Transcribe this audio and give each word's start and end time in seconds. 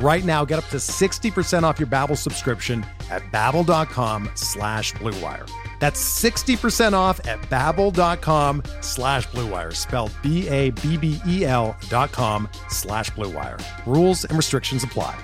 Right 0.00 0.24
now, 0.24 0.44
get 0.44 0.60
up 0.60 0.66
to 0.66 0.76
60% 0.76 1.64
off 1.64 1.80
your 1.80 1.88
Babbel 1.88 2.16
subscription 2.16 2.86
at 3.10 3.22
babbel.com 3.32 4.30
slash 4.36 4.92
bluewire. 4.94 5.50
That's 5.80 6.00
60% 6.22 6.92
off 6.92 7.26
at 7.26 7.40
babbel.com 7.42 8.62
slash 8.80 9.26
bluewire, 9.28 9.74
spelled 9.74 10.12
B-A-B-B-E-L 10.22 11.76
dot 11.88 12.12
com 12.12 12.48
slash 12.68 13.10
bluewire. 13.10 13.60
Rules 13.86 14.24
and 14.24 14.36
restrictions 14.36 14.84
apply. 14.84 15.18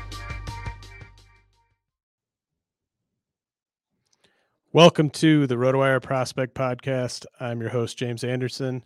Welcome 4.72 5.10
to 5.10 5.46
the 5.46 5.54
RotoWire 5.54 6.02
Prospect 6.02 6.52
Podcast. 6.54 7.26
I'm 7.38 7.60
your 7.60 7.70
host, 7.70 7.96
James 7.96 8.24
Anderson. 8.24 8.82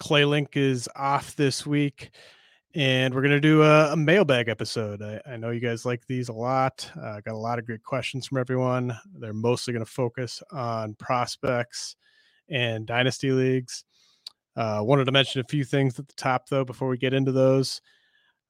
Clay 0.00 0.24
Link 0.24 0.56
is 0.56 0.88
off 0.96 1.36
this 1.36 1.64
week 1.64 2.10
and 2.74 3.14
we're 3.14 3.20
going 3.20 3.32
to 3.32 3.40
do 3.40 3.62
a, 3.62 3.92
a, 3.92 3.96
mailbag 3.96 4.48
episode. 4.48 5.02
I, 5.02 5.20
I, 5.30 5.36
know 5.36 5.50
you 5.50 5.60
guys 5.60 5.84
like 5.84 6.06
these 6.06 6.30
a 6.30 6.32
lot. 6.32 6.90
Uh, 6.96 7.20
got 7.20 7.34
a 7.34 7.36
lot 7.36 7.58
of 7.58 7.66
great 7.66 7.82
questions 7.82 8.26
from 8.26 8.38
everyone. 8.38 8.96
They're 9.18 9.34
mostly 9.34 9.74
going 9.74 9.84
to 9.84 9.90
focus 9.90 10.42
on 10.52 10.94
prospects 10.94 11.96
and 12.48 12.86
dynasty 12.86 13.30
leagues. 13.30 13.84
Uh, 14.56 14.80
wanted 14.82 15.04
to 15.04 15.12
mention 15.12 15.40
a 15.40 15.48
few 15.48 15.64
things 15.64 15.98
at 15.98 16.08
the 16.08 16.14
top, 16.14 16.48
though, 16.48 16.64
before 16.64 16.88
we 16.88 16.96
get 16.96 17.14
into 17.14 17.32
those. 17.32 17.82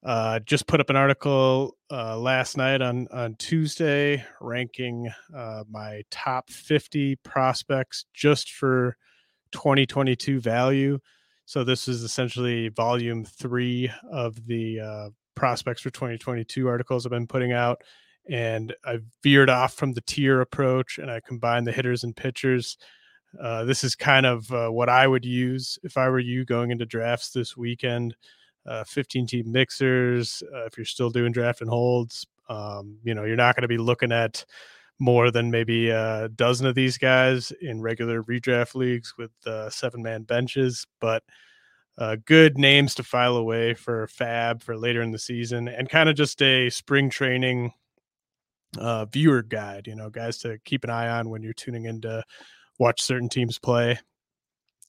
Uh, 0.05 0.41
just 0.41 0.67
put 0.67 0.81
up 0.81 0.91
an 0.91 0.97
article 0.97 1.77
uh, 1.91 2.17
last 2.19 2.57
night 2.57 2.83
on 2.83 3.07
on 3.13 3.37
Tuesday 3.37 4.25
ranking 4.41 5.09
uh, 5.35 5.63
my 5.71 6.03
top 6.11 6.51
50 6.51 7.17
prospects 7.17 8.07
just 8.13 8.53
for 8.53 8.97
2022 9.53 10.41
value. 10.41 10.99
So 11.45 11.65
this 11.65 11.89
is 11.89 12.03
essentially 12.03 12.69
volume 12.69 13.25
three 13.25 13.91
of 14.11 14.47
the 14.47 14.81
uh, 14.81 15.09
prospects 15.35 15.83
for 15.83 15.91
2022 15.91 16.69
articles 16.69 17.05
I've 17.05 17.11
been 17.11 17.27
putting 17.27 17.53
out. 17.53 17.83
And 18.29 18.75
I 18.85 18.99
veered 19.23 19.51
off 19.51 19.75
from 19.75 19.93
the 19.93 20.01
tier 20.03 20.41
approach 20.41 20.99
and 20.99 21.11
I 21.11 21.21
combined 21.21 21.67
the 21.67 21.73
hitters 21.73 22.05
and 22.05 22.17
pitchers. 22.17 22.79
Uh, 23.41 23.65
this 23.65 23.83
is 23.83 23.95
kind 23.95 24.27
of 24.27 24.51
uh, 24.53 24.69
what 24.69 24.89
I 24.89 25.07
would 25.07 25.25
use 25.25 25.79
if 25.83 25.97
I 25.97 26.09
were 26.09 26.21
you 26.21 26.45
going 26.45 26.71
into 26.71 26.87
drafts 26.87 27.31
this 27.31 27.57
weekend. 27.57 28.15
Uh, 28.65 28.85
15 28.85 29.27
team 29.27 29.51
mixers. 29.51 30.43
Uh, 30.55 30.67
if 30.67 30.77
you're 30.77 30.85
still 30.85 31.11
doing 31.11 31.33
draft 31.33 31.63
and 31.63 31.71
holds, 31.71 32.25
um, 32.49 32.97
you 33.03 33.15
know, 33.15 33.25
you're 33.25 33.35
not 33.35 33.57
going 33.57 33.63
to 33.63 33.69
be 33.69 33.79
looking 33.79 34.13
at 34.13 34.45
more 35.03 35.33
than 35.33 35.51
maybe 35.51 35.91
a 35.91 36.29
dozen 36.29 36.65
of 36.65 36.77
these 36.77 36.97
guys 36.97 37.53
in 37.61 37.83
regular 37.83 38.23
redraft 38.23 38.77
leagues 38.77 39.15
with 39.19 39.33
uh, 39.47 39.69
seven 39.69 40.01
man 40.01 40.23
benches, 40.23 40.87
but 41.01 41.25
uh, 41.99 42.17
good 42.25 42.57
names 42.57 42.95
to 42.95 43.03
file 43.03 43.37
away 43.37 43.75
for 43.75 44.07
FAAB 44.07 44.63
for 44.63 44.77
later 44.77 45.03
in 45.03 45.11
the 45.11 45.19
season 45.19 45.67
and 45.67 45.91
kind 45.91 46.09
of 46.09 46.15
just 46.15 46.41
a 46.41 46.71
spring 46.71 47.11
training 47.11 47.73
uh, 48.79 49.05
viewer 49.07 49.43
guide, 49.43 49.89
you 49.89 49.97
know, 49.97 50.09
guys 50.09 50.39
to 50.39 50.57
keep 50.65 50.85
an 50.85 50.91
eye 50.91 51.09
on 51.09 51.29
when 51.29 51.43
you're 51.43 51.53
tuning 51.53 51.87
in 51.87 52.01
to 52.03 52.23
watch 52.79 53.03
certain 53.03 53.29
teams 53.29 53.59
play. 53.59 53.99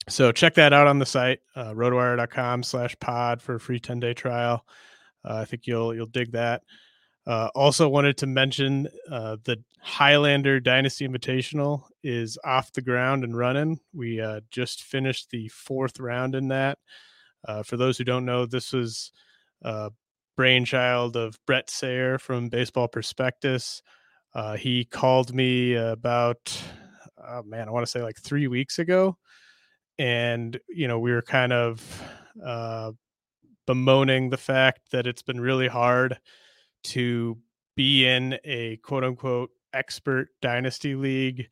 So 0.10 0.32
check 0.32 0.54
that 0.56 0.74
out 0.74 0.86
on 0.86 1.00
the 1.00 1.08
site, 1.08 1.40
uh, 1.56 1.74
rotowire.com 1.74 2.62
slash 2.62 2.96
pod 3.00 3.42
for 3.42 3.56
a 3.56 3.60
free 3.60 3.80
10 3.80 4.00
day 4.00 4.14
trial. 4.14 4.64
Uh, 5.26 5.38
I 5.38 5.46
think 5.46 5.66
you'll, 5.66 5.96
you'll 5.96 6.06
dig 6.06 6.34
that. 6.34 6.62
Uh, 7.26 7.50
also 7.56 7.88
wanted 7.88 8.18
to 8.18 8.28
mention 8.28 8.88
uh, 9.10 9.38
the 9.46 9.64
Highlander 9.80 10.60
Dynasty 10.60 11.08
Invitational 11.08 11.84
is 12.04 12.38
off 12.44 12.72
the 12.72 12.82
ground 12.82 13.24
and 13.24 13.38
running. 13.38 13.80
We 13.94 14.20
uh, 14.20 14.42
just 14.52 14.84
finished 14.84 15.30
the 15.30 15.48
fourth 15.50 16.00
round 16.00 16.36
in 16.36 16.50
that. 16.50 16.80
Uh, 17.46 17.64
for 17.64 17.78
those 17.78 17.98
who 17.98 18.04
don't 18.04 18.26
know, 18.26 18.46
this 18.46 18.74
was 18.74 19.12
a 19.62 19.92
brainchild 20.36 21.16
of 21.16 21.38
Bret 21.46 21.70
Sayre 21.70 22.18
from 22.18 22.50
Baseball 22.50 22.88
Prospectus. 22.88 23.82
Uh, 24.34 24.56
he 24.56 24.86
called 24.86 25.34
me 25.34 25.76
about, 25.76 26.58
oh 27.26 27.44
man, 27.44 27.68
I 27.68 27.72
want 27.72 27.86
to 27.86 27.92
say 27.92 28.02
like 28.02 28.20
three 28.20 28.48
weeks 28.48 28.80
ago. 28.80 29.18
And, 30.00 30.60
you 30.70 30.88
know, 30.88 31.00
we 31.00 31.12
were 31.12 31.22
kind 31.22 31.54
of 31.54 32.04
uh, 32.44 32.92
bemoaning 33.68 34.30
the 34.30 34.38
fact 34.38 34.92
that 34.92 35.06
it's 35.08 35.22
been 35.22 35.40
really 35.40 35.68
hard 35.68 36.18
to 36.84 37.38
be 37.76 38.06
in 38.06 38.38
a 38.44 38.78
quote 38.78 39.04
unquote 39.04 39.50
expert 39.74 40.30
dynasty 40.42 40.96
league 40.96 41.48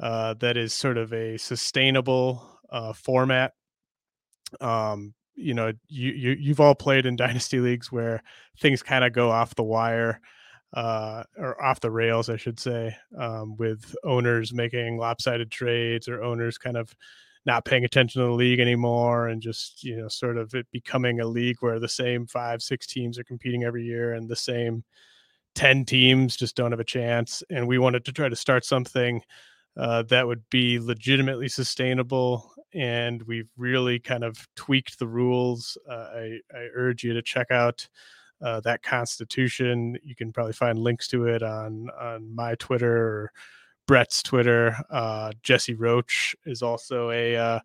uh, 0.00 0.34
that 0.34 0.56
is 0.56 0.72
sort 0.72 0.98
of 0.98 1.12
a 1.12 1.36
sustainable 1.36 2.60
uh, 2.70 2.92
format. 2.92 3.52
Um, 4.60 5.14
you 5.34 5.54
know, 5.54 5.72
you, 5.88 6.12
you 6.12 6.36
you've 6.38 6.60
all 6.60 6.74
played 6.74 7.06
in 7.06 7.16
dynasty 7.16 7.60
leagues 7.60 7.92
where 7.92 8.22
things 8.60 8.82
kind 8.82 9.04
of 9.04 9.12
go 9.12 9.30
off 9.30 9.54
the 9.54 9.62
wire 9.62 10.20
uh, 10.74 11.24
or 11.36 11.62
off 11.62 11.80
the 11.80 11.90
rails, 11.90 12.28
I 12.28 12.36
should 12.36 12.58
say, 12.58 12.96
um, 13.18 13.56
with 13.56 13.94
owners 14.04 14.52
making 14.52 14.98
lopsided 14.98 15.50
trades 15.50 16.08
or 16.08 16.22
owners 16.22 16.58
kind 16.58 16.76
of 16.76 16.94
not 17.46 17.64
paying 17.64 17.84
attention 17.84 18.20
to 18.20 18.26
the 18.26 18.34
league 18.34 18.60
anymore 18.60 19.28
and 19.28 19.40
just 19.40 19.82
you 19.84 19.96
know 19.96 20.08
sort 20.08 20.36
of 20.36 20.52
it 20.54 20.66
becoming 20.72 21.20
a 21.20 21.26
league 21.26 21.56
where 21.60 21.78
the 21.78 21.88
same 21.88 22.26
five 22.26 22.60
six 22.60 22.86
teams 22.86 23.18
are 23.18 23.24
competing 23.24 23.64
every 23.64 23.84
year 23.84 24.14
and 24.14 24.28
the 24.28 24.36
same 24.36 24.84
10 25.54 25.84
teams 25.84 26.36
just 26.36 26.56
don't 26.56 26.72
have 26.72 26.80
a 26.80 26.84
chance 26.84 27.42
and 27.50 27.66
we 27.66 27.78
wanted 27.78 28.04
to 28.04 28.12
try 28.12 28.28
to 28.28 28.36
start 28.36 28.64
something 28.64 29.22
uh, 29.78 30.02
that 30.02 30.26
would 30.26 30.42
be 30.50 30.78
legitimately 30.78 31.48
sustainable 31.48 32.52
and 32.74 33.22
we've 33.22 33.48
really 33.56 33.98
kind 33.98 34.22
of 34.22 34.36
tweaked 34.54 34.98
the 34.98 35.06
rules. 35.06 35.78
Uh, 35.88 36.08
I, 36.14 36.38
I, 36.54 36.68
urge 36.74 37.04
you 37.04 37.14
to 37.14 37.22
check 37.22 37.50
out 37.50 37.88
uh, 38.42 38.60
that 38.60 38.82
constitution. 38.82 39.96
You 40.02 40.14
can 40.14 40.32
probably 40.32 40.52
find 40.52 40.78
links 40.78 41.08
to 41.08 41.26
it 41.26 41.42
on 41.42 41.88
on 41.98 42.34
my 42.34 42.54
twitter 42.56 42.96
or 42.96 43.32
Bret's 43.86 44.22
Twitter. 44.22 44.76
Uh, 44.90 45.32
Jesse 45.42 45.74
Roche 45.74 46.34
is 46.44 46.62
also 46.62 47.10
a 47.10 47.36
uh, 47.36 47.60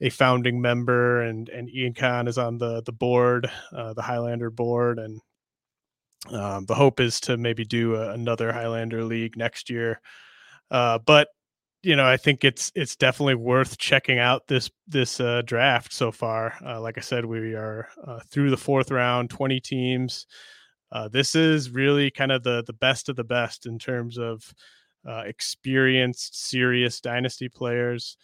a 0.00 0.10
founding 0.10 0.60
member, 0.60 1.22
and 1.22 1.48
and 1.48 1.68
Ian 1.68 1.94
Kahn 1.94 2.28
is 2.28 2.38
on 2.38 2.58
the 2.58 2.82
the 2.82 2.92
board, 2.92 3.50
uh, 3.72 3.92
the 3.94 4.02
Highlander 4.02 4.50
board, 4.50 4.98
and 4.98 5.20
um, 6.30 6.66
the 6.66 6.74
hope 6.74 7.00
is 7.00 7.20
to 7.20 7.36
maybe 7.36 7.64
do 7.64 7.96
a, 7.96 8.10
another 8.10 8.52
Highlander 8.52 9.04
league 9.04 9.36
next 9.36 9.68
year. 9.70 10.00
Uh, 10.70 10.98
but 10.98 11.28
you 11.82 11.96
know, 11.96 12.06
I 12.06 12.16
think 12.16 12.44
it's 12.44 12.70
it's 12.74 12.96
definitely 12.96 13.36
worth 13.36 13.78
checking 13.78 14.18
out 14.18 14.46
this 14.46 14.70
this 14.86 15.20
uh, 15.20 15.42
draft 15.44 15.92
so 15.92 16.12
far. 16.12 16.54
Uh, 16.64 16.80
like 16.80 16.98
I 16.98 17.02
said, 17.02 17.24
we 17.24 17.54
are 17.54 17.88
through 18.30 18.50
the 18.50 18.56
fourth 18.56 18.90
round, 18.90 19.30
twenty 19.30 19.60
teams. 19.60 20.26
This 21.10 21.34
is 21.34 21.70
really 21.70 22.10
kind 22.10 22.32
of 22.32 22.42
the 22.42 22.62
the 22.66 22.72
best 22.72 23.08
of 23.08 23.16
the 23.16 23.24
best 23.24 23.66
in 23.66 23.78
terms 23.78 24.18
of 24.18 24.52
uh, 25.08 25.22
experienced, 25.26 26.48
serious 26.48 27.00
dynasty 27.00 27.48
players. 27.48 28.16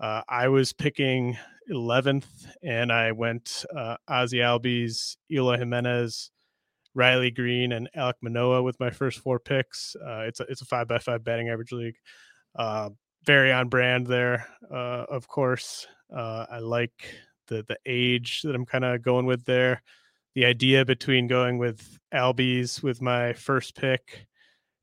Uh, 0.00 0.22
I 0.28 0.48
was 0.48 0.72
picking 0.72 1.38
11th, 1.70 2.26
and 2.62 2.92
I 2.92 3.12
went 3.12 3.64
uh, 3.74 3.96
Ozzie 4.08 4.38
Albies, 4.38 5.16
Eloy 5.30 5.58
Jimenez, 5.58 6.30
Riley 6.94 7.30
Greene, 7.30 7.72
and 7.72 7.88
Alek 7.96 8.14
Manoah 8.20 8.62
with 8.62 8.78
my 8.80 8.90
first 8.90 9.20
four 9.20 9.38
picks. 9.38 9.96
Uh, 9.96 10.24
it's 10.26 10.40
a 10.40 10.44
it's 10.44 10.62
a 10.62 10.64
five 10.64 10.88
by 10.88 10.98
five 10.98 11.24
batting 11.24 11.48
average 11.48 11.72
league. 11.72 11.96
Uh, 12.56 12.90
very 13.24 13.52
on 13.52 13.68
brand 13.68 14.06
there, 14.06 14.46
uh, 14.70 15.04
of 15.08 15.26
course. 15.28 15.86
Uh, 16.14 16.46
I 16.50 16.58
like 16.58 17.14
the 17.48 17.64
the 17.66 17.78
age 17.86 18.42
that 18.42 18.54
I'm 18.54 18.66
kind 18.66 18.84
of 18.84 19.02
going 19.02 19.26
with 19.26 19.44
there. 19.44 19.82
The 20.34 20.44
idea 20.44 20.84
between 20.84 21.28
going 21.28 21.58
with 21.58 21.98
Albies 22.12 22.82
with 22.82 23.00
my 23.00 23.32
first 23.32 23.76
pick 23.76 24.26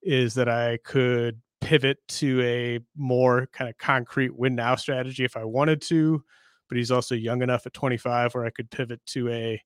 is 0.02 0.34
that 0.36 0.50
I 0.50 0.78
could 0.84 1.42
pivot 1.62 1.98
to 2.08 2.42
a 2.42 2.80
more 2.96 3.48
kind 3.54 3.70
of 3.70 3.78
concrete 3.78 4.36
win 4.36 4.56
now 4.56 4.76
strategy 4.76 5.24
if 5.24 5.38
I 5.38 5.44
wanted 5.44 5.82
to 5.84 6.24
but 6.72 6.78
he's 6.78 6.90
also 6.90 7.16
young 7.16 7.42
enough 7.42 7.66
at 7.66 7.74
25 7.74 8.34
where 8.34 8.46
I 8.46 8.50
could 8.50 8.72
pivot 8.72 9.06
to 9.08 9.28
a 9.28 9.62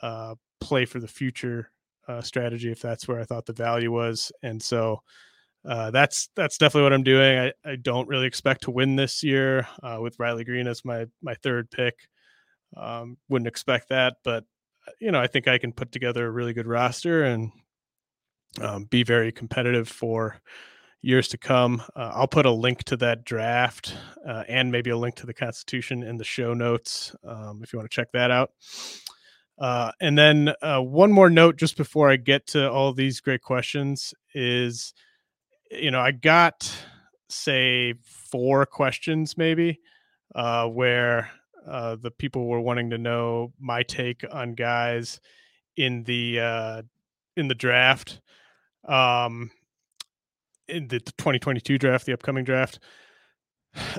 uh, 0.00 0.34
play 0.62 0.86
for 0.86 0.98
the 0.98 1.06
future 1.06 1.70
uh, 2.08 2.22
strategy 2.22 2.72
if 2.72 2.80
that's 2.80 3.06
where 3.06 3.20
I 3.20 3.24
thought 3.24 3.44
the 3.44 3.52
value 3.52 3.92
was. 3.92 4.32
And 4.42 4.62
so 4.62 5.02
uh, 5.68 5.90
that's 5.90 6.30
that's 6.36 6.56
definitely 6.56 6.84
what 6.84 6.94
I'm 6.94 7.02
doing. 7.02 7.38
I, 7.38 7.52
I 7.70 7.76
don't 7.76 8.08
really 8.08 8.26
expect 8.26 8.62
to 8.62 8.70
win 8.70 8.96
this 8.96 9.22
year 9.22 9.68
uh, 9.82 9.98
with 10.00 10.18
Riley 10.18 10.42
Greene 10.42 10.68
as 10.68 10.86
my 10.86 11.04
my 11.20 11.34
third 11.34 11.70
pick. 11.70 12.08
Um, 12.74 13.18
wouldn't 13.28 13.46
expect 13.46 13.90
that, 13.90 14.14
but 14.24 14.44
uh, 14.86 14.92
you 15.00 15.12
know 15.12 15.20
I 15.20 15.26
think 15.26 15.48
I 15.48 15.58
can 15.58 15.74
put 15.74 15.92
together 15.92 16.26
a 16.26 16.30
really 16.30 16.54
good 16.54 16.66
roster 16.66 17.24
and 17.24 17.52
um, 18.60 18.84
be 18.84 19.02
very 19.02 19.32
competitive 19.32 19.88
for 19.88 20.40
years 21.00 21.28
to 21.28 21.38
come. 21.38 21.82
Uh, 21.94 22.10
I'll 22.14 22.28
put 22.28 22.46
a 22.46 22.50
link 22.50 22.84
to 22.84 22.96
that 22.98 23.24
draft 23.24 23.94
uh, 24.26 24.44
and 24.48 24.72
maybe 24.72 24.90
a 24.90 24.96
link 24.96 25.14
to 25.16 25.26
the 25.26 25.34
Constitution 25.34 26.02
in 26.02 26.16
the 26.16 26.24
show 26.24 26.54
notes 26.54 27.14
um, 27.24 27.60
if 27.62 27.72
you 27.72 27.78
want 27.78 27.90
to 27.90 27.94
check 27.94 28.10
that 28.12 28.30
out. 28.30 28.50
Uh, 29.58 29.92
and 30.00 30.16
then 30.16 30.52
uh, 30.62 30.80
one 30.80 31.10
more 31.12 31.30
note 31.30 31.56
just 31.56 31.76
before 31.76 32.10
I 32.10 32.16
get 32.16 32.46
to 32.48 32.70
all 32.70 32.92
these 32.92 33.20
great 33.20 33.42
questions 33.42 34.14
is, 34.34 34.94
you 35.70 35.90
know, 35.90 36.00
I 36.00 36.12
got 36.12 36.70
say 37.28 37.94
four 38.02 38.64
questions 38.64 39.36
maybe 39.36 39.80
uh, 40.34 40.66
where 40.66 41.30
uh, 41.66 41.96
the 41.96 42.10
people 42.10 42.46
were 42.46 42.60
wanting 42.60 42.90
to 42.90 42.98
know 42.98 43.52
my 43.60 43.82
take 43.82 44.24
on 44.32 44.54
guys 44.54 45.20
in 45.76 46.02
the 46.04 46.84
in 47.38 47.48
the 47.48 47.54
draft, 47.54 48.20
um, 48.86 49.50
in 50.66 50.88
the 50.88 51.00
2022 51.00 51.78
draft, 51.78 52.04
the 52.04 52.12
upcoming 52.12 52.44
draft. 52.44 52.80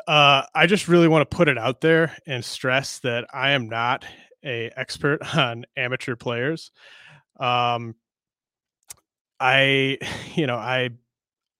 Uh, 0.07 0.44
I 0.53 0.68
just 0.68 0.88
really 0.88 1.07
want 1.07 1.30
to 1.30 1.36
put 1.36 1.47
it 1.47 1.57
out 1.57 1.81
there 1.81 2.15
and 2.27 2.44
stress 2.44 3.00
that 3.00 3.27
I 3.33 3.51
am 3.51 3.69
not 3.69 4.06
a 4.44 4.71
expert 4.75 5.21
on 5.36 5.65
amateur 5.77 6.15
players. 6.15 6.71
Um, 7.39 7.95
I, 9.39 9.97
you 10.35 10.45
know, 10.45 10.57
I, 10.57 10.89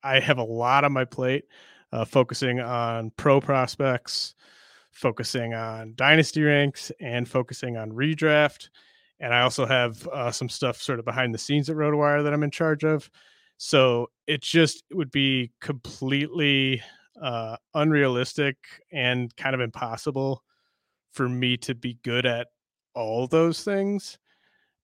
I 0.04 0.20
have 0.20 0.38
a 0.38 0.44
lot 0.44 0.84
on 0.84 0.92
my 0.92 1.06
plate, 1.06 1.46
uh, 1.94 2.06
focusing 2.06 2.60
on 2.60 3.12
pro 3.16 3.40
prospects, 3.40 4.36
focusing 4.92 5.54
on 5.54 5.94
dynasty 5.96 6.42
ranks, 6.42 6.92
and 7.00 7.28
focusing 7.28 7.78
on 7.78 7.92
redraft. 7.92 8.70
And 9.19 9.33
I 9.33 9.42
also 9.42 9.66
have 9.66 10.07
uh, 10.07 10.31
some 10.31 10.50
stuff 10.50 10.81
sort 10.81 11.00
of 11.00 11.06
behind 11.06 11.33
the 11.33 11.39
scenes 11.39 11.69
at 11.69 11.75
RotoWire 11.75 12.24
that 12.24 12.33
I'm 12.33 12.44
in 12.44 12.51
charge 12.51 12.83
of. 12.83 13.10
So 13.57 14.10
it 14.27 14.42
just 14.42 14.83
would 14.92 15.12
be 15.12 15.51
completely 15.60 16.81
uh, 17.21 17.57
unrealistic 17.74 18.56
and 18.92 19.36
kind 19.36 19.54
of 19.54 19.62
impossible 19.62 20.44
for 21.12 21.27
me 21.27 21.57
to 21.57 21.75
be 21.75 21.98
good 22.04 22.25
at 22.25 22.48
all 22.95 23.27
those 23.27 23.63
things. 23.63 24.18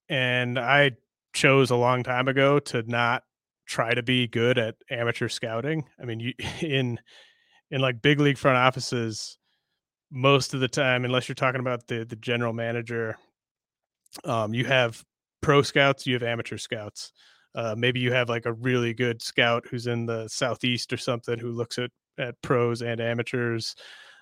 And 0.10 0.60
I 0.60 0.92
chose 1.34 1.72
a 1.72 1.76
long 1.76 2.04
time 2.04 2.28
ago 2.28 2.60
to 2.60 2.84
not 2.84 3.24
try 3.66 3.94
to 3.94 4.04
be 4.04 4.28
good 4.28 4.58
at 4.58 4.76
amateur 4.90 5.28
scouting. 5.28 5.86
I 6.00 6.06
mean, 6.06 6.20
you 6.20 6.34
in 6.62 7.00
in 7.72 7.82
like 7.82 8.02
big 8.02 8.20
league 8.20 8.38
front 8.38 8.58
offices 8.58 9.38
most 10.12 10.54
of 10.54 10.60
the 10.60 10.68
time 10.68 11.04
unless 11.04 11.28
you're 11.28 11.36
talking 11.36 11.62
about 11.62 11.88
the 11.88 12.06
the 12.06 12.16
general 12.16 12.54
manager 12.54 13.18
um 14.24 14.54
you 14.54 14.66
have 14.66 15.04
pro 15.42 15.62
scouts, 15.62 16.08
you 16.08 16.14
have 16.14 16.24
amateur 16.24 16.58
scouts. 16.58 17.12
Uh, 17.54 17.74
maybe 17.78 18.00
you 18.00 18.12
have 18.12 18.28
like 18.28 18.46
a 18.46 18.54
really 18.54 18.94
good 18.94 19.22
scout 19.22 19.66
who's 19.70 19.88
in 19.88 20.06
the 20.06 20.28
southeast 20.28 20.92
or 20.92 20.98
something 20.98 21.40
who 21.40 21.52
looks 21.52 21.78
at 21.78 21.92
at 22.18 22.42
pros 22.42 22.82
and 22.82 23.02
amateurs 23.02 23.76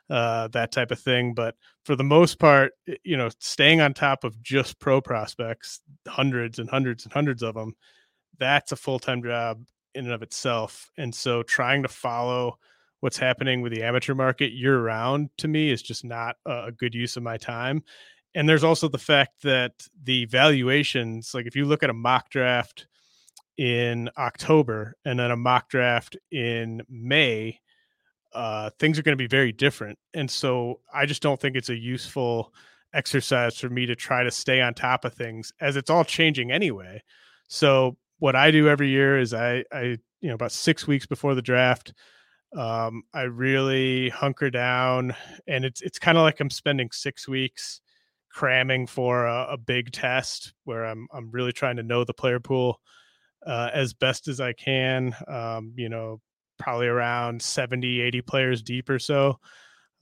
uh, 0.10 0.48
that 0.50 0.72
type 0.72 0.92
of 0.92 1.00
thing. 1.00 1.34
But 1.34 1.56
for 1.86 1.96
the 1.96 2.04
most 2.04 2.40
part, 2.40 2.74
you 3.04 3.18
know, 3.18 3.30
staying 3.40 3.82
on 3.82 3.94
top 3.94 4.24
of 4.24 4.42
just 4.42 4.80
pro 4.80 5.02
prospects, 5.02 5.82
hundreds 6.08 6.60
and 6.60 6.70
hundreds 6.70 7.04
and 7.04 7.14
hundreds 7.14 7.44
of 7.44 7.56
them, 7.56 7.74
that's 8.38 8.72
a 8.72 8.76
full 8.76 9.00
time 9.00 9.24
job 9.24 9.64
in 9.96 10.06
and 10.06 10.14
of 10.14 10.22
itself. 10.22 10.90
And 10.98 11.14
so 11.14 11.44
trying 11.44 11.84
to 11.84 11.90
follow 11.90 12.58
what's 13.00 13.18
happening 13.18 13.62
with 13.62 13.74
the 13.74 13.84
amateur 13.84 14.16
market 14.16 14.54
year 14.54 14.82
round 14.82 15.30
to 15.38 15.48
me 15.48 15.70
is 15.70 15.82
just 15.82 16.06
not 16.06 16.38
a 16.46 16.72
good 16.72 16.96
use 16.96 17.18
of 17.18 17.24
my 17.24 17.38
time. 17.38 17.84
And 18.36 18.50
there's 18.50 18.64
also 18.64 18.88
the 18.88 18.98
fact 18.98 19.44
that 19.44 19.88
the 20.04 20.26
valuations, 20.26 21.34
like 21.34 21.46
if 21.46 21.56
you 21.56 21.66
look 21.66 21.84
at 21.84 21.90
a 21.90 21.94
mock 21.94 22.30
draft 22.30 22.88
in 23.58 24.10
October 24.18 24.96
and 25.06 25.20
then 25.20 25.32
a 25.32 25.36
mock 25.36 25.70
draft 25.70 26.18
in 26.32 26.82
May, 26.90 27.60
uh, 28.34 28.72
things 28.80 28.98
are 28.98 29.04
going 29.04 29.18
to 29.18 29.24
be 29.24 29.28
very 29.28 29.52
different. 29.52 30.00
And 30.14 30.30
so 30.30 30.80
I 30.94 31.06
just 31.06 31.22
don't 31.22 31.40
think 31.40 31.56
it's 31.56 31.70
a 31.70 31.78
useful 31.78 32.54
exercise 32.94 33.58
for 33.58 33.70
me 33.70 33.86
to 33.86 33.96
try 33.96 34.24
to 34.24 34.32
stay 34.32 34.62
on 34.62 34.74
top 34.74 35.06
of 35.06 35.14
things 35.14 35.52
as 35.62 35.76
it's 35.76 35.90
all 35.90 36.04
changing 36.04 36.52
anyway. 36.52 37.02
So 37.48 37.98
what 38.20 38.36
I 38.36 38.50
do 38.50 38.68
every 38.68 38.90
year 38.90 39.20
is 39.20 39.34
I, 39.34 39.64
I, 39.72 39.98
you 40.22 40.30
know, 40.30 40.36
about 40.36 40.52
six 40.52 40.88
weeks 40.88 41.06
before 41.06 41.36
the 41.36 41.42
draft, 41.42 41.94
um, 42.56 43.04
I 43.14 43.24
really 43.24 44.10
hunker 44.10 44.50
down 44.50 45.16
and 45.48 45.66
it's, 45.66 45.82
it's 45.82 46.00
kind 46.00 46.18
of 46.18 46.24
like 46.24 46.40
I'm 46.40 46.50
spending 46.50 46.90
six 46.92 47.28
weeks 47.28 47.82
cramming 48.34 48.88
for 48.88 49.26
a, 49.26 49.50
a, 49.52 49.58
big 49.58 49.92
test 49.92 50.54
where 50.64 50.86
I'm, 50.86 51.08
I'm 51.14 51.30
really 51.32 51.52
trying 51.52 51.78
to 51.78 51.84
know 51.84 52.04
the 52.04 52.14
player 52.14 52.40
pool 52.40 52.80
uh, 53.46 53.70
as 53.74 53.94
best 53.94 54.28
as 54.28 54.42
I 54.42 54.54
can. 54.54 55.16
Um, 55.28 55.74
you 55.76 55.90
know, 55.90 56.20
probably 56.58 56.88
around 56.88 57.42
70, 57.42 58.02
80 58.02 58.22
players 58.22 58.62
deep 58.62 58.90
or 58.90 59.00
so. 59.00 59.40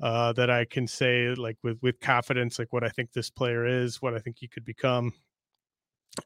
Uh, 0.01 0.33
that 0.33 0.49
I 0.49 0.65
can 0.65 0.87
say 0.87 1.27
like 1.35 1.57
with 1.61 1.77
with 1.83 1.99
confidence, 1.99 2.57
like 2.57 2.73
what 2.73 2.83
I 2.83 2.89
think 2.89 3.11
this 3.11 3.29
player 3.29 3.67
is, 3.67 4.01
what 4.01 4.15
I 4.15 4.19
think 4.19 4.37
he 4.39 4.47
could 4.47 4.65
become, 4.65 5.13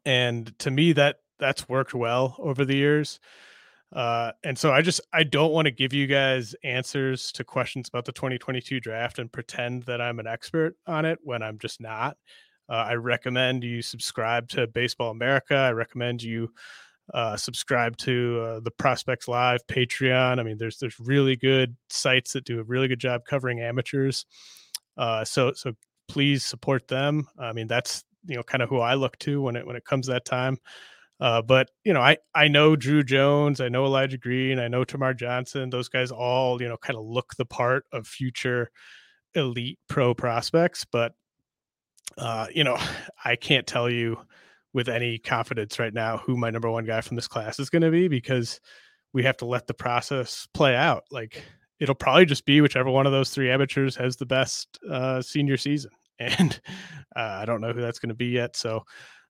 and 0.05 0.57
to 0.59 0.71
me 0.71 0.93
that 0.93 1.17
that's 1.39 1.67
worked 1.67 1.93
well 1.93 2.37
over 2.39 2.63
the 2.63 2.77
years. 2.77 3.19
Uh, 3.93 4.31
and 4.43 4.57
so 4.57 4.73
I 4.73 4.81
just 4.81 5.01
I 5.13 5.23
don't 5.23 5.51
want 5.51 5.65
to 5.65 5.71
give 5.71 5.93
you 5.93 6.07
guys 6.07 6.55
answers 6.63 7.31
to 7.33 7.43
questions 7.43 7.87
about 7.87 8.05
the 8.05 8.11
2022 8.11 8.79
draft 8.79 9.19
and 9.19 9.31
pretend 9.31 9.83
that 9.83 10.01
I'm 10.01 10.19
an 10.19 10.27
expert 10.27 10.75
on 10.87 11.05
it 11.05 11.19
when 11.23 11.41
I'm 11.41 11.57
just 11.59 11.79
not. 11.79 12.17
Uh, 12.67 12.85
I 12.87 12.93
recommend 12.95 13.63
you 13.63 13.81
subscribe 13.81 14.49
to 14.49 14.67
Baseball 14.67 15.11
America. 15.11 15.55
I 15.55 15.71
recommend 15.71 16.23
you 16.23 16.51
uh, 17.13 17.37
subscribe 17.37 17.95
to 17.97 18.41
uh, 18.41 18.59
the 18.61 18.71
Prospects 18.71 19.27
Live 19.27 19.65
Patreon. 19.67 20.39
I 20.39 20.43
mean, 20.43 20.57
there's 20.57 20.77
there's 20.77 20.99
really 20.99 21.35
good 21.35 21.75
sites 21.89 22.33
that 22.33 22.45
do 22.45 22.59
a 22.59 22.63
really 22.63 22.87
good 22.87 22.99
job 22.99 23.21
covering 23.25 23.59
amateurs. 23.61 24.25
Uh, 24.97 25.23
so 25.23 25.53
so 25.53 25.73
please 26.07 26.43
support 26.43 26.87
them. 26.87 27.27
I 27.39 27.53
mean, 27.53 27.67
that's 27.67 28.03
you 28.25 28.35
know 28.35 28.43
kind 28.43 28.63
of 28.63 28.69
who 28.69 28.79
I 28.79 28.95
look 28.95 29.17
to 29.19 29.41
when 29.41 29.55
it 29.55 29.65
when 29.65 29.75
it 29.75 29.85
comes 29.85 30.07
that 30.07 30.25
time. 30.25 30.57
Uh, 31.19 31.41
but 31.41 31.69
you 31.83 31.93
know, 31.93 32.01
I 32.01 32.17
I 32.33 32.47
know 32.47 32.75
Drew 32.75 33.03
Jones, 33.03 33.61
I 33.61 33.69
know 33.69 33.85
Elijah 33.85 34.17
Green, 34.17 34.59
I 34.59 34.67
know 34.67 34.83
Termarr 34.83 35.15
Johnson. 35.15 35.69
Those 35.69 35.87
guys 35.87 36.11
all 36.11 36.61
you 36.61 36.67
know 36.67 36.77
kind 36.77 36.97
of 36.97 37.05
look 37.05 37.35
the 37.37 37.45
part 37.45 37.85
of 37.93 38.07
future 38.07 38.69
elite 39.33 39.79
pro 39.87 40.13
prospects. 40.13 40.85
But 40.85 41.13
uh, 42.17 42.47
you 42.53 42.63
know, 42.63 42.77
I 43.25 43.35
can't 43.35 43.67
tell 43.67 43.89
you 43.89 44.17
with 44.73 44.89
any 44.89 45.17
confidence 45.17 45.79
right 45.79 45.93
now 45.93 46.17
who 46.17 46.35
my 46.35 46.49
number 46.49 46.69
one 46.69 46.85
guy 46.85 46.99
from 46.99 47.15
this 47.15 47.29
class 47.29 47.59
is 47.59 47.69
going 47.69 47.81
to 47.81 47.91
be 47.91 48.09
because 48.09 48.59
we 49.13 49.23
have 49.23 49.37
to 49.37 49.45
let 49.45 49.67
the 49.67 49.73
process 49.73 50.47
play 50.53 50.75
out. 50.75 51.03
Like 51.11 51.41
it'll 51.79 51.95
probably 51.95 52.25
just 52.25 52.45
be 52.45 52.59
whichever 52.59 52.89
one 52.89 53.05
of 53.05 53.13
those 53.13 53.29
three 53.29 53.49
amateurs 53.49 53.95
has 53.95 54.17
the 54.17 54.25
best 54.25 54.79
uh, 54.89 55.21
senior 55.21 55.55
season, 55.55 55.91
and 56.19 56.59
uh, 57.15 57.39
I 57.41 57.45
don't 57.45 57.61
know 57.61 57.71
who 57.71 57.81
that's 57.81 57.99
going 57.99 58.09
to 58.09 58.15
be 58.15 58.27
yet. 58.27 58.57
So. 58.57 58.83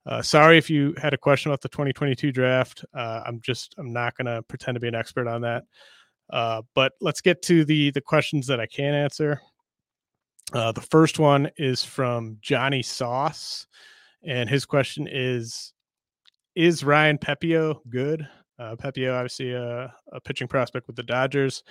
Uh, 0.05 0.21
sorry 0.21 0.57
if 0.57 0.69
you 0.69 0.93
had 0.97 1.13
a 1.13 1.17
question 1.17 1.51
about 1.51 1.61
the 1.61 1.69
2022 1.69 2.31
draft. 2.31 2.85
Uh, 2.93 3.21
I'm 3.25 3.41
just 3.41 3.73
I'm 3.77 3.91
not 3.91 4.15
going 4.15 4.27
to 4.27 4.43
pretend 4.43 4.75
to 4.75 4.79
be 4.79 4.87
an 4.87 4.95
expert 4.95 5.27
on 5.27 5.41
that. 5.41 5.63
Uh, 6.29 6.61
but 6.73 6.93
let's 7.01 7.21
get 7.21 7.41
to 7.43 7.65
the 7.65 7.91
the 7.91 8.01
questions 8.01 8.47
that 8.47 8.59
I 8.59 8.67
can 8.67 8.93
answer. 8.93 9.41
Uh, 10.53 10.71
the 10.71 10.81
first 10.81 11.17
one 11.17 11.49
is 11.57 11.83
from 11.83 12.37
Johnny 12.41 12.83
Sauce 12.83 13.65
and 14.25 14.49
his 14.49 14.65
question 14.65 15.07
is 15.09 15.73
Is 16.55 16.83
Ryan 16.83 17.17
Pepiot 17.17 17.79
good? 17.89 18.27
Uh, 18.57 18.75
Pepiot, 18.75 19.13
obviously 19.13 19.51
a, 19.51 19.93
a 20.11 20.21
pitching 20.21 20.47
prospect 20.47 20.87
with 20.87 20.95
the 20.95 21.03
Dodgers. 21.03 21.63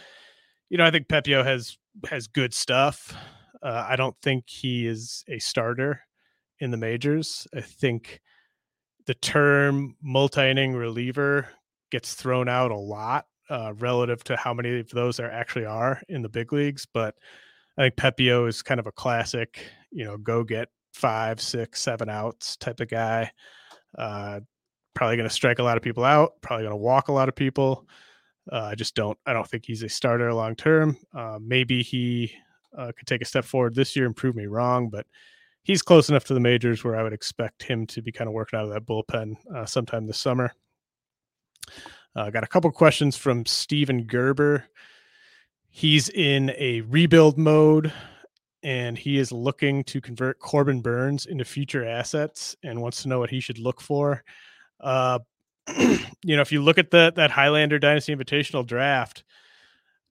You 0.70 0.78
know, 0.78 0.84
I 0.84 0.90
think 0.90 1.08
Pepiot 1.08 1.44
has 1.44 1.76
has 2.08 2.26
good 2.26 2.54
stuff. 2.54 3.14
Uh, 3.62 3.86
I 3.88 3.96
don't 3.96 4.16
think 4.22 4.44
he 4.48 4.86
is 4.86 5.24
a 5.28 5.38
starter 5.38 6.00
in 6.64 6.70
the 6.70 6.76
majors. 6.78 7.46
I 7.54 7.60
think 7.60 8.22
the 9.06 9.14
term 9.14 9.96
multi-inning 10.02 10.72
reliever 10.72 11.46
gets 11.90 12.14
thrown 12.14 12.48
out 12.48 12.70
a 12.70 12.76
lot 12.76 13.26
uh, 13.50 13.74
relative 13.76 14.24
to 14.24 14.36
how 14.36 14.54
many 14.54 14.80
of 14.80 14.88
those 14.88 15.18
there 15.18 15.30
actually 15.30 15.66
are 15.66 16.00
in 16.08 16.22
the 16.22 16.28
big 16.30 16.54
leagues. 16.54 16.86
But 16.92 17.14
I 17.76 17.82
think 17.82 17.96
Pepiot 17.96 18.48
is 18.48 18.62
kind 18.62 18.80
of 18.80 18.86
a 18.86 18.92
classic, 18.92 19.62
you 19.92 20.06
know, 20.06 20.16
go 20.16 20.42
get 20.42 20.68
five, 20.94 21.38
six, 21.38 21.82
seven 21.82 22.08
outs 22.08 22.56
type 22.56 22.80
of 22.80 22.88
guy. 22.88 23.30
Uh, 23.96 24.40
probably 24.94 25.16
going 25.16 25.28
to 25.28 25.34
strike 25.34 25.58
a 25.58 25.62
lot 25.62 25.76
of 25.76 25.82
people 25.82 26.02
out. 26.02 26.32
Probably 26.40 26.64
going 26.64 26.72
to 26.72 26.76
walk 26.76 27.08
a 27.08 27.12
lot 27.12 27.28
of 27.28 27.36
people. 27.36 27.86
Uh, 28.50 28.68
I 28.70 28.74
just 28.74 28.94
don't. 28.94 29.18
I 29.26 29.34
don't 29.34 29.46
think 29.46 29.66
he's 29.66 29.82
a 29.82 29.88
starter 29.90 30.32
long 30.32 30.56
term. 30.56 30.96
Uh, 31.14 31.38
maybe 31.42 31.82
he 31.82 32.32
uh, 32.76 32.90
could 32.96 33.06
take 33.06 33.20
a 33.20 33.26
step 33.26 33.44
forward 33.44 33.74
this 33.74 33.94
year 33.94 34.06
and 34.06 34.16
prove 34.16 34.34
me 34.34 34.46
wrong, 34.46 34.88
but 34.88 35.06
he's 35.64 35.82
close 35.82 36.08
enough 36.08 36.24
to 36.26 36.34
the 36.34 36.40
majors 36.40 36.84
where 36.84 36.96
I 36.96 37.02
would 37.02 37.12
expect 37.12 37.62
him 37.62 37.86
to 37.88 38.02
be 38.02 38.12
kind 38.12 38.28
of 38.28 38.34
working 38.34 38.58
out 38.58 38.66
of 38.66 38.72
that 38.72 38.86
bullpen 38.86 39.36
uh, 39.52 39.66
sometime 39.66 40.06
this 40.06 40.18
summer. 40.18 40.52
Uh, 42.14 42.30
got 42.30 42.44
a 42.44 42.48
couple 42.48 42.70
questions 42.70 43.16
from 43.16 43.44
Steven 43.44 44.04
Gerber. 44.04 44.64
He's 45.68 46.08
in 46.08 46.52
a 46.56 46.82
rebuild 46.82 47.36
mode 47.36 47.92
and 48.62 48.96
he 48.96 49.18
is 49.18 49.32
looking 49.32 49.84
to 49.84 50.00
convert 50.00 50.38
Corbin 50.38 50.80
Burnes 50.80 51.26
into 51.26 51.44
future 51.44 51.84
assets 51.84 52.56
and 52.62 52.80
wants 52.80 53.02
to 53.02 53.08
know 53.08 53.18
what 53.18 53.30
he 53.30 53.40
should 53.40 53.58
look 53.58 53.80
for. 53.80 54.22
Uh, 54.80 55.18
you 55.76 56.36
know, 56.36 56.40
if 56.40 56.52
you 56.52 56.62
look 56.62 56.78
at 56.78 56.90
the 56.90 57.12
that 57.16 57.30
Highlander 57.30 57.78
Dynasty 57.78 58.14
Invitational 58.14 58.66
draft, 58.66 59.24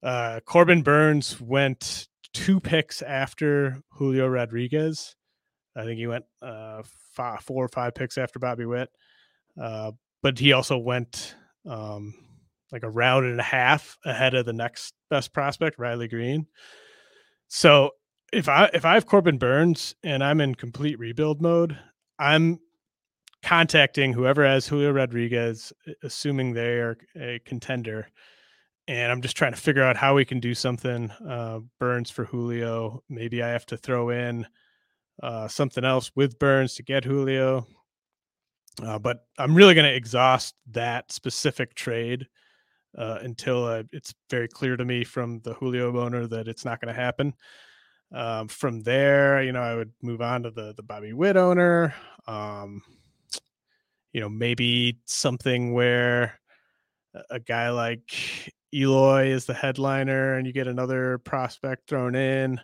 uh, 0.03 0.39
Corbin 0.45 0.83
Burnes 0.83 1.39
went 1.39 2.07
two 2.33 2.59
picks 2.59 3.01
after 3.01 3.81
Julio 3.91 4.27
Rodriguez. 4.27 5.15
I 5.75 5.83
think 5.83 5.97
he 5.97 6.07
went 6.07 6.25
uh, 6.41 6.83
five, 7.13 7.41
four 7.41 7.65
or 7.65 7.69
five 7.69 7.95
picks 7.95 8.17
after 8.17 8.39
Bobby 8.39 8.65
Witt. 8.65 8.89
Uh, 9.61 9.91
but 10.21 10.39
he 10.39 10.53
also 10.53 10.77
went 10.77 11.35
um, 11.65 12.13
like 12.71 12.83
a 12.83 12.89
round 12.89 13.25
and 13.25 13.39
a 13.39 13.43
half 13.43 13.97
ahead 14.05 14.33
of 14.33 14.45
the 14.45 14.53
next 14.53 14.93
best 15.09 15.33
prospect, 15.33 15.79
Riley 15.79 16.07
Greene. 16.07 16.47
So 17.47 17.91
if 18.31 18.49
I 18.49 18.69
if 18.73 18.85
I 18.85 18.95
have 18.95 19.05
Corbin 19.05 19.37
Burnes 19.37 19.95
and 20.03 20.23
I'm 20.23 20.41
in 20.41 20.55
complete 20.55 20.97
rebuild 20.97 21.41
mode, 21.41 21.77
I'm 22.17 22.59
contacting 23.43 24.13
whoever 24.13 24.45
has 24.45 24.67
Julio 24.67 24.91
Rodriguez, 24.91 25.71
assuming 26.01 26.53
they 26.53 26.79
are 26.79 26.97
a 27.15 27.39
contender, 27.45 28.07
and 28.87 29.11
I'm 29.11 29.21
just 29.21 29.37
trying 29.37 29.53
to 29.53 29.59
figure 29.59 29.83
out 29.83 29.97
how 29.97 30.15
we 30.15 30.25
can 30.25 30.39
do 30.39 30.55
something. 30.55 31.11
Uh, 31.11 31.59
Burnes 31.79 32.09
for 32.09 32.25
Julio. 32.25 33.03
Maybe 33.09 33.43
I 33.43 33.49
have 33.49 33.65
to 33.67 33.77
throw 33.77 34.09
in 34.09 34.47
uh, 35.21 35.47
something 35.47 35.83
else 35.83 36.11
with 36.15 36.39
Burnes 36.39 36.75
to 36.75 36.83
get 36.83 37.03
Julio. 37.03 37.67
Uh, 38.81 38.97
but 38.97 39.25
I'm 39.37 39.53
really 39.53 39.75
going 39.75 39.89
to 39.89 39.95
exhaust 39.95 40.55
that 40.71 41.11
specific 41.11 41.75
trade 41.75 42.27
uh, 42.97 43.19
until 43.21 43.65
uh, 43.65 43.83
it's 43.91 44.13
very 44.29 44.47
clear 44.47 44.75
to 44.77 44.85
me 44.85 45.03
from 45.03 45.39
the 45.41 45.53
Julio 45.53 45.99
owner 45.99 46.27
that 46.27 46.47
it's 46.47 46.65
not 46.65 46.81
going 46.81 46.93
to 46.93 46.99
happen. 46.99 47.33
Um, 48.11 48.47
from 48.47 48.81
there, 48.81 49.41
you 49.43 49.51
know, 49.51 49.61
I 49.61 49.75
would 49.75 49.91
move 50.01 50.21
on 50.21 50.43
to 50.43 50.51
the 50.51 50.73
the 50.75 50.83
Bobby 50.83 51.13
Witt 51.13 51.35
owner. 51.35 51.95
Um, 52.27 52.81
you 54.11 54.21
know, 54.21 54.29
maybe 54.29 54.99
something 55.05 55.73
where 55.73 56.39
a 57.31 57.39
guy 57.39 57.71
like 57.71 58.51
Eloy 58.73 59.27
is 59.27 59.45
the 59.45 59.53
headliner, 59.53 60.35
and 60.35 60.45
you 60.45 60.53
get 60.53 60.67
another 60.67 61.17
prospect 61.19 61.87
thrown 61.87 62.15
in. 62.15 62.59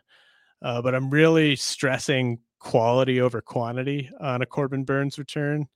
Uh, 0.62 0.82
but 0.82 0.94
I'm 0.94 1.10
really 1.10 1.56
stressing 1.56 2.39
quality 2.60 3.22
over 3.22 3.42
quantity 3.42 4.10
on 4.20 4.42
a 4.42 4.46
Corbin 4.46 4.84
Burnes 4.84 5.18
return. 5.18 5.68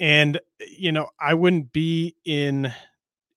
And, 0.00 0.40
you 0.66 0.92
know, 0.92 1.08
I 1.20 1.34
wouldn't 1.34 1.72
be 1.72 2.16
in 2.24 2.72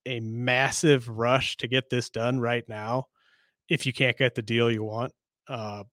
a 0.05 0.19
massive 0.19 1.07
rush 1.09 1.57
to 1.57 1.67
get 1.67 1.89
this 1.89 2.09
done 2.09 2.39
right 2.39 2.67
now 2.67 3.07
if 3.69 3.85
you 3.85 3.93
can't 3.93 4.17
get 4.17 4.35
the 4.35 4.41
deal 4.41 4.71
you 4.71 4.83
want. 4.83 5.13
Uh, 5.47 5.83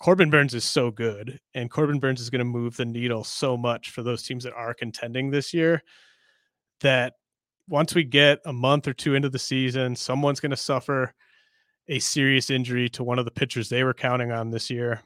Corbin 0.00 0.30
Burnes 0.30 0.54
is 0.54 0.64
so 0.64 0.90
good, 0.90 1.40
and 1.54 1.70
Corbin 1.70 1.98
Burnes 1.98 2.20
is 2.20 2.30
going 2.30 2.38
to 2.38 2.44
move 2.44 2.76
the 2.76 2.84
needle 2.84 3.24
so 3.24 3.56
much 3.56 3.90
for 3.90 4.02
those 4.02 4.22
teams 4.22 4.44
that 4.44 4.52
are 4.52 4.72
contending 4.72 5.30
this 5.30 5.52
year 5.52 5.82
that 6.80 7.14
once 7.68 7.94
we 7.94 8.04
get 8.04 8.38
a 8.46 8.52
month 8.52 8.86
or 8.86 8.92
two 8.92 9.14
into 9.14 9.28
the 9.28 9.38
season, 9.38 9.96
someone's 9.96 10.40
going 10.40 10.50
to 10.50 10.56
suffer 10.56 11.12
a 11.88 11.98
serious 11.98 12.50
injury 12.50 12.88
to 12.90 13.04
one 13.04 13.18
of 13.18 13.24
the 13.24 13.30
pitchers 13.30 13.68
they 13.68 13.84
were 13.84 13.94
counting 13.94 14.30
on 14.30 14.50
this 14.50 14.70
year. 14.70 15.02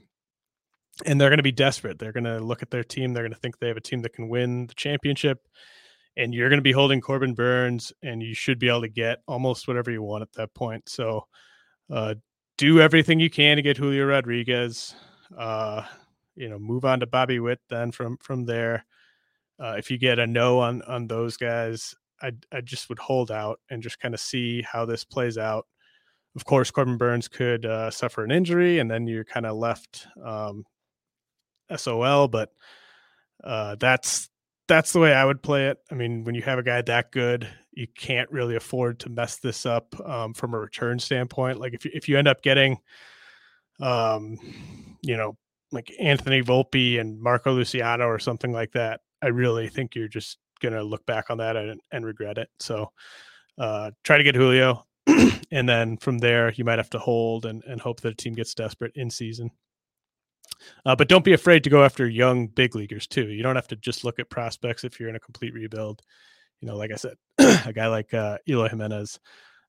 And 1.06 1.20
they're 1.20 1.30
going 1.30 1.38
to 1.38 1.42
be 1.42 1.52
desperate. 1.52 1.98
They're 1.98 2.12
going 2.12 2.24
to 2.24 2.40
look 2.40 2.62
at 2.62 2.70
their 2.70 2.84
team. 2.84 3.12
They're 3.12 3.22
going 3.22 3.32
to 3.32 3.38
think 3.38 3.58
they 3.58 3.68
have 3.68 3.76
a 3.76 3.80
team 3.80 4.02
that 4.02 4.12
can 4.12 4.28
win 4.28 4.66
the 4.66 4.74
championship. 4.74 5.46
And 6.16 6.34
you're 6.34 6.50
going 6.50 6.58
to 6.58 6.62
be 6.62 6.72
holding 6.72 7.00
Corbin 7.00 7.34
Burnes, 7.34 7.92
and 8.02 8.22
you 8.22 8.34
should 8.34 8.58
be 8.58 8.68
able 8.68 8.82
to 8.82 8.88
get 8.88 9.22
almost 9.26 9.66
whatever 9.66 9.90
you 9.90 10.02
want 10.02 10.22
at 10.22 10.32
that 10.34 10.52
point. 10.52 10.86
So, 10.88 11.26
uh, 11.90 12.16
do 12.58 12.80
everything 12.80 13.18
you 13.18 13.30
can 13.30 13.56
to 13.56 13.62
get 13.62 13.78
Julio 13.78 14.04
Rodriguez. 14.04 14.94
Uh, 15.36 15.84
you 16.36 16.50
know, 16.50 16.58
move 16.58 16.84
on 16.84 17.00
to 17.00 17.06
Bobby 17.06 17.40
Witt 17.40 17.60
then 17.70 17.92
from 17.92 18.18
from 18.18 18.44
there. 18.44 18.84
Uh, 19.58 19.74
if 19.78 19.90
you 19.90 19.96
get 19.96 20.18
a 20.18 20.26
no 20.26 20.60
on 20.60 20.82
on 20.82 21.06
those 21.06 21.38
guys, 21.38 21.94
I 22.20 22.32
I 22.52 22.60
just 22.60 22.88
would 22.90 22.98
hold 22.98 23.30
out 23.30 23.60
and 23.70 23.82
just 23.82 23.98
kind 23.98 24.12
of 24.12 24.20
see 24.20 24.62
how 24.62 24.84
this 24.84 25.04
plays 25.04 25.38
out 25.38 25.66
of 26.36 26.44
course, 26.44 26.70
Corbin 26.70 26.96
Burnes 26.96 27.28
could 27.28 27.66
uh, 27.66 27.90
suffer 27.90 28.24
an 28.24 28.30
injury, 28.30 28.78
and 28.78 28.90
then 28.90 29.06
you're 29.06 29.24
kind 29.24 29.46
of 29.46 29.56
left 29.56 30.06
um, 30.24 30.64
SOL. 31.76 32.28
But 32.28 32.50
uh, 33.44 33.76
that's 33.78 34.30
that's 34.68 34.92
the 34.92 35.00
way 35.00 35.12
I 35.12 35.24
would 35.24 35.42
play 35.42 35.68
it. 35.68 35.78
I 35.90 35.94
mean, 35.94 36.24
when 36.24 36.34
you 36.34 36.42
have 36.42 36.58
a 36.58 36.62
guy 36.62 36.80
that 36.82 37.12
good, 37.12 37.46
you 37.72 37.86
can't 37.86 38.30
really 38.30 38.56
afford 38.56 39.00
to 39.00 39.10
mess 39.10 39.36
this 39.36 39.66
up 39.66 39.94
um, 40.08 40.32
from 40.32 40.54
a 40.54 40.58
return 40.58 40.98
standpoint. 40.98 41.60
Like 41.60 41.74
if 41.74 41.84
you, 41.84 41.90
if 41.92 42.08
you 42.08 42.16
end 42.16 42.28
up 42.28 42.42
getting, 42.42 42.78
um, 43.80 44.38
you 45.02 45.16
know, 45.16 45.36
like 45.72 45.92
Anthony 46.00 46.42
Volpe 46.42 47.00
and 47.00 47.20
Marco 47.20 47.52
Luciano 47.52 48.06
or 48.06 48.18
something 48.18 48.52
like 48.52 48.72
that, 48.72 49.00
I 49.22 49.28
really 49.28 49.68
think 49.68 49.94
you're 49.94 50.08
just 50.08 50.38
gonna 50.60 50.82
look 50.82 51.04
back 51.06 51.30
on 51.30 51.38
that 51.38 51.56
and, 51.56 51.80
and 51.90 52.06
regret 52.06 52.38
it. 52.38 52.48
So 52.58 52.92
uh, 53.58 53.90
try 54.04 54.16
to 54.16 54.24
get 54.24 54.34
Julio. 54.34 54.86
and 55.50 55.68
then 55.68 55.97
from 55.97 56.18
there, 56.18 56.52
you 56.52 56.64
might 56.64 56.78
have 56.78 56.90
to 56.90 56.99
hold 56.99 57.47
and, 57.47 57.62
and 57.64 57.80
hope 57.80 58.00
that 58.00 58.12
a 58.12 58.16
team 58.16 58.35
gets 58.35 58.54
desperate 58.54 58.92
in 58.94 59.11
season. 59.11 59.50
Uh, 60.85 60.94
but 60.94 61.09
don't 61.09 61.25
be 61.25 61.32
afraid 61.32 61.64
to 61.64 61.71
go 61.71 61.85
after 61.85 62.09
young 62.09 62.47
big 62.47 62.75
leaguers 62.75 63.06
too. 63.06 63.28
You 63.28 63.42
don't 63.42 63.56
have 63.56 63.68
to 63.68 63.76
just 63.76 64.04
look 64.04 64.18
at 64.18 64.30
prospects 64.30 64.85
if 64.85 64.99
you're 64.99 65.09
in 65.09 65.16
a 65.16 65.21
complete 65.21 65.54
rebuild. 65.54 66.02
You 66.61 66.68
know, 66.68 66.76
like 66.76 66.92
I 66.92 66.97
said, 66.97 67.16
a 67.38 67.73
guy 67.73 67.88
like 67.88 68.14
uh, 68.14 68.38
Eloy 68.49 68.68
Jimenez 68.68 69.18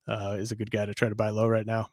uh, 0.08 0.36
is 0.38 0.52
a 0.52 0.56
good 0.56 0.72
guy 0.72 0.86
to 0.86 0.94
try 0.94 1.10
to 1.10 1.16
buy 1.16 1.30
low 1.30 1.48
right 1.48 1.66
now. 1.66 1.90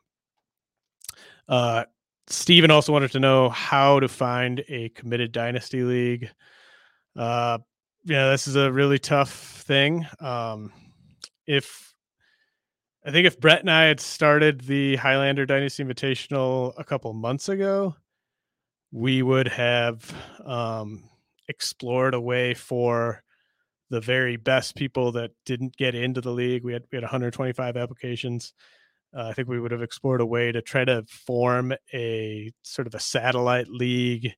Uh, 1.49 1.85
Steven 2.27 2.71
also 2.71 2.93
wanted 2.93 3.13
to 3.13 3.21
know 3.21 3.49
how 3.49 4.01
to 4.01 4.09
find 4.09 4.63
a 4.69 4.91
committed 4.91 5.33
dynasty 5.33 5.83
league. 5.83 6.31
Uh, 7.17 7.59
yeah, 8.05 8.31
this 8.31 8.47
is 8.47 8.57
a 8.57 8.71
really 8.71 8.99
tough 8.99 9.33
thing. 9.33 10.07
Um, 10.21 10.73
if 11.47 11.90
I 13.05 13.11
think 13.11 13.27
if 13.27 13.41
Bret 13.41 13.61
and 13.61 13.71
I 13.71 13.85
had 13.85 14.01
started 14.01 14.61
the 14.61 14.97
Highlander 14.97 15.47
Dynasty 15.47 15.83
Invitational 15.83 16.75
a 16.77 16.85
couple 16.85 17.13
months 17.15 17.49
ago, 17.49 17.97
we 18.93 19.23
would 19.23 19.49
have 19.49 20.15
um, 20.45 21.05
explored 21.49 22.13
a 22.13 22.21
way 22.21 22.53
for 22.53 23.23
the 23.89 24.01
very 24.01 24.37
best 24.37 24.77
people 24.77 25.13
that 25.13 25.31
didn't 25.47 25.77
get 25.77 25.95
into 25.95 26.21
the 26.21 26.31
league. 26.31 26.63
We 26.63 26.75
had 26.75 26.85
we 26.93 26.97
had 26.97 27.03
125 27.03 27.77
applications. 27.77 28.53
Uh, 29.17 29.29
I 29.29 29.33
think 29.33 29.49
we 29.49 29.59
would 29.59 29.73
have 29.73 29.83
explored 29.83 30.21
a 30.21 30.27
way 30.27 30.53
to 30.53 30.61
try 30.61 30.85
to 30.85 31.05
form 31.09 31.73
a 31.95 32.53
sort 32.63 32.87
of 32.87 32.95
a 32.95 33.01
satellite 33.01 33.69
league 33.69 34.35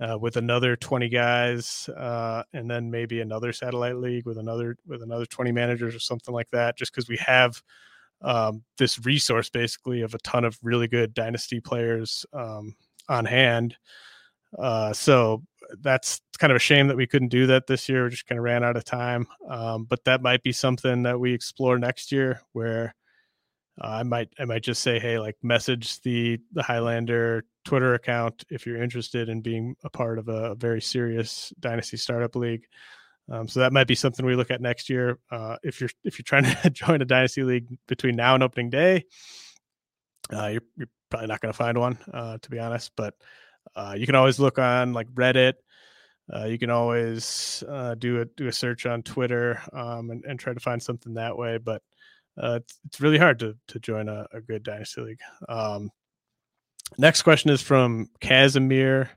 uh, 0.00 0.18
with 0.18 0.36
another 0.36 0.76
20 0.76 1.08
guys, 1.08 1.88
uh, 1.96 2.42
and 2.52 2.70
then 2.70 2.90
maybe 2.90 3.20
another 3.20 3.52
satellite 3.52 3.96
league 3.96 4.26
with 4.26 4.38
another 4.38 4.76
with 4.86 5.02
another 5.02 5.26
20 5.26 5.52
managers 5.52 5.94
or 5.94 6.00
something 6.00 6.34
like 6.34 6.50
that. 6.50 6.76
Just 6.76 6.92
because 6.92 7.08
we 7.08 7.16
have 7.18 7.60
um, 8.22 8.62
this 8.76 9.04
resource 9.04 9.50
basically 9.50 10.02
of 10.02 10.14
a 10.14 10.18
ton 10.18 10.44
of 10.44 10.58
really 10.62 10.88
good 10.88 11.14
dynasty 11.14 11.60
players 11.60 12.24
um, 12.32 12.74
on 13.08 13.24
hand. 13.24 13.76
Uh, 14.58 14.92
so 14.92 15.42
that's 15.80 16.20
kind 16.38 16.50
of 16.50 16.56
a 16.56 16.60
shame 16.60 16.86
that 16.88 16.96
we 16.96 17.06
couldn't 17.06 17.28
do 17.28 17.46
that 17.46 17.66
this 17.66 17.88
year. 17.88 18.04
We 18.04 18.10
just 18.10 18.26
kind 18.26 18.38
of 18.38 18.44
ran 18.44 18.64
out 18.64 18.76
of 18.76 18.84
time. 18.84 19.26
Um, 19.48 19.84
but 19.84 20.04
that 20.04 20.22
might 20.22 20.42
be 20.42 20.52
something 20.52 21.02
that 21.02 21.20
we 21.20 21.34
explore 21.34 21.78
next 21.78 22.10
year 22.10 22.40
where 22.52 22.94
uh, 23.80 23.86
I 23.86 24.02
might 24.02 24.28
I 24.38 24.44
might 24.44 24.62
just 24.62 24.82
say, 24.82 24.98
hey, 24.98 25.18
like 25.18 25.36
message 25.42 26.00
the 26.02 26.38
the 26.52 26.62
Highlander 26.62 27.44
Twitter 27.64 27.94
account 27.94 28.44
if 28.50 28.66
you're 28.66 28.82
interested 28.82 29.28
in 29.28 29.40
being 29.40 29.76
a 29.84 29.90
part 29.90 30.18
of 30.18 30.28
a 30.28 30.54
very 30.54 30.80
serious 30.80 31.52
dynasty 31.60 31.96
startup 31.96 32.34
league. 32.34 32.64
Um, 33.30 33.46
so 33.46 33.60
that 33.60 33.72
might 33.72 33.86
be 33.86 33.94
something 33.94 34.24
we 34.24 34.36
look 34.36 34.50
at 34.50 34.60
next 34.60 34.88
year. 34.88 35.18
Uh, 35.30 35.56
if 35.62 35.80
you're 35.80 35.90
if 36.02 36.18
you're 36.18 36.24
trying 36.24 36.44
to 36.44 36.70
join 36.72 37.02
a 37.02 37.04
dynasty 37.04 37.42
league 37.42 37.68
between 37.86 38.16
now 38.16 38.34
and 38.34 38.42
opening 38.42 38.70
day, 38.70 39.04
uh, 40.32 40.46
you're, 40.46 40.62
you're 40.76 40.88
probably 41.10 41.28
not 41.28 41.40
going 41.40 41.52
to 41.52 41.58
find 41.58 41.78
one, 41.78 41.98
uh, 42.12 42.38
to 42.38 42.50
be 42.50 42.58
honest. 42.58 42.92
But 42.96 43.14
uh, 43.76 43.94
you 43.96 44.06
can 44.06 44.14
always 44.14 44.40
look 44.40 44.58
on 44.58 44.92
like 44.92 45.08
Reddit. 45.08 45.54
Uh, 46.34 46.44
you 46.44 46.58
can 46.58 46.70
always 46.70 47.62
do 47.98 48.20
a 48.20 48.24
do 48.24 48.48
a 48.48 48.52
search 48.52 48.86
on 48.86 49.02
Twitter 49.02 49.60
um, 49.72 50.10
and, 50.10 50.24
and 50.24 50.40
try 50.40 50.52
to 50.52 50.60
find 50.60 50.82
something 50.82 51.14
that 51.14 51.36
way. 51.36 51.58
But 51.58 51.82
it's, 52.40 52.78
it's 52.86 53.00
really 53.00 53.18
hard 53.18 53.38
to 53.40 53.56
to 53.68 53.78
join 53.78 54.08
a, 54.08 54.26
a 54.32 54.40
good 54.40 54.62
dynasty 54.62 55.00
league. 55.00 55.20
Um, 55.48 55.90
next 56.96 57.22
question 57.22 57.50
is 57.50 57.62
from 57.62 58.08
Casimir 58.20 59.10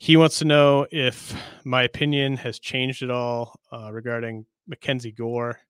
he 0.00 0.16
wants 0.16 0.38
to 0.38 0.46
know 0.46 0.86
if 0.90 1.38
my 1.62 1.82
opinion 1.82 2.38
has 2.38 2.58
changed 2.58 3.02
at 3.02 3.10
all 3.10 3.60
uh, 3.70 3.92
regarding 3.92 4.46
Mackenzie 4.66 5.12
Gore. 5.12 5.60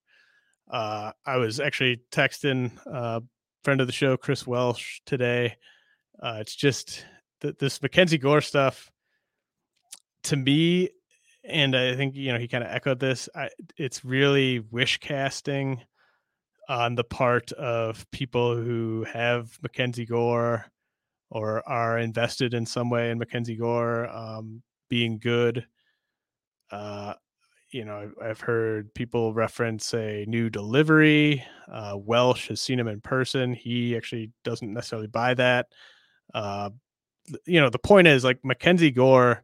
Uh, 0.70 1.10
I 1.26 1.36
was 1.38 1.58
actually 1.58 2.02
texting 2.12 2.70
a 2.86 2.90
uh, 2.90 3.20
friend 3.64 3.80
of 3.80 3.88
the 3.88 3.92
show, 3.92 4.16
Chris 4.16 4.46
Welsh, 4.46 5.00
today, 5.04 5.56
Uh, 6.22 6.38
it's 6.40 6.54
just 6.54 7.04
th- 7.40 7.56
this 7.58 7.82
Mackenzie 7.82 8.18
Gore 8.18 8.40
stuff 8.40 8.92
to 10.24 10.36
me, 10.36 10.90
and 11.42 11.74
I 11.74 11.96
think 11.96 12.14
you 12.14 12.32
know 12.32 12.38
he 12.38 12.46
kind 12.46 12.62
of 12.62 12.70
echoed 12.70 13.00
this. 13.00 13.28
I, 13.34 13.48
it's 13.76 14.04
really 14.04 14.60
wish 14.60 14.98
casting 14.98 15.82
on 16.70 16.94
the 16.94 17.02
part 17.02 17.50
of 17.52 18.08
people 18.12 18.54
who 18.54 19.04
have 19.12 19.58
Mackenzie 19.60 20.06
Gore 20.06 20.64
or 21.28 21.68
are 21.68 21.98
invested 21.98 22.54
in 22.54 22.64
some 22.64 22.88
way 22.88 23.10
in 23.10 23.18
Mackenzie 23.18 23.56
Gore 23.56 24.08
um, 24.08 24.62
being 24.88 25.18
good. 25.18 25.66
Uh, 26.70 27.14
you 27.72 27.84
know, 27.84 28.12
I've 28.22 28.40
heard 28.40 28.94
people 28.94 29.34
reference 29.34 29.92
a 29.94 30.24
new 30.28 30.48
delivery. 30.48 31.44
Uh, 31.70 31.96
Welsh 31.96 32.46
has 32.48 32.60
seen 32.60 32.78
him 32.78 32.88
in 32.88 33.00
person. 33.00 33.52
He 33.52 33.96
actually 33.96 34.30
doesn't 34.44 34.72
necessarily 34.72 35.08
buy 35.08 35.34
that. 35.34 35.66
Uh, 36.32 36.70
you 37.46 37.60
know, 37.60 37.68
the 37.68 37.80
point 37.80 38.06
is 38.06 38.22
like 38.22 38.38
Mackenzie 38.44 38.92
Gore 38.92 39.42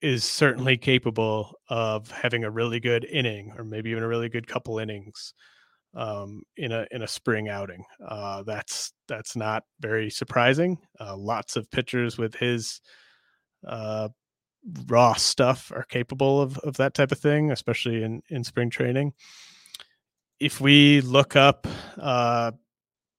is 0.00 0.22
certainly 0.22 0.76
capable 0.76 1.54
of 1.68 2.08
having 2.12 2.44
a 2.44 2.50
really 2.50 2.78
good 2.78 3.04
inning 3.04 3.52
or 3.58 3.64
maybe 3.64 3.90
even 3.90 4.04
a 4.04 4.08
really 4.08 4.28
good 4.28 4.46
couple 4.46 4.78
innings 4.78 5.34
um, 5.96 6.42
in 6.56 6.70
a 6.72 6.86
in 6.90 7.02
a 7.02 7.08
spring 7.08 7.48
outing. 7.48 7.84
Uh, 8.06 8.42
that's 8.42 8.92
that's 9.08 9.34
not 9.34 9.64
very 9.80 10.10
surprising. 10.10 10.78
Uh, 11.00 11.16
lots 11.16 11.56
of 11.56 11.70
pitchers 11.70 12.18
with 12.18 12.34
his 12.34 12.80
uh, 13.66 14.08
raw 14.86 15.14
stuff 15.14 15.72
are 15.74 15.84
capable 15.84 16.40
of 16.40 16.58
of 16.58 16.76
that 16.76 16.94
type 16.94 17.10
of 17.10 17.18
thing, 17.18 17.50
especially 17.50 18.02
in 18.02 18.22
in 18.28 18.44
spring 18.44 18.70
training. 18.70 19.14
If 20.38 20.60
we 20.60 21.00
look 21.00 21.34
up, 21.34 21.66
uh, 21.98 22.52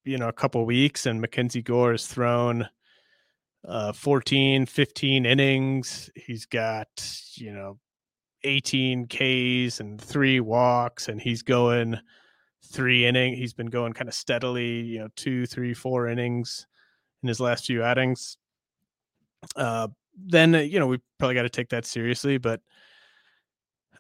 you 0.06 0.20
know, 0.20 0.30
a 0.30 0.34
couple 0.34 0.64
weeks 0.66 1.08
and 1.08 1.20
Mackenzie 1.20 1.64
Gore 1.64 1.92
has 1.92 2.06
thrown 2.06 2.70
uh, 3.68 3.92
14, 3.92 4.68
15 4.68 5.26
innings. 5.26 6.12
He's 6.16 6.46
got, 6.46 6.88
you 7.34 7.52
know, 7.52 7.80
18 8.44 9.08
Ks 9.08 9.80
and 9.80 10.00
three 10.00 10.40
walks, 10.40 11.10
and 11.10 11.20
he's 11.20 11.42
going 11.42 11.98
three 12.68 13.06
inning. 13.06 13.36
He's 13.36 13.54
been 13.54 13.68
going 13.68 13.94
kind 13.94 14.08
of 14.08 14.14
steadily, 14.14 14.82
you 14.82 15.00
know, 15.00 15.08
two, 15.16 15.46
three, 15.46 15.74
four 15.74 16.08
innings 16.08 16.68
in 17.24 17.28
his 17.28 17.40
last 17.40 17.66
few 17.66 17.84
outings. 17.84 18.38
Uh, 19.56 19.88
then 20.18 20.56
uh, 20.56 20.60
you 20.60 20.80
know 20.80 20.88
we 20.88 21.00
probably 21.20 21.36
got 21.36 21.44
to 21.44 21.50
take 21.50 21.70
that 21.70 21.86
seriously, 21.86 22.38
but 22.38 22.62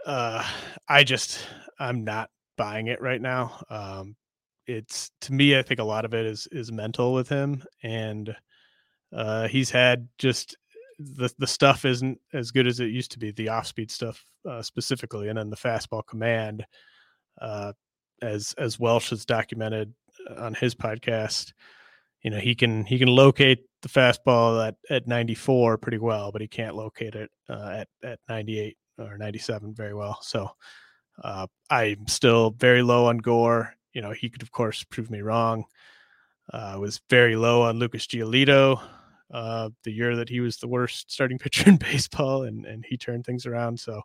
uh, 0.06 0.44
I 0.88 1.04
just 1.04 1.40
I'm 1.80 2.04
not 2.04 2.30
buying 2.58 2.88
it 2.88 3.02
right 3.02 3.22
now. 3.22 3.64
Um, 3.70 4.16
it's 4.66 5.12
to 5.22 5.34
me, 5.34 5.58
I 5.58 5.62
think 5.62 5.80
a 5.80 5.86
lot 5.86 6.06
of 6.06 6.14
it 6.14 6.26
is 6.26 6.48
is 6.52 6.72
mental 6.72 7.14
with 7.14 7.30
him, 7.30 7.64
and 7.84 8.36
uh, 9.14 9.48
he's 9.48 9.70
had 9.70 10.08
just 10.18 10.58
the 11.00 11.30
the 11.38 11.48
stuff 11.48 11.86
isn't 11.86 12.20
as 12.34 12.52
good 12.52 12.68
as 12.68 12.80
it 12.80 12.88
used 12.88 13.12
to 13.12 13.20
be. 13.20 13.32
The 13.32 13.50
off 13.50 13.68
speed 13.68 13.92
stuff 13.92 14.24
uh, 14.48 14.62
specifically, 14.62 15.30
and 15.30 15.38
then 15.38 15.50
the 15.50 15.56
fastball 15.56 16.06
command, 16.06 16.66
uh, 17.40 17.74
as 18.22 18.54
as 18.58 18.80
Welsh 18.80 19.10
has 19.10 19.26
documented 19.26 19.94
on 20.38 20.54
his 20.54 20.76
podcast. 20.76 21.54
You 22.24 22.32
know, 22.32 22.40
he 22.40 22.56
can 22.56 22.86
he 22.86 23.00
can 23.00 23.10
locate 23.10 23.66
the 23.82 23.90
fastball 23.90 24.68
at 24.68 24.76
at 24.90 25.08
94 25.08 25.78
pretty 25.78 25.98
well, 26.00 26.32
but 26.32 26.42
he 26.42 26.48
can't 26.48 26.76
locate 26.76 27.16
it 27.16 27.30
uh, 27.50 27.84
at 27.84 27.88
at 28.04 28.20
98 28.30 28.78
or 29.00 29.18
97 29.18 29.74
very 29.74 29.94
well. 29.94 30.20
So 30.22 30.50
uh, 31.24 31.48
I'm 31.70 32.08
still 32.08 32.52
very 32.52 32.82
low 32.82 33.06
on 33.06 33.18
Gore. 33.18 33.76
You 33.94 34.02
know, 34.02 34.12
he 34.12 34.30
could 34.30 34.42
of 34.42 34.52
course 34.52 34.84
prove 34.84 35.10
me 35.10 35.22
wrong. 35.22 35.66
Uh, 36.54 36.74
I 36.74 36.76
was 36.78 37.02
very 37.10 37.36
low 37.36 37.64
on 37.64 37.78
Lucas 37.78 38.08
Giolito 38.08 38.82
uh, 39.32 39.70
the 39.84 39.92
year 39.92 40.16
that 40.16 40.30
he 40.30 40.40
was 40.40 40.58
the 40.58 40.68
worst 40.68 41.12
starting 41.12 41.38
pitcher 41.40 41.70
in 41.70 41.78
baseball, 41.78 42.44
and 42.44 42.66
and 42.66 42.86
he 42.88 42.98
turned 42.98 43.26
things 43.26 43.46
around. 43.46 43.80
So 43.80 44.02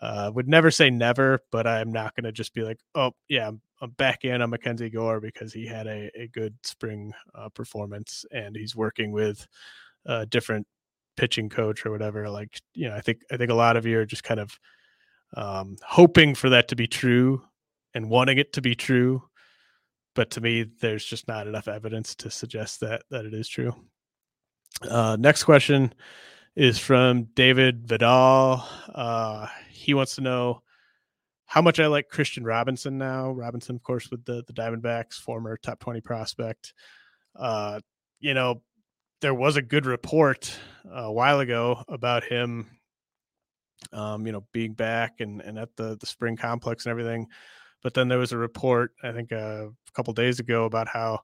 uh, 0.00 0.30
would 0.34 0.48
never 0.48 0.70
say 0.70 0.90
never, 0.90 1.40
but 1.50 1.66
I'm 1.66 1.92
not 1.92 2.14
going 2.14 2.24
to 2.24 2.32
just 2.32 2.54
be 2.54 2.62
like, 2.62 2.78
oh 2.94 3.12
yeah, 3.28 3.48
I'm, 3.48 3.60
I'm, 3.80 3.90
back 3.90 4.24
in 4.24 4.42
on 4.42 4.50
Mackenzie 4.50 4.90
Gore 4.90 5.20
because 5.20 5.52
he 5.52 5.66
had 5.66 5.86
a, 5.86 6.10
a 6.18 6.28
good 6.28 6.54
spring 6.64 7.12
uh, 7.34 7.48
performance 7.50 8.24
and 8.32 8.56
he's 8.56 8.74
working 8.74 9.12
with 9.12 9.46
a 10.06 10.26
different 10.26 10.66
pitching 11.16 11.48
coach 11.48 11.86
or 11.86 11.90
whatever. 11.90 12.28
Like 12.28 12.60
you 12.74 12.88
know, 12.88 12.96
I 12.96 13.00
think 13.00 13.22
I 13.30 13.36
think 13.36 13.50
a 13.50 13.54
lot 13.54 13.76
of 13.76 13.86
you 13.86 13.98
are 13.98 14.06
just 14.06 14.24
kind 14.24 14.40
of 14.40 14.58
um, 15.36 15.76
hoping 15.86 16.34
for 16.34 16.50
that 16.50 16.68
to 16.68 16.76
be 16.76 16.86
true 16.86 17.42
and 17.94 18.10
wanting 18.10 18.38
it 18.38 18.52
to 18.54 18.62
be 18.62 18.74
true, 18.74 19.22
but 20.14 20.30
to 20.32 20.40
me, 20.40 20.64
there's 20.80 21.04
just 21.04 21.28
not 21.28 21.46
enough 21.46 21.68
evidence 21.68 22.14
to 22.16 22.30
suggest 22.30 22.80
that 22.80 23.02
that 23.10 23.24
it 23.24 23.34
is 23.34 23.48
true. 23.48 23.74
Uh, 24.82 25.16
next 25.18 25.44
question 25.44 25.94
is 26.56 26.78
from 26.78 27.24
David 27.34 27.86
Vidal. 27.86 28.66
Uh, 28.94 29.46
he 29.70 29.94
wants 29.94 30.14
to 30.16 30.20
know 30.20 30.62
how 31.46 31.60
much 31.62 31.78
I 31.80 31.86
like 31.86 32.08
Kristian 32.10 32.44
Robinson 32.44 32.98
now. 32.98 33.30
Robinson, 33.30 33.76
of 33.76 33.82
course, 33.82 34.10
with 34.10 34.24
the 34.24 34.42
the 34.46 34.52
Diamondbacks, 34.52 35.14
former 35.14 35.56
top 35.56 35.80
twenty 35.80 36.00
prospect. 36.00 36.74
Uh, 37.36 37.80
you 38.20 38.34
know, 38.34 38.62
there 39.20 39.34
was 39.34 39.56
a 39.56 39.62
good 39.62 39.86
report 39.86 40.56
a 40.90 41.12
while 41.12 41.40
ago 41.40 41.82
about 41.88 42.24
him. 42.24 42.70
Um, 43.92 44.26
you 44.26 44.32
know, 44.32 44.46
being 44.52 44.72
back 44.72 45.20
and 45.20 45.40
and 45.42 45.58
at 45.58 45.76
the 45.76 45.96
the 46.00 46.06
spring 46.06 46.36
complex 46.36 46.86
and 46.86 46.90
everything. 46.90 47.26
But 47.82 47.92
then 47.92 48.08
there 48.08 48.18
was 48.18 48.32
a 48.32 48.38
report, 48.38 48.92
I 49.02 49.12
think, 49.12 49.30
uh, 49.30 49.66
a 49.66 49.92
couple 49.92 50.14
days 50.14 50.40
ago 50.40 50.64
about 50.64 50.88
how 50.88 51.20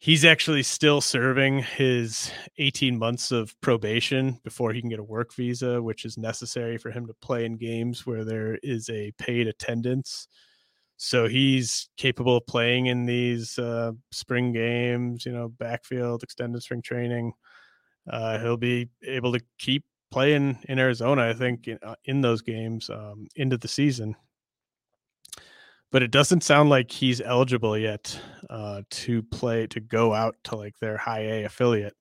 he's 0.00 0.24
actually 0.24 0.62
still 0.62 1.02
serving 1.02 1.62
his 1.62 2.32
18 2.56 2.98
months 2.98 3.30
of 3.30 3.54
probation 3.60 4.40
before 4.42 4.72
he 4.72 4.80
can 4.80 4.88
get 4.88 4.98
a 4.98 5.04
work 5.04 5.34
visa, 5.34 5.80
which 5.80 6.06
is 6.06 6.16
necessary 6.16 6.78
for 6.78 6.90
him 6.90 7.06
to 7.06 7.14
play 7.20 7.44
in 7.44 7.56
games 7.56 8.06
where 8.06 8.24
there 8.24 8.58
is 8.62 8.88
a 8.88 9.12
paid 9.18 9.46
attendance. 9.46 10.26
So 10.96 11.28
he's 11.28 11.90
capable 11.98 12.38
of 12.38 12.46
playing 12.46 12.86
in 12.86 13.04
these 13.04 13.58
uh, 13.58 13.92
spring 14.10 14.52
games, 14.52 15.26
you 15.26 15.32
know, 15.32 15.48
backfield, 15.48 16.22
extended 16.22 16.62
spring 16.62 16.82
training. 16.82 17.32
Uh, 18.10 18.38
he'll 18.38 18.56
be 18.56 18.88
able 19.04 19.32
to 19.34 19.40
keep 19.58 19.84
playing 20.10 20.58
in 20.68 20.78
Arizona, 20.78 21.28
I 21.28 21.34
think, 21.34 21.68
in, 21.68 21.78
uh, 21.82 21.94
in 22.06 22.22
those 22.22 22.40
games 22.40 22.88
um, 22.88 23.28
into 23.36 23.58
the 23.58 23.68
season 23.68 24.16
but 25.90 26.02
it 26.02 26.10
doesn't 26.10 26.42
sound 26.42 26.70
like 26.70 26.90
he's 26.90 27.20
eligible 27.20 27.76
yet 27.76 28.18
uh, 28.48 28.82
to 28.90 29.22
play 29.22 29.66
to 29.68 29.80
go 29.80 30.14
out 30.14 30.36
to 30.44 30.56
like 30.56 30.78
their 30.78 30.96
high 30.96 31.22
A 31.22 31.44
affiliate. 31.44 31.94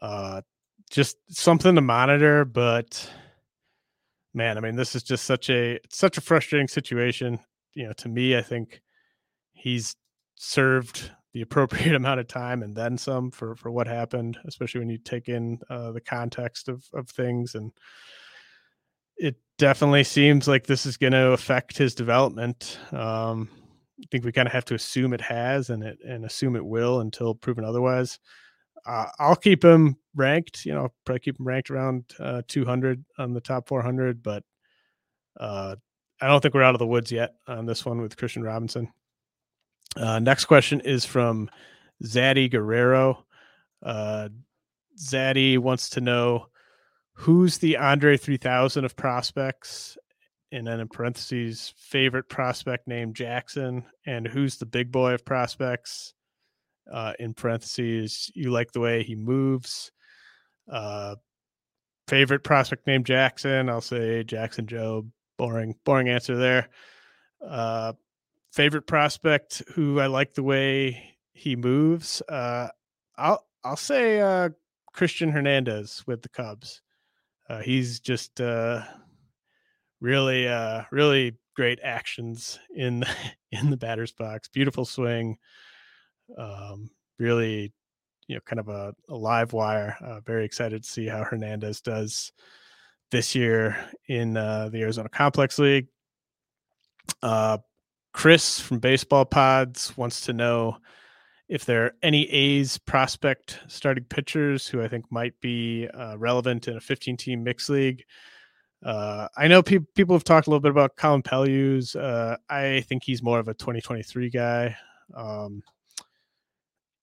Uh, 0.00 0.42
just 0.90 1.16
something 1.28 1.74
to 1.74 1.80
monitor, 1.80 2.44
but 2.44 3.10
man, 4.34 4.56
I 4.56 4.60
mean, 4.60 4.76
this 4.76 4.94
is 4.94 5.02
just 5.02 5.24
such 5.24 5.50
a 5.50 5.78
such 5.90 6.16
a 6.16 6.20
frustrating 6.22 6.68
situation. 6.68 7.40
You 7.74 7.86
know, 7.86 7.92
to 7.94 8.08
me, 8.08 8.36
I 8.36 8.42
think 8.42 8.80
he's 9.52 9.96
served 10.36 11.10
the 11.32 11.42
appropriate 11.42 11.94
amount 11.96 12.20
of 12.20 12.28
time 12.28 12.62
and 12.62 12.74
then 12.74 12.96
some 12.96 13.30
for 13.30 13.56
for 13.56 13.70
what 13.70 13.86
happened, 13.86 14.38
especially 14.46 14.80
when 14.80 14.90
you 14.90 14.98
take 14.98 15.28
in 15.28 15.58
uh, 15.68 15.92
the 15.92 16.00
context 16.00 16.68
of 16.68 16.84
of 16.94 17.08
things 17.08 17.54
and 17.54 17.72
it 19.16 19.36
definitely 19.58 20.04
seems 20.04 20.46
like 20.46 20.66
this 20.66 20.86
is 20.86 20.96
going 20.96 21.12
to 21.12 21.32
affect 21.32 21.78
his 21.78 21.94
development. 21.94 22.78
Um, 22.92 23.48
I 24.00 24.04
think 24.10 24.24
we 24.24 24.32
kind 24.32 24.46
of 24.46 24.52
have 24.52 24.64
to 24.66 24.74
assume 24.74 25.14
it 25.14 25.20
has, 25.22 25.70
and 25.70 25.82
it 25.82 25.98
and 26.06 26.24
assume 26.24 26.56
it 26.56 26.64
will 26.64 27.00
until 27.00 27.34
proven 27.34 27.64
otherwise. 27.64 28.18
Uh, 28.86 29.06
I'll 29.18 29.36
keep 29.36 29.64
him 29.64 29.96
ranked. 30.14 30.64
You 30.64 30.74
know, 30.74 30.92
probably 31.04 31.20
keep 31.20 31.40
him 31.40 31.46
ranked 31.46 31.70
around 31.70 32.04
uh, 32.20 32.42
200 32.46 33.04
on 33.18 33.32
the 33.32 33.40
top 33.40 33.68
400, 33.68 34.22
but 34.22 34.44
uh, 35.40 35.76
I 36.20 36.28
don't 36.28 36.40
think 36.40 36.54
we're 36.54 36.62
out 36.62 36.74
of 36.74 36.78
the 36.78 36.86
woods 36.86 37.10
yet 37.10 37.34
on 37.46 37.66
this 37.66 37.84
one 37.84 38.00
with 38.00 38.16
Kristian 38.16 38.44
Robinson. 38.44 38.92
Uh, 39.96 40.18
next 40.18 40.44
question 40.44 40.80
is 40.80 41.04
from 41.04 41.50
Zaddy 42.04 42.50
Guerrero. 42.50 43.24
Uh, 43.82 44.28
Zaddy 44.98 45.58
wants 45.58 45.90
to 45.90 46.00
know 46.00 46.48
who's 47.16 47.58
the 47.58 47.76
Andre 47.78 48.16
3000 48.16 48.84
of 48.84 48.94
prospects? 48.94 49.96
And 50.52 50.66
then 50.66 50.80
in 50.80 50.88
parentheses, 50.88 51.74
favorite 51.76 52.28
prospect 52.28 52.86
named 52.86 53.16
Jackson, 53.16 53.84
and 54.06 54.26
who's 54.26 54.58
the 54.58 54.66
big 54.66 54.92
boy 54.92 55.12
of 55.12 55.24
prospects? 55.24 56.14
Uh, 56.90 57.14
in 57.18 57.34
parentheses, 57.34 58.30
you 58.34 58.50
like 58.50 58.70
the 58.70 58.80
way 58.80 59.02
he 59.02 59.16
moves. 59.16 59.90
Uh, 60.70 61.16
favorite 62.06 62.44
prospect 62.44 62.86
named 62.86 63.06
Jackson, 63.06 63.68
I'll 63.68 63.80
say 63.80 64.22
Jackson 64.22 64.66
Jobe. 64.66 65.10
Boring, 65.36 65.74
boring 65.84 66.08
answer 66.08 66.36
there. 66.36 66.68
Uh, 67.46 67.92
favorite 68.52 68.86
prospect 68.86 69.62
who 69.74 70.00
I 70.00 70.06
like 70.06 70.32
the 70.32 70.42
way 70.42 71.16
he 71.32 71.56
moves. 71.56 72.22
Uh, 72.22 72.68
I'll 73.18 73.44
I'll 73.64 73.76
say 73.76 74.20
uh, 74.20 74.50
Cristian 74.94 75.32
Hernandez 75.32 76.04
with 76.06 76.22
the 76.22 76.30
Cubs. 76.30 76.80
Uh, 77.48 77.60
he's 77.60 78.00
just 78.00 78.40
uh, 78.40 78.82
really, 80.00 80.48
uh, 80.48 80.82
really 80.90 81.36
great 81.54 81.78
actions 81.82 82.58
in 82.74 83.04
in 83.52 83.70
the 83.70 83.76
batter's 83.76 84.12
box. 84.12 84.48
Beautiful 84.48 84.84
swing. 84.84 85.38
Um, 86.36 86.90
really, 87.18 87.72
you 88.28 88.34
know 88.34 88.40
kind 88.44 88.60
of 88.60 88.68
a, 88.68 88.94
a 89.08 89.14
live 89.14 89.52
wire. 89.52 89.96
Uh, 90.04 90.20
very 90.20 90.44
excited 90.44 90.82
to 90.82 90.88
see 90.88 91.06
how 91.06 91.24
Hernandez 91.24 91.80
does 91.80 92.32
this 93.10 93.34
year 93.34 93.76
in 94.08 94.36
uh, 94.36 94.68
the 94.68 94.82
Arizona 94.82 95.08
Complex 95.08 95.58
League. 95.58 95.88
Uh, 97.22 97.58
Chris 98.12 98.58
from 98.60 98.78
Baseball 98.78 99.24
Pods 99.24 99.96
wants 99.96 100.22
to 100.22 100.32
know 100.32 100.78
if 101.48 101.64
there 101.64 101.84
are 101.84 101.94
any 102.02 102.28
A's 102.30 102.78
prospect 102.78 103.60
starting 103.68 104.04
pitchers 104.04 104.66
who 104.66 104.82
I 104.82 104.88
think 104.88 105.10
might 105.10 105.38
be 105.40 105.88
uh, 105.88 106.16
relevant 106.18 106.68
in 106.68 106.76
a 106.76 106.80
15 106.80 107.16
team 107.16 107.44
mixed 107.44 107.70
league. 107.70 108.04
Uh, 108.84 109.28
I 109.36 109.48
know 109.48 109.62
pe- 109.62 109.78
people 109.94 110.14
have 110.14 110.24
talked 110.24 110.46
a 110.46 110.50
little 110.50 110.60
bit 110.60 110.70
about 110.70 110.96
Colin 110.96 111.22
Peluse. 111.22 111.96
Uh, 111.96 112.36
I 112.48 112.82
think 112.88 113.04
he's 113.04 113.22
more 113.22 113.38
of 113.38 113.48
a 113.48 113.54
2023 113.54 114.30
guy. 114.30 114.76
Um, 115.14 115.62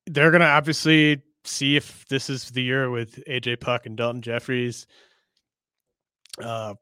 they're 0.06 0.32
going 0.32 0.42
to 0.42 0.48
obviously 0.48 1.22
see 1.46 1.76
if 1.76 2.06
this 2.08 2.30
is 2.30 2.50
the 2.52 2.62
year 2.62 2.90
with 2.90 3.24
AJ 3.26 3.62
Puk 3.62 3.86
and 3.86 3.98
Daulton 3.98 4.22
Jefferies. 4.22 4.88
Uh, 6.42 6.74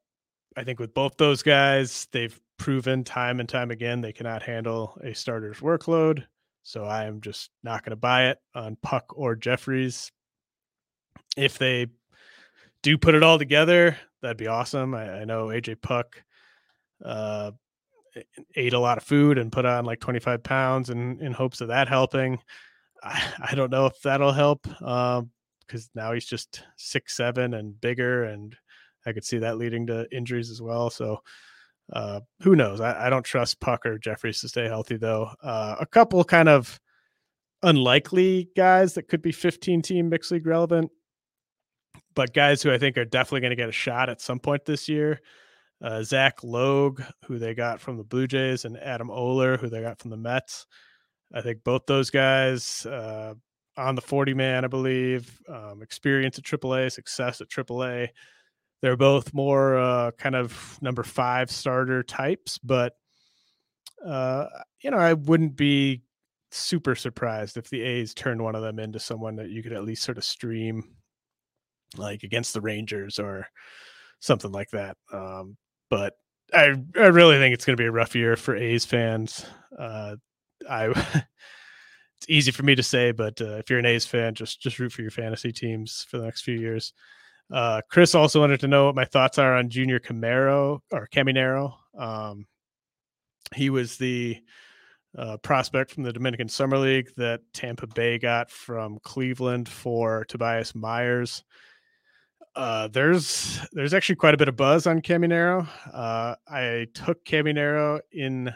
I 0.56 0.64
think 0.64 0.80
with 0.80 0.94
both 0.94 1.18
those 1.18 1.44
guys, 1.44 2.08
they've 2.12 2.38
proven 2.58 3.04
time 3.04 3.40
and 3.40 3.50
time 3.50 3.72
again 3.72 4.02
they 4.02 4.14
cannot 4.14 4.44
handle 4.44 5.00
a 5.04 5.14
starter's 5.14 5.58
workload. 5.58 6.26
So 6.64 6.86
I 6.86 7.06
am 7.06 7.22
just 7.22 7.50
not 7.64 7.84
going 7.84 7.92
to 7.92 7.96
buy 7.96 8.30
it 8.30 8.38
on 8.54 8.78
Puk 8.82 9.06
or 9.16 9.36
Jefferies. 9.36 10.12
If 11.36 11.58
they 11.58 11.88
do 12.84 12.98
put 12.98 13.16
it 13.16 13.24
all 13.24 13.40
together, 13.40 13.98
that'd 14.22 14.38
be 14.38 14.48
awesome. 14.48 14.94
I, 14.94 15.22
I 15.22 15.26
know 15.26 15.48
AJ 15.48 15.82
Puk 15.82 16.24
uh, 17.04 17.52
ate 18.56 18.74
a 18.74 18.80
lot 18.80 18.98
of 18.98 19.04
food 19.04 19.38
and 19.38 19.52
put 19.52 19.66
on 19.66 19.86
like 19.86 20.00
25 20.00 20.44
pounds 20.44 20.90
in, 20.90 21.20
in 21.20 21.32
hopes 21.32 21.62
of 21.62 21.70
that 21.70 21.88
helping. 21.88 22.40
I, 23.04 23.24
I 23.52 23.56
don't 23.56 23.72
know 23.72 23.88
if 23.88 24.02
that'll 24.02 24.32
help 24.32 24.64
because 24.64 25.20
um, 25.20 25.90
now 25.96 26.14
he's 26.14 26.26
just 26.26 26.64
six 26.78 27.16
seven 27.16 27.56
and 27.56 27.80
bigger, 27.80 28.26
and 28.26 28.56
I 29.06 29.14
could 29.14 29.26
see 29.26 29.40
that 29.40 29.58
leading 29.58 29.88
to 29.88 30.08
injuries 30.16 30.52
as 30.52 30.62
well. 30.62 30.90
So 30.90 31.22
uh, 31.92 32.22
who 32.42 32.56
knows? 32.56 32.80
I, 32.80 33.08
I, 33.08 33.10
don't 33.10 33.26
trust 33.26 33.60
Puk 33.60 33.86
or 33.86 33.98
Jefferies 33.98 34.42
to 34.42 34.50
stay 34.50 34.66
healthy 34.66 34.98
though. 34.98 35.30
Uh, 35.44 35.76
a 35.80 35.86
couple 35.86 36.24
kind 36.24 36.48
of 36.48 36.80
unlikely 37.64 38.50
guys 38.56 38.94
that 38.94 39.08
could 39.08 39.22
be 39.22 39.32
15 39.32 39.82
team 39.82 40.10
mixed 40.10 40.32
league 40.32 40.48
relevant, 40.48 40.90
but 42.16 42.34
guys 42.34 42.64
who 42.64 42.72
I 42.72 42.78
think 42.78 42.98
are 42.98 43.06
definitely 43.06 43.42
going 43.42 43.52
to 43.52 43.58
get 43.58 43.70
a 43.70 43.74
shot 43.74 44.10
at 44.10 44.22
some 44.22 44.40
point 44.40 44.66
this 44.66 44.88
year. 44.88 45.20
Uh, 45.82 46.04
Zach 46.04 46.44
Logue, 46.44 47.02
who 47.26 47.40
they 47.40 47.56
got 47.56 47.82
from 47.82 47.98
the 47.98 48.04
Blue 48.04 48.28
Jays, 48.28 48.66
and 48.66 48.78
Adam 48.78 49.10
Oller, 49.10 49.58
who 49.58 49.68
they 49.68 49.82
got 49.82 50.00
from 50.00 50.12
the 50.12 50.18
Mets. 50.18 50.68
I 51.34 51.42
think 51.42 51.64
both 51.64 51.88
those 51.88 52.12
guys 52.12 52.86
uh, 52.86 53.34
on 53.78 53.96
the 53.96 54.02
40 54.02 54.34
man, 54.36 54.64
I 54.64 54.68
believe, 54.68 55.40
um, 55.50 55.82
experience 55.82 56.38
at 56.38 56.44
AAA, 56.44 56.92
success 56.92 57.42
at 57.42 57.50
AAA 57.50 58.10
they're 58.82 58.98
both 58.98 59.34
more 59.34 59.78
uh, 59.78 60.12
kind 60.12 60.36
of 60.36 60.78
number 60.82 61.04
five 61.04 61.52
starter 61.52 62.04
types, 62.04 62.58
but 62.60 62.94
uh, 64.06 64.48
you 64.82 64.92
know, 64.92 64.98
I 64.98 65.14
wouldn't 65.14 65.56
be 65.56 66.02
super 66.52 66.96
surprised 66.96 67.58
if 67.58 67.70
the 67.70 67.82
A's 67.82 68.14
turned 68.14 68.42
one 68.42 68.56
of 68.56 68.62
them 68.62 68.80
into 68.80 69.00
someone 69.00 69.36
that 69.38 69.50
you 69.50 69.64
could 69.64 69.74
at 69.74 69.86
least 69.86 70.04
sort 70.04 70.18
of 70.18 70.24
stream 70.24 70.96
like 71.98 72.24
against 72.24 72.54
the 72.54 72.62
Rangers 72.62 73.20
or 73.20 73.48
something 74.20 74.52
like 74.52 74.70
that. 74.72 74.98
Um, 75.14 75.58
but 75.90 76.14
I 76.54 76.76
I 76.96 77.08
really 77.08 77.38
think 77.38 77.54
it's 77.54 77.66
going 77.66 77.78
to 77.78 77.82
be 77.82 77.88
a 77.88 77.92
rough 77.92 78.16
year 78.16 78.36
for 78.36 78.56
A's 78.56 78.86
fans. 78.86 79.46
Uh, 79.78 80.16
I 80.70 80.88
it's 82.18 82.30
easy 82.30 82.52
for 82.52 82.64
me 82.64 82.76
to 82.76 82.84
say, 82.84 83.12
but 83.12 83.40
uh, 83.42 83.58
if 83.58 83.70
you're 83.70 83.80
an 83.80 83.86
A's 83.86 84.06
fan, 84.06 84.36
just 84.36 84.62
just 84.62 84.80
root 84.80 84.92
for 84.92 85.02
your 85.02 85.12
fantasy 85.12 85.52
teams 85.52 86.06
for 86.10 86.18
the 86.18 86.26
next 86.26 86.42
few 86.42 86.58
years. 86.58 86.94
Uh, 87.52 87.82
Chris 87.90 88.16
also 88.16 88.40
wanted 88.40 88.60
to 88.62 88.68
know 88.68 88.86
what 88.86 88.96
my 88.96 89.06
thoughts 89.06 89.38
are 89.38 89.56
on 89.56 89.70
Junior 89.70 90.00
Camaro 90.00 90.80
or 90.92 91.08
Caminero. 91.12 91.74
Um, 91.98 92.46
he 93.54 93.70
was 93.70 93.98
the 93.98 94.38
uh, 95.18 95.38
prospect 95.38 95.92
from 95.92 96.04
the 96.04 96.14
Dominican 96.14 96.48
Summer 96.48 96.78
League 96.78 97.10
that 97.18 97.42
Tampa 97.54 97.88
Bay 97.88 98.18
got 98.18 98.50
from 98.50 99.00
Cleveland 99.04 99.68
for 99.68 100.26
Tobias 100.26 100.74
Myers. 100.74 101.44
Uh, 102.56 102.88
there's 102.90 103.60
there's 103.72 103.94
actually 103.94 104.16
quite 104.16 104.34
a 104.34 104.38
bit 104.38 104.50
of 104.50 104.56
buzz 104.56 104.88
on 104.88 105.02
Caminero. 105.02 105.68
Uh, 105.94 106.36
I 106.48 106.88
took 106.94 107.24
Caminero 107.26 108.00
in 108.12 108.54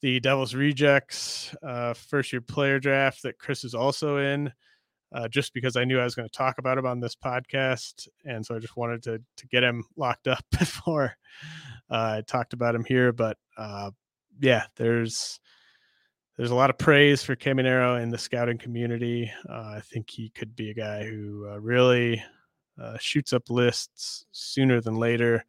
the 0.00 0.20
Devils 0.20 0.54
Rejects 0.54 1.54
uh, 1.62 1.92
first 1.94 2.32
year 2.32 2.40
player 2.40 2.78
draft 2.78 3.22
that 3.22 3.38
Chris 3.38 3.64
is 3.64 3.74
also 3.74 4.18
in 4.18 4.52
uh, 5.12 5.28
just 5.28 5.54
because 5.54 5.76
I 5.76 5.84
knew 5.84 5.98
I 5.98 6.04
was 6.04 6.14
going 6.14 6.28
to 6.28 6.34
talk 6.34 6.58
about 6.58 6.76
him 6.78 6.86
on 6.86 7.00
this 7.00 7.16
podcast, 7.16 8.08
and 8.24 8.44
so 8.44 8.54
I 8.54 8.58
just 8.58 8.76
wanted 8.76 9.02
to 9.04 9.22
to 9.36 9.46
get 9.48 9.62
him 9.62 9.84
locked 9.96 10.28
up 10.28 10.44
before 10.58 11.16
uh, 11.90 12.16
I 12.18 12.22
talked 12.26 12.52
about 12.52 12.74
him 12.74 12.84
here. 12.84 13.12
But 13.12 13.38
uh, 13.56 13.90
yeah, 14.40 14.64
there's 14.76 15.40
there's 16.36 16.50
a 16.50 16.56
lot 16.56 16.70
of 16.70 16.78
praise 16.78 17.22
for 17.22 17.36
Caminero 17.36 18.00
in 18.00 18.10
the 18.10 18.18
scouting 18.18 18.58
community. 18.58 19.32
Uh, 19.48 19.76
I 19.76 19.80
think 19.80 20.10
he 20.10 20.30
could 20.30 20.54
be 20.54 20.70
a 20.70 20.74
guy 20.74 21.04
who 21.04 21.48
uh, 21.50 21.58
really 21.58 22.22
uh, 22.80 22.98
shoots 22.98 23.32
up 23.32 23.50
lists 23.50 24.26
sooner 24.30 24.80
than 24.80 24.94
later. 24.94 25.44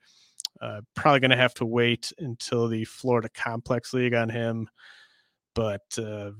probably 0.95 1.19
going 1.19 1.29
to 1.31 1.37
have 1.37 1.53
to 1.55 1.65
wait 1.65 2.11
until 2.17 2.67
the 2.67 2.85
Florida 2.85 3.29
Complex 3.29 3.93
League 3.93 4.15
on 4.15 4.29
him, 4.29 4.67
but 5.53 5.83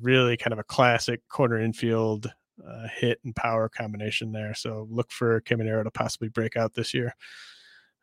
really 0.02 0.36
kind 0.36 0.54
of 0.54 0.58
a 0.60 0.64
classic 0.64 1.22
corner 1.28 1.60
infield 1.60 2.32
uh, 2.68 2.88
hit 2.96 3.20
and 3.24 3.36
power 3.36 3.70
combination 3.70 4.32
there. 4.32 4.54
So 4.54 4.88
look 4.90 5.12
for 5.12 5.42
Caminero 5.42 5.84
to 5.84 5.92
possibly 5.92 6.30
break 6.30 6.56
out 6.56 6.74
this 6.74 6.94
year. 6.94 7.16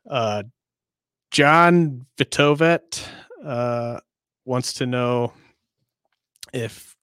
Uh, 0.09 0.45
John 1.31 2.07
Vitovet 2.17 3.05
uh, 3.45 4.01
wants 4.45 4.75
to 4.75 4.87
know 4.87 5.33
if 6.53 6.97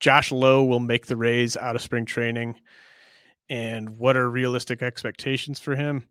Josh 0.00 0.30
Lowe 0.30 0.64
will 0.64 0.80
make 0.80 1.06
the 1.06 1.16
Rays 1.16 1.56
out 1.56 1.76
of 1.76 1.82
spring 1.82 2.04
training 2.04 2.56
and 3.48 3.90
what 3.90 4.16
are 4.16 4.28
realistic 4.28 4.82
expectations 4.82 5.58
for 5.58 5.74
him. 5.76 6.08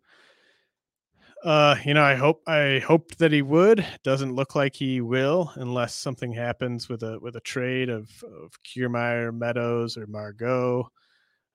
Uh, 1.46 1.76
you 1.84 1.94
know, 1.94 2.02
I 2.02 2.16
hope 2.16 2.42
I 2.48 2.80
hoped 2.84 3.18
that 3.20 3.30
he 3.30 3.40
would. 3.40 3.86
Doesn't 4.02 4.34
look 4.34 4.56
like 4.56 4.74
he 4.74 5.00
will, 5.00 5.52
unless 5.54 5.94
something 5.94 6.32
happens 6.32 6.88
with 6.88 7.04
a 7.04 7.20
with 7.20 7.36
a 7.36 7.40
trade 7.40 7.88
of 7.88 8.10
of 8.24 8.50
Kiermaier, 8.64 9.32
Meadows, 9.32 9.96
or 9.96 10.08
Margot. 10.08 10.90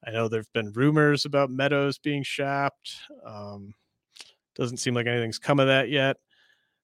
I 0.08 0.12
know 0.12 0.30
there've 0.30 0.51
been 0.54 0.71
rumors 0.71 1.25
about 1.25 1.49
Meadows 1.51 1.97
being 1.97 2.23
shopped. 2.23 2.95
Um, 3.25 3.73
doesn't 4.56 4.77
seem 4.77 4.93
like 4.93 5.08
anything's 5.08 5.39
come 5.39 5.60
of 5.60 5.67
that 5.67 5.89
yet. 5.89 6.15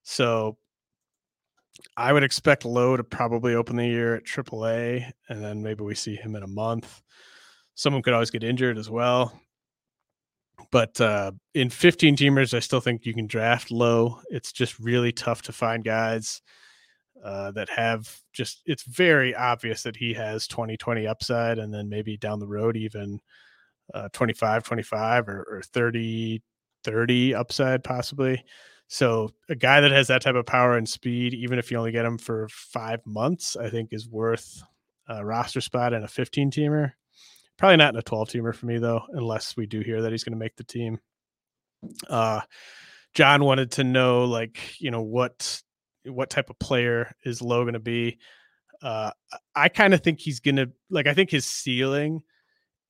So 0.04 0.58
I 1.96 2.12
would 2.12 2.24
expect 2.24 2.66
Lowe 2.66 2.98
to 2.98 3.06
probably 3.06 3.56
open 3.56 3.78
the 3.78 3.88
year 3.88 4.16
at 4.16 4.26
AAA, 4.26 5.10
and 5.30 5.42
then 5.42 5.64
maybe 5.64 5.82
we 5.82 5.96
see 5.96 6.18
him 6.18 6.36
in 6.36 6.44
a 6.44 6.48
month. 6.48 7.02
Someone 7.76 8.02
could 8.02 8.14
always 8.14 8.32
get 8.32 8.44
injured 8.44 8.78
as 8.78 8.90
well 8.90 9.32
but 10.72 11.00
uh, 11.02 11.32
in 11.54 11.70
15 11.70 12.16
teamers, 12.16 12.54
I 12.54 12.60
still 12.60 12.80
think 12.80 13.06
you 13.06 13.14
can 13.14 13.28
draft 13.28 13.72
Lowe. 13.72 14.20
It's 14.30 14.52
just 14.52 14.80
really 14.80 15.12
tough 15.12 15.42
to 15.44 15.52
find 15.52 15.84
guys 15.84 16.42
uh, 17.24 17.52
that 17.52 17.70
have 17.70 18.20
just, 18.34 18.62
it's 18.66 18.84
very 18.84 19.36
obvious 19.36 19.84
that 19.84 19.96
he 19.96 20.14
has 20.14 20.48
20 20.48 20.78
20 20.78 21.08
upside, 21.08 21.60
and 21.60 21.74
then 21.74 21.90
maybe 21.90 22.18
down 22.18 22.40
the 22.40 22.48
road, 22.48 22.78
even 22.78 23.20
uh, 23.94 24.10
25 24.14 24.64
25 24.64 25.30
or, 25.30 25.48
or 25.50 25.62
30 25.62 26.42
30 26.84 27.36
upside, 27.36 27.84
possibly. 27.84 28.44
So 28.88 29.32
a 29.50 29.56
guy 29.56 29.82
that 29.82 29.92
has 29.92 30.08
that 30.08 30.22
type 30.22 30.36
of 30.36 30.46
power 30.46 30.78
and 30.78 30.88
speed, 30.88 31.34
even 31.34 31.60
if 31.60 31.70
you 31.70 31.78
only 31.78 31.92
get 31.92 32.06
him 32.06 32.18
for 32.18 32.48
five 32.50 33.06
months, 33.06 33.56
I 33.58 33.70
think 33.70 33.90
is 33.92 34.08
worth 34.08 34.62
a 35.10 35.26
roster 35.26 35.62
spot 35.62 35.94
in 35.94 36.04
a 36.04 36.08
15 36.08 36.52
teamer. 36.52 36.94
Probably 37.58 37.78
not 37.78 37.94
in 37.94 38.00
a 38.00 38.04
12 38.04 38.30
teamer 38.30 38.56
for 38.56 38.66
me 38.66 38.78
though, 38.78 39.02
unless 39.14 39.58
we 39.58 39.66
do 39.66 39.82
hear 39.82 40.02
that 40.02 40.12
he's 40.12 40.24
going 40.24 40.34
to 40.34 40.40
make 40.40 40.56
the 40.56 40.64
team. 40.64 41.00
Uh, 42.08 42.42
John 43.14 43.44
wanted 43.44 43.72
to 43.74 43.84
know 43.84 44.26
like, 44.26 44.80
you 44.80 44.92
know, 44.92 45.02
what 45.02 45.62
what 46.06 46.30
type 46.30 46.50
of 46.50 46.60
player 46.60 47.14
is 47.26 47.42
Lowe 47.42 47.64
going 47.64 47.74
to 47.74 47.80
be? 47.80 48.20
Uh, 48.82 49.12
I 49.56 49.70
kind 49.70 49.94
of 49.94 50.02
think 50.02 50.20
he's 50.20 50.40
going 50.40 50.58
to 50.58 50.72
like 50.90 51.08
I 51.08 51.14
think 51.14 51.32
his 51.32 51.46
ceiling 51.46 52.22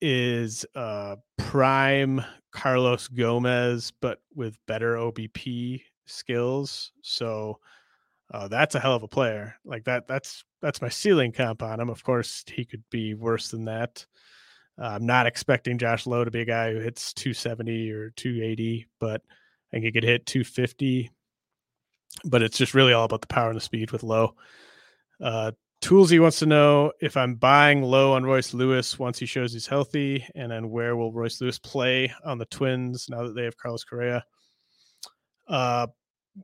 is 0.00 0.64
uh 0.76 1.16
prime 1.38 2.22
Carlos 2.52 3.08
Gomez 3.08 3.92
but 4.00 4.20
with 4.34 4.56
better 4.66 4.94
OBP 4.94 5.82
skills. 6.06 6.92
So 7.02 7.58
uh, 8.32 8.48
that's 8.48 8.74
a 8.74 8.80
hell 8.80 8.94
of 8.94 9.02
a 9.02 9.08
player. 9.08 9.56
Like 9.64 9.84
that 9.84 10.06
that's 10.06 10.44
that's 10.60 10.82
my 10.82 10.88
ceiling 10.88 11.32
comp 11.32 11.62
on 11.62 11.80
him. 11.80 11.88
Of 11.88 12.04
course, 12.04 12.44
he 12.46 12.64
could 12.64 12.82
be 12.90 13.14
worse 13.14 13.48
than 13.48 13.64
that. 13.66 14.04
Uh, 14.80 14.86
I'm 14.86 15.06
not 15.06 15.26
expecting 15.26 15.78
Josh 15.78 16.06
Lowe 16.06 16.24
to 16.24 16.30
be 16.30 16.40
a 16.40 16.46
guy 16.46 16.72
who 16.72 16.78
hits 16.78 17.12
270 17.14 17.90
or 17.90 18.10
280, 18.10 18.86
but 19.00 19.22
I 19.28 19.70
think 19.72 19.84
he 19.84 19.92
could 19.92 20.04
hit 20.04 20.26
250. 20.26 21.10
But 22.24 22.42
it's 22.42 22.58
just 22.58 22.74
really 22.74 22.92
all 22.92 23.04
about 23.04 23.20
the 23.20 23.26
power 23.26 23.48
and 23.48 23.56
the 23.56 23.60
speed 23.60 23.90
with 23.90 24.02
Lowe. 24.02 24.34
Uh, 25.20 25.52
Toolsy 25.80 26.20
wants 26.20 26.40
to 26.40 26.46
know 26.46 26.92
if 27.00 27.16
I'm 27.16 27.36
buying 27.36 27.82
low 27.82 28.12
on 28.12 28.24
Royce 28.24 28.52
Lewis 28.52 28.98
once 28.98 29.18
he 29.18 29.26
shows 29.26 29.52
he's 29.52 29.66
healthy, 29.66 30.26
and 30.34 30.50
then 30.50 30.70
where 30.70 30.96
will 30.96 31.12
Royce 31.12 31.40
Lewis 31.40 31.58
play 31.58 32.12
on 32.24 32.38
the 32.38 32.46
Twins 32.46 33.08
now 33.08 33.24
that 33.24 33.34
they 33.34 33.44
have 33.44 33.56
Carlos 33.56 33.84
Correa? 33.84 34.24
Uh, 35.46 35.86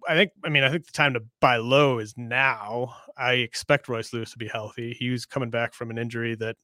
I 0.09 0.15
think, 0.15 0.33
I 0.45 0.49
mean, 0.49 0.63
I 0.63 0.71
think 0.71 0.87
the 0.87 0.93
time 0.93 1.15
to 1.15 1.25
buy 1.41 1.57
low 1.57 1.99
is 1.99 2.15
now. 2.17 2.95
I 3.17 3.35
expect 3.35 3.89
Royce 3.89 4.13
Lewis 4.13 4.33
to 4.33 4.39
be 4.39 4.49
healthy. 4.49 4.97
He 4.99 5.11
was 5.11 5.27
coming 5.27 5.51
back 5.51 5.75
from 5.75 5.91
an 5.91 5.99
injury 5.99 6.35
that 6.37 6.57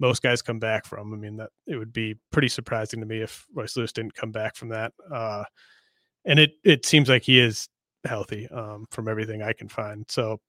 most 0.00 0.22
guys 0.22 0.42
come 0.42 0.58
back 0.58 0.86
from. 0.86 1.12
I 1.12 1.16
mean, 1.16 1.36
that 1.36 1.50
it 1.66 1.76
would 1.76 1.92
be 1.92 2.16
pretty 2.30 2.48
surprising 2.48 3.00
to 3.00 3.06
me 3.06 3.20
if 3.20 3.46
Royce 3.54 3.76
Lewis 3.76 3.92
didn't 3.92 4.14
come 4.14 4.32
back 4.32 4.56
from 4.56 4.68
that. 4.70 4.92
Uh, 5.12 5.44
and 6.24 6.38
it 6.38 6.52
it 6.64 6.84
seems 6.84 7.08
like 7.08 7.22
he 7.22 7.38
is 7.40 7.68
healthy 8.04 8.48
um, 8.48 8.86
from 8.90 9.08
everything 9.08 9.42
I 9.42 9.52
can 9.52 9.68
find. 9.68 10.04
So 10.08 10.40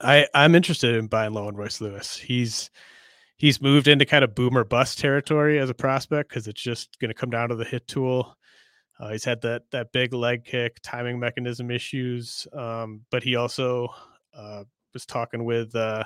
I 0.00 0.26
I'm 0.34 0.54
interested 0.54 0.94
in 0.96 1.06
buying 1.06 1.32
low 1.32 1.46
on 1.48 1.56
Royce 1.56 1.80
Lewis. 1.80 2.16
He's 2.16 2.70
he's 3.36 3.60
moved 3.60 3.88
into 3.88 4.06
kind 4.06 4.24
of 4.24 4.34
boomer 4.34 4.64
bust 4.64 4.98
territory 4.98 5.58
as 5.58 5.70
a 5.70 5.74
prospect 5.74 6.28
because 6.28 6.48
it's 6.48 6.62
just 6.62 6.98
going 7.00 7.10
to 7.10 7.14
come 7.14 7.30
down 7.30 7.48
to 7.50 7.56
the 7.56 7.64
hit 7.64 7.86
tool. 7.86 8.36
Uh, 9.00 9.10
he's 9.10 9.24
had 9.24 9.40
that 9.42 9.62
that 9.72 9.92
big 9.92 10.12
leg 10.12 10.44
kick, 10.44 10.78
timing 10.82 11.18
mechanism 11.18 11.70
issues, 11.70 12.46
um, 12.52 13.02
but 13.10 13.22
he 13.22 13.36
also 13.36 13.88
uh, 14.36 14.64
was 14.92 15.04
talking 15.04 15.44
with 15.44 15.74
uh, 15.74 16.04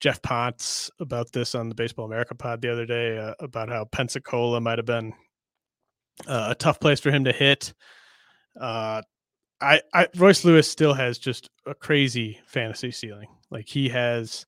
Geoff 0.00 0.22
Pontes 0.22 0.90
about 1.00 1.32
this 1.32 1.54
on 1.54 1.68
the 1.68 1.74
Baseball 1.74 2.06
America 2.06 2.34
pod 2.34 2.60
the 2.60 2.72
other 2.72 2.86
day 2.86 3.18
uh, 3.18 3.34
about 3.40 3.68
how 3.68 3.84
Pensacola 3.84 4.60
might 4.60 4.78
have 4.78 4.86
been 4.86 5.12
uh, 6.26 6.48
a 6.50 6.54
tough 6.54 6.80
place 6.80 7.00
for 7.00 7.10
him 7.10 7.24
to 7.24 7.32
hit. 7.32 7.74
Uh, 8.58 9.02
I, 9.60 9.80
I 9.92 10.06
Royce 10.16 10.44
Lewis 10.44 10.70
still 10.70 10.94
has 10.94 11.18
just 11.18 11.50
a 11.66 11.74
crazy 11.74 12.40
fantasy 12.46 12.90
ceiling. 12.90 13.28
Like 13.50 13.68
he 13.68 13.88
has 13.88 14.46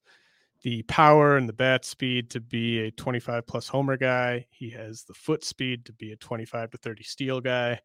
the 0.62 0.82
power 0.82 1.36
and 1.36 1.48
the 1.48 1.54
bat 1.54 1.84
speed 1.84 2.30
to 2.30 2.40
be 2.40 2.80
a 2.80 2.90
25 2.92 3.46
plus 3.46 3.66
homer 3.66 3.96
guy. 3.96 4.46
He 4.50 4.70
has 4.70 5.04
the 5.04 5.14
foot 5.14 5.42
speed 5.42 5.86
to 5.86 5.92
be 5.92 6.12
a 6.12 6.16
25 6.16 6.70
to 6.70 6.78
30 6.78 7.02
steal 7.02 7.40
guy. 7.40 7.80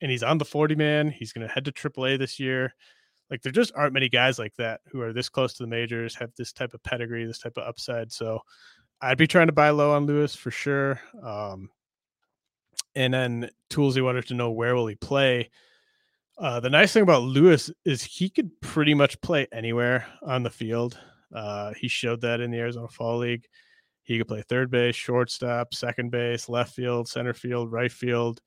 And 0.00 0.10
he's 0.10 0.22
on 0.22 0.38
the 0.38 0.44
40 0.44 0.74
man. 0.74 1.10
He's 1.10 1.32
going 1.32 1.46
to 1.46 1.52
head 1.52 1.64
to 1.64 1.72
AAA 1.72 2.18
this 2.18 2.38
year. 2.38 2.74
Like 3.30 3.42
there 3.42 3.52
just 3.52 3.72
aren't 3.74 3.92
many 3.92 4.08
guys 4.08 4.38
like 4.38 4.54
that 4.56 4.80
who 4.90 5.00
are 5.00 5.12
this 5.12 5.28
close 5.28 5.54
to 5.54 5.62
the 5.62 5.68
majors, 5.68 6.14
have 6.14 6.32
this 6.36 6.52
type 6.52 6.74
of 6.74 6.82
pedigree, 6.82 7.26
this 7.26 7.38
type 7.38 7.56
of 7.56 7.68
upside. 7.68 8.10
So 8.10 8.40
I'd 9.00 9.18
be 9.18 9.26
trying 9.26 9.48
to 9.48 9.52
buy 9.52 9.70
low 9.70 9.92
on 9.92 10.06
Lewis 10.06 10.34
for 10.34 10.50
sure. 10.50 11.00
Um, 11.22 11.70
and 12.94 13.12
then 13.12 13.50
Toolsy 13.70 14.02
wanted 14.02 14.26
to 14.28 14.34
know 14.34 14.50
where 14.50 14.74
will 14.74 14.86
he 14.86 14.94
play. 14.94 15.50
Uh, 16.38 16.60
the 16.60 16.70
nice 16.70 16.92
thing 16.92 17.02
about 17.02 17.22
Lewis 17.22 17.70
is 17.84 18.02
he 18.02 18.30
could 18.30 18.50
pretty 18.60 18.94
much 18.94 19.20
play 19.20 19.46
anywhere 19.52 20.06
on 20.22 20.42
the 20.42 20.50
field. 20.50 20.98
Uh, 21.34 21.74
he 21.74 21.88
showed 21.88 22.20
that 22.22 22.40
in 22.40 22.50
the 22.50 22.58
Arizona 22.58 22.88
Fall 22.88 23.18
League. 23.18 23.46
He 24.04 24.16
could 24.16 24.28
play 24.28 24.42
third 24.42 24.70
base, 24.70 24.96
shortstop, 24.96 25.74
second 25.74 26.10
base, 26.10 26.48
left 26.48 26.74
field, 26.74 27.08
center 27.08 27.34
field, 27.34 27.70
right 27.70 27.92
field. 27.92 28.40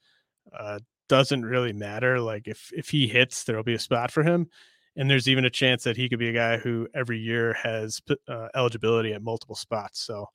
Uh, 0.58 0.80
doesn't 1.08 1.46
really 1.46 1.74
matter. 1.74 2.20
Like 2.20 2.48
if 2.48 2.72
if 2.74 2.90
he 2.90 3.08
hits, 3.08 3.44
there'll 3.44 3.64
be 3.64 3.74
a 3.74 3.80
spot 3.80 4.12
for 4.12 4.24
him, 4.24 4.50
and 4.96 5.10
there's 5.10 5.28
even 5.28 5.46
a 5.46 5.50
chance 5.50 5.84
that 5.84 5.98
he 5.98 6.10
could 6.10 6.20
be 6.20 6.30
a 6.30 6.34
guy 6.34 6.58
who 6.58 6.88
every 6.94 7.18
year 7.18 7.54
has 7.54 8.02
uh, 8.28 8.48
eligibility 8.56 9.14
at 9.14 9.24
multiple 9.24 9.56
spots. 9.56 10.02
So 10.02 10.26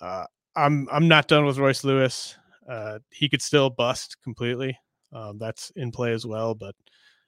uh, 0.00 0.24
I'm 0.56 0.88
I'm 0.90 1.08
not 1.08 1.28
done 1.28 1.44
with 1.44 1.58
Royce 1.58 1.84
Lewis. 1.84 2.36
Uh, 2.68 2.98
he 3.10 3.28
could 3.28 3.42
still 3.42 3.70
bust 3.70 4.16
completely. 4.22 4.76
Um, 5.12 5.38
that's 5.38 5.70
in 5.76 5.90
play 5.90 6.12
as 6.12 6.26
well, 6.26 6.54
but 6.54 6.74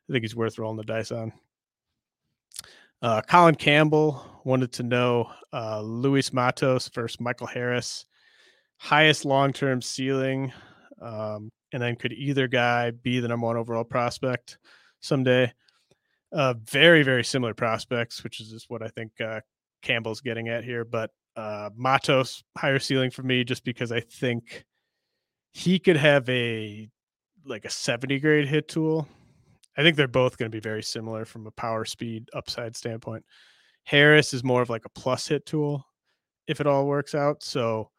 I 0.08 0.12
think 0.12 0.22
he's 0.22 0.36
worth 0.36 0.58
rolling 0.58 0.76
the 0.76 0.84
dice 0.84 1.12
on. 1.12 1.32
Uh, 3.02 3.22
Colin 3.22 3.54
Campbell 3.54 4.22
wanted 4.44 4.72
to 4.72 4.82
know 4.82 5.30
uh, 5.52 5.80
Luis 5.80 6.32
Matos 6.32 6.88
versus 6.88 7.20
Michael 7.20 7.46
Harris, 7.46 8.04
highest 8.76 9.24
long 9.24 9.52
term 9.52 9.80
ceiling. 9.80 10.52
Um, 11.00 11.50
and 11.72 11.82
then 11.82 11.96
could 11.96 12.12
either 12.12 12.46
guy 12.48 12.90
be 12.90 13.20
the 13.20 13.28
number 13.28 13.46
one 13.46 13.56
overall 13.56 13.84
prospect 13.84 14.58
someday? 15.00 15.50
Uh, 16.32 16.54
very, 16.64 17.02
very 17.02 17.24
similar 17.24 17.54
prospects, 17.54 18.22
which 18.22 18.40
is 18.40 18.50
just 18.50 18.70
what 18.70 18.82
I 18.82 18.88
think 18.88 19.12
uh, 19.20 19.40
Campbell's 19.82 20.20
getting 20.20 20.48
at 20.48 20.64
here. 20.64 20.84
But 20.84 21.10
uh, 21.36 21.70
Matos, 21.76 22.42
higher 22.56 22.78
ceiling 22.78 23.10
for 23.10 23.22
me, 23.22 23.44
just 23.44 23.64
because 23.64 23.90
I 23.90 24.00
think 24.00 24.64
he 25.52 25.78
could 25.78 25.96
have 25.96 26.28
a 26.28 26.88
like 27.44 27.64
a 27.64 27.70
70 27.70 28.20
grade 28.20 28.46
hit 28.46 28.68
tool 28.68 29.08
I 29.76 29.82
think 29.82 29.96
they're 29.96 30.08
both 30.08 30.36
going 30.36 30.50
to 30.50 30.54
be 30.54 30.60
very 30.60 30.82
similar 30.82 31.24
from 31.24 31.46
a 31.46 31.50
power 31.52 31.84
speed 31.84 32.28
upside 32.34 32.76
standpoint. 32.76 33.24
Harris 33.84 34.34
is 34.34 34.44
more 34.44 34.62
of 34.62 34.70
like 34.70 34.84
a 34.84 34.90
plus 34.90 35.28
hit 35.28 35.46
tool 35.46 35.86
if 36.46 36.60
it 36.60 36.66
all 36.66 36.86
works 36.86 37.14
out. 37.14 37.42
So, 37.42 37.90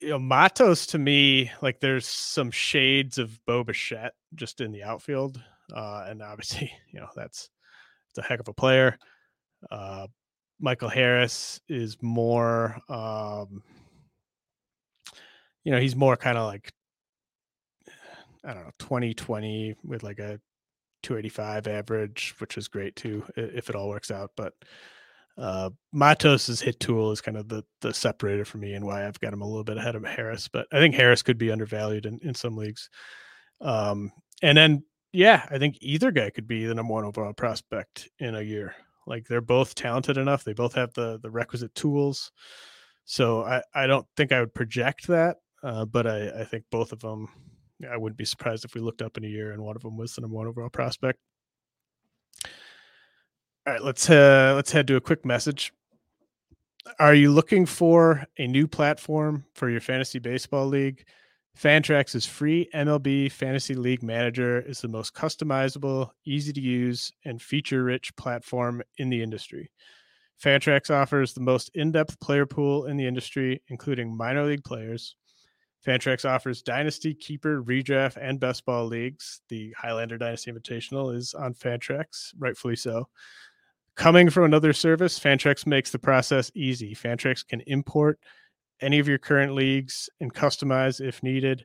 you 0.00 0.10
know, 0.10 0.18
Matos 0.18 0.86
to 0.86 0.98
me, 0.98 1.50
like 1.62 1.80
there's 1.80 2.06
some 2.06 2.50
shades 2.50 3.18
of 3.18 3.44
Bo 3.46 3.64
Bichette 3.64 4.14
just 4.34 4.60
in 4.60 4.72
the 4.72 4.82
outfield. 4.82 5.42
Uh, 5.74 6.06
and 6.08 6.22
obviously, 6.22 6.72
you 6.92 7.00
know, 7.00 7.08
that's 7.16 7.48
it's 8.10 8.18
a 8.18 8.22
heck 8.22 8.40
of 8.40 8.48
a 8.48 8.54
player. 8.54 8.98
Uh, 9.70 10.06
Michael 10.60 10.88
Harris 10.88 11.60
is 11.68 11.96
more, 12.02 12.76
um, 12.88 13.62
you 15.64 15.72
know, 15.72 15.80
he's 15.80 15.96
more 15.96 16.16
kind 16.16 16.38
of 16.38 16.46
like 16.46 16.72
I 18.44 18.54
don't 18.54 18.64
know, 18.64 18.72
2020 18.78 19.76
with 19.84 20.02
like 20.02 20.18
a 20.18 20.40
285 21.02 21.66
average, 21.66 22.34
which 22.38 22.56
is 22.56 22.68
great 22.68 22.96
too, 22.96 23.24
if 23.36 23.68
it 23.68 23.76
all 23.76 23.88
works 23.88 24.10
out. 24.10 24.30
But 24.36 24.54
uh, 25.38 25.70
Matos's 25.94 26.60
hit 26.60 26.78
tool 26.80 27.10
is 27.12 27.20
kind 27.20 27.36
of 27.36 27.48
the 27.48 27.64
the 27.80 27.94
separator 27.94 28.44
for 28.44 28.58
me 28.58 28.74
and 28.74 28.84
why 28.84 29.06
I've 29.06 29.20
got 29.20 29.32
him 29.32 29.42
a 29.42 29.46
little 29.46 29.64
bit 29.64 29.78
ahead 29.78 29.94
of 29.94 30.04
Harris. 30.04 30.48
But 30.48 30.66
I 30.72 30.78
think 30.78 30.94
Harris 30.94 31.22
could 31.22 31.38
be 31.38 31.50
undervalued 31.50 32.06
in, 32.06 32.18
in 32.22 32.34
some 32.34 32.56
leagues. 32.56 32.90
Um, 33.60 34.12
and 34.42 34.58
then, 34.58 34.84
yeah, 35.12 35.46
I 35.50 35.58
think 35.58 35.78
either 35.80 36.10
guy 36.10 36.30
could 36.30 36.46
be 36.46 36.64
the 36.64 36.74
number 36.74 36.92
one 36.92 37.04
overall 37.04 37.32
prospect 37.32 38.08
in 38.18 38.34
a 38.34 38.42
year. 38.42 38.74
Like 39.06 39.26
they're 39.26 39.40
both 39.40 39.74
talented 39.74 40.16
enough. 40.16 40.44
They 40.44 40.52
both 40.52 40.74
have 40.74 40.92
the 40.94 41.18
the 41.18 41.30
requisite 41.30 41.74
tools. 41.74 42.32
So 43.04 43.42
I, 43.42 43.62
I 43.74 43.86
don't 43.86 44.06
think 44.16 44.32
I 44.32 44.40
would 44.40 44.54
project 44.54 45.08
that, 45.08 45.38
uh, 45.62 45.84
but 45.84 46.06
I, 46.06 46.42
I 46.42 46.44
think 46.44 46.64
both 46.70 46.92
of 46.92 47.00
them 47.00 47.28
I 47.90 47.96
wouldn't 47.96 48.16
be 48.16 48.24
surprised 48.24 48.64
if 48.64 48.74
we 48.74 48.80
looked 48.80 49.02
up 49.02 49.16
in 49.16 49.24
a 49.24 49.28
year 49.28 49.52
and 49.52 49.62
one 49.62 49.76
of 49.76 49.82
them 49.82 49.96
was 49.96 50.14
the 50.14 50.20
number 50.20 50.36
one 50.36 50.46
overall 50.46 50.68
prospect. 50.68 51.18
All 53.66 53.72
right, 53.72 53.82
let's 53.82 54.08
uh, 54.08 54.52
let's 54.54 54.72
head 54.72 54.86
to 54.88 54.96
a 54.96 55.00
quick 55.00 55.24
message. 55.24 55.72
Are 56.98 57.14
you 57.14 57.30
looking 57.30 57.64
for 57.64 58.26
a 58.38 58.46
new 58.46 58.66
platform 58.66 59.44
for 59.54 59.70
your 59.70 59.80
fantasy 59.80 60.18
baseball 60.18 60.66
league? 60.66 61.04
Fantrax's 61.58 62.26
free 62.26 62.68
MLB 62.74 63.30
Fantasy 63.30 63.74
League 63.74 64.02
Manager 64.02 64.60
is 64.60 64.80
the 64.80 64.88
most 64.88 65.14
customizable, 65.14 66.10
easy 66.24 66.52
to 66.52 66.60
use, 66.60 67.12
and 67.24 67.40
feature 67.40 67.84
rich 67.84 68.14
platform 68.16 68.82
in 68.98 69.10
the 69.10 69.22
industry. 69.22 69.70
Fantrax 70.42 70.90
offers 70.90 71.34
the 71.34 71.40
most 71.40 71.70
in 71.74 71.92
depth 71.92 72.18
player 72.20 72.46
pool 72.46 72.86
in 72.86 72.96
the 72.96 73.06
industry, 73.06 73.62
including 73.68 74.16
minor 74.16 74.44
league 74.44 74.64
players, 74.64 75.16
Fantrax 75.86 76.28
offers 76.28 76.62
Dynasty, 76.62 77.14
Keeper, 77.14 77.62
Redraft, 77.62 78.16
and 78.20 78.38
Best 78.38 78.64
Ball 78.64 78.86
leagues. 78.86 79.40
The 79.48 79.74
Highlander 79.76 80.16
Dynasty 80.16 80.52
Invitational 80.52 81.14
is 81.14 81.34
on 81.34 81.54
Fantrax, 81.54 82.32
rightfully 82.38 82.76
so. 82.76 83.08
Coming 83.96 84.30
from 84.30 84.44
another 84.44 84.72
service, 84.72 85.18
Fantrax 85.18 85.66
makes 85.66 85.90
the 85.90 85.98
process 85.98 86.50
easy. 86.54 86.94
Fantrax 86.94 87.46
can 87.46 87.60
import 87.62 88.18
any 88.82 88.98
of 88.98 89.08
your 89.08 89.18
current 89.18 89.54
leagues 89.54 90.10
and 90.20 90.34
customize 90.34 91.00
if 91.00 91.22
needed. 91.22 91.64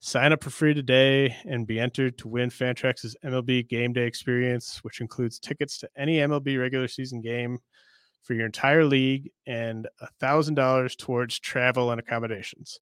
Sign 0.00 0.32
up 0.32 0.44
for 0.44 0.50
free 0.50 0.74
today 0.74 1.34
and 1.44 1.66
be 1.66 1.80
entered 1.80 2.18
to 2.18 2.28
win 2.28 2.50
Fantrax's 2.50 3.16
MLB 3.24 3.68
Game 3.68 3.92
Day 3.92 4.06
experience, 4.06 4.78
which 4.84 5.00
includes 5.00 5.40
tickets 5.40 5.78
to 5.78 5.88
any 5.96 6.18
MLB 6.18 6.60
regular 6.60 6.86
season 6.86 7.20
game 7.20 7.58
for 8.22 8.34
your 8.34 8.46
entire 8.46 8.84
league 8.84 9.30
and 9.46 9.88
$1,000 10.22 10.96
towards 10.98 11.40
travel 11.40 11.90
and 11.90 11.98
accommodations. 11.98 12.78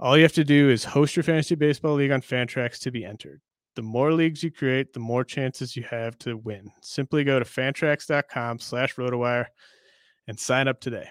All 0.00 0.16
you 0.16 0.24
have 0.24 0.32
to 0.32 0.44
do 0.44 0.70
is 0.70 0.82
host 0.82 1.14
your 1.14 1.22
fantasy 1.22 1.54
baseball 1.54 1.94
league 1.94 2.10
on 2.10 2.20
Fantrax 2.20 2.80
to 2.80 2.90
be 2.90 3.04
entered. 3.04 3.40
The 3.76 3.82
more 3.82 4.12
leagues 4.12 4.42
you 4.42 4.50
create, 4.50 4.92
the 4.92 5.00
more 5.00 5.24
chances 5.24 5.76
you 5.76 5.84
have 5.84 6.18
to 6.20 6.36
win. 6.36 6.70
Simply 6.80 7.22
go 7.22 7.38
to 7.38 7.44
fantrax.com 7.44 8.58
slash 8.58 8.96
rotowire 8.96 9.46
and 10.26 10.38
sign 10.38 10.66
up 10.66 10.80
today. 10.80 11.10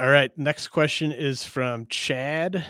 All 0.00 0.08
right. 0.08 0.30
Next 0.38 0.68
question 0.68 1.10
is 1.10 1.42
from 1.42 1.86
Chad. 1.86 2.64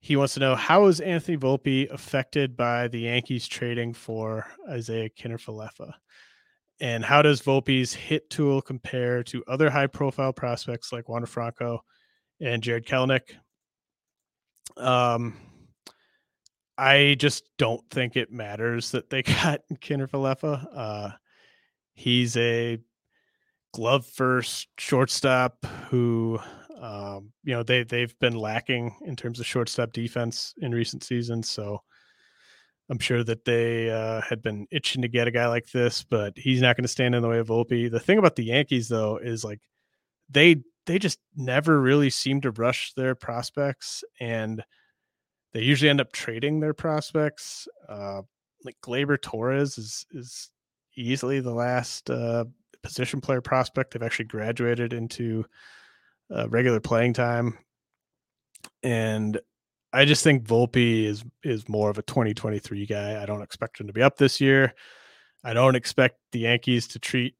He 0.00 0.16
wants 0.16 0.34
to 0.34 0.40
know 0.40 0.54
how 0.54 0.84
is 0.84 1.00
Anthony 1.00 1.38
Volpe 1.38 1.90
affected 1.90 2.58
by 2.58 2.88
the 2.88 3.00
Yankees 3.00 3.48
trading 3.48 3.94
for 3.94 4.46
Isaiah 4.68 5.08
Kiner-Falefa? 5.08 5.94
And 6.78 7.02
how 7.02 7.22
does 7.22 7.40
Volpe's 7.40 7.94
hit 7.94 8.28
tool 8.28 8.60
compare 8.60 9.22
to 9.22 9.42
other 9.48 9.70
high 9.70 9.86
profile 9.86 10.34
prospects 10.34 10.92
like 10.92 11.08
Wander 11.08 11.26
Franco 11.26 11.82
and 12.38 12.62
Jarred 12.62 12.84
Kelenic? 12.84 13.36
Um, 14.76 15.38
I 16.76 17.16
just 17.18 17.48
don't 17.56 17.88
think 17.88 18.16
it 18.16 18.30
matters 18.30 18.90
that 18.90 19.08
they 19.08 19.22
got 19.42 19.62
Kiner-Falefa. 19.72 20.66
Uh, 20.76 21.10
he's 21.94 22.36
a 22.36 22.78
glove 23.74 24.06
first 24.06 24.68
shortstop 24.78 25.66
who 25.90 26.38
um, 26.80 27.32
you 27.42 27.52
know 27.52 27.64
they 27.64 27.82
they've 27.82 28.16
been 28.20 28.36
lacking 28.36 28.94
in 29.04 29.16
terms 29.16 29.40
of 29.40 29.46
shortstop 29.46 29.92
defense 29.92 30.54
in 30.58 30.70
recent 30.70 31.02
seasons 31.02 31.50
so 31.50 31.82
i'm 32.88 33.00
sure 33.00 33.24
that 33.24 33.44
they 33.44 33.90
uh, 33.90 34.20
had 34.20 34.40
been 34.42 34.64
itching 34.70 35.02
to 35.02 35.08
get 35.08 35.26
a 35.26 35.32
guy 35.32 35.48
like 35.48 35.68
this 35.72 36.04
but 36.04 36.32
he's 36.36 36.62
not 36.62 36.76
going 36.76 36.84
to 36.84 36.88
stand 36.88 37.16
in 37.16 37.22
the 37.22 37.28
way 37.28 37.38
of 37.38 37.48
Volpe. 37.48 37.90
the 37.90 37.98
thing 37.98 38.18
about 38.18 38.36
the 38.36 38.44
yankees 38.44 38.86
though 38.86 39.16
is 39.16 39.42
like 39.44 39.60
they 40.30 40.62
they 40.86 40.96
just 40.96 41.18
never 41.34 41.80
really 41.80 42.10
seem 42.10 42.40
to 42.42 42.52
rush 42.52 42.92
their 42.92 43.16
prospects 43.16 44.04
and 44.20 44.62
they 45.52 45.62
usually 45.62 45.90
end 45.90 46.00
up 46.00 46.12
trading 46.12 46.60
their 46.60 46.74
prospects 46.74 47.66
uh, 47.88 48.22
like 48.64 48.76
Gleyber 48.84 49.20
Torres 49.20 49.78
is 49.78 50.06
is 50.12 50.50
easily 50.96 51.40
the 51.40 51.52
last 51.52 52.08
uh, 52.08 52.44
position 52.84 53.20
player 53.20 53.40
prospect. 53.40 53.92
They've 53.92 54.02
actually 54.02 54.26
graduated 54.26 54.92
into 54.92 55.44
uh, 56.34 56.48
regular 56.48 56.80
playing 56.80 57.14
time, 57.14 57.58
and 58.82 59.40
I 59.92 60.04
just 60.04 60.22
think 60.22 60.44
Volpe 60.44 61.04
is 61.04 61.24
is 61.42 61.68
more 61.68 61.90
of 61.90 61.98
a 61.98 62.02
2023 62.02 62.86
guy. 62.86 63.22
I 63.22 63.26
don't 63.26 63.42
expect 63.42 63.80
him 63.80 63.86
to 63.86 63.92
be 63.92 64.02
up 64.02 64.16
this 64.16 64.40
year. 64.40 64.74
I 65.44 65.54
don't 65.54 65.76
expect 65.76 66.18
the 66.32 66.40
Yankees 66.40 66.88
to 66.88 66.98
treat 66.98 67.34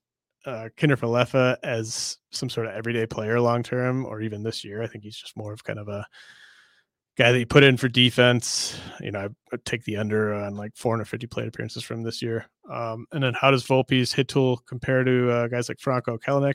uh, 0.47 0.69
Kiner-Falefa 0.77 1.57
as 1.63 2.19
some 2.31 2.51
sort 2.51 2.67
of 2.67 2.75
everyday 2.75 3.07
player 3.07 3.41
long 3.41 3.63
term, 3.63 4.05
or 4.05 4.21
even 4.21 4.43
this 4.43 4.65
year. 4.65 4.83
I 4.83 4.87
think 4.87 5.05
he's 5.05 5.17
just 5.17 5.37
more 5.37 5.53
of 5.53 5.65
kind 5.65 5.79
of 5.79 5.89
a 5.89 6.07
guy 7.17 7.33
that 7.33 7.39
you 7.39 7.47
put 7.47 7.63
in 7.63 7.77
for 7.77 7.89
defense. 7.89 8.79
You 9.01 9.13
know, 9.13 9.29
I 9.53 9.57
take 9.65 9.85
the 9.85 9.97
under 9.97 10.35
on 10.35 10.57
like 10.57 10.77
450 10.77 11.27
plate 11.27 11.49
appearances 11.49 11.85
from 11.85 12.03
this 12.03 12.21
year. 12.21 12.47
Um, 12.71 13.07
and 13.13 13.23
then 13.23 13.35
how 13.35 13.51
does 13.51 13.65
Volpe's 13.65 14.13
hit 14.13 14.29
tool 14.29 14.59
compare 14.67 15.05
to 15.05 15.31
uh, 15.31 15.49
guys 15.49 15.69
like 15.69 15.81
Franco 15.81 16.19
Kelenic? 16.19 16.55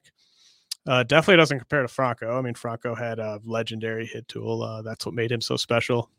Uh, 0.87 1.03
definitely 1.03 1.37
doesn't 1.37 1.59
compare 1.59 1.81
to 1.81 1.87
Franco. 1.87 2.37
I 2.37 2.41
mean, 2.41 2.55
Franco 2.55 2.95
had 2.95 3.19
a 3.19 3.39
legendary 3.43 4.05
hit 4.05 4.27
tool. 4.27 4.63
Uh, 4.63 4.81
that's 4.81 5.05
what 5.05 5.15
made 5.15 5.31
him 5.31 5.41
so 5.41 5.55
special. 5.55 6.09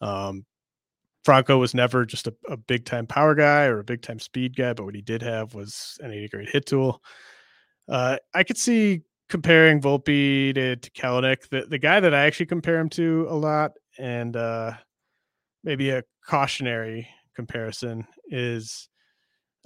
Um, 0.00 0.44
Franco 1.24 1.58
was 1.58 1.74
never 1.74 2.04
just 2.04 2.26
a, 2.26 2.34
a 2.48 2.56
big 2.56 2.84
time 2.84 3.06
power 3.06 3.34
guy 3.34 3.64
or 3.64 3.78
a 3.78 3.84
big 3.84 4.02
time 4.02 4.18
speed 4.18 4.56
guy, 4.56 4.72
but 4.74 4.84
what 4.84 4.94
he 4.94 5.00
did 5.00 5.22
have 5.22 5.54
was 5.54 5.98
an 6.02 6.12
80 6.12 6.28
grade 6.28 6.48
hit 6.50 6.66
tool. 6.66 7.02
Uh, 7.88 8.16
I 8.34 8.44
could 8.44 8.58
see 8.58 9.02
comparing 9.34 9.80
Volpe 9.80 10.54
to, 10.54 10.76
to 10.76 10.90
Kelenic, 10.92 11.48
the, 11.48 11.66
the 11.68 11.76
guy 11.76 11.98
that 11.98 12.14
I 12.14 12.24
actually 12.24 12.46
compare 12.46 12.78
him 12.78 12.88
to 12.90 13.26
a 13.28 13.34
lot, 13.34 13.72
and 13.98 14.36
uh, 14.36 14.74
maybe 15.64 15.90
a 15.90 16.04
cautionary 16.24 17.08
comparison 17.34 18.06
is 18.28 18.88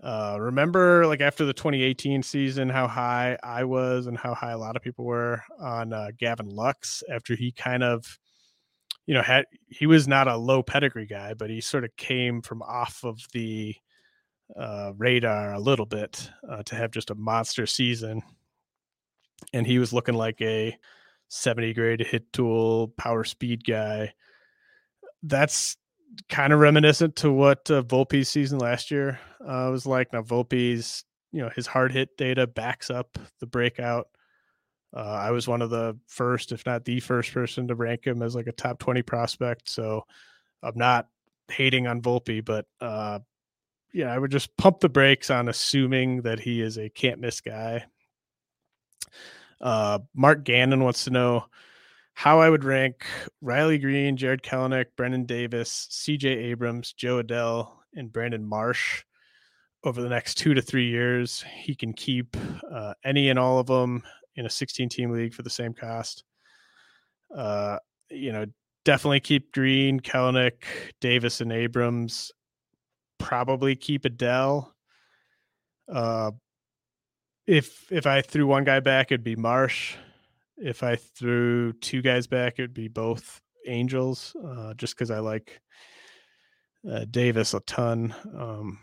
uh, 0.02 0.38
remember 0.40 1.06
like 1.06 1.20
after 1.20 1.44
the 1.44 1.52
2018 1.52 2.22
season 2.22 2.70
how 2.70 2.88
high 2.88 3.36
I 3.42 3.64
was 3.64 4.06
and 4.06 4.16
how 4.16 4.32
high 4.32 4.52
a 4.52 4.58
lot 4.58 4.74
of 4.74 4.80
people 4.80 5.04
were 5.04 5.42
on 5.60 5.92
uh, 5.92 6.12
Gavin 6.18 6.48
Lux 6.48 7.02
after 7.12 7.34
he 7.36 7.52
kind 7.52 7.82
of 7.82 8.18
you 9.04 9.12
know 9.12 9.22
had 9.22 9.44
he 9.68 9.84
was 9.84 10.08
not 10.08 10.28
a 10.28 10.36
low 10.38 10.62
pedigree 10.62 11.04
guy 11.04 11.34
but 11.34 11.50
he 11.50 11.60
sort 11.60 11.84
of 11.84 11.94
came 11.96 12.40
from 12.40 12.62
off 12.62 13.04
of 13.04 13.20
the 13.34 13.74
uh, 14.58 14.92
radar 14.96 15.52
a 15.52 15.60
little 15.60 15.84
bit 15.84 16.30
uh, 16.48 16.62
to 16.62 16.74
have 16.74 16.90
just 16.90 17.10
a 17.10 17.14
monster 17.14 17.66
season 17.66 18.22
and 19.52 19.66
he 19.66 19.78
was 19.78 19.92
looking 19.92 20.14
like 20.14 20.40
a 20.40 20.76
70 21.28 21.74
grade 21.74 22.00
hit 22.00 22.32
tool 22.32 22.88
power 22.96 23.24
speed 23.24 23.64
guy. 23.64 24.12
That's 25.22 25.76
kind 26.28 26.52
of 26.52 26.60
reminiscent 26.60 27.16
to 27.16 27.32
what 27.32 27.70
uh, 27.70 27.82
Volpe's 27.82 28.28
season 28.28 28.58
last 28.58 28.90
year 28.90 29.20
uh, 29.40 29.68
was 29.70 29.86
like. 29.86 30.12
Now 30.12 30.22
Volpe's, 30.22 31.04
you 31.32 31.42
know, 31.42 31.50
his 31.54 31.66
hard 31.66 31.92
hit 31.92 32.16
data 32.16 32.46
backs 32.46 32.90
up 32.90 33.18
the 33.40 33.46
breakout. 33.46 34.08
Uh, 34.96 35.00
I 35.00 35.32
was 35.32 35.46
one 35.46 35.60
of 35.60 35.68
the 35.68 35.98
first, 36.06 36.50
if 36.52 36.64
not 36.64 36.84
the 36.84 37.00
first 37.00 37.32
person 37.34 37.68
to 37.68 37.74
rank 37.74 38.06
him 38.06 38.22
as 38.22 38.34
like 38.34 38.46
a 38.46 38.52
top 38.52 38.78
20 38.78 39.02
prospect. 39.02 39.68
So 39.68 40.04
I'm 40.62 40.76
not 40.76 41.08
hating 41.48 41.86
on 41.86 42.00
Volpe, 42.00 42.42
but 42.42 42.64
uh, 42.80 43.18
yeah, 43.92 44.12
I 44.12 44.18
would 44.18 44.30
just 44.30 44.56
pump 44.56 44.80
the 44.80 44.88
brakes 44.88 45.30
on 45.30 45.48
assuming 45.48 46.22
that 46.22 46.40
he 46.40 46.62
is 46.62 46.78
a 46.78 46.88
can't 46.88 47.20
miss 47.20 47.42
guy 47.42 47.84
uh, 49.60 49.98
Mark 50.14 50.44
Gannon 50.44 50.84
wants 50.84 51.04
to 51.04 51.10
know 51.10 51.46
how 52.14 52.40
I 52.40 52.50
would 52.50 52.64
rank 52.64 53.06
Riley 53.40 53.78
Greene, 53.78 54.16
Jarred 54.16 54.42
Kelenic, 54.42 54.86
Brennen 54.96 55.24
Davis, 55.24 55.86
CJ 55.90 56.24
Abrams, 56.24 56.92
Jo 56.92 57.22
Adell, 57.22 57.70
and 57.94 58.12
Brandon 58.12 58.44
Marsh 58.44 59.04
over 59.84 60.02
the 60.02 60.08
next 60.08 60.34
two 60.34 60.54
to 60.54 60.62
three 60.62 60.88
years. 60.88 61.44
He 61.62 61.74
can 61.74 61.92
keep 61.92 62.36
uh, 62.72 62.94
any 63.04 63.30
and 63.30 63.38
all 63.38 63.58
of 63.58 63.66
them 63.66 64.02
in 64.34 64.46
a 64.46 64.50
16 64.50 64.88
team 64.88 65.10
league 65.10 65.34
for 65.34 65.42
the 65.42 65.50
same 65.50 65.72
cost. 65.72 66.24
Uh, 67.34 67.78
you 68.10 68.32
know, 68.32 68.46
definitely 68.84 69.20
keep 69.20 69.52
Greene, 69.52 70.00
Kelenic, 70.00 70.64
Davis, 71.00 71.40
and 71.40 71.52
Abrams. 71.52 72.32
Probably 73.18 73.76
keep 73.76 74.02
Adell. 74.02 74.70
Uh, 75.92 76.32
if 77.48 77.90
if 77.90 78.06
I 78.06 78.20
threw 78.20 78.46
one 78.46 78.64
guy 78.64 78.78
back, 78.78 79.10
it'd 79.10 79.24
be 79.24 79.34
Marsh. 79.34 79.96
If 80.58 80.82
I 80.82 80.96
threw 80.96 81.72
two 81.72 82.02
guys 82.02 82.26
back, 82.26 82.58
it'd 82.58 82.74
be 82.74 82.88
both 82.88 83.40
Angels, 83.66 84.36
uh, 84.44 84.74
just 84.74 84.94
because 84.94 85.10
I 85.10 85.20
like 85.20 85.60
uh, 86.88 87.06
Davis 87.10 87.54
a 87.54 87.60
ton. 87.60 88.14
Um, 88.36 88.78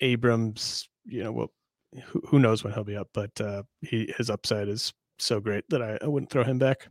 Abrams, 0.00 0.88
you 1.04 1.24
know, 1.24 1.32
well, 1.32 1.52
who, 2.04 2.22
who 2.28 2.38
knows 2.38 2.62
when 2.62 2.72
he'll 2.72 2.84
be 2.84 2.96
up, 2.96 3.08
but 3.12 3.38
uh, 3.40 3.64
he 3.82 4.12
his 4.16 4.30
upside 4.30 4.68
is 4.68 4.92
so 5.18 5.40
great 5.40 5.64
that 5.70 5.82
I, 5.82 5.98
I 6.00 6.06
wouldn't 6.06 6.30
throw 6.30 6.44
him 6.44 6.58
back. 6.58 6.88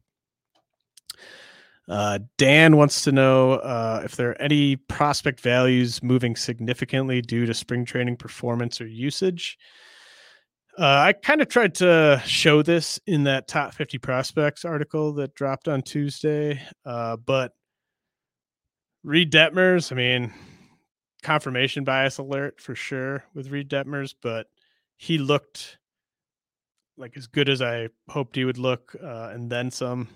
Uh, 1.87 2.19
Dan 2.37 2.75
wants 2.75 3.03
to 3.03 3.11
know 3.11 3.53
uh, 3.53 4.01
if 4.03 4.17
there 4.17 4.31
are 4.31 4.41
any 4.41 4.75
prospect 4.75 5.39
values 5.39 6.03
moving 6.03 6.35
significantly 6.35 7.21
due 7.21 7.45
to 7.45 7.53
spring 7.53 7.85
training 7.85 8.17
performance 8.17 8.81
or 8.81 8.87
usage. 8.87 9.57
Uh, 10.77 10.85
I 10.85 11.13
kind 11.13 11.39
of 11.39 11.49
tried 11.49 11.75
to 11.75 12.21
show 12.25 12.63
this 12.63 12.99
in 13.05 13.25
that 13.25 13.47
top 13.47 13.75
50 13.75 13.99
prospects 13.99 14.65
article 14.65 15.13
that 15.13 15.35
dropped 15.35 15.67
on 15.67 15.83
Tuesday, 15.83 16.59
uh, 16.83 17.15
but 17.17 17.51
Reid 19.03 19.31
Detmers, 19.31 19.91
I 19.91 19.95
mean, 19.95 20.33
confirmation 21.21 21.83
bias 21.83 22.17
alert 22.17 22.59
for 22.59 22.73
sure 22.73 23.23
with 23.35 23.51
Reid 23.51 23.69
Detmers, 23.69 24.15
but 24.19 24.47
he 24.97 25.19
looked 25.19 25.77
like 26.97 27.17
as 27.17 27.27
good 27.27 27.49
as 27.49 27.61
I 27.61 27.89
hoped 28.09 28.35
he 28.35 28.45
would 28.45 28.57
look, 28.57 28.95
uh, 29.03 29.29
and 29.31 29.51
then 29.51 29.69
some 29.69 30.07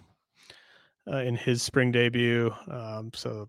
uh, 1.12 1.18
in 1.18 1.36
his 1.36 1.62
spring 1.62 1.92
debut. 1.92 2.52
Um, 2.70 3.12
so 3.14 3.48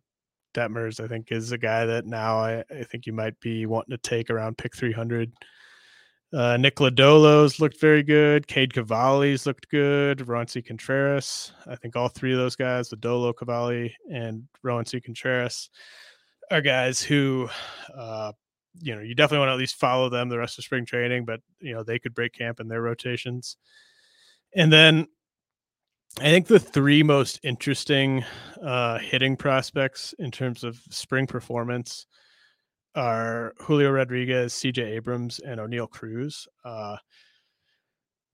Detmers, 0.54 1.02
I 1.02 1.08
think, 1.08 1.30
is 1.30 1.52
a 1.52 1.58
guy 1.58 1.86
that 1.86 2.04
now 2.04 2.38
I, 2.38 2.64
I, 2.70 2.82
think 2.84 3.06
you 3.06 3.12
might 3.12 3.38
be 3.40 3.66
wanting 3.66 3.96
to 3.96 3.98
take 3.98 4.30
around 4.30 4.58
pick 4.58 4.74
300. 4.74 5.32
Uh, 6.32 6.58
Nick 6.58 6.76
Lodolo's 6.76 7.58
looked 7.58 7.80
very 7.80 8.02
good. 8.02 8.46
Cade 8.46 8.74
Cavalli's 8.74 9.46
looked 9.46 9.68
good. 9.70 10.18
Roansy 10.18 10.64
Contreras. 10.64 11.52
I 11.66 11.74
think 11.74 11.96
all 11.96 12.08
three 12.08 12.32
of 12.32 12.38
those 12.38 12.56
guys, 12.56 12.90
Lodolo, 12.90 13.34
Cavalli, 13.36 13.94
and 14.12 14.46
Roansy 14.64 15.02
Contreras, 15.02 15.70
are 16.50 16.60
guys 16.60 17.00
who, 17.00 17.48
uh, 17.96 18.32
you 18.80 18.94
know, 18.94 19.00
you 19.00 19.14
definitely 19.14 19.38
want 19.38 19.48
to 19.48 19.54
at 19.54 19.58
least 19.58 19.76
follow 19.76 20.10
them 20.10 20.28
the 20.28 20.38
rest 20.38 20.58
of 20.58 20.64
spring 20.64 20.84
training, 20.84 21.24
but, 21.24 21.40
you 21.60 21.72
know, 21.72 21.82
they 21.82 21.98
could 21.98 22.14
break 22.14 22.34
camp 22.34 22.60
in 22.60 22.68
their 22.68 22.82
rotations. 22.82 23.56
And 24.54 24.72
then 24.72 25.06
I 26.18 26.24
think 26.24 26.46
the 26.46 26.58
three 26.58 27.02
most 27.02 27.40
interesting 27.42 28.24
uh, 28.62 28.98
hitting 28.98 29.36
prospects 29.36 30.14
in 30.18 30.30
terms 30.30 30.64
of 30.64 30.78
spring 30.90 31.26
performance 31.26 32.06
are 32.98 33.54
Julio 33.60 33.90
Rodriguez, 33.90 34.52
CJ 34.52 34.84
Abrams, 34.84 35.38
and 35.38 35.60
Oneil 35.60 35.88
Cruz. 35.88 36.46
Uh, 36.64 36.96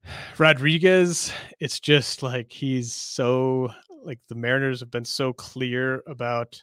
Rodriguez, 0.39 1.33
it's 1.61 1.79
just 1.79 2.23
like 2.23 2.51
he's 2.51 2.93
so 2.93 3.71
like 4.05 4.19
the 4.29 4.35
Mariners 4.35 4.81
have 4.81 4.91
been 4.91 5.05
so 5.05 5.33
clear 5.33 6.03
about 6.07 6.62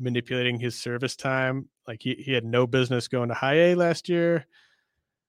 manipulating 0.00 0.58
his 0.58 0.78
service 0.78 1.16
time. 1.16 1.68
Like 1.86 2.00
he, 2.02 2.14
he 2.14 2.32
had 2.32 2.44
no 2.44 2.66
business 2.66 3.08
going 3.08 3.28
to 3.28 3.34
high 3.34 3.54
A 3.54 3.74
last 3.74 4.08
year. 4.08 4.46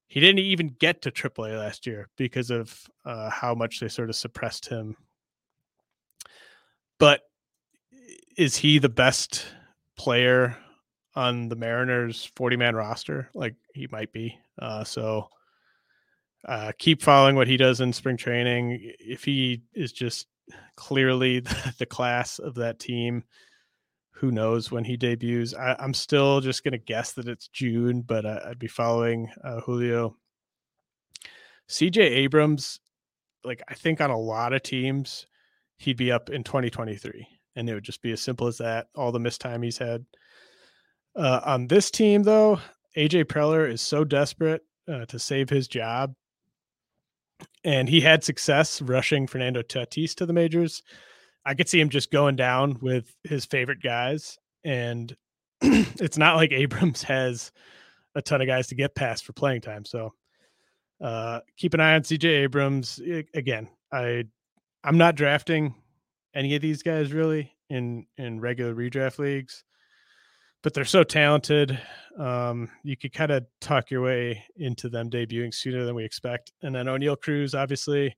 He 0.07 0.19
didn't 0.19 0.39
even 0.39 0.67
get 0.79 1.01
to 1.01 1.11
AAA 1.11 1.57
last 1.57 1.85
year 1.87 2.07
because 2.17 2.51
of 2.51 2.79
uh, 3.03 3.29
how 3.29 3.55
much 3.55 3.79
they 3.79 3.87
sort 3.87 4.09
of 4.09 4.15
suppressed 4.15 4.69
him 4.69 4.95
but 7.03 7.23
is 8.37 8.55
he 8.55 8.79
the 8.79 8.87
best 8.87 9.45
player 9.97 10.57
on 11.15 11.49
the 11.49 11.55
Mariners 11.55 12.31
40 12.35 12.57
man 12.57 12.75
roster? 12.75 13.29
Like 13.33 13.55
he 13.73 13.87
might 13.91 14.11
be. 14.11 14.37
Uh, 14.59 14.83
so 14.83 15.29
uh, 16.47 16.71
keep 16.77 17.01
following 17.01 17.35
what 17.35 17.47
he 17.47 17.57
does 17.57 17.81
in 17.81 17.93
spring 17.93 18.17
training. 18.17 18.93
If 18.99 19.23
he 19.23 19.63
is 19.73 19.91
just 19.91 20.27
clearly 20.75 21.39
the, 21.39 21.73
the 21.79 21.85
class 21.85 22.39
of 22.39 22.55
that 22.55 22.79
team, 22.79 23.23
who 24.11 24.31
knows 24.31 24.71
when 24.71 24.83
he 24.83 24.97
debuts? 24.97 25.53
I, 25.53 25.75
am 25.79 25.93
still 25.93 26.39
just 26.41 26.63
going 26.63 26.73
to 26.73 26.77
guess 26.77 27.13
that 27.13 27.27
it's 27.27 27.47
June, 27.47 28.01
but 28.01 28.25
I, 28.25 28.49
would 28.49 28.59
be 28.59 28.67
following 28.67 29.29
uh, 29.43 29.59
Julio. 29.61 30.15
CJ 31.69 31.97
Abrams, 31.97 32.79
like 33.43 33.61
I 33.67 33.73
think 33.73 34.01
on 34.01 34.11
a 34.11 34.19
lot 34.19 34.53
of 34.53 34.63
teams, 34.63 35.25
he'd 35.77 35.97
be 35.97 36.11
up 36.11 36.29
in 36.29 36.43
2023 36.43 37.27
and 37.55 37.69
it 37.69 37.73
would 37.73 37.83
just 37.83 38.01
be 38.01 38.11
as 38.11 38.21
simple 38.21 38.47
as 38.47 38.57
that 38.57 38.87
all 38.95 39.11
the 39.11 39.19
missed 39.19 39.41
time 39.41 39.61
he's 39.61 39.77
had 39.77 40.05
uh, 41.15 41.41
on 41.45 41.67
this 41.67 41.91
team 41.91 42.23
though 42.23 42.59
aj 42.97 43.25
preller 43.25 43.69
is 43.69 43.81
so 43.81 44.03
desperate 44.03 44.61
uh, 44.91 45.05
to 45.05 45.19
save 45.19 45.49
his 45.49 45.67
job 45.67 46.13
and 47.63 47.89
he 47.89 48.01
had 48.01 48.23
success 48.23 48.81
rushing 48.81 49.27
fernando 49.27 49.61
tatis 49.61 50.15
to 50.15 50.25
the 50.25 50.33
majors. 50.33 50.83
I 51.45 51.55
could 51.55 51.67
see 51.67 51.79
him 51.79 51.89
just 51.89 52.11
going 52.11 52.35
down 52.35 52.77
with 52.81 53.13
his 53.23 53.45
favorite 53.45 53.81
guys 53.81 54.37
and 54.63 55.15
it's 55.61 56.17
not 56.17 56.35
like 56.35 56.51
abrams 56.51 57.03
has 57.03 57.51
a 58.15 58.21
ton 58.21 58.41
of 58.41 58.47
guys 58.47 58.67
to 58.67 58.75
get 58.75 58.95
past 58.95 59.25
for 59.25 59.33
playing 59.33 59.61
time 59.61 59.85
so 59.85 60.13
uh, 61.01 61.41
keep 61.57 61.73
an 61.73 61.79
eye 61.79 61.95
on 61.95 62.01
cj 62.01 62.23
abrams. 62.25 62.99
Again 63.33 63.69
i 63.91 64.23
I'm 64.83 64.97
not 64.97 65.15
drafting 65.15 65.75
any 66.35 66.55
of 66.55 66.61
these 66.61 66.83
guys 66.83 67.13
really 67.13 67.51
in 67.69 68.05
in 68.17 68.39
regular 68.39 68.73
redraft 68.75 69.19
leagues, 69.19 69.63
but 70.63 70.73
they're 70.73 70.85
so 70.85 71.03
talented. 71.03 71.77
Um, 72.17 72.69
you 72.83 72.95
could 72.95 73.13
kind 73.13 73.31
of 73.31 73.45
talk 73.59 73.91
your 73.91 74.01
way 74.01 74.43
into 74.55 74.89
them 74.89 75.09
debuting 75.09 75.53
sooner 75.53 75.85
than 75.85 75.93
we 75.93 76.05
expect. 76.05 76.53
And 76.63 76.73
then 76.73 76.85
Oneil 76.85 77.19
Cruz, 77.19 77.53
obviously, 77.53 78.15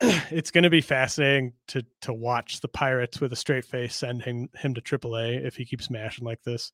it's 0.00 0.50
going 0.50 0.64
to 0.64 0.70
be 0.70 0.80
fascinating 0.80 1.52
to 1.68 1.84
to 2.02 2.12
watch 2.12 2.60
the 2.60 2.68
Pirates 2.68 3.20
with 3.20 3.32
a 3.32 3.36
straight 3.36 3.64
face 3.64 3.96
send 3.96 4.22
him 4.22 4.48
him 4.54 4.74
to 4.74 4.80
AAA 4.80 5.44
if 5.44 5.56
he 5.56 5.64
keeps 5.64 5.90
mashing 5.90 6.24
like 6.24 6.42
this. 6.42 6.72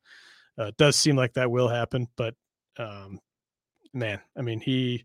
Uh, 0.59 0.67
it 0.67 0.77
does 0.77 0.97
seem 0.97 1.17
like 1.17 1.33
that 1.35 1.51
will 1.51 1.69
happen, 1.69 2.07
but 2.17 2.35
um, 2.79 3.19
man, 3.95 4.21
I 4.37 4.43
mean, 4.43 4.61
he 4.61 5.05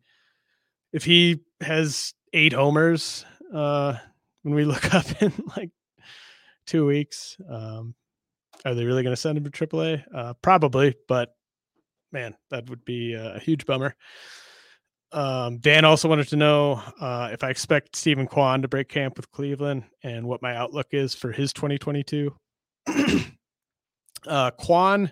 if 0.91 1.05
he 1.05 1.41
has 1.61 2.13
eight 2.33 2.53
homers 2.53 3.25
uh, 3.53 3.95
when 4.43 4.55
we 4.55 4.65
look 4.65 4.93
up 4.93 5.21
in 5.21 5.31
like 5.55 5.71
two 6.67 6.85
weeks. 6.85 7.37
Um, 7.49 7.95
are 8.65 8.73
they 8.73 8.85
really 8.85 9.03
going 9.03 9.15
to 9.15 9.21
send 9.21 9.37
him 9.37 9.49
to 9.49 9.67
AAA? 9.67 10.03
Uh, 10.13 10.33
probably, 10.41 10.95
but 11.07 11.35
man, 12.11 12.35
that 12.49 12.69
would 12.69 12.83
be 12.83 13.13
a 13.13 13.39
huge 13.39 13.65
bummer. 13.65 13.95
Um, 15.11 15.59
Dan 15.59 15.85
also 15.85 16.09
wanted 16.09 16.27
to 16.29 16.35
know 16.35 16.81
uh, 16.99 17.29
if 17.31 17.43
I 17.43 17.49
expect 17.49 17.95
Steven 17.95 18.27
Kwan 18.27 18.61
to 18.63 18.67
break 18.67 18.89
camp 18.89 19.15
with 19.17 19.31
Cleveland 19.31 19.83
and 20.03 20.27
what 20.27 20.41
my 20.41 20.55
outlook 20.55 20.87
is 20.91 21.13
for 21.13 21.31
his 21.31 21.53
2022. 21.53 22.35
uh, 24.27 24.51
Kwan 24.51 25.11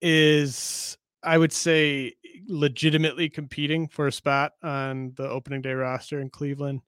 is, 0.00 0.96
I 1.22 1.38
would 1.38 1.52
say, 1.52 2.14
legitimately 2.48 3.28
competing 3.28 3.86
for 3.86 4.06
a 4.06 4.12
spot 4.12 4.52
on 4.62 5.12
the 5.16 5.28
opening 5.28 5.62
day 5.62 5.72
roster 5.72 6.20
in 6.20 6.30
Cleveland. 6.30 6.80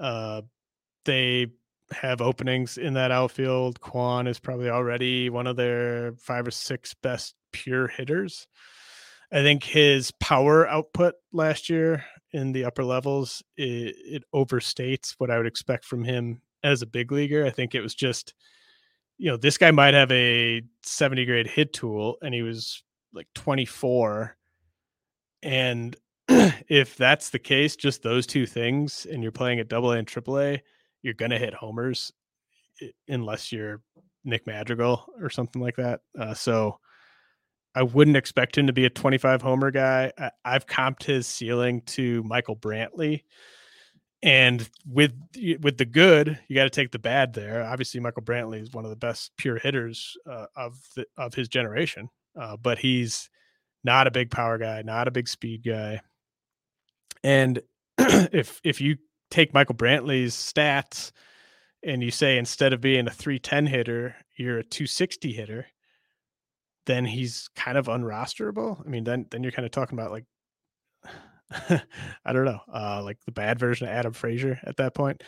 Uh, 0.00 0.42
they 1.04 1.48
have 1.92 2.20
openings 2.20 2.78
in 2.78 2.94
that 2.94 3.10
outfield. 3.10 3.80
Kwan 3.80 4.26
is 4.26 4.38
probably 4.38 4.70
already 4.70 5.30
one 5.30 5.46
of 5.46 5.56
their 5.56 6.12
five 6.18 6.46
or 6.46 6.50
six 6.50 6.94
best 6.94 7.34
pure 7.52 7.88
hitters. 7.88 8.46
I 9.30 9.42
think 9.42 9.62
his 9.62 10.10
power 10.12 10.66
output 10.66 11.14
last 11.32 11.68
year 11.68 12.04
in 12.32 12.52
the 12.52 12.64
upper 12.64 12.84
levels 12.84 13.42
it, 13.56 13.94
it, 14.04 14.24
overstates 14.34 15.14
what 15.18 15.30
I 15.30 15.36
would 15.36 15.46
expect 15.46 15.84
from 15.84 16.04
him 16.04 16.40
as 16.62 16.82
a 16.82 16.86
big 16.86 17.12
leaguer. 17.12 17.44
I 17.46 17.50
think 17.50 17.74
it 17.74 17.80
was 17.80 17.94
just, 17.94 18.34
you 19.18 19.30
know, 19.30 19.36
this 19.36 19.58
guy 19.58 19.70
might 19.70 19.94
have 19.94 20.10
a 20.12 20.62
70 20.82 21.24
grade 21.26 21.46
hit 21.46 21.72
tool, 21.72 22.16
and 22.22 22.34
he 22.34 22.42
was 22.42 22.82
like 23.12 23.28
24, 23.34 24.36
and 25.42 25.96
if 26.28 26.96
that's 26.96 27.30
the 27.30 27.38
case, 27.38 27.76
just 27.76 28.02
those 28.02 28.26
two 28.26 28.46
things, 28.46 29.06
and 29.10 29.22
you're 29.22 29.32
playing 29.32 29.60
at 29.60 29.68
Double 29.68 29.92
A 29.92 29.96
AA 29.96 29.98
and 29.98 30.08
Triple 30.08 30.40
A, 30.40 30.62
you're 31.02 31.14
gonna 31.14 31.38
hit 31.38 31.54
homers, 31.54 32.12
unless 33.08 33.52
you're 33.52 33.82
Nick 34.24 34.46
Madrigal 34.46 35.06
or 35.20 35.30
something 35.30 35.62
like 35.62 35.76
that. 35.76 36.00
Uh, 36.18 36.34
so 36.34 36.78
I 37.74 37.82
wouldn't 37.82 38.16
expect 38.16 38.58
him 38.58 38.66
to 38.66 38.72
be 38.72 38.86
a 38.86 38.90
25 38.90 39.42
homer 39.42 39.70
guy. 39.70 40.12
I, 40.18 40.30
I've 40.44 40.66
comped 40.66 41.04
his 41.04 41.26
ceiling 41.26 41.82
to 41.86 42.22
Michael 42.24 42.56
Brantley, 42.56 43.22
and 44.22 44.68
with 44.86 45.12
with 45.60 45.78
the 45.78 45.84
good, 45.84 46.38
you 46.48 46.56
got 46.56 46.64
to 46.64 46.70
take 46.70 46.90
the 46.90 46.98
bad 46.98 47.34
there. 47.34 47.64
Obviously, 47.64 48.00
Michael 48.00 48.22
Brantley 48.22 48.60
is 48.60 48.72
one 48.72 48.84
of 48.84 48.90
the 48.90 48.96
best 48.96 49.32
pure 49.36 49.58
hitters 49.58 50.16
uh, 50.28 50.46
of 50.56 50.76
the, 50.96 51.06
of 51.16 51.34
his 51.34 51.48
generation, 51.48 52.08
uh, 52.38 52.56
but 52.56 52.78
he's 52.78 53.30
not 53.84 54.06
a 54.06 54.10
big 54.10 54.30
power 54.30 54.58
guy, 54.58 54.82
not 54.82 55.06
a 55.06 55.12
big 55.12 55.28
speed 55.28 55.62
guy. 55.64 56.00
And 57.22 57.60
if 57.98 58.60
if 58.64 58.80
you 58.80 58.96
take 59.30 59.54
Michael 59.54 59.74
Brantley's 59.74 60.34
stats 60.34 61.12
and 61.82 62.02
you 62.02 62.10
say 62.10 62.38
instead 62.38 62.72
of 62.72 62.80
being 62.80 63.06
a 63.06 63.10
310 63.10 63.66
hitter, 63.66 64.16
you're 64.36 64.58
a 64.58 64.64
260 64.64 65.32
hitter, 65.32 65.66
then 66.86 67.04
he's 67.04 67.48
kind 67.54 67.78
of 67.78 67.86
unrosterable. 67.86 68.84
I 68.84 68.88
mean, 68.88 69.04
then 69.04 69.26
then 69.30 69.42
you're 69.42 69.52
kind 69.52 69.66
of 69.66 69.72
talking 69.72 69.98
about 69.98 70.10
like 70.10 70.24
I 72.24 72.32
don't 72.32 72.44
know, 72.44 72.60
uh, 72.72 73.02
like 73.04 73.18
the 73.24 73.32
bad 73.32 73.58
version 73.58 73.86
of 73.86 73.94
Adam 73.94 74.12
Frazier 74.12 74.60
at 74.64 74.76
that 74.78 74.94
point. 74.94 75.22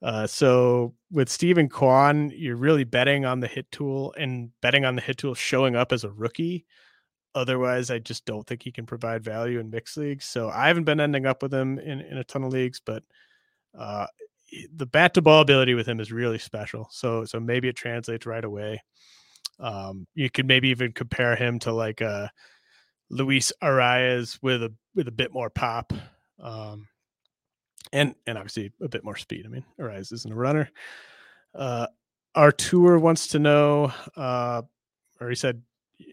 Uh, 0.00 0.26
so 0.26 0.94
with 1.10 1.28
Steven 1.28 1.68
Kwan, 1.68 2.30
you're 2.34 2.56
really 2.56 2.84
betting 2.84 3.24
on 3.24 3.40
the 3.40 3.48
hit 3.48 3.70
tool 3.72 4.14
and 4.16 4.50
betting 4.62 4.84
on 4.84 4.94
the 4.94 5.02
hit 5.02 5.18
tool 5.18 5.34
showing 5.34 5.74
up 5.74 5.92
as 5.92 6.04
a 6.04 6.10
rookie. 6.10 6.66
Otherwise, 7.34 7.90
I 7.90 7.98
just 7.98 8.24
don't 8.24 8.46
think 8.46 8.62
he 8.62 8.72
can 8.72 8.86
provide 8.86 9.22
value 9.22 9.58
in 9.58 9.70
mixed 9.70 9.96
leagues. 9.96 10.24
So 10.24 10.48
I 10.48 10.68
haven't 10.68 10.84
been 10.84 11.00
ending 11.00 11.26
up 11.26 11.42
with 11.42 11.52
him 11.52 11.78
in, 11.78 12.00
in 12.00 12.16
a 12.16 12.24
ton 12.24 12.44
of 12.44 12.52
leagues, 12.52 12.80
but 12.84 13.02
uh, 13.78 14.06
the 14.74 14.86
bat 14.86 15.14
to 15.14 15.22
ball 15.22 15.40
ability 15.40 15.74
with 15.74 15.86
him 15.86 16.00
is 16.00 16.12
really 16.12 16.38
special. 16.38 16.88
So 16.90 17.24
so 17.24 17.38
maybe 17.38 17.68
it 17.68 17.76
translates 17.76 18.26
right 18.26 18.44
away. 18.44 18.82
Um, 19.60 20.06
you 20.14 20.30
could 20.30 20.46
maybe 20.46 20.68
even 20.68 20.92
compare 20.92 21.36
him 21.36 21.58
to 21.60 21.72
like 21.72 22.02
uh, 22.02 22.28
Luis 23.10 23.52
Arraez 23.62 24.38
with 24.42 24.62
a 24.62 24.72
with 24.94 25.08
a 25.08 25.12
bit 25.12 25.32
more 25.32 25.50
pop. 25.50 25.92
Um, 26.40 26.88
and 27.92 28.14
and 28.26 28.36
obviously 28.36 28.72
a 28.82 28.88
bit 28.88 29.04
more 29.04 29.16
speed. 29.16 29.44
I 29.46 29.48
mean, 29.48 29.64
Arraez 29.80 30.12
isn't 30.12 30.32
a 30.32 30.36
runner. 30.36 30.70
Uh, 31.54 31.86
Artur 32.34 32.98
wants 32.98 33.28
to 33.28 33.38
know, 33.38 33.92
uh, 34.16 34.62
or 35.20 35.28
he 35.28 35.34
said, 35.34 35.62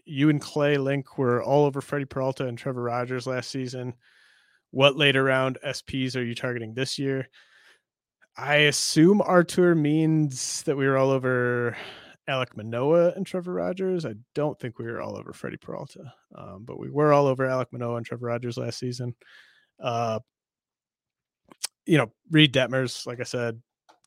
you 0.04 0.30
and 0.30 0.40
Clay 0.40 0.78
Link 0.78 1.18
were 1.18 1.42
all 1.42 1.64
over 1.64 1.80
Freddie 1.80 2.06
Peralta 2.06 2.46
and 2.46 2.58
Trevor 2.58 2.82
Rogers 2.82 3.26
last 3.26 3.50
season. 3.50 3.94
What 4.70 4.96
later 4.96 5.22
round 5.22 5.58
SPs 5.64 6.16
are 6.16 6.24
you 6.24 6.34
targeting 6.34 6.74
this 6.74 6.98
year? 6.98 7.28
I 8.36 8.56
assume 8.56 9.22
Artur 9.22 9.74
means 9.74 10.62
that 10.64 10.76
we 10.76 10.86
were 10.86 10.98
all 10.98 11.10
over 11.10 11.76
Alek 12.28 12.56
Manoah 12.56 13.12
and 13.16 13.26
Trevor 13.26 13.54
Rogers. 13.54 14.04
I 14.04 14.14
don't 14.34 14.58
think 14.58 14.78
we 14.78 14.84
were 14.84 15.00
all 15.00 15.16
over 15.16 15.32
Freddie 15.32 15.56
Peralta, 15.56 16.12
um, 16.34 16.64
but 16.64 16.78
we 16.78 16.90
were 16.90 17.12
all 17.12 17.26
over 17.26 17.46
Alek 17.46 17.72
Manoah 17.72 17.96
and 17.96 18.06
Trevor 18.06 18.26
Rogers 18.26 18.58
last 18.58 18.78
season. 18.78 19.14
Uh, 19.80 20.18
you 21.86 21.96
know, 21.96 22.10
Reid 22.30 22.52
Detmers, 22.52 23.06
like 23.06 23.20
I 23.20 23.24
said, 23.24 23.62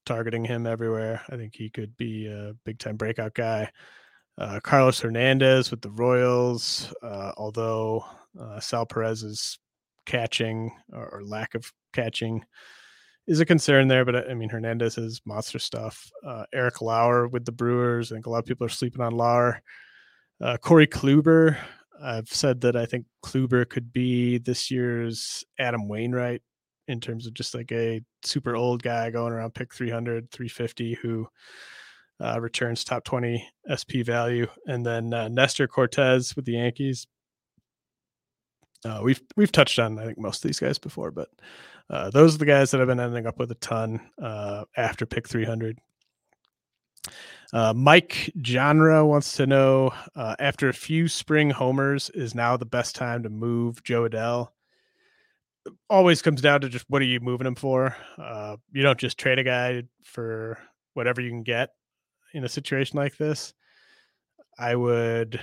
targeting 0.05 0.43
him 0.43 0.67
everywhere. 0.67 1.21
I 1.29 1.37
think 1.37 1.55
he 1.55 1.69
could 1.69 1.95
be 1.97 2.27
a 2.27 2.53
big 2.65 2.77
time 2.77 2.97
breakout 2.97 3.33
guy. 3.33 3.71
Uh, 4.37 4.59
Carlos 4.61 4.99
Hernandez 4.99 5.71
with 5.71 5.81
the 5.81 5.91
Royals, 5.91 6.93
uh, 7.01 7.31
although 7.35 8.05
uh, 8.39 8.59
Sal 8.59 8.85
Perez's 8.85 9.59
catching 10.05 10.71
or, 10.93 11.09
or, 11.09 11.23
lack 11.23 11.55
of 11.55 11.71
catching 11.93 12.43
is 13.29 13.39
a 13.39 13.45
concern 13.45 13.87
there. 13.87 14.03
But 14.03 14.29
I 14.29 14.33
mean, 14.33 14.49
Hernandez 14.49 14.97
is 14.97 15.21
monster 15.23 15.59
stuff. 15.59 16.11
Uh, 16.25 16.43
Eric 16.51 16.81
Lauer 16.81 17.27
with 17.27 17.45
the 17.45 17.51
Brewers. 17.51 18.11
I 18.11 18.15
think 18.15 18.25
a 18.25 18.29
lot 18.29 18.39
of 18.39 18.45
people 18.45 18.65
are 18.65 18.69
sleeping 18.69 19.01
on 19.01 19.13
Lauer. 19.13 19.61
Uh, 20.41 20.57
Corey 20.57 20.87
Kluber. 20.87 21.57
I've 22.01 22.29
said 22.29 22.61
that 22.61 22.75
I 22.75 22.85
think 22.85 23.05
Kluber 23.23 23.69
could 23.69 23.93
be 23.93 24.39
this 24.39 24.71
year's 24.71 25.43
Adam 25.59 25.87
Wainwright 25.87 26.41
in 26.87 26.99
terms 26.99 27.27
of 27.27 27.33
just 27.33 27.53
like 27.53 27.71
a 27.71 28.01
super 28.23 28.55
old 28.55 28.81
guy 28.81 29.11
going 29.11 29.31
around 29.31 29.53
pick 29.53 29.73
300, 29.73 30.31
350 30.31 30.95
who 30.95 31.27
uh, 32.21 32.39
returns 32.41 32.83
top 32.83 33.03
20 33.03 33.45
SP 33.69 34.01
value. 34.03 34.47
And 34.65 34.83
then 34.83 35.13
uh, 35.13 35.27
Nestor 35.27 35.67
Cortes 35.67 36.35
with 36.35 36.45
the 36.45 36.53
Yankees. 36.53 37.05
Uh, 38.85 39.01
we've 39.03 39.21
we've 39.35 39.51
touched 39.51 39.77
on 39.77 39.99
I 39.99 40.05
think 40.05 40.17
most 40.17 40.43
of 40.43 40.47
these 40.47 40.59
guys 40.59 40.79
before, 40.79 41.11
but 41.11 41.27
uh, 41.89 42.09
those 42.09 42.35
are 42.35 42.39
the 42.39 42.45
guys 42.45 42.71
that 42.71 42.81
I've 42.81 42.87
been 42.87 42.99
ending 42.99 43.25
up 43.25 43.39
with 43.39 43.51
a 43.51 43.55
ton 43.55 43.99
uh, 44.21 44.65
after 44.77 45.05
pick 45.05 45.27
300. 45.27 45.77
Uh, 47.51 47.73
Mike 47.73 48.31
Genre 48.45 49.05
wants 49.05 49.35
to 49.37 49.47
know 49.47 49.91
uh, 50.15 50.35
after 50.39 50.69
a 50.69 50.73
few 50.73 51.07
spring 51.07 51.49
homers, 51.49 52.09
is 52.11 52.35
now 52.35 52.57
the 52.57 52.65
best 52.65 52.95
time 52.95 53.23
to 53.23 53.29
move 53.29 53.83
Jo 53.83 54.07
Adell? 54.07 54.49
always 55.89 56.21
comes 56.21 56.41
down 56.41 56.61
to 56.61 56.69
just 56.69 56.85
what 56.89 57.01
are 57.01 57.05
you 57.05 57.19
moving 57.19 57.47
him 57.47 57.55
for? 57.55 57.95
Uh, 58.17 58.57
you 58.71 58.81
don't 58.81 58.99
just 58.99 59.17
trade 59.17 59.39
a 59.39 59.43
guy 59.43 59.83
for 60.03 60.57
whatever 60.93 61.21
you 61.21 61.29
can 61.29 61.43
get 61.43 61.71
in 62.33 62.43
a 62.43 62.49
situation 62.49 62.97
like 62.97 63.17
this. 63.17 63.53
I 64.57 64.75
would 64.75 65.39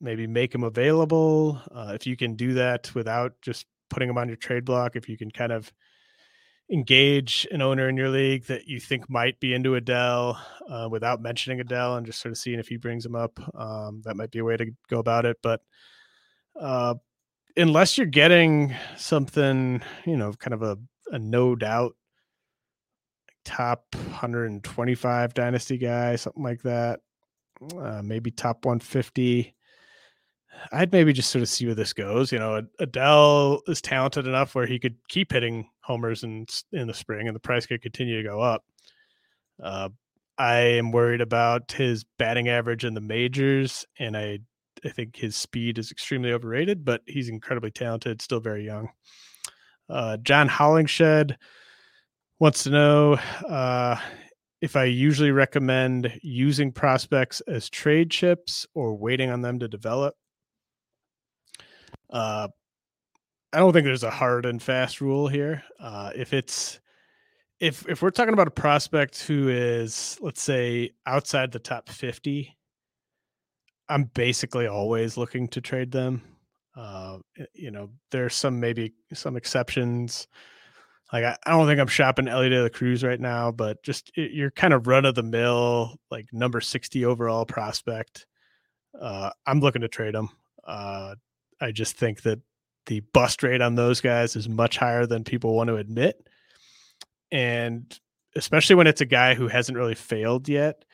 maybe 0.00 0.26
make 0.26 0.54
him 0.54 0.64
available 0.64 1.60
uh, 1.72 1.92
if 1.94 2.06
you 2.06 2.16
can 2.16 2.34
do 2.34 2.54
that 2.54 2.94
without 2.94 3.34
just 3.42 3.66
putting 3.88 4.08
them 4.08 4.18
on 4.18 4.28
your 4.28 4.36
trade 4.36 4.64
block. 4.64 4.96
If 4.96 5.08
you 5.08 5.16
can 5.16 5.30
kind 5.30 5.52
of 5.52 5.72
engage 6.70 7.46
an 7.50 7.62
owner 7.62 7.88
in 7.88 7.96
your 7.96 8.10
league 8.10 8.44
that 8.46 8.66
you 8.66 8.78
think 8.78 9.08
might 9.08 9.40
be 9.40 9.54
into 9.54 9.70
Adell 9.70 10.38
uh, 10.68 10.88
without 10.90 11.22
mentioning 11.22 11.60
Adell 11.60 11.96
and 11.96 12.04
just 12.04 12.20
sort 12.20 12.32
of 12.32 12.38
seeing 12.38 12.58
if 12.58 12.68
he 12.68 12.76
brings 12.76 13.06
him 13.06 13.14
up, 13.14 13.40
um, 13.58 14.02
that 14.04 14.16
might 14.16 14.30
be 14.30 14.38
a 14.38 14.44
way 14.44 14.56
to 14.56 14.66
go 14.88 14.98
about 14.98 15.24
it. 15.24 15.38
But 15.42 15.62
uh, 16.58 16.94
unless 17.56 17.96
you're 17.96 18.06
getting 18.06 18.74
something, 18.96 19.82
you 20.04 20.16
know, 20.16 20.32
kind 20.32 20.54
of 20.54 20.62
a, 20.62 20.78
a 21.10 21.18
no 21.18 21.54
doubt 21.54 21.94
top 23.44 23.86
125 23.94 25.32
dynasty 25.32 25.78
guy, 25.78 26.16
something 26.16 26.42
like 26.42 26.62
that, 26.62 27.00
uh, 27.78 28.02
maybe 28.04 28.30
top 28.30 28.64
150. 28.64 29.54
I'd 30.72 30.92
maybe 30.92 31.12
just 31.12 31.30
sort 31.30 31.42
of 31.42 31.48
see 31.48 31.66
where 31.66 31.74
this 31.74 31.92
goes. 31.92 32.32
You 32.32 32.38
know, 32.38 32.62
Adell 32.80 33.60
is 33.68 33.80
talented 33.80 34.26
enough 34.26 34.54
where 34.54 34.66
he 34.66 34.78
could 34.78 34.96
keep 35.08 35.32
hitting 35.32 35.68
homers 35.80 36.24
in 36.24 36.46
in 36.72 36.86
the 36.86 36.94
spring, 36.94 37.26
and 37.26 37.36
the 37.36 37.40
price 37.40 37.66
could 37.66 37.82
continue 37.82 38.22
to 38.22 38.28
go 38.28 38.40
up. 38.40 38.64
Uh, 39.62 39.88
I 40.38 40.56
am 40.56 40.92
worried 40.92 41.20
about 41.20 41.72
his 41.72 42.04
batting 42.18 42.48
average 42.48 42.84
in 42.84 42.94
the 42.94 43.00
majors, 43.00 43.84
and 43.98 44.16
I 44.16 44.40
I 44.84 44.90
think 44.90 45.16
his 45.16 45.36
speed 45.36 45.78
is 45.78 45.90
extremely 45.90 46.32
overrated, 46.32 46.84
but 46.84 47.02
he's 47.06 47.28
incredibly 47.28 47.70
talented, 47.70 48.22
still 48.22 48.40
very 48.40 48.64
young. 48.64 48.90
Uh, 49.88 50.18
John 50.18 50.48
Hollingshed 50.48 51.34
wants 52.38 52.62
to 52.64 52.70
know 52.70 53.14
uh, 53.48 53.96
if 54.60 54.76
I 54.76 54.84
usually 54.84 55.30
recommend 55.30 56.12
using 56.22 56.72
prospects 56.72 57.40
as 57.42 57.70
trade 57.70 58.10
chips 58.10 58.66
or 58.74 58.94
waiting 58.94 59.30
on 59.30 59.42
them 59.42 59.58
to 59.58 59.68
develop. 59.68 60.14
Uh, 62.10 62.48
I 63.52 63.58
don't 63.58 63.72
think 63.72 63.84
there's 63.84 64.02
a 64.04 64.10
hard 64.10 64.46
and 64.46 64.62
fast 64.62 65.00
rule 65.00 65.28
here. 65.28 65.62
Uh, 65.80 66.10
if 66.14 66.32
it's 66.32 66.80
if 67.60 67.88
if 67.88 68.02
we're 68.02 68.10
talking 68.10 68.34
about 68.34 68.48
a 68.48 68.52
prospect 68.52 69.22
who 69.22 69.48
is 69.48 70.18
let's 70.20 70.42
say 70.42 70.90
outside 71.06 71.50
the 71.50 71.58
top 71.58 71.88
50 71.88 72.54
I'm 73.88 74.04
basically 74.14 74.66
always 74.66 75.16
looking 75.16 75.48
to 75.48 75.60
trade 75.60 75.90
them. 75.90 76.22
Uh, 76.76 77.18
you 77.54 77.70
know, 77.70 77.90
there's 78.10 78.34
some 78.34 78.60
maybe 78.60 78.92
some 79.12 79.36
exceptions. 79.36 80.28
Like 81.12 81.24
I, 81.24 81.36
I 81.46 81.50
don't 81.52 81.66
think 81.66 81.80
I'm 81.80 81.86
shopping 81.86 82.28
Elly 82.28 82.50
De 82.50 82.62
La 82.62 82.68
Cruz 82.68 83.02
right 83.02 83.18
now, 83.18 83.50
but 83.50 83.82
just 83.82 84.12
it, 84.14 84.32
you're 84.32 84.50
kind 84.50 84.74
of 84.74 84.86
run 84.86 85.06
of 85.06 85.14
the 85.14 85.22
mill, 85.22 85.96
like 86.10 86.26
number 86.32 86.60
60 86.60 87.04
overall 87.04 87.46
prospect. 87.46 88.26
Uh, 89.00 89.30
I'm 89.46 89.60
looking 89.60 89.82
to 89.82 89.88
trade 89.88 90.14
them. 90.14 90.28
Uh, 90.64 91.14
I 91.60 91.72
just 91.72 91.96
think 91.96 92.22
that 92.22 92.40
the 92.86 93.00
bust 93.12 93.42
rate 93.42 93.60
on 93.60 93.74
those 93.74 94.00
guys 94.00 94.36
is 94.36 94.48
much 94.48 94.76
higher 94.76 95.06
than 95.06 95.24
people 95.24 95.54
want 95.54 95.68
to 95.68 95.76
admit. 95.76 96.28
And 97.30 97.98
especially 98.36 98.76
when 98.76 98.86
it's 98.86 99.00
a 99.00 99.06
guy 99.06 99.34
who 99.34 99.48
hasn't 99.48 99.76
really 99.76 99.94
failed 99.94 100.48
yet, 100.48 100.84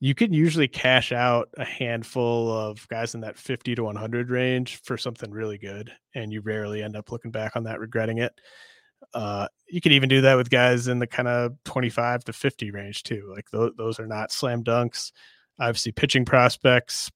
you 0.00 0.14
can 0.14 0.32
usually 0.32 0.68
cash 0.68 1.12
out 1.12 1.48
a 1.56 1.64
handful 1.64 2.50
of 2.52 2.86
guys 2.88 3.14
in 3.14 3.22
that 3.22 3.38
50 3.38 3.74
to 3.76 3.84
100 3.84 4.30
range 4.30 4.80
for 4.82 4.96
something 4.96 5.30
really 5.30 5.58
good 5.58 5.92
and 6.14 6.32
you 6.32 6.40
rarely 6.40 6.82
end 6.82 6.96
up 6.96 7.10
looking 7.10 7.30
back 7.30 7.56
on 7.56 7.64
that 7.64 7.80
regretting 7.80 8.18
it 8.18 8.32
uh, 9.14 9.46
you 9.68 9.80
can 9.80 9.92
even 9.92 10.08
do 10.08 10.22
that 10.22 10.36
with 10.36 10.50
guys 10.50 10.88
in 10.88 10.98
the 10.98 11.06
kind 11.06 11.28
of 11.28 11.52
25 11.64 12.24
to 12.24 12.32
50 12.32 12.70
range 12.70 13.02
too 13.02 13.30
like 13.34 13.50
th- 13.50 13.72
those 13.76 13.98
are 14.00 14.06
not 14.06 14.32
slam 14.32 14.62
dunks 14.62 15.12
obviously 15.58 15.92
pitching 15.92 16.24
prospects 16.24 17.10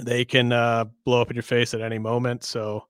they 0.00 0.24
can 0.24 0.52
uh, 0.52 0.84
blow 1.04 1.20
up 1.20 1.30
in 1.30 1.36
your 1.36 1.42
face 1.42 1.74
at 1.74 1.80
any 1.80 1.98
moment 1.98 2.42
so 2.44 2.84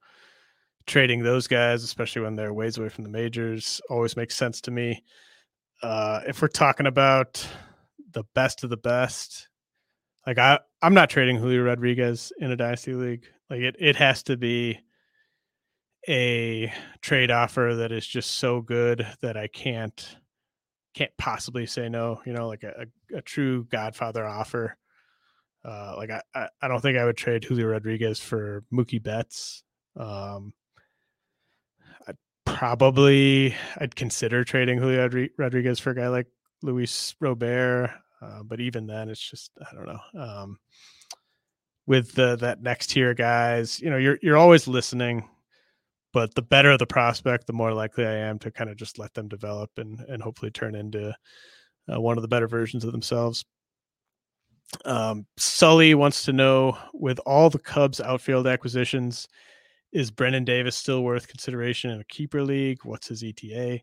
trading 0.86 1.22
those 1.22 1.46
guys 1.46 1.82
especially 1.82 2.22
when 2.22 2.36
they're 2.36 2.52
ways 2.52 2.78
away 2.78 2.88
from 2.88 3.04
the 3.04 3.10
majors 3.10 3.80
always 3.88 4.16
makes 4.16 4.36
sense 4.36 4.60
to 4.60 4.70
me 4.70 5.02
uh, 5.82 6.20
if 6.26 6.40
we're 6.40 6.48
talking 6.48 6.86
about 6.86 7.46
the 8.14 8.24
best 8.34 8.64
of 8.64 8.70
the 8.70 8.76
best. 8.76 9.48
Like 10.26 10.38
I, 10.38 10.58
I'm 10.80 10.94
not 10.94 11.10
trading 11.10 11.36
Julio 11.36 11.62
Rodriguez 11.62 12.32
in 12.38 12.50
a 12.50 12.56
dynasty 12.56 12.94
league. 12.94 13.26
Like 13.50 13.60
it, 13.60 13.76
it 13.78 13.96
has 13.96 14.22
to 14.24 14.38
be 14.38 14.80
a 16.08 16.72
trade 17.02 17.30
offer 17.30 17.74
that 17.76 17.92
is 17.92 18.06
just 18.06 18.32
so 18.38 18.60
good 18.60 19.06
that 19.20 19.36
I 19.36 19.48
can't 19.48 20.16
can't 20.94 21.16
possibly 21.18 21.66
say 21.66 21.88
no. 21.88 22.22
You 22.24 22.32
know, 22.32 22.48
like 22.48 22.62
a, 22.62 22.86
a, 23.12 23.18
a 23.18 23.22
true 23.22 23.64
Godfather 23.64 24.24
offer. 24.26 24.76
Uh, 25.64 25.94
like 25.96 26.10
I, 26.10 26.20
I, 26.34 26.48
I, 26.60 26.68
don't 26.68 26.80
think 26.80 26.98
I 26.98 27.04
would 27.04 27.16
trade 27.16 27.42
Julio 27.42 27.66
Rodriguez 27.66 28.20
for 28.20 28.64
Mookie 28.72 29.02
Betts. 29.02 29.62
Um, 29.96 30.52
I'd 32.06 32.18
probably 32.44 33.54
I'd 33.78 33.96
consider 33.96 34.44
trading 34.44 34.78
Julio 34.78 35.28
Rodriguez 35.38 35.80
for 35.80 35.90
a 35.90 35.94
guy 35.94 36.08
like 36.08 36.26
Luis 36.62 37.14
Robert. 37.18 37.90
Uh, 38.20 38.42
but 38.42 38.60
even 38.60 38.86
then, 38.86 39.08
it's 39.08 39.30
just 39.30 39.52
I 39.60 39.74
don't 39.74 39.86
know. 39.86 40.22
Um, 40.22 40.58
with 41.86 42.12
the 42.12 42.36
that 42.36 42.62
next 42.62 42.88
tier 42.88 43.14
guys. 43.14 43.80
You 43.80 43.90
know, 43.90 43.96
you're 43.96 44.18
you're 44.22 44.36
always 44.36 44.66
listening, 44.66 45.28
but 46.12 46.34
the 46.34 46.42
better 46.42 46.76
the 46.76 46.86
prospect, 46.86 47.46
the 47.46 47.52
more 47.52 47.72
likely 47.72 48.06
I 48.06 48.14
am 48.14 48.38
to 48.40 48.50
kind 48.50 48.70
of 48.70 48.76
just 48.76 48.98
let 48.98 49.14
them 49.14 49.28
develop 49.28 49.70
and 49.76 50.00
and 50.08 50.22
hopefully 50.22 50.50
turn 50.50 50.74
into 50.74 51.14
uh, 51.92 52.00
one 52.00 52.16
of 52.18 52.22
the 52.22 52.28
better 52.28 52.48
versions 52.48 52.84
of 52.84 52.92
themselves. 52.92 53.44
Um, 54.84 55.26
Sully 55.36 55.94
wants 55.94 56.24
to 56.24 56.32
know 56.32 56.78
with 56.92 57.18
all 57.26 57.50
the 57.50 57.58
Cubs 57.58 58.00
outfield 58.00 58.46
acquisitions, 58.46 59.28
is 59.92 60.10
Brennen 60.10 60.44
Davis 60.44 60.76
still 60.76 61.02
worth 61.02 61.28
consideration 61.28 61.90
in 61.90 62.00
a 62.00 62.04
keeper 62.04 62.42
league? 62.42 62.84
What's 62.84 63.08
his 63.08 63.22
ETA? 63.22 63.80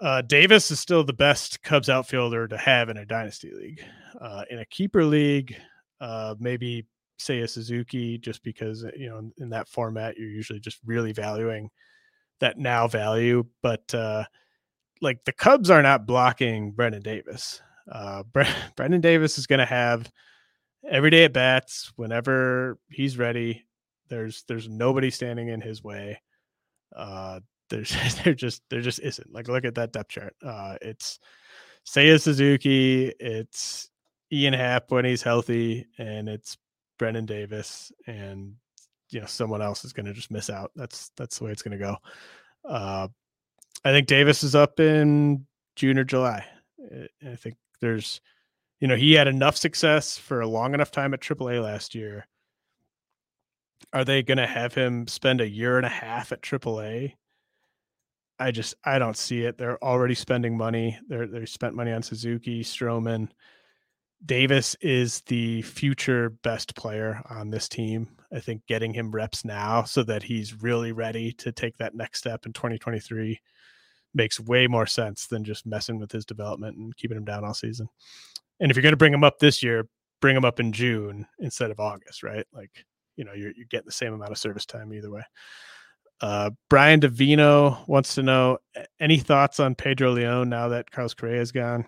Uh, 0.00 0.22
Davis 0.22 0.70
is 0.70 0.78
still 0.78 1.02
the 1.02 1.12
best 1.12 1.62
Cubs 1.62 1.88
outfielder 1.88 2.46
to 2.48 2.56
have 2.56 2.88
in 2.88 2.98
a 2.98 3.06
dynasty 3.06 3.52
league. 3.52 3.82
Uh, 4.20 4.44
in 4.50 4.60
a 4.60 4.66
keeper 4.66 5.04
league, 5.04 5.56
uh, 6.00 6.34
maybe 6.38 6.86
a 7.28 7.46
Suzuki, 7.46 8.18
just 8.18 8.42
because 8.42 8.84
uh, 8.84 8.90
you 8.96 9.08
know 9.08 9.18
in, 9.18 9.32
in, 9.38 9.48
that 9.50 9.68
format 9.68 10.16
you're 10.18 10.28
usually 10.28 10.60
just 10.60 10.78
really 10.84 11.12
valuing 11.12 11.70
that 12.40 12.58
now 12.58 12.86
value. 12.86 13.44
But 13.62 13.92
uh, 13.94 14.24
like 15.00 15.24
the 15.24 15.32
Cubs 15.32 15.70
are 15.70 15.82
not 15.82 16.06
blocking 16.06 16.72
Brennen 16.72 17.02
Davis. 17.02 17.62
Uh, 17.90 18.22
Bre- 18.24 18.42
Brennen 18.76 19.00
Davis 19.00 19.38
is 19.38 19.46
going 19.46 19.58
to 19.58 19.66
have 19.66 20.10
every 20.88 21.10
day 21.10 21.24
at 21.24 21.32
bats 21.32 21.92
whenever 21.96 22.78
he's 22.88 23.18
ready. 23.18 23.64
There's 24.08 24.44
there's 24.46 24.68
nobody 24.68 25.10
standing 25.10 25.48
in 25.48 25.60
his 25.60 25.82
way. 25.82 26.22
Uh, 26.94 27.40
there's 27.70 27.94
there 28.24 28.34
just 28.34 28.62
there 28.70 28.80
just 28.80 29.00
isn't. 29.00 29.32
Like 29.32 29.48
look 29.48 29.64
at 29.64 29.74
that 29.76 29.92
depth 29.92 30.10
chart. 30.10 30.34
Uh, 30.44 30.76
it's 30.80 31.18
Seiya 31.86 32.20
Suzuki, 32.20 33.12
it's 33.20 33.90
Ian 34.32 34.54
Happ 34.54 34.90
when 34.90 35.04
he's 35.04 35.22
healthy, 35.22 35.86
and 35.98 36.28
it's 36.28 36.56
Brennen 36.98 37.26
Davis, 37.26 37.92
and 38.06 38.54
you 39.10 39.20
know 39.20 39.26
someone 39.26 39.62
else 39.62 39.84
is 39.84 39.92
going 39.92 40.06
to 40.06 40.12
just 40.12 40.30
miss 40.30 40.50
out. 40.50 40.72
That's 40.74 41.10
that's 41.16 41.38
the 41.38 41.44
way 41.44 41.52
it's 41.52 41.62
going 41.62 41.78
to 41.78 41.84
go. 41.84 41.96
Uh, 42.68 43.08
I 43.84 43.92
think 43.92 44.08
Davis 44.08 44.42
is 44.42 44.54
up 44.54 44.80
in 44.80 45.46
June 45.76 45.98
or 45.98 46.04
July. 46.04 46.44
I 47.24 47.36
think 47.36 47.56
there's, 47.80 48.20
you 48.80 48.88
know, 48.88 48.96
he 48.96 49.14
had 49.14 49.28
enough 49.28 49.56
success 49.56 50.18
for 50.18 50.40
a 50.40 50.46
long 50.46 50.74
enough 50.74 50.90
time 50.90 51.14
at 51.14 51.20
AAA 51.20 51.62
last 51.62 51.94
year. 51.94 52.26
Are 53.92 54.04
they 54.04 54.22
going 54.22 54.38
to 54.38 54.46
have 54.46 54.74
him 54.74 55.06
spend 55.06 55.40
a 55.40 55.48
year 55.48 55.76
and 55.76 55.86
a 55.86 55.90
half 55.90 56.32
at 56.32 56.42
AAA? 56.42 57.14
I 58.38 58.50
just 58.50 58.74
I 58.84 58.98
don't 58.98 59.16
see 59.16 59.42
it. 59.42 59.56
They're 59.56 59.82
already 59.82 60.14
spending 60.14 60.56
money. 60.56 60.98
They're 61.08 61.26
they 61.26 61.46
spent 61.46 61.74
money 61.74 61.92
on 61.92 62.02
Suzuki, 62.02 62.62
Stroman. 62.62 63.28
Davis 64.24 64.74
is 64.80 65.20
the 65.22 65.62
future 65.62 66.30
best 66.30 66.74
player 66.74 67.22
on 67.30 67.50
this 67.50 67.68
team. 67.68 68.08
I 68.32 68.40
think 68.40 68.66
getting 68.66 68.92
him 68.92 69.10
reps 69.10 69.44
now 69.44 69.84
so 69.84 70.02
that 70.04 70.22
he's 70.22 70.62
really 70.62 70.92
ready 70.92 71.32
to 71.32 71.52
take 71.52 71.76
that 71.78 71.94
next 71.94 72.18
step 72.18 72.44
in 72.44 72.52
2023 72.52 73.40
makes 74.16 74.40
way 74.40 74.66
more 74.66 74.86
sense 74.86 75.26
than 75.26 75.44
just 75.44 75.66
messing 75.66 75.98
with 75.98 76.10
his 76.10 76.24
development 76.24 76.76
and 76.76 76.96
keeping 76.96 77.16
him 77.16 77.24
down 77.24 77.44
all 77.44 77.54
season. 77.54 77.88
And 78.58 78.70
if 78.70 78.76
you're 78.76 78.82
going 78.82 78.92
to 78.92 78.96
bring 78.96 79.14
him 79.14 79.24
up 79.24 79.38
this 79.38 79.62
year, 79.62 79.86
bring 80.20 80.36
him 80.36 80.44
up 80.44 80.58
in 80.58 80.72
June 80.72 81.26
instead 81.38 81.70
of 81.70 81.78
August, 81.78 82.22
right? 82.22 82.46
Like, 82.52 82.84
you 83.16 83.24
know, 83.24 83.34
you're, 83.34 83.52
you're 83.54 83.66
getting 83.70 83.86
the 83.86 83.92
same 83.92 84.14
amount 84.14 84.32
of 84.32 84.38
service 84.38 84.66
time 84.66 84.92
either 84.92 85.10
way. 85.10 85.22
Uh, 86.20 86.50
Brian 86.70 87.00
Davino 87.00 87.86
wants 87.86 88.14
to 88.14 88.22
know 88.22 88.58
any 88.98 89.18
thoughts 89.18 89.60
on 89.60 89.74
Pedro 89.74 90.12
Leon 90.12 90.48
now 90.48 90.68
that 90.68 90.90
Carlos 90.90 91.12
Correa 91.14 91.40
is 91.42 91.52
gone. 91.52 91.84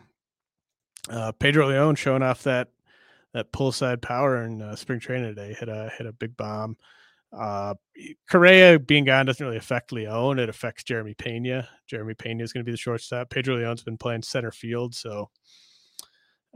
Uh, 1.09 1.33
Pedro 1.33 1.69
Leon 1.69 1.95
showing 1.95 2.23
off 2.23 2.43
that 2.43 2.69
that 3.35 3.53
pull 3.53 3.73
side 3.73 4.03
power 4.03 4.43
in 4.43 4.61
uh, 4.61 4.77
spring 4.77 5.01
training 5.01 5.35
today. 5.35 5.55
Hit 5.59 5.69
a 5.69 5.91
hit 5.97 6.07
a 6.07 6.13
big 6.13 6.37
bomb. 6.37 6.77
Uh, 7.37 7.75
Correa 8.31 8.79
being 8.79 9.05
gone 9.05 9.27
doesn't 9.27 9.45
really 9.45 9.59
affect 9.59 9.93
Leon. 9.93 10.39
It 10.39 10.49
affects 10.49 10.85
Jeremy 10.85 11.15
Pena. 11.15 11.69
Jeremy 11.87 12.15
Pena 12.15 12.43
is 12.43 12.53
going 12.53 12.63
to 12.63 12.69
be 12.69 12.73
the 12.73 12.79
shortstop. 12.79 13.31
Pedro 13.31 13.57
Leon's 13.57 13.83
been 13.83 13.99
playing 13.99 14.23
center 14.23 14.51
field, 14.51 14.95
so 14.95 15.31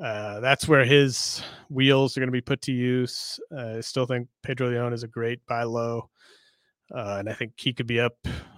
uh, 0.03 0.41
that's 0.41 0.66
where 0.66 0.85
his 0.85 1.43
wheels 1.68 2.16
are 2.16 2.20
going 2.20 2.29
to 2.29 2.33
be 2.33 2.41
put 2.41 2.62
to 2.62 2.73
use. 2.73 3.39
Uh, 3.55 3.77
I 3.77 3.81
still 3.81 4.07
think 4.07 4.29
Pedro 4.43 4.70
Leon 4.70 4.93
is 4.93 5.03
a 5.03 5.09
great 5.09 5.45
buy 5.47 5.64
low, 5.64 6.09
uh, 6.95 7.16
and 7.18 7.29
I 7.29 7.35
think 7.35 7.53
he 7.57 7.73
could 7.73 7.87
be 7.87 8.01
up 8.01 8.16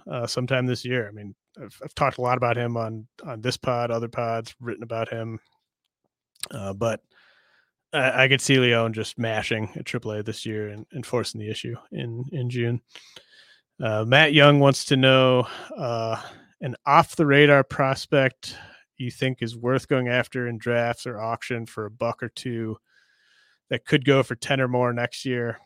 uh, 0.09 0.25
sometime 0.25 0.65
this 0.65 0.85
year. 0.85 1.07
I 1.07 1.11
mean, 1.11 1.35
I've, 1.61 1.77
I've, 1.83 1.95
talked 1.95 2.17
a 2.17 2.21
lot 2.21 2.37
about 2.37 2.57
him 2.57 2.77
on 2.77 3.07
on 3.25 3.41
this 3.41 3.57
pod, 3.57 3.91
other 3.91 4.07
pods, 4.07 4.55
written 4.61 4.83
about 4.83 5.09
him, 5.09 5.39
uh, 6.51 6.73
but 6.73 7.01
I, 7.95 8.23
I 8.23 8.27
could 8.27 8.41
see 8.41 8.59
Leon 8.59 8.93
just 8.93 9.17
mashing 9.17 9.69
at 9.75 9.85
AAA 9.85 10.25
this 10.25 10.45
year 10.45 10.69
and, 10.69 10.85
and 10.91 11.05
forcing 11.05 11.39
the 11.39 11.49
issue 11.49 11.75
in 11.91 12.25
in 12.31 12.49
June. 12.49 12.81
Uh, 13.81 14.05
Matt 14.05 14.33
Young 14.33 14.59
wants 14.59 14.85
to 14.85 14.97
know 14.97 15.47
uh, 15.77 16.21
an 16.61 16.75
off 16.85 17.15
the 17.15 17.25
radar 17.25 17.63
prospect 17.63 18.55
you 18.97 19.11
think 19.11 19.41
is 19.41 19.57
worth 19.57 19.87
going 19.87 20.07
after 20.07 20.47
in 20.47 20.57
drafts 20.57 21.05
or 21.05 21.19
auction 21.19 21.65
for 21.65 21.85
a 21.85 21.91
buck 21.91 22.23
or 22.23 22.29
two 22.29 22.77
that 23.69 23.85
could 23.85 24.05
go 24.05 24.23
for 24.23 24.35
10 24.35 24.61
or 24.61 24.67
more 24.67 24.93
next 24.93 25.25
year. 25.25 25.59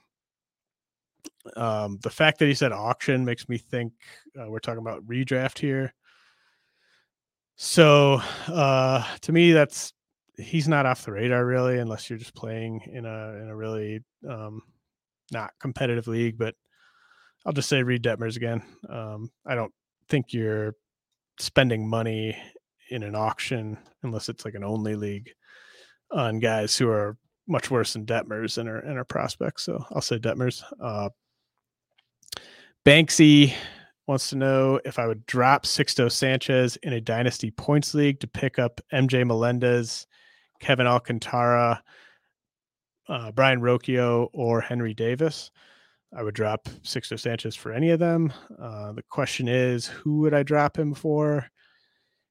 Um, 1.56 2.00
the 2.02 2.10
fact 2.10 2.40
that 2.40 2.48
he 2.48 2.54
said 2.54 2.72
auction 2.72 3.26
makes 3.26 3.48
me 3.50 3.58
think 3.58 3.94
uh, 4.40 4.50
we're 4.50 4.60
talking 4.60 4.80
about 4.80 5.06
redraft 5.06 5.60
here. 5.60 5.94
So 7.56 8.22
uh, 8.48 9.04
to 9.22 9.32
me, 9.32 9.52
that's 9.52 9.94
he's 10.40 10.68
not 10.68 10.86
off 10.86 11.06
the 11.06 11.12
radar 11.12 11.46
really, 11.46 11.80
unless 11.80 12.10
you're 12.10 12.20
just 12.20 12.36
playing 12.36 12.82
in 12.92 13.06
a 13.06 13.40
in 13.42 13.50
a 13.50 13.56
really 13.56 14.02
um, 14.28 14.62
not 15.32 15.52
competitive 15.60 16.08
league. 16.08 16.38
But 16.38 16.56
I'll 17.46 17.54
just 17.54 17.70
say 17.70 17.84
Reid 17.84 18.04
Detmers 18.04 18.36
again. 18.36 18.62
Um, 18.90 19.32
I 19.46 19.56
don't 19.56 19.74
think 20.10 20.34
you're 20.34 20.76
spending 21.40 21.88
money 21.88 22.38
in 22.90 23.04
an 23.04 23.16
auction 23.16 23.78
unless 24.04 24.30
it's 24.30 24.46
like 24.46 24.56
an 24.56 24.64
only 24.64 24.96
league 24.96 25.30
on 26.12 26.40
guys 26.40 26.76
who 26.76 26.90
are 26.90 27.18
much 27.48 27.72
worse 27.72 27.94
than 27.94 28.06
Detmers 28.06 28.58
and 28.58 28.70
are 28.70 28.80
and 28.80 28.98
are 28.98 29.06
prospects. 29.06 29.64
So 29.64 29.84
I'll 29.92 30.02
say 30.02 30.20
Detmers. 30.20 30.64
Uh, 30.82 31.10
Banksy 32.86 33.54
wants 34.08 34.30
to 34.30 34.36
know 34.36 34.80
if 34.86 34.98
I 34.98 35.06
would 35.06 35.26
drop 35.28 35.66
Sixto 35.66 36.12
Sanchez 36.12 36.78
in 36.78 36.94
a 36.94 37.02
dynasty 37.02 37.52
points 37.52 37.94
league 37.94 38.20
to 38.22 38.28
pick 38.28 38.58
up 38.58 38.82
MJ 38.92 39.26
Melendez 39.26 40.08
Kevin 40.60 40.88
Alcantara, 40.88 41.84
uh, 43.08 43.32
Brayan 43.32 43.62
Rocchio, 43.62 44.30
or 44.34 44.62
Henry 44.62 44.94
Davis. 44.94 45.52
I 46.16 46.24
would 46.24 46.36
drop 46.36 46.66
Sixto 46.84 47.20
Sanchez 47.20 47.56
for 47.56 47.72
any 47.72 47.92
of 47.92 48.00
them. 48.00 48.34
Uh, 48.60 48.94
the 48.94 49.04
question 49.10 49.48
is, 49.48 49.86
who 49.86 50.20
would 50.20 50.34
I 50.34 50.44
drop 50.44 50.78
him 50.78 50.94
for 50.94 51.48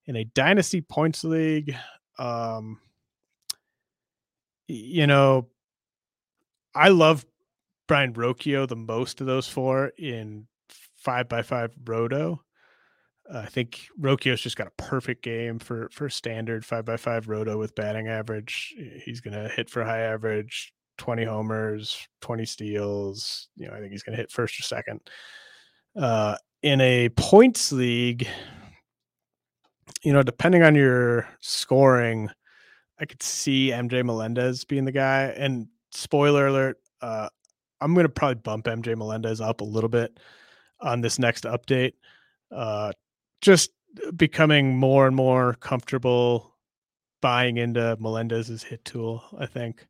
in 0.07 0.17
a 0.17 0.25
dynasty 0.25 0.81
points 0.81 1.23
league? 1.23 1.75
Um, 2.19 2.81
you 4.67 5.07
know, 5.07 5.47
I 6.75 6.89
love 6.89 7.25
Brayan 7.87 8.15
Rocchio 8.15 8.69
the 8.69 8.77
most 8.77 9.21
of 9.21 9.27
those 9.27 9.49
four 9.49 9.93
in 9.97 10.47
five 10.97 11.29
by 11.29 11.43
five 11.43 11.73
roto. 11.85 12.43
I 13.33 13.47
think 13.47 13.89
Rocchio's 14.01 14.41
just 14.41 14.57
got 14.57 14.69
a 14.69 14.83
perfect 14.83 15.23
game 15.23 15.59
for 15.59 15.89
for 15.93 16.09
standard 16.09 16.65
five 16.65 16.85
by 16.85 16.97
five 16.97 17.29
roto 17.29 17.59
with 17.59 17.75
batting 17.75 18.09
average. 18.09 18.75
He's 19.05 19.21
gonna 19.21 19.49
hit 19.49 19.69
for 19.69 19.85
high 19.85 20.01
average, 20.01 20.73
twenty 20.97 21.25
homers, 21.25 22.09
twenty 22.21 22.47
steals. 22.47 23.49
You 23.57 23.69
know, 23.69 23.75
I 23.75 23.81
think 23.81 23.93
he's 23.93 24.03
gonna 24.03 24.17
hit 24.17 24.31
first 24.31 24.59
or 24.59 24.63
second. 24.63 25.01
Uh, 25.95 26.37
in 26.63 26.81
a 26.81 27.11
points 27.11 27.71
league, 27.71 28.27
you 30.03 30.13
know, 30.13 30.23
depending 30.23 30.63
on 30.63 30.75
your 30.75 31.29
scoring, 31.41 32.31
I 32.99 33.05
could 33.05 33.23
see 33.23 33.71
MJ 33.71 34.05
Melendez 34.05 34.65
being 34.65 34.85
the 34.87 34.93
guy. 34.93 35.25
And 35.37 35.69
spoiler 35.93 36.47
alert, 36.47 36.79
uh, 37.03 37.29
I'm 37.81 37.95
gonna 37.95 38.09
probably 38.09 38.37
bump 38.37 38.67
MJ 38.67 38.97
Melendez 38.97 39.43
up 39.43 39.61
a 39.61 39.65
little 39.65 39.91
bit 39.91 40.19
on 40.81 41.03
this 41.03 41.19
next 41.19 41.45
update. 41.45 41.93
Uh, 42.51 42.93
just 43.49 43.71
becoming 44.15 44.77
more 44.77 45.07
and 45.07 45.17
more 45.17 45.55
comfortable 45.55 46.55
buying 47.23 47.57
into 47.57 47.97
Melendez's 47.99 48.63
hit 48.63 48.85
tool. 48.85 49.25
I 49.39 49.47
think. 49.47 49.87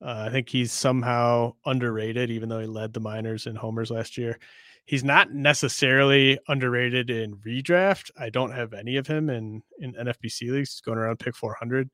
Uh, 0.00 0.24
I 0.26 0.30
think 0.30 0.48
he's 0.48 0.72
somehow 0.72 1.52
underrated, 1.66 2.30
even 2.30 2.48
though 2.48 2.60
he 2.60 2.66
led 2.66 2.94
the 2.94 3.00
minors 3.00 3.46
in 3.46 3.56
homers 3.56 3.90
last 3.90 4.16
year. 4.16 4.38
He's 4.86 5.04
not 5.04 5.32
necessarily 5.32 6.38
underrated 6.48 7.10
in 7.10 7.36
redraft. 7.36 8.10
I 8.18 8.30
don't 8.30 8.52
have 8.52 8.72
any 8.72 8.96
of 8.96 9.06
him 9.06 9.28
in 9.28 9.62
in 9.80 9.92
NFBC 9.92 10.50
leagues. 10.50 10.72
He's 10.72 10.80
going 10.80 10.96
around 10.96 11.18
pick 11.18 11.36
400. 11.36 11.90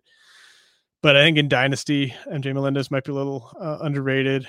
But 1.03 1.17
I 1.17 1.25
think 1.25 1.39
in 1.39 1.49
Dynasty, 1.49 2.15
MJ 2.31 2.55
Melendez 2.55 2.93
might 2.93 3.03
be 3.03 3.11
a 3.11 3.17
little 3.17 3.51
uh, 3.61 3.79
underrated, 3.81 4.47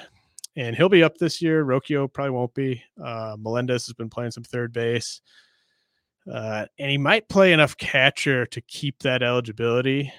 and 0.56 0.76
he'll 0.76 0.90
be 0.90 1.04
up 1.04 1.18
this 1.18 1.42
year. 1.42 1.66
Rocchio 1.66 2.12
probably 2.14 2.32
won't 2.32 2.54
be. 2.54 2.84
Uh, 3.04 3.36
Melendez 3.40 3.88
has 3.88 3.94
been 3.94 4.12
playing 4.12 4.32
some 4.32 4.44
third 4.44 4.72
base. 4.72 5.22
Uh, 6.32 6.66
and 6.80 6.90
he 6.90 6.98
might 6.98 7.30
play 7.30 7.54
enough 7.54 7.78
catcher 7.78 8.46
to 8.48 8.62
keep 8.62 9.00
that 9.00 9.22
eligibility. 9.22 10.12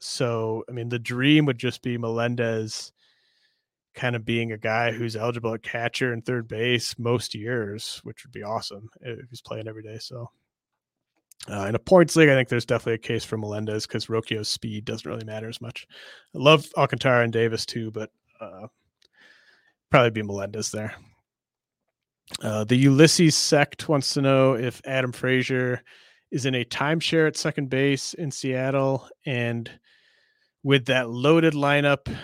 So, 0.00 0.64
I 0.68 0.72
mean, 0.72 0.88
the 0.88 0.98
dream 0.98 1.46
would 1.46 1.58
just 1.58 1.82
be 1.82 1.98
Melendez 1.98 2.92
kind 3.94 4.14
of 4.14 4.24
being 4.24 4.52
a 4.52 4.58
guy 4.58 4.92
who's 4.92 5.16
eligible 5.16 5.54
at 5.54 5.62
catcher 5.62 6.12
and 6.12 6.24
third 6.24 6.46
base 6.46 6.96
most 6.98 7.34
years, 7.34 8.00
which 8.04 8.24
would 8.24 8.32
be 8.32 8.42
awesome 8.42 8.88
if 9.00 9.28
he's 9.28 9.40
playing 9.40 9.66
every 9.66 9.82
day. 9.82 9.98
So, 9.98 10.30
uh, 11.50 11.66
in 11.66 11.74
a 11.74 11.78
points 11.78 12.14
league, 12.14 12.28
I 12.28 12.34
think 12.34 12.48
there's 12.48 12.66
definitely 12.66 12.94
a 12.94 12.98
case 12.98 13.24
for 13.24 13.38
Melendez 13.38 13.86
because 13.86 14.06
Rocchio's 14.06 14.48
speed 14.48 14.84
doesn't 14.84 15.08
really 15.08 15.24
matter 15.24 15.48
as 15.48 15.60
much. 15.60 15.86
I 16.34 16.38
love 16.38 16.66
Alcantara 16.76 17.24
and 17.24 17.32
Davis 17.32 17.64
too, 17.64 17.90
but 17.90 18.10
uh, 18.40 18.66
probably 19.90 20.10
be 20.10 20.22
Melendez 20.22 20.70
there. 20.70 20.94
Uh, 22.42 22.64
the 22.64 22.76
Ulysses 22.76 23.34
sect 23.34 23.88
wants 23.88 24.14
to 24.14 24.22
know 24.22 24.54
if 24.54 24.80
Adam 24.84 25.12
Frazier 25.12 25.82
is 26.30 26.46
in 26.46 26.54
a 26.54 26.64
timeshare 26.64 27.26
at 27.26 27.36
second 27.36 27.70
base 27.70 28.14
in 28.14 28.30
Seattle, 28.30 29.08
and 29.24 29.70
with 30.62 30.86
that 30.86 31.08
loaded 31.08 31.54
lineup, 31.54 32.14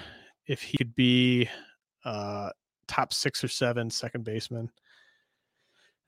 if 0.47 0.63
he 0.63 0.77
could 0.77 0.95
be 0.95 1.49
uh, 2.05 2.51
top 2.87 3.13
six 3.13 3.43
or 3.43 3.49
seven 3.49 3.91
second 3.91 4.25
baseman. 4.25 4.71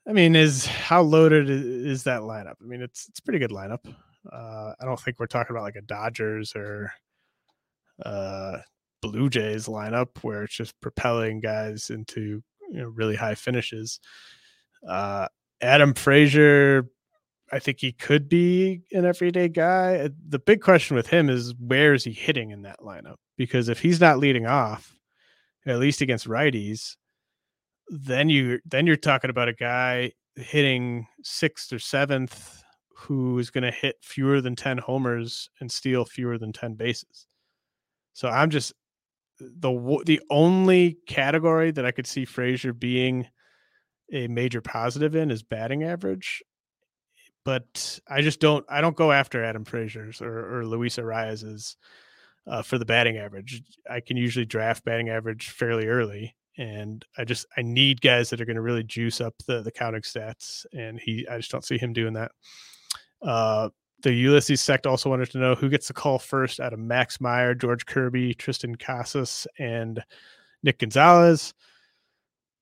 I 0.08 0.12
mean, 0.12 0.36
is 0.36 0.66
how 0.66 1.02
loaded 1.02 1.50
is 1.50 2.04
that 2.04 2.20
lineup? 2.20 2.54
I 2.62 2.64
mean, 2.64 2.82
it's 2.82 3.08
it's 3.08 3.20
pretty 3.20 3.38
good 3.38 3.50
lineup. 3.50 3.84
Uh, 4.30 4.72
I 4.80 4.84
don't 4.84 5.00
think 5.00 5.18
we're 5.18 5.26
talking 5.26 5.54
about 5.54 5.64
like 5.64 5.76
a 5.76 5.82
Dodgers 5.82 6.54
or 6.54 6.92
uh, 8.04 8.58
Blue 9.02 9.28
Jays 9.28 9.66
lineup 9.66 10.08
where 10.22 10.44
it's 10.44 10.56
just 10.56 10.80
propelling 10.80 11.40
guys 11.40 11.90
into 11.90 12.42
you 12.70 12.78
know 12.78 12.88
really 12.88 13.16
high 13.16 13.34
finishes. 13.34 14.00
Uh, 14.86 15.28
Adam 15.60 15.94
Frazier, 15.94 16.88
I 17.52 17.58
think 17.58 17.80
he 17.80 17.92
could 17.92 18.28
be 18.28 18.82
an 18.92 19.04
everyday 19.04 19.48
guy. 19.48 19.96
Uh, 19.96 20.08
the 20.28 20.38
big 20.38 20.60
question 20.60 20.96
with 20.96 21.06
him 21.06 21.30
is 21.30 21.54
where 21.58 21.94
is 21.94 22.04
he 22.04 22.12
hitting 22.12 22.50
in 22.50 22.62
that 22.62 22.80
lineup? 22.80 23.16
Because 23.36 23.68
if 23.68 23.80
he's 23.80 24.00
not 24.00 24.18
leading 24.18 24.46
off, 24.46 24.92
at 25.66 25.78
least 25.78 26.00
against 26.00 26.28
righties, 26.28 26.96
then 27.88 28.28
you 28.28 28.60
then 28.64 28.86
you're 28.86 28.96
talking 28.96 29.30
about 29.30 29.48
a 29.48 29.52
guy 29.52 30.12
hitting 30.36 31.06
sixth 31.22 31.72
or 31.72 31.78
seventh 31.78 32.62
who 32.94 33.38
is 33.38 33.50
going 33.50 33.62
to 33.62 33.70
hit 33.70 33.96
fewer 34.02 34.40
than 34.40 34.56
10 34.56 34.78
homers 34.78 35.50
and 35.60 35.70
steal 35.70 36.04
fewer 36.04 36.38
than 36.38 36.52
10 36.52 36.74
bases. 36.74 37.26
So 38.14 38.28
I'm 38.28 38.48
just 38.48 38.72
the 39.38 40.02
the 40.06 40.20
only 40.30 40.98
category 41.06 41.70
that 41.70 41.84
I 41.84 41.90
could 41.90 42.06
see 42.06 42.24
Frazier 42.24 42.72
being 42.72 43.26
a 44.12 44.28
major 44.28 44.60
positive 44.60 45.16
in 45.16 45.30
is 45.30 45.42
batting 45.42 45.82
average. 45.82 46.42
But 47.44 48.00
I 48.08 48.22
just 48.22 48.40
don't 48.40 48.64
I 48.68 48.80
don't 48.80 48.96
go 48.96 49.12
after 49.12 49.44
Adam 49.44 49.64
Frazier's 49.64 50.20
or, 50.20 50.58
or 50.58 50.66
Luis 50.66 50.98
Arraez's 50.98 51.76
uh, 52.46 52.62
for 52.62 52.78
the 52.78 52.84
batting 52.84 53.18
average. 53.18 53.62
I 53.88 54.00
can 54.00 54.16
usually 54.16 54.46
draft 54.46 54.84
batting 54.84 55.10
average 55.10 55.50
fairly 55.50 55.86
early, 55.86 56.34
and 56.56 57.04
I 57.16 57.24
just 57.24 57.46
I 57.56 57.62
need 57.62 58.00
guys 58.00 58.30
that 58.30 58.40
are 58.40 58.46
going 58.46 58.56
to 58.56 58.62
really 58.62 58.84
juice 58.84 59.20
up 59.20 59.34
the 59.46 59.62
the 59.62 59.70
counting 59.70 60.02
stats, 60.02 60.66
and 60.72 60.98
he 60.98 61.26
I 61.28 61.36
just 61.36 61.50
don't 61.50 61.64
see 61.64 61.78
him 61.78 61.92
doing 61.92 62.14
that. 62.14 62.32
Uh, 63.22 63.68
the 64.02 64.12
Ulysses 64.12 64.60
sect 64.60 64.86
also 64.86 65.08
wanted 65.08 65.30
to 65.30 65.38
know 65.38 65.54
who 65.54 65.68
gets 65.68 65.88
the 65.88 65.94
call 65.94 66.18
first 66.18 66.60
out 66.60 66.72
of 66.72 66.78
Max 66.78 67.20
Meyer, 67.20 67.54
George 67.54 67.86
Kirby, 67.86 68.34
Triston 68.34 68.78
Casas, 68.78 69.46
and 69.58 70.02
Nick 70.62 70.78
Gonzalez. 70.78 71.54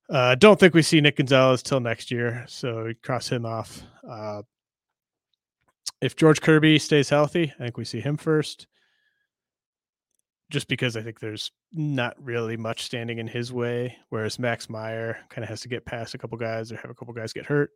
Uh, 0.08 0.34
don't 0.34 0.60
think 0.60 0.74
we 0.74 0.82
see 0.82 1.00
Nick 1.00 1.16
Gonzalez 1.16 1.62
till 1.62 1.80
next 1.80 2.10
year, 2.10 2.44
so 2.46 2.92
cross 3.02 3.28
him 3.28 3.46
off. 3.46 3.82
Uh, 4.08 4.42
if 6.00 6.14
George 6.14 6.40
Kirby 6.40 6.78
stays 6.78 7.08
healthy, 7.08 7.52
I 7.58 7.64
think 7.64 7.78
we 7.78 7.84
see 7.84 8.00
him 8.00 8.16
first. 8.16 8.66
Just 10.50 10.68
because 10.68 10.96
I 10.96 11.02
think 11.02 11.18
there's 11.18 11.50
not 11.72 12.14
really 12.22 12.56
much 12.56 12.82
standing 12.82 13.18
in 13.18 13.26
his 13.26 13.52
way, 13.52 13.96
whereas 14.10 14.38
Max 14.38 14.68
Meyer 14.68 15.18
kind 15.30 15.42
of 15.42 15.48
has 15.48 15.62
to 15.62 15.68
get 15.68 15.86
past 15.86 16.14
a 16.14 16.18
couple 16.18 16.36
guys 16.36 16.70
or 16.70 16.76
have 16.76 16.90
a 16.90 16.94
couple 16.94 17.14
guys 17.14 17.32
get 17.32 17.46
hurt 17.46 17.72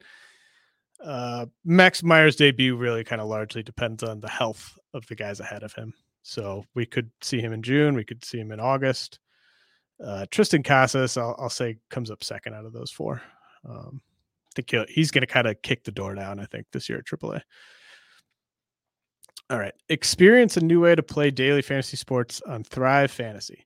uh, 1.04 1.46
Max 1.64 2.02
Meyer's 2.02 2.36
debut 2.36 2.76
really 2.76 3.04
kind 3.04 3.20
of 3.20 3.28
largely 3.28 3.62
depends 3.62 4.02
on 4.02 4.20
the 4.20 4.28
health 4.28 4.78
of 4.94 5.06
the 5.06 5.14
guys 5.14 5.40
ahead 5.40 5.62
of 5.62 5.72
him. 5.72 5.94
So 6.22 6.64
we 6.74 6.86
could 6.86 7.10
see 7.22 7.40
him 7.40 7.52
in 7.52 7.62
June, 7.62 7.94
we 7.94 8.04
could 8.04 8.24
see 8.24 8.38
him 8.38 8.52
in 8.52 8.60
August. 8.60 9.18
Uh, 10.04 10.26
Triston 10.30 10.64
Casas, 10.64 11.16
I'll, 11.16 11.34
I'll, 11.38 11.50
say, 11.50 11.78
comes 11.90 12.10
up 12.10 12.22
second 12.22 12.54
out 12.54 12.64
of 12.64 12.72
those 12.72 12.90
four. 12.90 13.20
Um, 13.68 14.00
I 14.56 14.62
think 14.62 14.88
he's 14.88 15.10
going 15.10 15.22
to 15.22 15.32
kind 15.32 15.46
of 15.46 15.60
kick 15.62 15.84
the 15.84 15.92
door 15.92 16.14
down, 16.14 16.38
I 16.38 16.44
think, 16.44 16.66
this 16.72 16.88
year 16.88 16.98
at 16.98 17.04
AAA. 17.04 17.40
All 19.50 19.58
right. 19.58 19.74
Experience 19.88 20.56
a 20.56 20.64
new 20.64 20.80
way 20.80 20.94
to 20.94 21.02
play 21.02 21.30
daily 21.30 21.62
fantasy 21.62 21.96
sports 21.96 22.42
on 22.46 22.64
Thrive 22.64 23.10
Fantasy. 23.10 23.64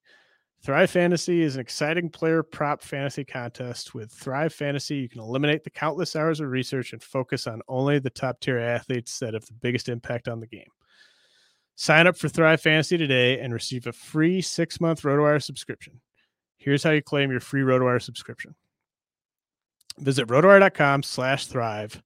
Thrive 0.62 0.90
Fantasy 0.90 1.42
is 1.42 1.56
an 1.56 1.60
exciting 1.60 2.08
player 2.08 2.44
prop 2.44 2.82
fantasy 2.82 3.24
contest. 3.24 3.94
With 3.94 4.12
Thrive 4.12 4.54
Fantasy, 4.54 4.94
you 4.94 5.08
can 5.08 5.20
eliminate 5.20 5.64
the 5.64 5.70
countless 5.70 6.14
hours 6.14 6.38
of 6.38 6.50
research 6.50 6.92
and 6.92 7.02
focus 7.02 7.48
on 7.48 7.62
only 7.66 7.98
the 7.98 8.10
top 8.10 8.38
tier 8.38 8.60
athletes 8.60 9.18
that 9.18 9.34
have 9.34 9.44
the 9.46 9.54
biggest 9.54 9.88
impact 9.88 10.28
on 10.28 10.38
the 10.38 10.46
game. 10.46 10.68
Sign 11.74 12.06
up 12.06 12.16
for 12.16 12.28
Thrive 12.28 12.60
Fantasy 12.60 12.96
today 12.96 13.40
and 13.40 13.52
receive 13.52 13.88
a 13.88 13.92
free 13.92 14.40
six 14.40 14.80
month 14.80 15.02
RotoWire 15.02 15.42
subscription. 15.42 16.00
Here's 16.58 16.84
how 16.84 16.90
you 16.90 17.02
claim 17.02 17.32
your 17.32 17.40
free 17.40 17.62
RotoWire 17.62 18.00
subscription. 18.00 18.54
Visit 19.98 20.28
rotowire.com 20.28 21.02
slash 21.02 21.46
thrive. 21.48 22.00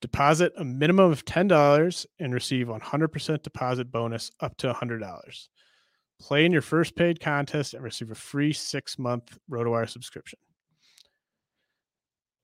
Deposit 0.00 0.52
a 0.58 0.64
minimum 0.64 1.12
of 1.12 1.24
$10 1.24 2.06
and 2.18 2.34
receive 2.34 2.66
100% 2.66 3.42
deposit 3.44 3.92
bonus 3.92 4.32
up 4.40 4.56
to 4.56 4.72
$100. 4.72 5.48
Play 6.22 6.44
in 6.44 6.52
your 6.52 6.62
first 6.62 6.94
paid 6.94 7.18
contest 7.18 7.74
and 7.74 7.82
receive 7.82 8.12
a 8.12 8.14
free 8.14 8.52
six 8.52 8.96
month 8.96 9.36
RotoWire 9.50 9.88
subscription. 9.88 10.38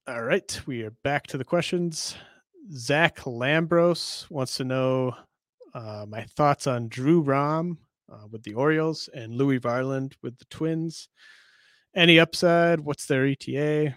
All 0.09 0.23
right, 0.23 0.61
we 0.67 0.83
are 0.83 0.91
back 1.05 1.29
to 1.29 1.39
the 1.39 1.45
questions. 1.45 2.17
Zach 2.73 3.19
Lambros 3.19 4.29
wants 4.31 4.57
to 4.57 4.65
know 4.65 5.15
uh, 5.75 6.07
my 6.09 6.25
thoughts 6.37 6.67
on 6.67 6.89
Drew 6.89 7.21
Rom 7.21 7.79
uh, 8.13 8.27
with 8.29 8.43
the 8.43 8.55
Orioles 8.55 9.09
and 9.15 9.37
Louis 9.37 9.61
Varland 9.61 10.15
with 10.23 10.37
the 10.39 10.47
Twins. 10.47 11.09
Any 11.95 12.19
upside? 12.19 12.81
What's 12.81 13.07
their 13.07 13.27
ETA? 13.27 13.95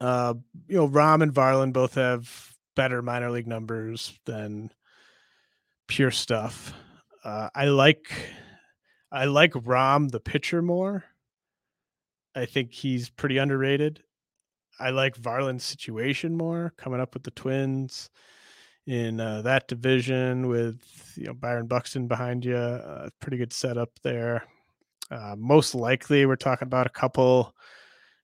Uh, 0.00 0.34
you 0.68 0.76
know, 0.76 0.86
Rom 0.86 1.22
and 1.22 1.34
Varland 1.34 1.72
both 1.72 1.96
have 1.96 2.52
better 2.76 3.02
minor 3.02 3.32
league 3.32 3.48
numbers 3.48 4.16
than 4.24 4.70
pure 5.88 6.12
stuff. 6.12 6.72
Uh, 7.24 7.50
I 7.54 7.66
like 7.66 8.10
I 9.12 9.26
like 9.26 9.52
Rom 9.54 10.08
the 10.08 10.20
pitcher 10.20 10.62
more. 10.62 11.04
I 12.34 12.46
think 12.46 12.72
he's 12.72 13.10
pretty 13.10 13.38
underrated. 13.38 14.02
I 14.78 14.90
like 14.90 15.16
Varland's 15.16 15.64
situation 15.64 16.36
more, 16.36 16.72
coming 16.76 17.00
up 17.00 17.12
with 17.12 17.24
the 17.24 17.32
Twins 17.32 18.08
in 18.86 19.20
uh, 19.20 19.42
that 19.42 19.68
division 19.68 20.48
with 20.48 20.80
you 21.16 21.26
know 21.26 21.34
Byron 21.34 21.66
Buxton 21.66 22.08
behind 22.08 22.44
you. 22.44 22.56
Uh, 22.56 23.10
pretty 23.20 23.36
good 23.36 23.52
setup 23.52 23.90
there. 24.02 24.44
Uh, 25.10 25.34
most 25.36 25.74
likely, 25.74 26.24
we're 26.24 26.36
talking 26.36 26.66
about 26.66 26.86
a 26.86 26.90
couple 26.90 27.54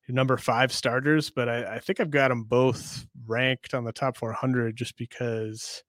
number 0.08 0.36
five 0.36 0.72
starters, 0.72 1.30
but 1.30 1.48
I, 1.48 1.76
I 1.76 1.78
think 1.80 2.00
I've 2.00 2.10
got 2.10 2.28
them 2.28 2.44
both 2.44 3.06
ranked 3.26 3.74
on 3.74 3.84
the 3.84 3.92
top 3.92 4.16
400 4.16 4.76
just 4.76 4.96
because 4.96 5.82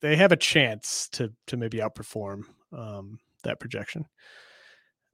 they 0.00 0.16
have 0.16 0.32
a 0.32 0.36
chance 0.36 1.08
to 1.12 1.32
to 1.46 1.56
maybe 1.56 1.78
outperform 1.78 2.44
um, 2.72 3.18
that 3.42 3.60
projection. 3.60 4.06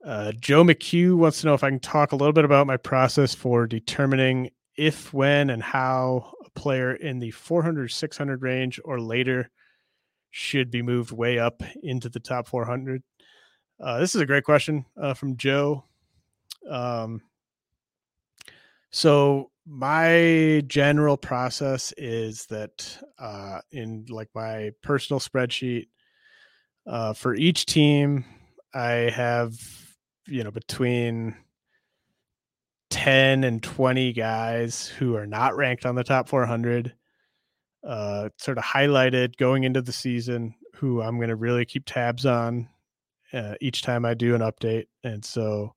Uh, 0.03 0.31
Joe 0.39 0.63
McHugh 0.63 1.15
wants 1.15 1.41
to 1.41 1.47
know 1.47 1.53
if 1.53 1.63
I 1.63 1.69
can 1.69 1.79
talk 1.79 2.11
a 2.11 2.15
little 2.15 2.33
bit 2.33 2.45
about 2.45 2.65
my 2.65 2.77
process 2.77 3.35
for 3.35 3.67
determining 3.67 4.49
if, 4.75 5.13
when, 5.13 5.51
and 5.51 5.61
how 5.61 6.33
a 6.43 6.49
player 6.59 6.93
in 6.93 7.19
the 7.19 7.31
400, 7.31 7.91
600 7.91 8.41
range 8.41 8.79
or 8.83 8.99
later 8.99 9.51
should 10.31 10.71
be 10.71 10.81
moved 10.81 11.11
way 11.11 11.37
up 11.37 11.61
into 11.83 12.09
the 12.09 12.19
top 12.19 12.47
400. 12.47 13.03
Uh, 13.79 13.99
this 13.99 14.15
is 14.15 14.21
a 14.21 14.25
great 14.25 14.43
question 14.43 14.85
uh, 14.99 15.13
from 15.13 15.37
Joe. 15.37 15.83
Um, 16.67 17.21
so 18.89 19.50
my 19.65 20.63
general 20.67 21.17
process 21.17 21.93
is 21.97 22.45
that 22.47 22.97
uh, 23.19 23.59
in 23.71 24.05
like 24.09 24.29
my 24.33 24.71
personal 24.81 25.19
spreadsheet 25.19 25.87
uh, 26.87 27.13
for 27.13 27.35
each 27.35 27.65
team 27.65 28.25
i 28.73 28.91
have 28.91 29.53
you 30.27 30.43
know 30.43 30.51
between 30.51 31.35
10 32.89 33.43
and 33.43 33.63
20 33.63 34.13
guys 34.13 34.87
who 34.87 35.15
are 35.15 35.27
not 35.27 35.55
ranked 35.55 35.85
on 35.85 35.95
the 35.95 36.03
top 36.03 36.27
400 36.27 36.93
uh, 37.87 38.29
sort 38.37 38.57
of 38.57 38.63
highlighted 38.63 39.37
going 39.37 39.63
into 39.63 39.81
the 39.81 39.91
season 39.91 40.55
who 40.75 41.01
i'm 41.01 41.17
going 41.17 41.29
to 41.29 41.35
really 41.35 41.65
keep 41.65 41.83
tabs 41.85 42.25
on 42.25 42.67
uh, 43.33 43.55
each 43.61 43.81
time 43.81 44.05
i 44.05 44.13
do 44.13 44.35
an 44.35 44.41
update. 44.41 44.87
And 45.03 45.23
so 45.23 45.73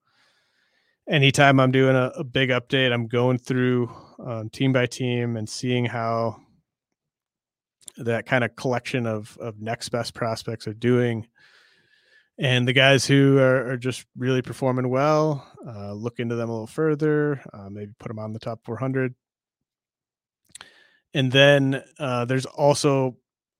anytime 1.08 1.60
I'm 1.60 1.70
doing 1.70 1.96
a, 1.96 2.12
a 2.16 2.24
big 2.24 2.50
update, 2.50 2.92
I'm 2.92 3.06
going 3.06 3.38
through 3.38 3.90
um, 4.24 4.50
team 4.50 4.72
by 4.72 4.86
team 4.86 5.36
and 5.36 5.48
seeing 5.48 5.84
how 5.84 6.40
that 7.96 8.26
kind 8.26 8.42
of 8.42 8.56
collection 8.56 9.06
of 9.06 9.36
of 9.38 9.60
next 9.60 9.90
best 9.90 10.14
prospects 10.14 10.66
are 10.66 10.74
doing. 10.74 11.26
And 12.36 12.66
the 12.66 12.72
guys 12.72 13.06
who 13.06 13.38
are, 13.38 13.70
are 13.70 13.76
just 13.76 14.04
really 14.16 14.42
performing 14.42 14.88
well, 14.88 15.46
uh, 15.66 15.92
look 15.92 16.18
into 16.18 16.34
them 16.34 16.48
a 16.48 16.52
little 16.52 16.66
further, 16.66 17.40
uh, 17.52 17.70
maybe 17.70 17.92
put 18.00 18.08
them 18.08 18.18
on 18.18 18.32
the 18.32 18.40
top 18.40 18.64
400. 18.64 19.14
And 21.14 21.30
then 21.30 21.80
uh, 22.00 22.24
there's 22.24 22.46
also 22.46 23.16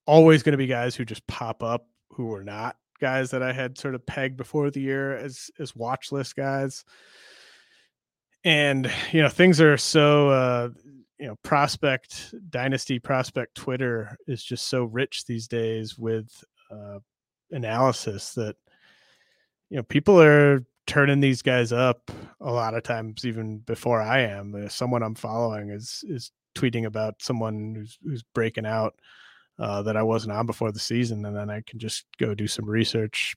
always 0.07 0.43
going 0.43 0.55
to 0.55 0.59
be 0.59 0.67
guys 0.67 0.97
who 0.97 1.05
just 1.05 1.25
pop 1.29 1.63
up 1.63 1.87
who 2.11 2.33
are 2.33 2.43
not 2.43 2.77
guys 3.01 3.31
that 3.31 3.43
I 3.43 3.53
had 3.53 3.79
sort 3.79 3.95
of 3.95 4.07
pegged 4.07 4.37
before 4.37 4.71
the 4.71 4.81
year 4.81 5.17
as 5.17 5.51
as 5.61 5.77
watch 5.77 6.11
list 6.11 6.35
guys. 6.37 6.85
And 8.45 8.91
you 9.13 9.23
know, 9.23 9.29
things 9.29 9.61
are 9.61 9.77
so 9.77 10.29
uh 10.29 10.69
you 11.19 11.27
know, 11.29 11.37
prospect 11.43 12.35
dynasty 12.51 12.99
prospect 12.99 13.55
Twitter 13.55 14.17
is 14.27 14.43
just 14.45 14.69
so 14.69 14.85
rich 14.85 15.25
these 15.27 15.49
days 15.49 15.97
with 15.99 16.29
uh 16.71 16.99
analysis 17.51 18.35
that 18.35 18.57
you 19.71 19.77
know, 19.77 19.83
people 19.83 20.21
are 20.21 20.65
turning 20.87 21.21
these 21.21 21.43
guys 21.43 21.73
up 21.73 22.11
a 22.41 22.53
lot 22.53 22.75
of 22.75 22.83
times 22.83 23.25
even 23.25 23.59
before 23.59 24.03
I 24.03 24.21
am. 24.21 24.55
Uh, 24.55 24.69
someone 24.69 25.03
I'm 25.03 25.15
following 25.15 25.71
is 25.71 26.05
is 26.09 26.31
tweeting 26.55 26.85
about 26.85 27.23
someone 27.23 27.75
who's 27.77 27.99
who's 28.05 28.23
breaking 28.35 28.67
out 28.67 28.95
uh, 29.59 29.83
that 29.83 29.97
I 29.97 30.03
wasn't 30.03 30.33
on 30.33 30.47
before 30.47 30.73
the 30.73 30.79
season, 30.79 31.25
and 31.25 31.37
then 31.37 31.51
I 31.51 31.63
can 31.67 31.79
just 31.79 32.05
go 32.19 32.35
do 32.35 32.47
some 32.47 32.67
research 32.67 33.35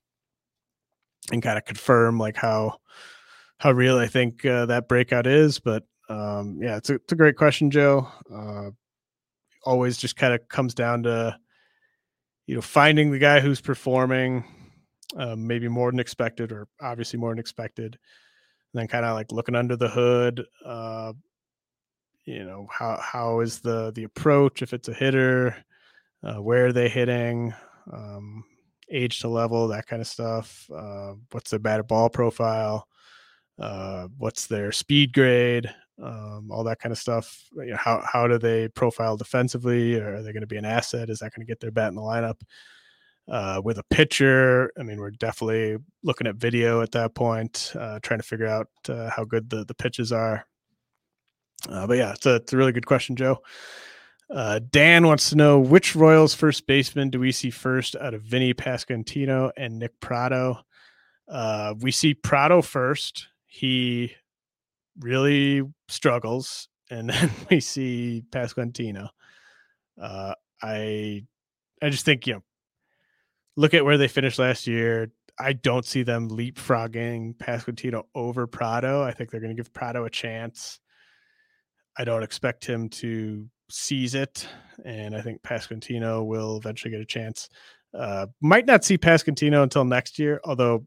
and 1.31 1.41
kind 1.41 1.57
of 1.57 1.65
confirm 1.65 2.19
like 2.19 2.35
how 2.35 2.77
how 3.57 3.71
real 3.71 3.97
I 3.97 4.07
think 4.07 4.45
uh, 4.45 4.65
that 4.67 4.87
breakout 4.87 5.27
is. 5.27 5.59
But 5.59 5.83
um, 6.09 6.59
yeah, 6.61 6.77
it's 6.77 6.89
a, 6.89 6.95
it's 6.95 7.13
a 7.13 7.17
great 7.17 7.35
question, 7.35 7.71
Joe. 7.71 8.07
Uh, 8.33 8.71
always 9.63 9.97
just 9.97 10.15
kind 10.15 10.33
of 10.33 10.47
comes 10.47 10.73
down 10.73 11.03
to 11.03 11.37
you 12.45 12.55
know 12.55 12.61
finding 12.61 13.11
the 13.11 13.19
guy 13.19 13.39
who's 13.39 13.61
performing 13.61 14.43
uh, 15.17 15.35
maybe 15.35 15.67
more 15.67 15.91
than 15.91 15.99
expected, 15.99 16.51
or 16.51 16.67
obviously 16.81 17.19
more 17.19 17.31
than 17.31 17.39
expected, 17.39 17.97
and 18.73 18.79
then 18.81 18.87
kind 18.87 19.05
of 19.05 19.15
like 19.15 19.31
looking 19.31 19.55
under 19.55 19.75
the 19.75 19.89
hood. 19.89 20.45
Uh, 20.65 21.13
you 22.25 22.43
know 22.43 22.67
how 22.71 22.99
how 23.01 23.39
is 23.39 23.59
the 23.59 23.91
the 23.95 24.03
approach 24.03 24.61
if 24.61 24.73
it's 24.73 24.89
a 24.89 24.93
hitter 24.93 25.55
uh, 26.23 26.41
where 26.41 26.67
are 26.67 26.73
they 26.73 26.89
hitting, 26.89 27.53
um, 27.91 28.43
age 28.91 29.19
to 29.19 29.27
level, 29.27 29.67
that 29.67 29.87
kind 29.87 30.01
of 30.01 30.07
stuff. 30.07 30.69
Uh, 30.73 31.13
what's 31.31 31.51
their 31.51 31.59
batted 31.59 31.87
ball 31.87 32.09
profile? 32.09 32.87
Uh, 33.59 34.07
what's 34.17 34.47
their 34.47 34.71
speed 34.71 35.13
grade? 35.13 35.73
Um, 36.01 36.49
all 36.51 36.63
that 36.65 36.79
kind 36.79 36.91
of 36.91 36.99
stuff. 36.99 37.43
You 37.55 37.71
know, 37.71 37.77
how 37.77 38.03
how 38.05 38.27
do 38.27 38.37
they 38.37 38.67
profile 38.69 39.17
defensively? 39.17 39.99
Or 39.99 40.15
are 40.15 40.21
they 40.21 40.33
going 40.33 40.41
to 40.41 40.47
be 40.47 40.57
an 40.57 40.65
asset? 40.65 41.09
Is 41.09 41.19
that 41.19 41.33
going 41.33 41.45
to 41.45 41.49
get 41.49 41.59
their 41.59 41.71
bat 41.71 41.89
in 41.89 41.95
the 41.95 42.01
lineup? 42.01 42.39
Uh, 43.29 43.61
with 43.61 43.77
a 43.77 43.83
pitcher, 43.89 44.71
I 44.79 44.83
mean, 44.83 44.99
we're 44.99 45.11
definitely 45.11 45.77
looking 46.01 46.27
at 46.27 46.35
video 46.35 46.81
at 46.81 46.91
that 46.93 47.13
point, 47.13 47.73
uh, 47.77 47.99
trying 48.01 48.21
to 48.21 48.25
figure 48.25 48.47
out 48.47 48.69
uh, 48.87 49.09
how 49.09 49.25
good 49.25 49.49
the 49.49 49.65
the 49.65 49.73
pitches 49.73 50.11
are. 50.11 50.45
Uh, 51.67 51.87
but 51.87 51.97
yeah, 51.97 52.13
it's 52.13 52.25
a, 52.25 52.35
it's 52.35 52.53
a 52.53 52.57
really 52.57 52.71
good 52.71 52.85
question, 52.85 53.15
Joe. 53.15 53.39
Uh, 54.29 54.59
Dan 54.71 55.07
wants 55.07 55.29
to 55.29 55.35
know 55.35 55.59
which 55.59 55.95
Royals 55.95 56.33
first 56.33 56.67
baseman 56.67 57.09
do 57.09 57.19
we 57.19 57.31
see 57.31 57.49
first 57.49 57.95
out 57.95 58.13
of 58.13 58.21
Vinnie 58.21 58.53
Pasquantino 58.53 59.51
and 59.57 59.79
Nick 59.79 59.99
Pratto? 59.99 60.59
Uh, 61.27 61.73
we 61.79 61.91
see 61.91 62.13
Pratto 62.13 62.61
first. 62.61 63.27
He 63.57 64.13
really 64.99 65.63
struggles, 65.87 66.69
and 66.91 67.09
then 67.09 67.31
we 67.49 67.59
see 67.59 68.23
Pasquantino. 68.29 69.09
Uh, 69.99 70.35
I 70.61 71.23
I 71.81 71.89
just 71.89 72.05
think 72.05 72.27
you 72.27 72.33
know, 72.35 72.43
look 73.55 73.73
at 73.73 73.83
where 73.83 73.97
they 73.97 74.07
finished 74.07 74.37
last 74.37 74.67
year. 74.67 75.11
I 75.39 75.53
don't 75.53 75.85
see 75.85 76.03
them 76.03 76.29
leapfrogging 76.29 77.37
Pasquantino 77.37 78.03
over 78.13 78.45
Pratto. 78.45 79.01
I 79.01 79.11
think 79.11 79.31
they're 79.31 79.41
going 79.41 79.55
to 79.55 79.59
give 79.59 79.73
Pratto 79.73 80.05
a 80.05 80.09
chance. 80.11 80.79
I 81.97 82.03
don't 82.03 82.21
expect 82.21 82.63
him 82.63 82.89
to 82.89 83.47
seize 83.71 84.13
it, 84.13 84.47
and 84.85 85.15
I 85.15 85.21
think 85.21 85.41
Pasquantino 85.41 86.23
will 86.23 86.57
eventually 86.57 86.91
get 86.91 87.01
a 87.01 87.05
chance. 87.05 87.49
Uh, 87.91 88.27
might 88.39 88.67
not 88.67 88.85
see 88.85 88.99
Pasquantino 88.99 89.63
until 89.63 89.83
next 89.83 90.19
year, 90.19 90.39
although 90.43 90.85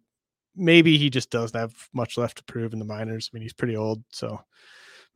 maybe 0.57 0.98
he 0.98 1.11
just 1.11 1.30
doesn't 1.30 1.59
have 1.59 1.74
much 1.92 2.18
left 2.18 2.38
to 2.38 2.44
prove 2.44 2.72
in 2.72 2.78
the 2.78 2.84
minors. 2.84 3.30
I 3.32 3.36
mean, 3.36 3.42
he's 3.42 3.53
pretty 3.53 3.76
old, 3.76 4.03
so 4.11 4.40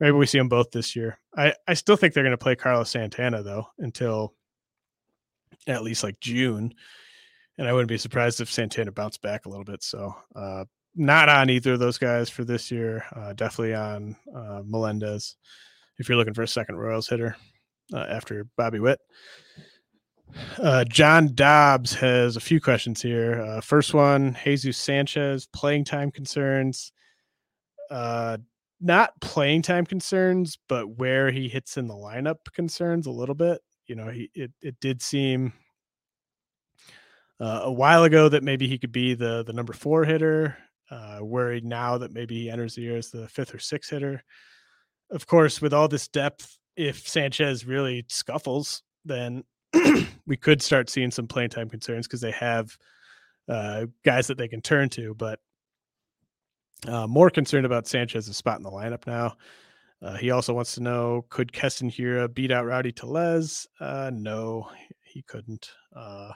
maybe 0.00 0.12
we 0.12 0.26
see 0.26 0.38
them 0.38 0.48
both 0.48 0.70
this 0.70 0.94
year. 0.94 1.18
I, 1.36 1.54
I 1.66 1.74
still 1.74 1.96
think 1.96 2.14
they're 2.14 2.24
going 2.24 2.32
to 2.32 2.38
play 2.38 2.56
Carlos 2.56 2.90
Santana 2.90 3.42
though 3.42 3.66
until 3.78 4.34
at 5.66 5.82
least 5.82 6.02
like 6.02 6.20
June, 6.20 6.74
and 7.58 7.68
I 7.68 7.72
wouldn't 7.72 7.88
be 7.88 7.98
surprised 7.98 8.40
if 8.40 8.52
Santana 8.52 8.92
bounced 8.92 9.22
back 9.22 9.46
a 9.46 9.48
little 9.48 9.64
bit. 9.64 9.82
So, 9.82 10.14
uh, 10.34 10.64
not 10.96 11.28
on 11.28 11.50
either 11.50 11.72
of 11.72 11.80
those 11.80 11.98
guys 11.98 12.30
for 12.30 12.44
this 12.44 12.70
year. 12.70 13.04
Uh, 13.14 13.32
definitely 13.32 13.74
on 13.74 14.16
uh, 14.34 14.62
Melendez 14.64 15.36
if 15.98 16.08
you're 16.08 16.18
looking 16.18 16.34
for 16.34 16.42
a 16.42 16.48
second 16.48 16.76
Royals 16.76 17.08
hitter 17.08 17.36
uh, 17.92 18.06
after 18.08 18.46
Bobby 18.56 18.80
Witt. 18.80 19.00
Uh, 20.58 20.84
John 20.84 21.34
Dobbs 21.34 21.94
has 21.94 22.36
a 22.36 22.40
few 22.40 22.60
questions 22.60 23.02
here. 23.02 23.40
Uh, 23.40 23.60
first 23.60 23.94
one 23.94 24.36
Jesus 24.44 24.76
Sanchez, 24.76 25.46
playing 25.46 25.84
time 25.84 26.10
concerns. 26.10 26.92
Uh, 27.90 28.38
not 28.80 29.18
playing 29.20 29.62
time 29.62 29.86
concerns, 29.86 30.58
but 30.68 30.98
where 30.98 31.30
he 31.30 31.48
hits 31.48 31.76
in 31.76 31.86
the 31.86 31.94
lineup 31.94 32.36
concerns 32.52 33.06
a 33.06 33.10
little 33.10 33.34
bit. 33.34 33.60
You 33.86 33.96
know, 33.96 34.08
he 34.08 34.30
it, 34.34 34.52
it 34.60 34.76
did 34.80 35.02
seem 35.02 35.52
uh, 37.40 37.60
a 37.64 37.72
while 37.72 38.04
ago 38.04 38.28
that 38.28 38.42
maybe 38.42 38.66
he 38.68 38.78
could 38.78 38.92
be 38.92 39.14
the 39.14 39.44
the 39.44 39.52
number 39.52 39.72
four 39.72 40.04
hitter. 40.04 40.56
Uh, 40.90 41.18
worried 41.22 41.64
now 41.64 41.96
that 41.98 42.12
maybe 42.12 42.34
he 42.42 42.50
enters 42.50 42.74
the 42.74 42.82
year 42.82 42.96
as 42.98 43.10
the 43.10 43.26
fifth 43.28 43.54
or 43.54 43.58
sixth 43.58 43.90
hitter. 43.90 44.22
Of 45.10 45.26
course, 45.26 45.62
with 45.62 45.72
all 45.72 45.88
this 45.88 46.08
depth 46.08 46.58
if 46.76 47.06
Sanchez 47.08 47.64
really 47.64 48.04
scuffles, 48.08 48.82
then 49.04 49.44
we 50.26 50.36
could 50.36 50.62
start 50.62 50.88
seeing 50.88 51.10
some 51.10 51.26
playing 51.26 51.50
time 51.50 51.68
concerns 51.68 52.06
because 52.06 52.20
they 52.20 52.30
have 52.32 52.76
uh, 53.48 53.86
guys 54.04 54.26
that 54.28 54.38
they 54.38 54.48
can 54.48 54.60
turn 54.60 54.88
to. 54.90 55.14
But 55.14 55.40
uh, 56.86 57.06
more 57.06 57.30
concerned 57.30 57.66
about 57.66 57.86
Sanchez's 57.86 58.36
spot 58.36 58.58
in 58.58 58.62
the 58.62 58.70
lineup 58.70 59.06
now. 59.06 59.36
Uh, 60.02 60.16
he 60.16 60.30
also 60.30 60.52
wants 60.52 60.74
to 60.74 60.82
know 60.82 61.24
could 61.30 61.52
Keston 61.52 61.90
Hiura 61.90 62.32
beat 62.32 62.50
out 62.50 62.66
Rowdy 62.66 62.92
Tellez? 62.92 63.66
Uh, 63.80 64.10
no, 64.12 64.68
he 65.02 65.22
couldn't. 65.22 65.70
Uh, 65.94 66.32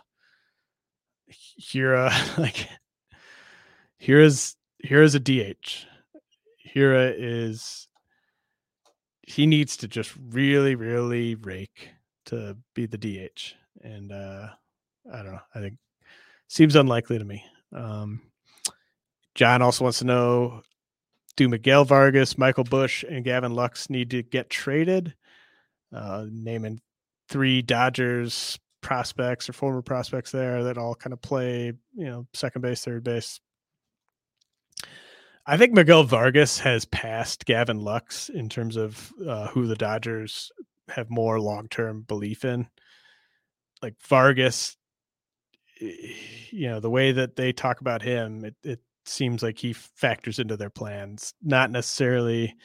Hiura, 1.60 2.38
like, 2.38 2.66
Hiura's 4.00 4.56
Hiura's 4.86 5.14
a 5.14 5.20
DH. 5.20 5.86
Hiura 6.74 7.14
is 7.16 7.88
he 9.22 9.46
needs 9.46 9.76
to 9.78 9.88
just 9.88 10.12
really, 10.30 10.74
really 10.74 11.34
rake 11.34 11.90
to 12.28 12.56
be 12.74 12.86
the 12.86 12.98
DH. 12.98 13.54
And 13.82 14.12
uh, 14.12 14.48
I 15.12 15.16
don't 15.22 15.32
know. 15.32 15.40
I 15.54 15.60
think 15.60 15.76
seems 16.48 16.76
unlikely 16.76 17.18
to 17.18 17.24
me. 17.24 17.44
Um, 17.74 18.22
John 19.34 19.62
also 19.62 19.84
wants 19.84 19.98
to 19.98 20.04
know 20.04 20.62
do 21.36 21.48
Miguel 21.48 21.84
Vargas, 21.84 22.36
Michael 22.36 22.64
Busch, 22.64 23.04
and 23.08 23.24
Gavin 23.24 23.54
Lux 23.54 23.90
need 23.90 24.10
to 24.10 24.22
get 24.22 24.50
traded? 24.50 25.14
Uh, 25.94 26.26
naming 26.30 26.80
three 27.28 27.62
Dodgers 27.62 28.58
prospects 28.80 29.48
or 29.48 29.52
former 29.52 29.82
prospects 29.82 30.32
there 30.32 30.64
that 30.64 30.78
all 30.78 30.94
kind 30.94 31.12
of 31.12 31.22
play, 31.22 31.72
you 31.94 32.04
know, 32.06 32.26
second 32.34 32.62
base, 32.62 32.84
third 32.84 33.04
base, 33.04 33.40
I 35.50 35.56
think 35.56 35.72
Miguel 35.72 36.04
Vargas 36.04 36.58
has 36.58 36.84
passed 36.84 37.46
Gavin 37.46 37.80
Lux 37.80 38.28
in 38.28 38.50
terms 38.50 38.76
of 38.76 39.10
uh, 39.26 39.46
who 39.48 39.66
the 39.66 39.76
Dodgers 39.76 40.52
have 40.90 41.10
more 41.10 41.40
long 41.40 41.68
term 41.68 42.02
belief 42.02 42.44
in. 42.44 42.68
Like 43.82 43.94
Vargas, 44.08 44.76
you 45.80 46.68
know, 46.68 46.80
the 46.80 46.90
way 46.90 47.12
that 47.12 47.36
they 47.36 47.52
talk 47.52 47.80
about 47.80 48.02
him, 48.02 48.44
it, 48.44 48.56
it 48.64 48.80
seems 49.04 49.42
like 49.42 49.58
he 49.58 49.72
factors 49.72 50.38
into 50.38 50.56
their 50.56 50.70
plans. 50.70 51.34
Not 51.42 51.70
necessarily 51.70 52.56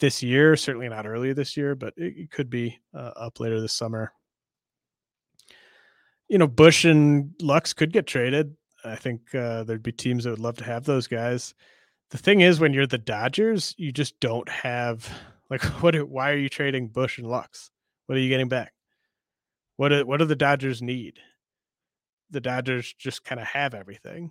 this 0.00 0.22
year, 0.22 0.56
certainly 0.56 0.88
not 0.88 1.06
earlier 1.06 1.34
this 1.34 1.56
year, 1.56 1.74
but 1.74 1.94
it, 1.96 2.14
it 2.16 2.30
could 2.30 2.50
be 2.50 2.80
uh, 2.94 3.12
up 3.16 3.38
later 3.38 3.60
this 3.60 3.74
summer. 3.74 4.12
You 6.28 6.38
know, 6.38 6.48
Busch 6.48 6.84
and 6.84 7.32
Lux 7.40 7.72
could 7.72 7.92
get 7.92 8.06
traded. 8.06 8.56
I 8.84 8.96
think 8.96 9.34
uh, 9.34 9.64
there'd 9.64 9.82
be 9.82 9.92
teams 9.92 10.24
that 10.24 10.30
would 10.30 10.38
love 10.38 10.56
to 10.56 10.64
have 10.64 10.84
those 10.84 11.06
guys 11.06 11.54
the 12.10 12.18
thing 12.18 12.40
is 12.40 12.60
when 12.60 12.72
you're 12.72 12.86
the 12.86 12.98
Dodgers, 12.98 13.74
you 13.78 13.92
just 13.92 14.18
don't 14.20 14.48
have 14.48 15.08
like 15.50 15.62
what 15.82 15.96
why 16.08 16.30
are 16.30 16.36
you 16.36 16.48
trading 16.48 16.88
Busch 16.88 17.18
and 17.18 17.26
Lux? 17.26 17.70
What 18.06 18.16
are 18.16 18.20
you 18.20 18.28
getting 18.28 18.48
back? 18.48 18.72
What 19.76 19.88
do, 19.88 20.04
what 20.06 20.18
do 20.18 20.24
the 20.24 20.36
Dodgers 20.36 20.82
need? 20.82 21.18
The 22.30 22.40
Dodgers 22.40 22.94
just 22.98 23.24
kind 23.24 23.40
of 23.40 23.46
have 23.46 23.74
everything. 23.74 24.30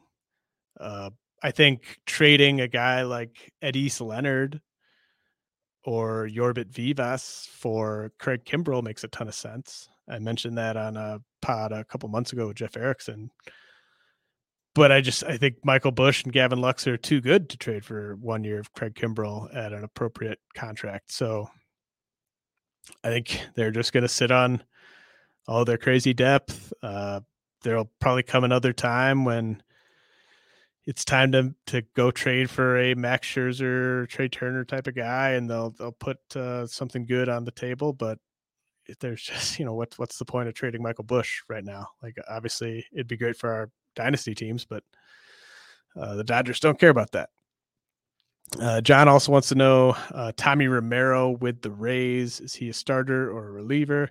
Uh, 0.79 1.09
I 1.41 1.51
think 1.51 1.99
trading 2.05 2.61
a 2.61 2.67
guy 2.67 3.03
like 3.03 3.51
Eddys 3.63 3.99
Leonard 3.99 4.61
or 5.83 6.27
Jorbit 6.27 6.67
Vivas 6.67 7.49
for 7.51 8.11
Craig 8.19 8.43
Kimbrel 8.45 8.83
makes 8.83 9.03
a 9.03 9.07
ton 9.07 9.27
of 9.27 9.35
sense. 9.35 9.89
I 10.09 10.19
mentioned 10.19 10.57
that 10.57 10.77
on 10.77 10.97
a 10.97 11.19
pod 11.41 11.71
a 11.71 11.85
couple 11.85 12.09
months 12.09 12.33
ago 12.33 12.47
with 12.47 12.57
Jeff 12.57 12.77
Erickson 12.77 13.31
but 14.79 14.93
I 14.93 15.01
just 15.01 15.25
I 15.25 15.35
think 15.35 15.57
Michael 15.65 15.91
Busch 15.91 16.23
and 16.23 16.31
Gavin 16.31 16.61
Lux 16.61 16.87
are 16.87 16.95
too 16.95 17.19
good 17.19 17.49
to 17.49 17.57
trade 17.57 17.83
for 17.83 18.15
one 18.15 18.45
year 18.45 18.61
of 18.61 18.71
Craig 18.71 18.95
Kimbrel 18.95 19.53
at 19.53 19.73
an 19.73 19.83
appropriate 19.83 20.39
contract. 20.55 21.11
So 21.11 21.49
I 23.03 23.09
think 23.09 23.41
they're 23.55 23.71
just 23.71 23.91
going 23.91 24.03
to 24.03 24.07
sit 24.07 24.31
on 24.31 24.63
all 25.49 25.65
their 25.65 25.77
crazy 25.77 26.13
depth. 26.13 26.71
Uh, 26.81 27.19
there'll 27.61 27.91
probably 27.99 28.23
come 28.23 28.45
another 28.45 28.71
time 28.71 29.25
when 29.25 29.61
it's 30.85 31.03
time 31.03 31.33
to 31.33 31.53
to 31.65 31.81
go 31.93 32.09
trade 32.09 32.49
for 32.49 32.79
a 32.79 32.93
Max 32.93 33.27
Scherzer, 33.27 34.07
Trea 34.07 34.29
Turner 34.29 34.63
type 34.63 34.87
of 34.87 34.95
guy, 34.95 35.31
and 35.31 35.49
they'll 35.49 35.71
they'll 35.71 35.91
put 35.91 36.19
uh, 36.37 36.65
something 36.67 37.05
good 37.05 37.27
on 37.27 37.43
the 37.43 37.51
table. 37.51 37.91
But 37.91 38.17
there's 39.01 39.23
just 39.23 39.59
you 39.59 39.65
know 39.65 39.73
what's 39.73 39.99
what's 39.99 40.17
the 40.17 40.23
point 40.23 40.47
of 40.47 40.53
trading 40.53 40.81
Michael 40.81 41.03
Busch 41.03 41.41
right 41.49 41.65
now? 41.65 41.89
Like 42.01 42.15
obviously 42.29 42.85
it'd 42.93 43.09
be 43.09 43.17
great 43.17 43.35
for 43.35 43.53
our 43.53 43.69
dynasty 43.95 44.35
teams, 44.35 44.65
but 44.65 44.83
uh, 45.99 46.15
the 46.15 46.23
Dodgers 46.23 46.59
don't 46.59 46.79
care 46.79 46.89
about 46.89 47.11
that. 47.11 47.29
Uh, 48.59 48.81
John 48.81 49.07
also 49.07 49.31
wants 49.31 49.49
to 49.49 49.55
know 49.55 49.95
uh, 50.11 50.31
Tommy 50.35 50.67
Romero 50.67 51.31
with 51.31 51.61
the 51.61 51.71
Rays. 51.71 52.39
Is 52.39 52.55
he 52.55 52.69
a 52.69 52.73
starter 52.73 53.31
or 53.31 53.47
a 53.47 53.51
reliever? 53.51 54.09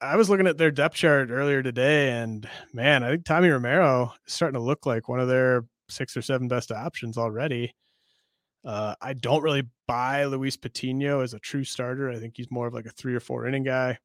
I 0.00 0.16
was 0.16 0.28
looking 0.30 0.46
at 0.46 0.58
their 0.58 0.70
depth 0.70 0.96
chart 0.96 1.30
earlier 1.30 1.62
today, 1.62 2.10
and 2.10 2.48
man, 2.72 3.04
I 3.04 3.10
think 3.10 3.24
Tommy 3.24 3.48
Romero 3.48 4.12
is 4.26 4.32
starting 4.32 4.58
to 4.58 4.64
look 4.64 4.86
like 4.86 5.08
one 5.08 5.20
of 5.20 5.28
their 5.28 5.64
six 5.88 6.16
or 6.16 6.22
seven 6.22 6.48
best 6.48 6.72
options 6.72 7.18
already. 7.18 7.74
Uh, 8.64 8.94
I 9.00 9.12
don't 9.12 9.42
really 9.42 9.68
buy 9.86 10.24
Luis 10.24 10.56
Patino 10.56 11.20
as 11.20 11.34
a 11.34 11.38
true 11.38 11.64
starter. 11.64 12.10
I 12.10 12.18
think 12.18 12.36
he's 12.36 12.50
more 12.50 12.66
of 12.66 12.74
like 12.74 12.86
a 12.86 12.90
three 12.90 13.14
or 13.14 13.20
four 13.20 13.46
inning 13.46 13.64
guy. 13.64 13.98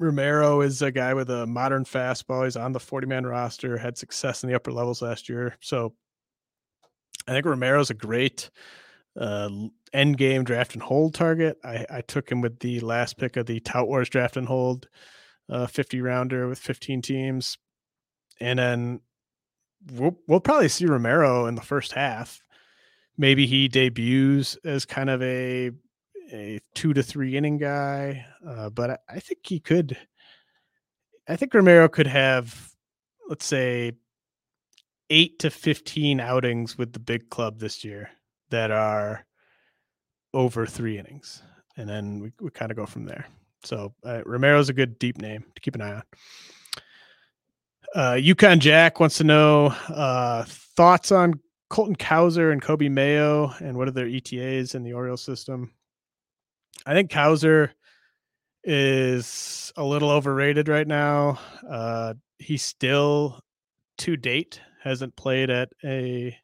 Romero 0.00 0.62
is 0.62 0.80
a 0.80 0.90
guy 0.90 1.12
with 1.12 1.28
a 1.28 1.46
modern 1.46 1.84
fastball. 1.84 2.44
He's 2.44 2.56
on 2.56 2.72
the 2.72 2.80
40 2.80 3.06
man 3.06 3.26
roster, 3.26 3.76
had 3.76 3.98
success 3.98 4.42
in 4.42 4.48
the 4.48 4.56
upper 4.56 4.72
levels 4.72 5.02
last 5.02 5.28
year. 5.28 5.58
So 5.60 5.92
I 7.28 7.32
think 7.32 7.44
Romero's 7.44 7.90
a 7.90 7.94
great 7.94 8.48
uh, 9.20 9.50
end 9.92 10.16
game 10.16 10.42
draft 10.44 10.72
and 10.72 10.82
hold 10.82 11.14
target. 11.14 11.58
I, 11.62 11.84
I 11.90 12.00
took 12.00 12.32
him 12.32 12.40
with 12.40 12.60
the 12.60 12.80
last 12.80 13.18
pick 13.18 13.36
of 13.36 13.44
the 13.44 13.60
Tout 13.60 13.88
Wars 13.88 14.08
draft 14.08 14.38
and 14.38 14.46
hold 14.46 14.88
uh, 15.50 15.66
50 15.66 16.00
rounder 16.00 16.48
with 16.48 16.58
15 16.58 17.02
teams. 17.02 17.58
And 18.40 18.58
then 18.58 19.00
we'll, 19.92 20.18
we'll 20.26 20.40
probably 20.40 20.68
see 20.68 20.86
Romero 20.86 21.44
in 21.44 21.56
the 21.56 21.60
first 21.60 21.92
half. 21.92 22.42
Maybe 23.18 23.46
he 23.46 23.68
debuts 23.68 24.56
as 24.64 24.86
kind 24.86 25.10
of 25.10 25.20
a 25.22 25.72
a 26.32 26.60
two 26.74 26.92
to 26.92 27.02
three 27.02 27.36
inning 27.36 27.58
guy, 27.58 28.24
uh, 28.46 28.70
but 28.70 28.90
I, 28.90 28.98
I 29.08 29.20
think 29.20 29.40
he 29.44 29.60
could. 29.60 29.96
I 31.28 31.36
think 31.36 31.54
Romero 31.54 31.88
could 31.88 32.06
have, 32.06 32.72
let's 33.28 33.44
say, 33.44 33.92
eight 35.10 35.38
to 35.40 35.50
fifteen 35.50 36.20
outings 36.20 36.76
with 36.78 36.92
the 36.92 37.00
big 37.00 37.30
club 37.30 37.58
this 37.58 37.84
year 37.84 38.10
that 38.50 38.70
are 38.70 39.26
over 40.34 40.66
three 40.66 40.98
innings, 40.98 41.42
and 41.76 41.88
then 41.88 42.20
we, 42.20 42.32
we 42.40 42.50
kind 42.50 42.70
of 42.70 42.76
go 42.76 42.86
from 42.86 43.04
there. 43.04 43.26
So 43.64 43.94
uh, 44.04 44.22
Romero's 44.24 44.68
a 44.68 44.72
good 44.72 44.98
deep 44.98 45.18
name 45.18 45.44
to 45.54 45.60
keep 45.60 45.74
an 45.74 45.82
eye 45.82 45.94
on. 45.94 46.02
Uh, 47.94 48.14
Yukon 48.14 48.60
Jack 48.60 49.00
wants 49.00 49.18
to 49.18 49.24
know 49.24 49.66
uh, 49.88 50.44
thoughts 50.46 51.10
on 51.10 51.40
Colton 51.68 51.96
Cowser 51.96 52.52
and 52.52 52.62
Coby 52.62 52.90
Mayo 52.90 53.52
and 53.60 53.76
what 53.76 53.88
are 53.88 53.92
their 53.92 54.06
ETAs 54.06 54.74
in 54.74 54.82
the 54.82 54.92
Orioles 54.92 55.22
system. 55.22 55.72
I 56.86 56.94
think 56.94 57.10
Cowser 57.10 57.70
is 58.64 59.72
a 59.76 59.84
little 59.84 60.10
overrated 60.10 60.68
right 60.68 60.86
now. 60.86 61.38
Uh, 61.68 62.14
he's 62.38 62.62
still 62.62 63.40
to 63.98 64.16
date 64.16 64.60
hasn't 64.82 65.14
played 65.14 65.50
at 65.50 65.68
a 65.84 66.36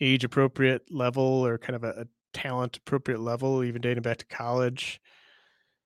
age 0.00 0.24
appropriate 0.24 0.82
level 0.90 1.22
or 1.22 1.58
kind 1.58 1.76
of 1.76 1.84
a, 1.84 2.02
a 2.02 2.04
talent 2.32 2.78
appropriate 2.78 3.20
level, 3.20 3.62
even 3.62 3.80
dating 3.80 4.02
back 4.02 4.18
to 4.18 4.26
college. 4.26 5.00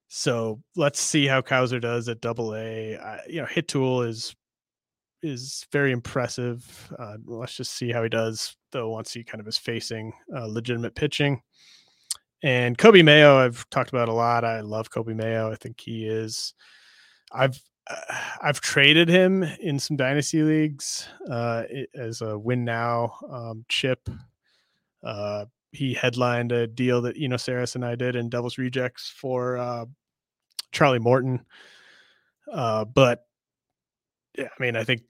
So 0.08 0.62
let's 0.76 1.00
see 1.00 1.26
how 1.26 1.40
Cowser 1.40 1.80
does 1.80 2.08
at 2.08 2.20
Double 2.20 2.54
A. 2.54 2.96
You 3.28 3.40
know, 3.40 3.46
hit 3.46 3.68
tool 3.68 4.02
is 4.02 4.34
is 5.22 5.66
very 5.72 5.90
impressive. 5.90 6.92
Uh, 6.96 7.16
let's 7.24 7.56
just 7.56 7.72
see 7.72 7.90
how 7.90 8.02
he 8.02 8.08
does 8.08 8.56
though 8.70 8.90
once 8.90 9.12
he 9.12 9.24
kind 9.24 9.40
of 9.40 9.48
is 9.48 9.58
facing 9.58 10.12
uh, 10.34 10.46
legitimate 10.46 10.94
pitching. 10.94 11.42
And 12.46 12.78
Coby 12.78 13.04
Mayo, 13.04 13.38
I've 13.38 13.68
talked 13.70 13.90
about 13.90 14.08
a 14.08 14.12
lot. 14.12 14.44
I 14.44 14.60
love 14.60 14.88
Coby 14.88 15.16
Mayo. 15.16 15.50
I 15.50 15.56
think 15.56 15.80
he 15.80 16.06
is. 16.06 16.54
I've 17.32 17.60
uh, 17.90 18.20
I've 18.40 18.60
traded 18.60 19.08
him 19.08 19.42
in 19.42 19.80
some 19.80 19.96
dynasty 19.96 20.44
leagues 20.44 21.08
uh, 21.28 21.64
as 21.96 22.20
a 22.20 22.38
win 22.38 22.64
now 22.64 23.16
um, 23.28 23.64
chip. 23.68 24.08
Uh, 25.02 25.46
he 25.72 25.92
headlined 25.92 26.52
a 26.52 26.68
deal 26.68 27.02
that 27.02 27.16
Eno 27.20 27.34
Sarris 27.34 27.74
and 27.74 27.84
I 27.84 27.96
did 27.96 28.14
in 28.14 28.28
Devil's 28.28 28.58
Rejects 28.58 29.10
for 29.10 29.56
uh, 29.56 29.86
Charlie 30.70 31.00
Morton. 31.00 31.44
Uh, 32.52 32.84
but 32.84 33.26
yeah, 34.38 34.50
I 34.56 34.62
mean, 34.62 34.76
I 34.76 34.84
think 34.84 35.02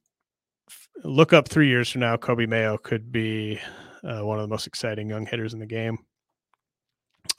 look 1.04 1.34
up 1.34 1.48
three 1.48 1.68
years 1.68 1.90
from 1.90 2.00
now, 2.00 2.16
Coby 2.16 2.48
Mayo 2.48 2.78
could 2.78 3.12
be 3.12 3.60
uh, 4.02 4.20
one 4.20 4.38
of 4.38 4.42
the 4.42 4.48
most 4.48 4.66
exciting 4.66 5.10
young 5.10 5.26
hitters 5.26 5.52
in 5.52 5.60
the 5.60 5.66
game. 5.66 5.98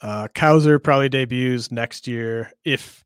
Uh, 0.00 0.28
probably 0.32 1.08
debuts 1.08 1.70
next 1.70 2.06
year 2.06 2.50
if 2.64 3.04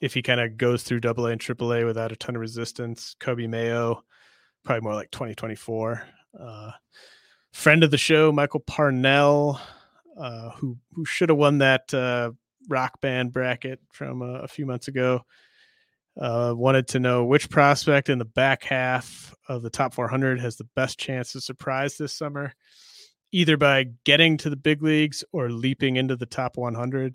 if 0.00 0.14
he 0.14 0.22
kind 0.22 0.40
of 0.40 0.56
goes 0.56 0.82
through 0.82 1.00
Double 1.00 1.26
A 1.26 1.28
AA 1.28 1.32
and 1.32 1.40
Triple 1.40 1.72
A 1.72 1.84
without 1.84 2.10
a 2.10 2.16
ton 2.16 2.34
of 2.34 2.40
resistance. 2.40 3.14
Coby 3.20 3.48
Mayo 3.48 4.02
probably 4.64 4.82
more 4.82 4.94
like 4.94 5.10
2024. 5.10 6.02
Uh, 6.38 6.70
friend 7.52 7.84
of 7.84 7.90
the 7.90 7.98
show, 7.98 8.32
Michael 8.32 8.60
Parnell, 8.60 9.60
uh, 10.18 10.50
who 10.50 10.76
who 10.92 11.04
should 11.04 11.28
have 11.28 11.38
won 11.38 11.58
that 11.58 11.92
uh, 11.94 12.32
rock 12.68 13.00
band 13.00 13.32
bracket 13.32 13.80
from 13.92 14.22
a 14.22 14.48
few 14.48 14.66
months 14.66 14.88
ago. 14.88 15.24
Uh, 16.20 16.52
wanted 16.54 16.86
to 16.88 17.00
know 17.00 17.24
which 17.24 17.48
prospect 17.48 18.10
in 18.10 18.18
the 18.18 18.24
back 18.24 18.64
half 18.64 19.34
of 19.48 19.62
the 19.62 19.70
top 19.70 19.94
400 19.94 20.40
has 20.40 20.56
the 20.56 20.68
best 20.76 20.98
chance 20.98 21.32
to 21.32 21.40
surprise 21.40 21.96
this 21.96 22.12
summer 22.12 22.52
either 23.32 23.56
by 23.56 23.86
getting 24.04 24.36
to 24.36 24.50
the 24.50 24.56
big 24.56 24.82
leagues 24.82 25.24
or 25.32 25.50
leaping 25.50 25.96
into 25.96 26.14
the 26.16 26.26
top 26.26 26.56
100. 26.56 27.14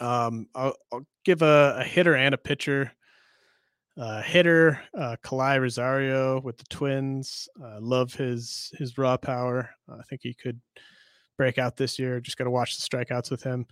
Um, 0.00 0.48
I'll, 0.54 0.74
I'll 0.92 1.06
give 1.24 1.42
a, 1.42 1.76
a, 1.78 1.84
hitter 1.84 2.14
and 2.14 2.34
a 2.34 2.38
pitcher. 2.38 2.92
Uh, 3.96 4.22
hitter, 4.22 4.80
uh, 4.96 5.16
Kalai 5.24 5.60
Rosario 5.60 6.40
with 6.40 6.58
the 6.58 6.64
Twins. 6.68 7.48
Uh, 7.60 7.78
love 7.80 8.14
his 8.14 8.72
his 8.78 8.96
raw 8.96 9.16
power. 9.16 9.70
I 9.88 10.02
think 10.08 10.20
he 10.22 10.34
could 10.34 10.60
break 11.36 11.58
out 11.58 11.76
this 11.76 11.98
year. 11.98 12.20
Just 12.20 12.36
got 12.36 12.44
to 12.44 12.50
watch 12.50 12.76
the 12.76 12.82
strikeouts 12.82 13.30
with 13.30 13.42
him. 13.42 13.66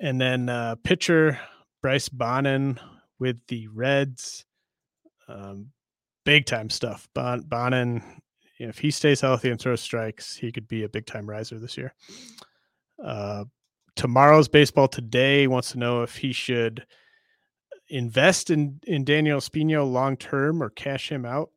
And 0.00 0.20
then 0.20 0.48
uh, 0.48 0.76
pitcher 0.84 1.40
Bryce 1.82 2.08
Bonnin 2.08 2.78
with 3.18 3.38
the 3.48 3.68
Reds. 3.68 4.44
Um, 5.28 5.70
big 6.24 6.46
time 6.46 6.70
stuff. 6.70 7.08
Bon- 7.14 7.42
If 8.58 8.78
he 8.78 8.90
stays 8.90 9.20
healthy 9.20 9.50
and 9.50 9.60
throws 9.60 9.80
strikes, 9.80 10.36
he 10.36 10.52
could 10.52 10.68
be 10.68 10.84
a 10.84 10.88
big 10.88 11.06
time 11.06 11.28
riser 11.28 11.58
this 11.58 11.76
year. 11.76 11.94
Uh, 13.02 13.44
tomorrow's 13.96 14.48
baseball 14.48 14.88
today 14.88 15.46
wants 15.46 15.72
to 15.72 15.78
know 15.78 16.02
if 16.02 16.16
he 16.16 16.32
should 16.32 16.86
invest 17.88 18.50
in 18.50 18.80
in 18.86 19.04
Daniel 19.04 19.38
Espino 19.38 19.90
long 19.90 20.16
term 20.16 20.62
or 20.62 20.70
cash 20.70 21.10
him 21.10 21.24
out. 21.24 21.50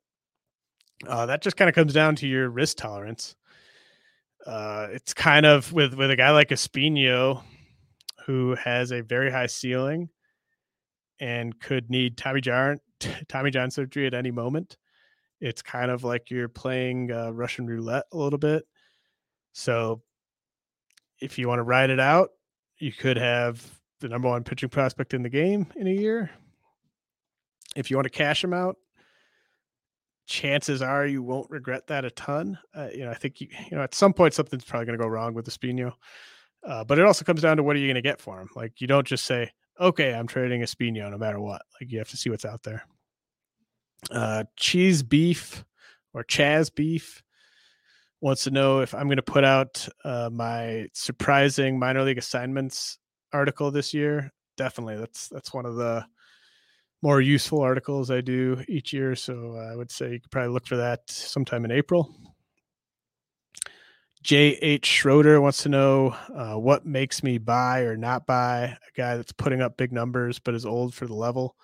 Uh, 1.08 1.28
that 1.28 1.44
just 1.44 1.58
kind 1.58 1.70
of 1.70 1.76
comes 1.76 1.94
down 1.94 2.16
to 2.16 2.28
your 2.28 2.50
risk 2.50 2.78
tolerance. 2.78 3.36
Uh, 4.46 4.88
it's 4.92 5.14
kind 5.14 5.46
of 5.46 5.72
with 5.74 5.94
with 5.94 6.10
a 6.10 6.16
guy 6.16 6.32
like 6.32 6.50
Espino, 6.50 7.44
who 8.26 8.56
has 8.56 8.92
a 8.92 9.02
very 9.02 9.32
high 9.32 9.46
ceiling 9.46 10.10
and 11.20 11.60
could 11.60 11.90
need 11.90 12.18
Tommy 12.18 12.42
John 12.42 12.80
Tommy 13.28 13.52
John 13.52 13.70
surgery 13.70 14.08
at 14.08 14.16
any 14.16 14.32
moment 14.32 14.78
it's 15.40 15.62
kind 15.62 15.92
of 15.92 16.04
like 16.04 16.30
you're 16.30 16.50
playing 16.50 17.12
uh, 17.12 17.32
Russian 17.32 17.68
roulette 17.68 18.06
a 18.12 18.18
little 18.18 18.40
bit. 18.40 18.66
So 19.54 20.02
if 21.20 21.38
you 21.38 21.48
want 21.48 21.60
to 21.60 21.64
ride 21.64 21.90
it 21.90 22.00
out, 22.00 22.30
you 22.80 22.92
could 22.92 23.18
have 23.18 23.66
the 24.00 24.10
number 24.10 24.28
one 24.28 24.44
pitching 24.44 24.70
prospect 24.70 25.14
in 25.14 25.24
the 25.24 25.30
game 25.30 25.68
in 25.76 25.88
a 25.88 25.92
year. 25.92 26.30
If 27.76 27.90
you 27.90 27.98
want 27.98 28.06
to 28.06 28.12
cash 28.12 28.44
him 28.44 28.54
out, 28.54 28.78
chances 30.26 30.82
are 30.82 31.06
you 31.06 31.24
won't 31.24 31.50
regret 31.50 31.88
that 31.88 32.06
a 32.06 32.12
ton. 32.12 32.58
Uh, 32.76 32.90
you 32.92 33.06
know, 33.06 33.12
I 33.12 33.16
think 33.16 33.42
you, 33.42 33.48
you 33.70 33.78
know 33.78 33.84
at 33.84 33.94
some 33.94 34.14
point 34.14 34.34
something's 34.34 34.66
probably 34.66 34.86
going 34.86 34.98
to 34.98 35.04
go 35.04 35.10
wrong 35.10 35.34
with 35.34 35.48
Espino. 35.48 35.94
Uh, 36.64 36.84
but 36.84 37.00
it 37.00 37.06
also 37.06 37.24
comes 37.24 37.42
down 37.42 37.58
to 37.58 37.64
what 37.64 37.76
are 37.76 37.80
you 37.80 37.88
going 37.88 37.96
to 37.96 38.02
get 38.02 38.20
for 38.20 38.40
him? 38.42 38.50
Like 38.56 38.82
you 38.82 38.88
don't 38.88 39.08
just 39.08 39.26
say, 39.26 39.52
"Okay, 39.80 40.14
I'm 40.14 40.28
trading 40.28 40.62
Espino 40.62 41.10
no 41.10 41.18
matter 41.18 41.40
what." 41.40 41.62
Like 41.80 41.92
you 41.92 42.00
have 42.00 42.10
to 42.10 42.18
see 42.18 42.30
what's 42.30 42.46
out 42.46 42.64
there 42.64 42.84
uh, 44.12 44.44
cheese 44.56 45.04
beef 45.04 45.64
or 46.14 46.24
Chaz 46.24 46.74
beef 46.74 47.24
wants 48.22 48.44
to 48.46 48.52
know 48.52 48.80
if 48.80 48.94
I'm 48.94 49.08
going 49.08 49.18
to 49.18 49.22
put 49.22 49.44
out 49.44 49.88
uh, 50.04 50.30
my 50.32 50.88
surprising 50.94 51.78
minor 51.78 52.04
league 52.04 52.18
assignments 52.18 52.98
article 53.34 53.72
this 53.72 53.94
year. 53.94 54.32
Definitely, 54.56 54.98
that's 54.98 55.28
that's 55.30 55.54
one 55.54 55.66
of 55.66 55.76
the 55.76 56.06
more 57.02 57.22
useful 57.22 57.62
articles 57.62 58.10
I 58.10 58.22
do 58.22 58.64
each 58.68 58.92
year. 58.92 59.16
So 59.16 59.56
I 59.56 59.76
would 59.76 59.92
say 59.92 60.14
you 60.14 60.20
could 60.20 60.32
probably 60.32 60.54
look 60.54 60.66
for 60.66 60.78
that 60.78 61.02
sometime 61.10 61.64
in 61.66 61.72
April. 61.72 62.16
J.H. 64.24 64.86
Schroeder 64.86 65.40
wants 65.40 65.64
to 65.64 65.70
know 65.70 66.16
uh, 66.36 66.56
what 66.56 66.86
makes 66.86 67.24
me 67.24 67.38
buy 67.38 67.82
or 67.82 67.96
not 67.96 68.26
buy 68.26 68.64
a 68.64 68.98
guy 68.98 69.16
that's 69.16 69.32
putting 69.32 69.62
up 69.62 69.78
big 69.78 69.94
numbers 69.94 70.40
but 70.40 70.56
is 70.56 70.66
old 70.66 70.94
for 70.94 71.06
the 71.06 71.14
level. 71.14 71.56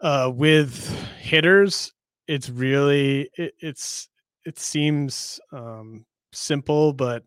Uh, 0.00 0.30
with 0.34 0.94
hitters, 1.20 1.92
it's 2.28 2.50
really 2.50 3.30
it, 3.36 3.54
it's 3.60 4.08
it 4.44 4.58
seems 4.58 5.40
um, 5.52 6.04
simple, 6.32 6.92
but 6.92 7.24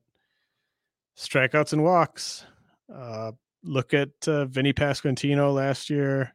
strikeouts 1.17 1.73
and 1.73 1.83
walks. 1.83 2.45
Uh, 2.93 3.31
look 3.63 3.93
at 3.93 4.09
uh, 4.27 4.45
Vinnie 4.45 4.73
Pasquantino 4.73 5.53
last 5.53 5.89
year. 5.89 6.33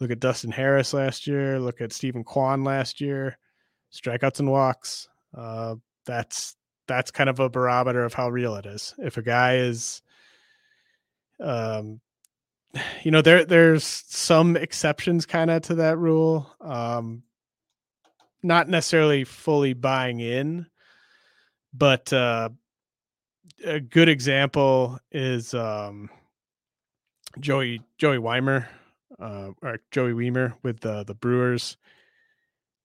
Look 0.00 0.10
at 0.10 0.20
Dustin 0.20 0.50
Harris 0.50 0.92
last 0.92 1.26
year. 1.26 1.60
Look 1.60 1.80
at 1.80 1.92
Steven 1.92 2.24
Kwan 2.24 2.64
last 2.64 3.00
year. 3.00 3.38
Strikeouts 3.92 4.40
and 4.40 4.50
walks. 4.50 5.08
Uh, 5.36 5.76
that's 6.04 6.56
that's 6.86 7.10
kind 7.10 7.30
of 7.30 7.40
a 7.40 7.48
barometer 7.48 8.04
of 8.04 8.12
how 8.12 8.28
real 8.28 8.56
it 8.56 8.66
is. 8.66 8.94
If 8.98 9.16
a 9.16 9.22
guy 9.22 9.56
is, 9.56 10.02
um, 11.40 12.00
you 13.02 13.10
know, 13.10 13.22
there 13.22 13.44
there's 13.44 13.84
some 13.84 14.56
exceptions 14.56 15.26
kind 15.26 15.50
of 15.50 15.62
to 15.62 15.76
that 15.76 15.98
rule. 15.98 16.50
Um, 16.60 17.22
not 18.42 18.68
necessarily 18.68 19.24
fully 19.24 19.72
buying 19.72 20.20
in, 20.20 20.66
but 21.72 22.12
uh, 22.12 22.50
a 23.64 23.80
good 23.80 24.08
example 24.08 24.98
is 25.12 25.54
um, 25.54 26.10
Joey 27.40 27.82
Joey 27.98 28.18
Wiemer, 28.18 28.66
uh, 29.18 29.50
or 29.62 29.78
Joey 29.90 30.12
weimer 30.12 30.54
with 30.62 30.80
the 30.80 31.04
the 31.04 31.14
Brewers. 31.14 31.76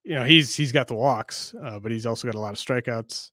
You 0.03 0.15
know, 0.15 0.23
he's 0.23 0.55
he's 0.55 0.71
got 0.71 0.87
the 0.87 0.95
walks, 0.95 1.53
uh, 1.61 1.79
but 1.79 1.91
he's 1.91 2.05
also 2.05 2.27
got 2.27 2.35
a 2.35 2.39
lot 2.39 2.53
of 2.53 2.59
strikeouts. 2.59 3.31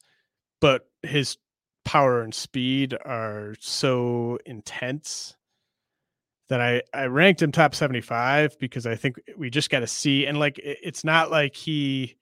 But 0.61 0.89
his 1.03 1.37
power 1.85 2.23
and 2.23 2.35
speed 2.35 2.97
are 3.05 3.55
so 3.61 4.39
intense 4.45 5.37
that 6.49 6.61
I 6.61 6.83
I 6.95 7.07
ranked 7.07 7.43
him 7.43 7.53
top 7.53 7.75
75 7.75 8.59
because 8.59 8.87
I 8.87 8.95
think 8.95 9.17
we 9.37 9.51
just 9.51 9.71
got 9.71 9.81
to 9.81 9.87
see 9.87 10.27
and 10.27 10.39
like 10.39 10.61
it's 10.63 11.05
not 11.05 11.31
like 11.31 11.57
he 11.57 12.17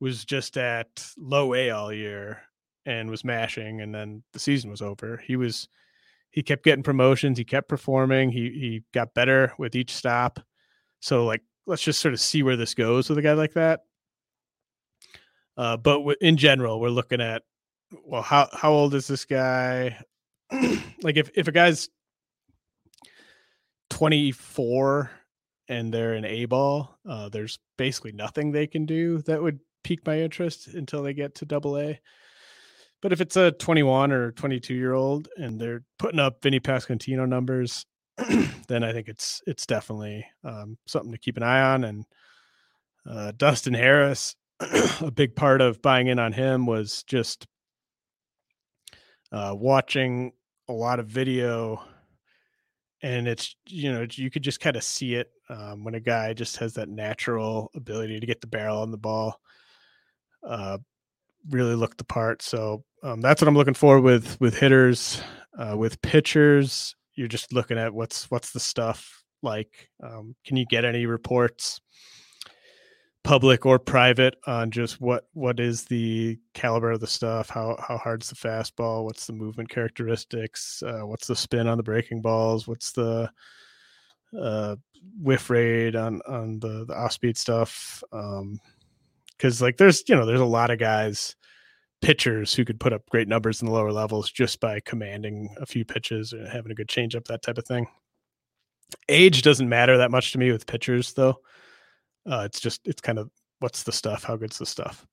was 0.00 0.24
just 0.24 0.56
at 0.56 1.06
low 1.16 1.54
A 1.54 1.70
all 1.70 1.92
year 1.92 2.42
and 2.86 3.10
was 3.10 3.24
mashing 3.24 3.80
and 3.80 3.94
then 3.94 4.22
the 4.32 4.38
season 4.38 4.70
was 4.70 4.82
over. 4.82 5.22
He 5.24 5.36
was 5.36 5.68
he 6.30 6.42
kept 6.42 6.64
getting 6.64 6.82
promotions, 6.82 7.38
he 7.38 7.44
kept 7.44 7.68
performing, 7.68 8.30
he 8.30 8.50
he 8.50 8.82
got 8.92 9.14
better 9.14 9.52
with 9.58 9.74
each 9.74 9.92
stop. 9.92 10.40
So 11.00 11.24
like 11.24 11.42
let's 11.66 11.82
just 11.82 12.00
sort 12.00 12.14
of 12.14 12.20
see 12.20 12.42
where 12.42 12.56
this 12.56 12.74
goes 12.74 13.08
with 13.08 13.18
a 13.18 13.22
guy 13.22 13.32
like 13.32 13.54
that. 13.54 13.80
Uh, 15.56 15.76
but 15.76 15.98
w- 15.98 16.16
in 16.20 16.36
general, 16.36 16.80
we're 16.80 16.88
looking 16.88 17.20
at 17.20 17.42
well, 18.04 18.22
how 18.22 18.48
how 18.52 18.72
old 18.72 18.94
is 18.94 19.06
this 19.06 19.24
guy? 19.24 19.98
like 21.02 21.16
if 21.16 21.30
if 21.34 21.48
a 21.48 21.52
guy's 21.52 21.88
24 23.94 25.08
and 25.68 25.94
they're 25.94 26.14
an 26.14 26.24
A 26.24 26.46
ball, 26.46 26.98
uh, 27.08 27.28
there's 27.28 27.60
basically 27.78 28.10
nothing 28.10 28.50
they 28.50 28.66
can 28.66 28.86
do 28.86 29.18
that 29.22 29.40
would 29.40 29.60
pique 29.84 30.04
my 30.04 30.20
interest 30.20 30.66
until 30.66 31.04
they 31.04 31.14
get 31.14 31.36
to 31.36 31.44
double 31.44 31.78
A. 31.78 32.00
But 33.00 33.12
if 33.12 33.20
it's 33.20 33.36
a 33.36 33.52
21 33.52 34.10
or 34.10 34.32
22 34.32 34.74
year 34.74 34.94
old 34.94 35.28
and 35.36 35.60
they're 35.60 35.84
putting 36.00 36.18
up 36.18 36.42
Vinnie 36.42 36.58
Pasquantino 36.58 37.28
numbers, 37.28 37.86
then 38.66 38.82
I 38.82 38.92
think 38.92 39.06
it's 39.06 39.40
it's 39.46 39.64
definitely 39.64 40.26
um, 40.42 40.76
something 40.88 41.12
to 41.12 41.18
keep 41.18 41.36
an 41.36 41.44
eye 41.44 41.62
on. 41.62 41.84
And 41.84 42.04
uh, 43.08 43.32
Dustin 43.36 43.74
Harris, 43.74 44.34
a 45.02 45.12
big 45.12 45.36
part 45.36 45.60
of 45.60 45.80
buying 45.82 46.08
in 46.08 46.18
on 46.18 46.32
him 46.32 46.66
was 46.66 47.04
just 47.04 47.46
uh, 49.30 49.54
watching 49.56 50.32
a 50.68 50.72
lot 50.72 50.98
of 50.98 51.06
video 51.06 51.80
and 53.04 53.28
it's 53.28 53.54
you 53.66 53.92
know 53.92 54.06
you 54.10 54.30
could 54.30 54.42
just 54.42 54.60
kind 54.60 54.76
of 54.76 54.82
see 54.82 55.14
it 55.14 55.30
um, 55.50 55.84
when 55.84 55.94
a 55.94 56.00
guy 56.00 56.32
just 56.32 56.56
has 56.56 56.72
that 56.72 56.88
natural 56.88 57.70
ability 57.74 58.18
to 58.18 58.26
get 58.26 58.40
the 58.40 58.46
barrel 58.46 58.80
on 58.80 58.90
the 58.90 58.96
ball 58.96 59.38
uh, 60.42 60.78
really 61.50 61.74
look 61.74 61.96
the 61.98 62.04
part. 62.04 62.40
So 62.40 62.82
um, 63.02 63.20
that's 63.20 63.42
what 63.42 63.48
i'm 63.48 63.56
looking 63.56 63.74
for 63.74 64.00
with 64.00 64.40
with 64.40 64.58
hitters 64.58 65.20
uh, 65.58 65.76
with 65.76 66.00
pitchers. 66.00 66.96
You're 67.14 67.28
just 67.28 67.52
looking 67.52 67.78
at 67.78 67.92
what's 67.92 68.30
what's 68.30 68.52
the 68.52 68.60
stuff 68.60 69.22
like 69.42 69.90
um, 70.02 70.34
can 70.46 70.56
you 70.56 70.64
get 70.64 70.86
any 70.86 71.04
reports 71.04 71.82
public 73.24 73.64
or 73.64 73.78
private 73.78 74.36
on 74.46 74.70
just 74.70 75.00
what 75.00 75.26
what 75.32 75.58
is 75.58 75.84
the 75.84 76.38
caliber 76.52 76.90
of 76.90 77.00
the 77.00 77.06
stuff 77.06 77.48
how 77.48 77.74
how 77.80 77.96
hard's 77.96 78.28
the 78.28 78.34
fastball 78.34 79.04
what's 79.04 79.26
the 79.26 79.32
movement 79.32 79.68
characteristics 79.68 80.82
uh, 80.86 81.00
what's 81.06 81.26
the 81.26 81.34
spin 81.34 81.66
on 81.66 81.78
the 81.78 81.82
breaking 81.82 82.20
balls 82.20 82.68
what's 82.68 82.92
the 82.92 83.28
uh, 84.38 84.76
whiff 85.18 85.48
rate 85.48 85.96
on 85.96 86.20
on 86.28 86.60
the 86.60 86.84
the 86.84 86.94
off 86.94 87.12
speed 87.12 87.36
stuff 87.36 88.02
um 88.12 88.60
because 89.36 89.62
like 89.62 89.78
there's 89.78 90.06
you 90.06 90.14
know 90.14 90.26
there's 90.26 90.40
a 90.40 90.44
lot 90.44 90.70
of 90.70 90.78
guys 90.78 91.34
pitchers 92.02 92.54
who 92.54 92.66
could 92.66 92.78
put 92.78 92.92
up 92.92 93.08
great 93.08 93.28
numbers 93.28 93.62
in 93.62 93.66
the 93.66 93.72
lower 93.72 93.92
levels 93.92 94.30
just 94.30 94.60
by 94.60 94.78
commanding 94.80 95.48
a 95.58 95.64
few 95.64 95.86
pitches 95.86 96.34
and 96.34 96.46
having 96.46 96.70
a 96.70 96.74
good 96.74 96.88
changeup 96.88 97.24
that 97.24 97.40
type 97.40 97.56
of 97.56 97.66
thing. 97.66 97.86
Age 99.08 99.40
doesn't 99.40 99.70
matter 99.70 99.96
that 99.96 100.10
much 100.10 100.32
to 100.32 100.38
me 100.38 100.52
with 100.52 100.66
pitchers 100.66 101.14
though 101.14 101.38
uh, 102.26 102.42
it's 102.44 102.60
just 102.60 102.86
it's 102.86 103.00
kind 103.00 103.18
of 103.18 103.30
what's 103.60 103.82
the 103.82 103.92
stuff? 103.92 104.24
How 104.24 104.36
good's 104.36 104.58
the 104.58 104.66
stuff? 104.66 105.06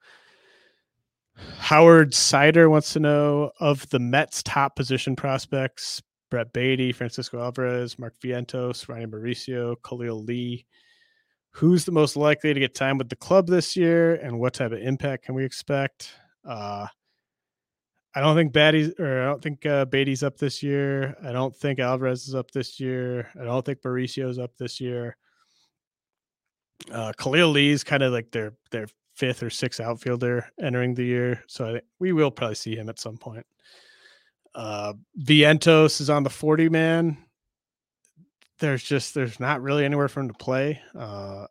Howard 1.58 2.14
Sider 2.14 2.70
wants 2.70 2.94
to 2.94 3.00
know 3.00 3.52
of 3.60 3.90
the 3.90 4.00
Mets' 4.00 4.44
top 4.44 4.76
position 4.76 5.16
prospects: 5.16 6.02
Brett 6.30 6.52
Baty, 6.54 6.92
Francisco 6.92 7.42
Alvarez, 7.42 7.98
Mark 7.98 8.16
Vientos, 8.24 8.88
Ryan 8.88 9.12
Mauricio, 9.12 9.76
Khalil 9.84 10.24
Lee. 10.24 10.66
Who's 11.52 11.84
the 11.84 11.92
most 11.92 12.16
likely 12.16 12.54
to 12.54 12.60
get 12.60 12.76
time 12.76 12.98
with 12.98 13.10
the 13.10 13.16
club 13.16 13.48
this 13.48 13.76
year, 13.76 14.16
and 14.16 14.40
what 14.40 14.54
type 14.54 14.72
of 14.72 14.80
impact 14.80 15.26
can 15.26 15.36
we 15.36 15.44
expect? 15.44 16.12
Uh, 16.48 16.88
I 18.14 18.20
don't 18.20 18.36
think 18.36 18.52
Batty's 18.52 18.94
or 19.00 19.22
I 19.22 19.26
don't 19.26 19.42
think 19.42 19.66
uh, 19.66 19.86
Baty's 19.86 20.24
up 20.24 20.38
this 20.38 20.62
year. 20.62 21.16
I 21.24 21.32
don't 21.32 21.56
think 21.56 21.80
Alvarez 21.80 22.28
is 22.28 22.36
up 22.36 22.52
this 22.52 22.80
year. 22.80 23.30
I 23.40 23.46
don't 23.46 23.66
think 23.66 23.82
Mauricio's 23.84 24.38
up 24.38 24.52
this 24.58 24.82
year. 24.82 25.16
Uh, 26.92 27.12
Khalil 27.18 27.50
Lee's 27.50 27.84
kind 27.84 28.04
of 28.04 28.14
like 28.14 28.32
their 28.32 28.54
their 28.72 28.88
fifth 29.16 29.44
or 29.44 29.50
sixth 29.50 29.80
outfielder 29.80 30.50
entering 30.62 30.96
the 30.96 31.04
year, 31.04 31.44
so 31.48 31.66
I, 31.66 31.72
think 31.74 31.84
we 32.00 32.14
will 32.14 32.32
probably 32.32 32.56
see 32.56 32.76
him 32.76 32.90
at 32.90 33.00
some 33.00 33.18
point. 33.18 33.46
Uh, 34.56 34.94
Vientos 35.20 36.02
is 36.02 36.10
on 36.10 36.24
the 36.24 36.30
forty 36.30 36.70
man. 36.70 37.18
There's 38.60 38.84
just 38.84 39.14
there's 39.14 39.40
not 39.40 39.62
really 39.62 39.86
anywhere 39.86 40.08
for 40.08 40.22
him 40.22 40.28
to 40.28 40.34
play, 40.34 40.82
uh, 40.98 41.48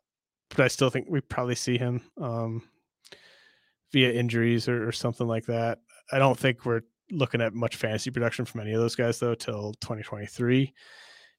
but 0.49 0.59
I 0.59 0.67
still 0.67 0.89
think 0.89 1.07
we 1.09 1.21
probably 1.21 1.55
see 1.55 1.77
him 1.77 2.01
um, 2.19 2.63
via 3.91 4.11
injuries 4.11 4.67
or, 4.67 4.87
or 4.87 4.91
something 4.91 5.27
like 5.27 5.45
that. 5.45 5.79
I 6.11 6.19
don't 6.19 6.37
think 6.37 6.65
we're 6.65 6.81
looking 7.11 7.41
at 7.41 7.53
much 7.53 7.75
fantasy 7.75 8.09
production 8.09 8.45
from 8.45 8.61
any 8.61 8.73
of 8.73 8.79
those 8.79 8.95
guys 8.95 9.19
though 9.19 9.35
till 9.35 9.73
2023. 9.81 10.73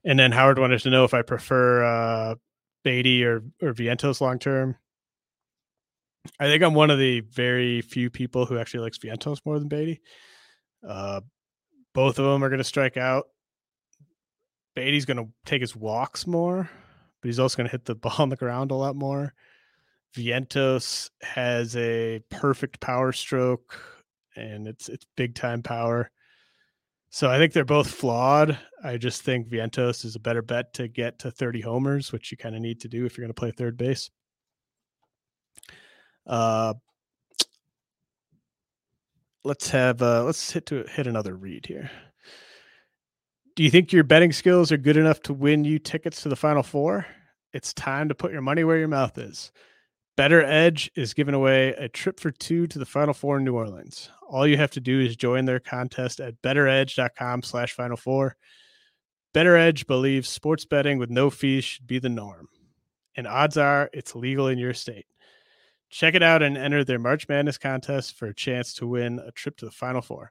And 0.04 0.18
then 0.18 0.32
Howard 0.32 0.58
wanted 0.58 0.80
to 0.80 0.90
know 0.90 1.04
if 1.04 1.14
I 1.14 1.22
prefer 1.22 1.84
uh, 1.84 2.34
Baty 2.84 3.24
or 3.24 3.42
or 3.60 3.72
Vientos 3.72 4.20
long 4.20 4.38
term. 4.38 4.76
I 6.38 6.46
think 6.46 6.62
I'm 6.62 6.74
one 6.74 6.90
of 6.90 6.98
the 6.98 7.20
very 7.20 7.80
few 7.80 8.08
people 8.10 8.46
who 8.46 8.58
actually 8.58 8.80
likes 8.80 8.98
Vientos 8.98 9.40
more 9.44 9.58
than 9.58 9.68
Baty. 9.68 10.00
Uh, 10.86 11.20
both 11.94 12.18
of 12.18 12.24
them 12.24 12.44
are 12.44 12.48
going 12.48 12.58
to 12.58 12.64
strike 12.64 12.96
out. 12.96 13.26
Baty's 14.74 15.04
going 15.04 15.16
to 15.18 15.28
take 15.44 15.60
his 15.60 15.76
walks 15.76 16.26
more, 16.26 16.70
but 17.20 17.28
he's 17.28 17.38
also 17.38 17.56
going 17.56 17.66
to 17.66 17.72
hit 17.72 17.84
the 17.84 17.94
ball 17.96 18.16
on 18.18 18.28
the 18.28 18.36
ground 18.36 18.70
a 18.70 18.76
lot 18.76 18.96
more. 18.96 19.34
Vientos 20.16 21.10
has 21.22 21.74
a 21.76 22.20
perfect 22.30 22.80
power 22.80 23.12
stroke, 23.12 23.78
and 24.36 24.66
it's 24.66 24.88
it's 24.88 25.06
big 25.16 25.34
time 25.34 25.62
power. 25.62 26.10
So 27.14 27.30
I 27.30 27.36
think 27.36 27.52
they're 27.52 27.66
both 27.66 27.90
flawed. 27.90 28.58
I 28.82 28.96
just 28.96 29.20
think 29.20 29.46
Vientos 29.46 30.06
is 30.06 30.16
a 30.16 30.18
better 30.18 30.40
bet 30.40 30.72
to 30.74 30.88
get 30.88 31.18
to 31.18 31.30
30 31.30 31.60
homers, 31.60 32.10
which 32.10 32.30
you 32.30 32.38
kind 32.38 32.56
of 32.56 32.62
need 32.62 32.80
to 32.80 32.88
do 32.88 33.04
if 33.04 33.18
you're 33.18 33.24
going 33.26 33.34
to 33.34 33.38
play 33.38 33.50
third 33.50 33.76
base. 33.76 34.10
Uh, 36.26 36.72
let's 39.44 39.68
have 39.68 40.00
uh, 40.00 40.24
let's 40.24 40.50
hit 40.52 40.64
to 40.66 40.84
hit 40.84 41.06
another 41.06 41.36
read 41.36 41.66
here. 41.66 41.90
Do 43.56 43.62
you 43.62 43.70
think 43.70 43.92
your 43.92 44.04
betting 44.04 44.32
skills 44.32 44.72
are 44.72 44.78
good 44.78 44.96
enough 44.96 45.20
to 45.24 45.34
win 45.34 45.64
you 45.64 45.78
tickets 45.78 46.22
to 46.22 46.30
the 46.30 46.36
Final 46.36 46.62
Four? 46.62 47.04
It's 47.52 47.74
time 47.74 48.08
to 48.08 48.14
put 48.14 48.32
your 48.32 48.40
money 48.40 48.64
where 48.64 48.78
your 48.78 48.88
mouth 48.88 49.18
is. 49.18 49.52
BettorEdge 50.22 50.88
is 50.94 51.14
giving 51.14 51.34
away 51.34 51.70
a 51.70 51.88
trip 51.88 52.20
for 52.20 52.30
two 52.30 52.68
to 52.68 52.78
the 52.78 52.86
Final 52.86 53.12
Four 53.12 53.38
in 53.38 53.44
New 53.44 53.56
Orleans. 53.56 54.08
All 54.28 54.46
you 54.46 54.56
have 54.56 54.70
to 54.70 54.80
do 54.80 55.00
is 55.00 55.16
join 55.16 55.46
their 55.46 55.58
contest 55.58 56.20
at 56.20 56.40
bettoredge.com 56.42 57.42
slash 57.42 57.72
final 57.72 57.96
four. 57.96 58.36
BettorEdge 59.34 59.88
believes 59.88 60.28
sports 60.28 60.64
betting 60.64 60.98
with 60.98 61.10
no 61.10 61.28
fees 61.28 61.64
should 61.64 61.88
be 61.88 61.98
the 61.98 62.08
norm, 62.08 62.46
and 63.16 63.26
odds 63.26 63.56
are 63.56 63.90
it's 63.92 64.14
legal 64.14 64.46
in 64.46 64.58
your 64.58 64.74
state. 64.74 65.06
Check 65.90 66.14
it 66.14 66.22
out 66.22 66.40
and 66.40 66.56
enter 66.56 66.84
their 66.84 67.00
March 67.00 67.28
Madness 67.28 67.58
contest 67.58 68.16
for 68.16 68.26
a 68.26 68.34
chance 68.34 68.74
to 68.74 68.86
win 68.86 69.18
a 69.18 69.32
trip 69.32 69.56
to 69.56 69.64
the 69.64 69.72
Final 69.72 70.02
Four. 70.02 70.30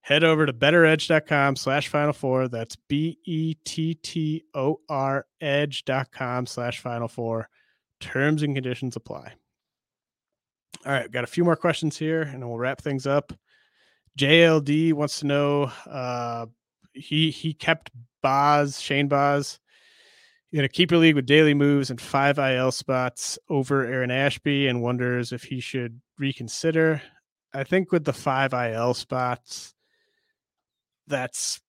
Head 0.00 0.24
over 0.24 0.46
to 0.46 0.52
bettoredge.com 0.54 1.56
slash 1.56 1.88
final 1.88 2.14
four. 2.14 2.48
That's 2.48 2.78
B 2.88 3.18
E 3.26 3.54
T 3.66 3.96
T 3.96 4.44
O 4.54 4.80
R 4.88 5.26
edge.com 5.42 6.46
slash 6.46 6.80
final 6.80 7.08
four. 7.08 7.50
Terms 8.00 8.42
and 8.42 8.54
conditions 8.54 8.96
apply. 8.96 9.32
All 10.84 10.92
right, 10.92 11.10
got 11.10 11.24
a 11.24 11.28
few 11.28 11.44
more 11.44 11.56
questions 11.56 11.96
here 11.96 12.22
and 12.22 12.46
we'll 12.46 12.58
wrap 12.58 12.80
things 12.80 13.06
up. 13.06 13.32
JLD 14.18 14.92
wants 14.92 15.20
to 15.20 15.26
know 15.26 15.72
uh, 15.86 16.46
he 16.92 17.30
he 17.30 17.52
kept 17.52 17.90
Boz, 18.22 18.80
Shane 18.80 19.08
Baz, 19.08 19.58
in 20.52 20.64
a 20.64 20.68
keeper 20.68 20.96
league 20.96 21.16
with 21.16 21.26
daily 21.26 21.54
moves 21.54 21.90
and 21.90 22.00
five 22.00 22.38
IL 22.38 22.70
spots 22.70 23.38
over 23.48 23.84
Aaron 23.84 24.10
Ashby 24.10 24.68
and 24.68 24.82
wonders 24.82 25.32
if 25.32 25.42
he 25.42 25.60
should 25.60 26.00
reconsider. 26.18 27.02
I 27.52 27.64
think 27.64 27.90
with 27.90 28.04
the 28.04 28.12
five 28.12 28.52
IL 28.52 28.94
spots, 28.94 29.74
that's 31.06 31.60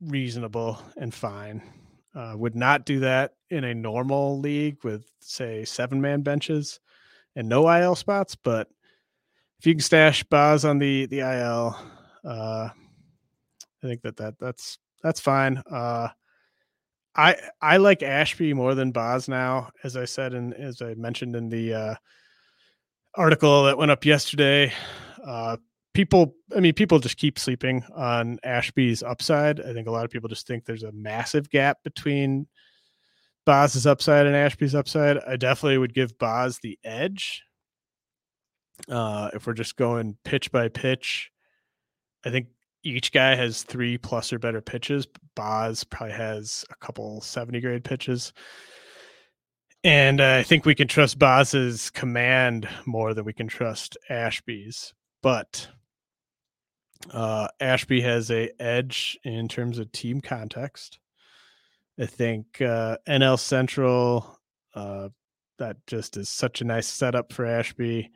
reasonable 0.00 0.80
and 0.96 1.12
fine. 1.12 1.62
Uh, 2.16 2.34
would 2.34 2.56
not 2.56 2.86
do 2.86 3.00
that 3.00 3.34
in 3.50 3.64
a 3.64 3.74
normal 3.74 4.40
league 4.40 4.82
with, 4.82 5.04
say, 5.20 5.66
seven 5.66 6.00
man 6.00 6.22
benches 6.22 6.80
and 7.34 7.46
no 7.46 7.70
IL 7.70 7.94
spots, 7.94 8.34
but 8.34 8.68
if 9.58 9.66
you 9.66 9.74
can 9.74 9.80
stash 9.80 10.22
Baz 10.24 10.64
on 10.64 10.78
the 10.78 11.06
the 11.06 11.20
IL, 11.20 11.76
uh, 12.24 12.68
I 13.82 13.86
think 13.86 14.02
that 14.02 14.16
that 14.16 14.38
that's 14.38 14.78
that's 15.02 15.20
fine. 15.20 15.62
Uh, 15.70 16.08
I 17.14 17.36
I 17.60 17.76
like 17.78 18.02
Ashby 18.02 18.52
more 18.54 18.74
than 18.74 18.92
Baz 18.92 19.28
now, 19.28 19.70
as 19.84 19.96
I 19.96 20.04
said 20.04 20.34
and 20.34 20.52
as 20.54 20.82
I 20.82 20.94
mentioned 20.94 21.36
in 21.36 21.48
the 21.48 21.74
uh, 21.74 21.94
article 23.14 23.64
that 23.64 23.78
went 23.78 23.90
up 23.90 24.04
yesterday. 24.04 24.72
Uh, 25.24 25.56
people, 25.96 26.34
I 26.54 26.60
mean, 26.60 26.74
people 26.74 26.98
just 26.98 27.16
keep 27.16 27.38
sleeping 27.38 27.82
on 27.96 28.38
Ashby's 28.44 29.02
upside. 29.02 29.62
I 29.62 29.72
think 29.72 29.88
a 29.88 29.90
lot 29.90 30.04
of 30.04 30.10
people 30.10 30.28
just 30.28 30.46
think 30.46 30.66
there's 30.66 30.82
a 30.82 30.92
massive 30.92 31.48
gap 31.48 31.78
between 31.84 32.46
Baz's 33.46 33.86
upside 33.86 34.26
and 34.26 34.36
Ashby's 34.36 34.74
upside. 34.74 35.16
I 35.26 35.36
definitely 35.36 35.78
would 35.78 35.94
give 35.94 36.18
Baz 36.18 36.58
the 36.58 36.78
edge. 36.84 37.42
Uh, 38.90 39.30
if 39.32 39.46
we're 39.46 39.54
just 39.54 39.76
going 39.76 40.18
pitch 40.22 40.52
by 40.52 40.68
pitch, 40.68 41.30
I 42.26 42.30
think 42.30 42.48
each 42.82 43.10
guy 43.10 43.34
has 43.34 43.62
three 43.62 43.96
plus 43.96 44.34
or 44.34 44.38
better 44.38 44.60
pitches. 44.60 45.06
Baz 45.34 45.82
probably 45.82 46.14
has 46.14 46.62
a 46.68 46.74
couple 46.84 47.22
70 47.22 47.58
grade 47.62 47.84
pitches. 47.84 48.34
And 49.82 50.20
uh, 50.20 50.36
I 50.40 50.42
think 50.42 50.66
we 50.66 50.74
can 50.74 50.88
trust 50.88 51.18
Baz's 51.18 51.88
command 51.88 52.68
more 52.84 53.14
than 53.14 53.24
we 53.24 53.32
can 53.32 53.48
trust 53.48 53.96
Ashby's. 54.10 54.92
But 55.22 55.68
uh, 57.12 57.48
Ashby 57.60 58.00
has 58.02 58.30
a 58.30 58.50
edge 58.60 59.18
in 59.24 59.48
terms 59.48 59.78
of 59.78 59.92
team 59.92 60.20
context. 60.20 60.98
I 61.98 62.06
think 62.06 62.60
uh, 62.60 62.98
NL 63.08 63.38
Central, 63.38 64.38
uh, 64.74 65.08
that 65.58 65.78
just 65.86 66.16
is 66.16 66.28
such 66.28 66.60
a 66.60 66.64
nice 66.64 66.86
setup 66.86 67.32
for 67.32 67.46
Ashby 67.46 68.10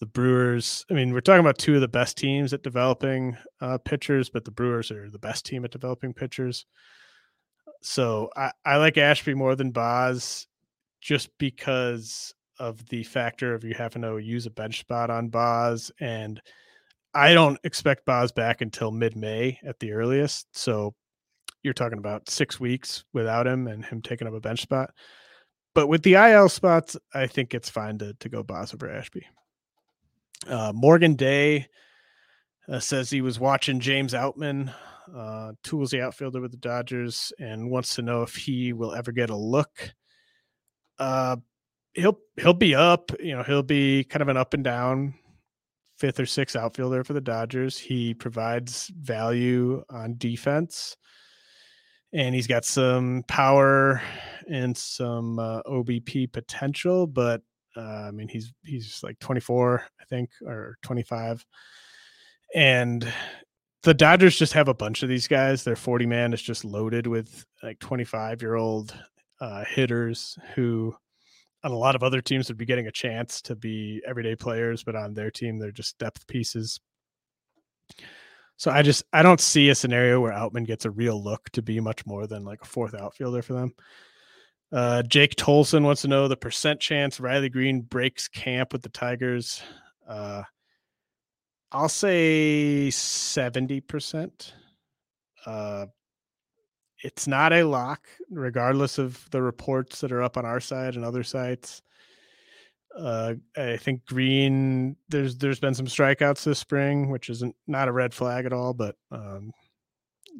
the 0.00 0.06
Brewers. 0.06 0.84
I 0.90 0.94
mean, 0.94 1.12
we're 1.12 1.20
talking 1.20 1.40
about 1.40 1.58
two 1.58 1.74
of 1.74 1.82
the 1.82 1.88
best 1.88 2.16
teams 2.16 2.52
at 2.52 2.62
developing 2.62 3.36
uh, 3.60 3.78
pitchers, 3.78 4.30
but 4.30 4.44
the 4.44 4.50
Brewers 4.50 4.90
are 4.90 5.10
the 5.10 5.18
best 5.18 5.44
team 5.44 5.64
at 5.64 5.70
developing 5.70 6.14
pitchers. 6.14 6.66
So 7.82 8.30
I, 8.34 8.52
I 8.64 8.76
like 8.76 8.98
Ashby 8.98 9.34
more 9.34 9.54
than 9.54 9.70
Boz 9.70 10.46
just 11.00 11.30
because 11.38 12.34
of 12.58 12.84
the 12.88 13.04
factor 13.04 13.54
of 13.54 13.64
you 13.64 13.74
having 13.74 14.02
to 14.02 14.18
use 14.18 14.46
a 14.46 14.50
bench 14.50 14.80
spot 14.80 15.10
on 15.10 15.28
Boz 15.28 15.90
And 16.00 16.40
I 17.14 17.34
don't 17.34 17.58
expect 17.64 18.04
Baz 18.04 18.32
back 18.32 18.60
until 18.60 18.90
mid 18.90 19.16
May 19.16 19.58
at 19.64 19.78
the 19.80 19.92
earliest. 19.92 20.46
So 20.56 20.94
you're 21.62 21.74
talking 21.74 21.98
about 21.98 22.30
six 22.30 22.60
weeks 22.60 23.04
without 23.12 23.46
him 23.46 23.66
and 23.66 23.84
him 23.84 24.00
taking 24.00 24.28
up 24.28 24.34
a 24.34 24.40
bench 24.40 24.62
spot. 24.62 24.90
But 25.74 25.88
with 25.88 26.02
the 26.02 26.14
IL 26.14 26.48
spots, 26.48 26.96
I 27.14 27.26
think 27.26 27.54
it's 27.54 27.70
fine 27.70 27.98
to, 27.98 28.14
to 28.14 28.28
go 28.28 28.42
Baz 28.42 28.74
over 28.74 28.90
Ashby. 28.90 29.26
Uh, 30.46 30.72
Morgan 30.74 31.14
Day 31.14 31.68
uh, 32.68 32.80
says 32.80 33.10
he 33.10 33.20
was 33.20 33.38
watching 33.38 33.80
James 33.80 34.14
Outman, 34.14 34.72
uh, 35.14 35.52
toolsy 35.62 36.00
outfielder 36.00 36.40
with 36.40 36.50
the 36.50 36.56
Dodgers, 36.56 37.32
and 37.38 37.70
wants 37.70 37.94
to 37.96 38.02
know 38.02 38.22
if 38.22 38.34
he 38.34 38.72
will 38.72 38.94
ever 38.94 39.12
get 39.12 39.30
a 39.30 39.36
look. 39.36 39.92
Uh, 40.98 41.36
he'll 41.94 42.18
he'll 42.36 42.54
be 42.54 42.74
up. 42.74 43.12
You 43.20 43.36
know, 43.36 43.42
he'll 43.42 43.62
be 43.62 44.04
kind 44.04 44.22
of 44.22 44.28
an 44.28 44.36
up 44.36 44.54
and 44.54 44.64
down 44.64 45.14
fifth 46.00 46.18
or 46.18 46.26
sixth 46.26 46.56
outfielder 46.56 47.04
for 47.04 47.12
the 47.12 47.20
Dodgers. 47.20 47.78
He 47.78 48.14
provides 48.14 48.90
value 48.98 49.84
on 49.90 50.16
defense, 50.16 50.96
and 52.12 52.34
he's 52.34 52.46
got 52.46 52.64
some 52.64 53.22
power 53.28 54.02
and 54.50 54.76
some 54.76 55.38
uh, 55.38 55.62
OBP 55.62 56.32
potential, 56.32 57.06
but 57.06 57.42
uh, 57.76 58.08
I 58.08 58.10
mean, 58.10 58.28
he's 58.28 58.52
he's 58.64 59.00
like 59.04 59.18
24, 59.20 59.84
I 60.00 60.04
think, 60.06 60.30
or 60.44 60.76
25, 60.82 61.44
and 62.54 63.12
the 63.82 63.94
Dodgers 63.94 64.36
just 64.36 64.52
have 64.54 64.68
a 64.68 64.74
bunch 64.74 65.02
of 65.02 65.08
these 65.08 65.28
guys. 65.28 65.64
Their 65.64 65.76
40 65.76 66.06
man 66.06 66.32
is 66.32 66.42
just 66.42 66.64
loaded 66.64 67.06
with 67.06 67.44
like 67.62 67.78
25 67.78 68.42
year 68.42 68.56
old 68.56 68.94
uh, 69.40 69.64
hitters 69.64 70.38
who, 70.54 70.94
on 71.62 71.72
a 71.72 71.76
lot 71.76 71.94
of 71.94 72.02
other 72.02 72.20
teams, 72.20 72.48
would 72.48 72.56
be 72.56 72.66
getting 72.66 72.86
a 72.86 72.92
chance 72.92 73.42
to 73.42 73.54
be 73.54 74.02
everyday 74.06 74.36
players, 74.36 74.82
but 74.82 74.96
on 74.96 75.14
their 75.14 75.30
team, 75.30 75.58
they're 75.58 75.70
just 75.70 75.98
depth 75.98 76.26
pieces. 76.26 76.80
So 78.56 78.70
I 78.70 78.82
just 78.82 79.04
I 79.12 79.22
don't 79.22 79.40
see 79.40 79.70
a 79.70 79.74
scenario 79.74 80.20
where 80.20 80.32
Outman 80.32 80.66
gets 80.66 80.84
a 80.84 80.90
real 80.90 81.22
look 81.22 81.48
to 81.50 81.62
be 81.62 81.80
much 81.80 82.04
more 82.06 82.26
than 82.26 82.44
like 82.44 82.60
a 82.62 82.66
fourth 82.66 82.94
outfielder 82.94 83.42
for 83.42 83.54
them. 83.54 83.72
Uh, 84.72 85.02
Jake 85.02 85.34
Tolson 85.34 85.82
wants 85.82 86.02
to 86.02 86.08
know 86.08 86.28
the 86.28 86.36
percent 86.36 86.78
chance 86.78 87.18
Riley 87.18 87.48
Greene 87.48 87.80
breaks 87.80 88.28
camp 88.28 88.72
with 88.72 88.82
the 88.82 88.88
Tigers. 88.90 89.62
Uh, 90.06 90.42
I'll 91.72 91.88
say 91.88 92.88
70%. 92.90 94.52
Uh, 95.46 95.86
it's 97.02 97.26
not 97.26 97.52
a 97.52 97.64
lock, 97.64 98.06
regardless 98.30 98.98
of 98.98 99.28
the 99.30 99.42
reports 99.42 100.00
that 100.00 100.12
are 100.12 100.22
up 100.22 100.36
on 100.36 100.44
our 100.44 100.60
side 100.60 100.96
and 100.96 101.04
other 101.04 101.22
sites. 101.22 101.82
Uh, 102.96 103.34
I 103.56 103.76
think 103.76 104.04
Greene 104.06 104.96
There's 105.08 105.36
there's 105.36 105.60
been 105.60 105.74
some 105.74 105.86
strikeouts 105.86 106.42
this 106.44 106.58
spring, 106.58 107.10
which 107.10 107.30
isn't 107.30 107.54
not 107.66 107.88
a 107.88 107.92
red 107.92 108.12
flag 108.12 108.46
at 108.46 108.52
all. 108.52 108.74
But 108.74 108.96
um, 109.12 109.52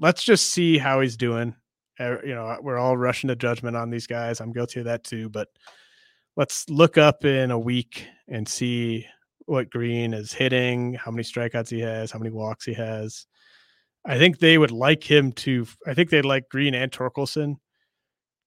let's 0.00 0.22
just 0.22 0.50
see 0.50 0.76
how 0.78 1.00
he's 1.00 1.16
doing 1.16 1.54
you 2.00 2.34
know 2.34 2.56
we're 2.62 2.78
all 2.78 2.96
rushing 2.96 3.28
to 3.28 3.36
judgment 3.36 3.76
on 3.76 3.90
these 3.90 4.06
guys 4.06 4.40
i'm 4.40 4.52
guilty 4.52 4.80
of 4.80 4.86
that 4.86 5.04
too 5.04 5.28
but 5.28 5.48
let's 6.36 6.68
look 6.70 6.96
up 6.96 7.24
in 7.24 7.50
a 7.50 7.58
week 7.58 8.06
and 8.28 8.48
see 8.48 9.06
what 9.46 9.70
Greene 9.70 10.14
is 10.14 10.32
hitting 10.32 10.94
how 10.94 11.10
many 11.10 11.22
strikeouts 11.22 11.70
he 11.70 11.80
has 11.80 12.10
how 12.10 12.18
many 12.18 12.30
walks 12.30 12.64
he 12.64 12.74
has 12.74 13.26
i 14.04 14.18
think 14.18 14.38
they 14.38 14.58
would 14.58 14.70
like 14.70 15.02
him 15.02 15.32
to 15.32 15.66
i 15.86 15.94
think 15.94 16.10
they'd 16.10 16.24
like 16.24 16.48
Greene 16.48 16.74
and 16.74 16.90
torkelson 16.90 17.56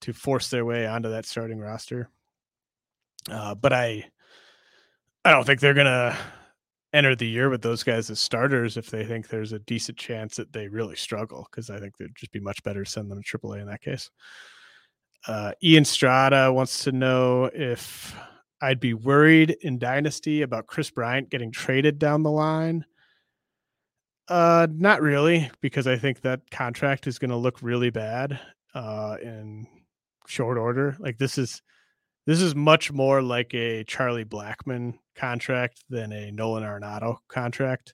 to 0.01 0.13
force 0.13 0.49
their 0.49 0.65
way 0.65 0.85
onto 0.85 1.09
that 1.09 1.25
starting 1.25 1.59
roster 1.59 2.09
uh, 3.29 3.55
but 3.55 3.73
i 3.73 4.05
i 5.25 5.31
don't 5.31 5.45
think 5.45 5.59
they're 5.59 5.73
gonna 5.73 6.17
enter 6.93 7.15
the 7.15 7.27
year 7.27 7.49
with 7.49 7.61
those 7.61 7.83
guys 7.83 8.09
as 8.09 8.19
starters 8.19 8.77
if 8.77 8.89
they 8.89 9.03
think 9.03 9.27
there's 9.27 9.51
a 9.51 9.59
decent 9.59 9.97
chance 9.97 10.35
that 10.35 10.53
they 10.53 10.67
really 10.67 10.95
struggle 10.95 11.47
because 11.49 11.69
I 11.69 11.79
think 11.79 11.97
they'd 11.97 12.15
just 12.15 12.31
be 12.31 12.39
much 12.39 12.61
better 12.63 12.83
to 12.83 12.89
send 12.89 13.09
them 13.09 13.21
to 13.21 13.37
AAA 13.37 13.61
in 13.61 13.67
that 13.67 13.81
case. 13.81 14.11
Uh, 15.27 15.53
Ian 15.63 15.85
Strada 15.85 16.53
wants 16.53 16.83
to 16.83 16.91
know 16.91 17.49
if 17.53 18.15
I'd 18.61 18.79
be 18.79 18.93
worried 18.93 19.57
in 19.61 19.79
Dynasty 19.79 20.43
about 20.43 20.67
Kris 20.67 20.91
Bryant 20.91 21.29
getting 21.29 21.51
traded 21.51 21.97
down 21.97 22.23
the 22.23 22.31
line. 22.31 22.85
Uh, 24.27 24.67
not 24.71 25.01
really, 25.01 25.51
because 25.61 25.85
I 25.85 25.97
think 25.97 26.21
that 26.21 26.49
contract 26.49 27.07
is 27.07 27.19
going 27.19 27.31
to 27.31 27.37
look 27.37 27.61
really 27.61 27.89
bad 27.89 28.39
uh, 28.73 29.17
in 29.21 29.67
short 30.27 30.57
order. 30.57 30.95
Like 30.99 31.17
this 31.17 31.37
is 31.37 31.61
this 32.25 32.41
is 32.41 32.55
much 32.55 32.91
more 32.91 33.21
like 33.21 33.53
a 33.53 33.83
Charlie 33.83 34.23
Blackmon 34.23 34.97
contract 35.15 35.83
than 35.89 36.13
a 36.13 36.31
Nolan 36.31 36.63
Arenado 36.63 37.17
contract. 37.27 37.93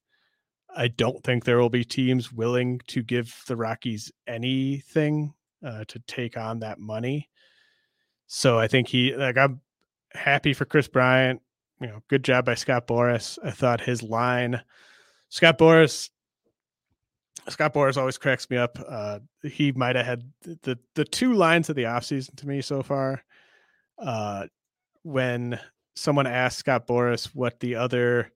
I 0.75 0.87
don't 0.87 1.23
think 1.23 1.43
there 1.43 1.57
will 1.57 1.71
be 1.71 1.83
teams 1.83 2.31
willing 2.31 2.79
to 2.87 3.01
give 3.01 3.35
the 3.47 3.55
Rockies 3.55 4.11
anything 4.27 5.33
uh, 5.65 5.83
to 5.87 5.99
take 6.07 6.37
on 6.37 6.59
that 6.59 6.79
money. 6.79 7.27
So 8.27 8.59
I 8.59 8.67
think 8.67 8.87
he 8.87 9.15
like 9.15 9.37
I'm 9.37 9.61
happy 10.11 10.53
for 10.53 10.65
Kris 10.65 10.87
Bryant. 10.87 11.41
You 11.81 11.87
know, 11.87 12.03
good 12.07 12.23
job 12.23 12.45
by 12.45 12.53
Scott 12.53 12.87
Boras. 12.87 13.39
I 13.43 13.49
thought 13.49 13.81
his 13.81 14.03
line, 14.03 14.61
Scott 15.29 15.57
Boras 15.57 16.09
Scott 17.47 17.73
Boras 17.73 17.97
always 17.97 18.17
cracks 18.17 18.49
me 18.49 18.57
up. 18.57 18.77
Uh, 18.87 19.19
he 19.43 19.71
might 19.71 19.95
have 19.95 20.05
had 20.05 20.23
the 20.63 20.77
the 20.95 21.05
two 21.05 21.33
lines 21.33 21.69
of 21.69 21.75
the 21.75 21.83
offseason 21.83 22.35
to 22.37 22.47
me 22.47 22.61
so 22.61 22.83
far. 22.83 23.23
Uh, 23.97 24.47
when 25.03 25.59
someone 25.95 26.27
asked 26.27 26.59
Scott 26.59 26.87
Boras 26.87 27.25
what 27.33 27.59
the 27.59 27.75
other 27.75 28.31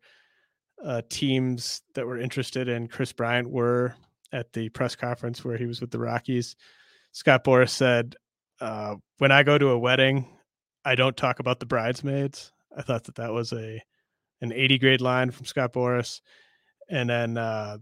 uh, 0.84 1.02
teams 1.10 1.82
that 1.96 2.06
were 2.06 2.20
interested 2.20 2.68
in 2.68 2.88
Kris 2.88 3.14
Bryant 3.14 3.50
were 3.50 3.96
at 4.32 4.52
the 4.54 4.70
press 4.70 4.96
conference 4.96 5.44
where 5.46 5.58
he 5.58 5.66
was 5.66 5.80
with 5.80 5.92
the 5.92 6.00
Rockies, 6.00 6.56
Scott 7.12 7.44
Boras 7.44 7.70
said, 7.70 8.16
uh, 8.60 8.96
"When 9.20 9.32
I 9.32 9.44
go 9.44 9.58
to 9.58 9.70
a 9.70 9.80
wedding, 9.80 10.28
I 10.84 10.96
don't 10.96 11.16
talk 11.16 11.40
about 11.40 11.60
the 11.60 11.66
bridesmaids." 11.66 12.52
I 12.76 12.82
thought 12.82 13.04
that 13.06 13.16
that 13.16 13.34
was 13.34 13.54
a 13.54 13.82
an 14.42 14.52
80 14.52 14.78
grade 14.80 15.02
line 15.02 15.32
from 15.32 15.46
Scott 15.46 15.74
Boras, 15.74 16.20
and 16.90 17.10
then 17.10 17.38
uh, 17.38 17.78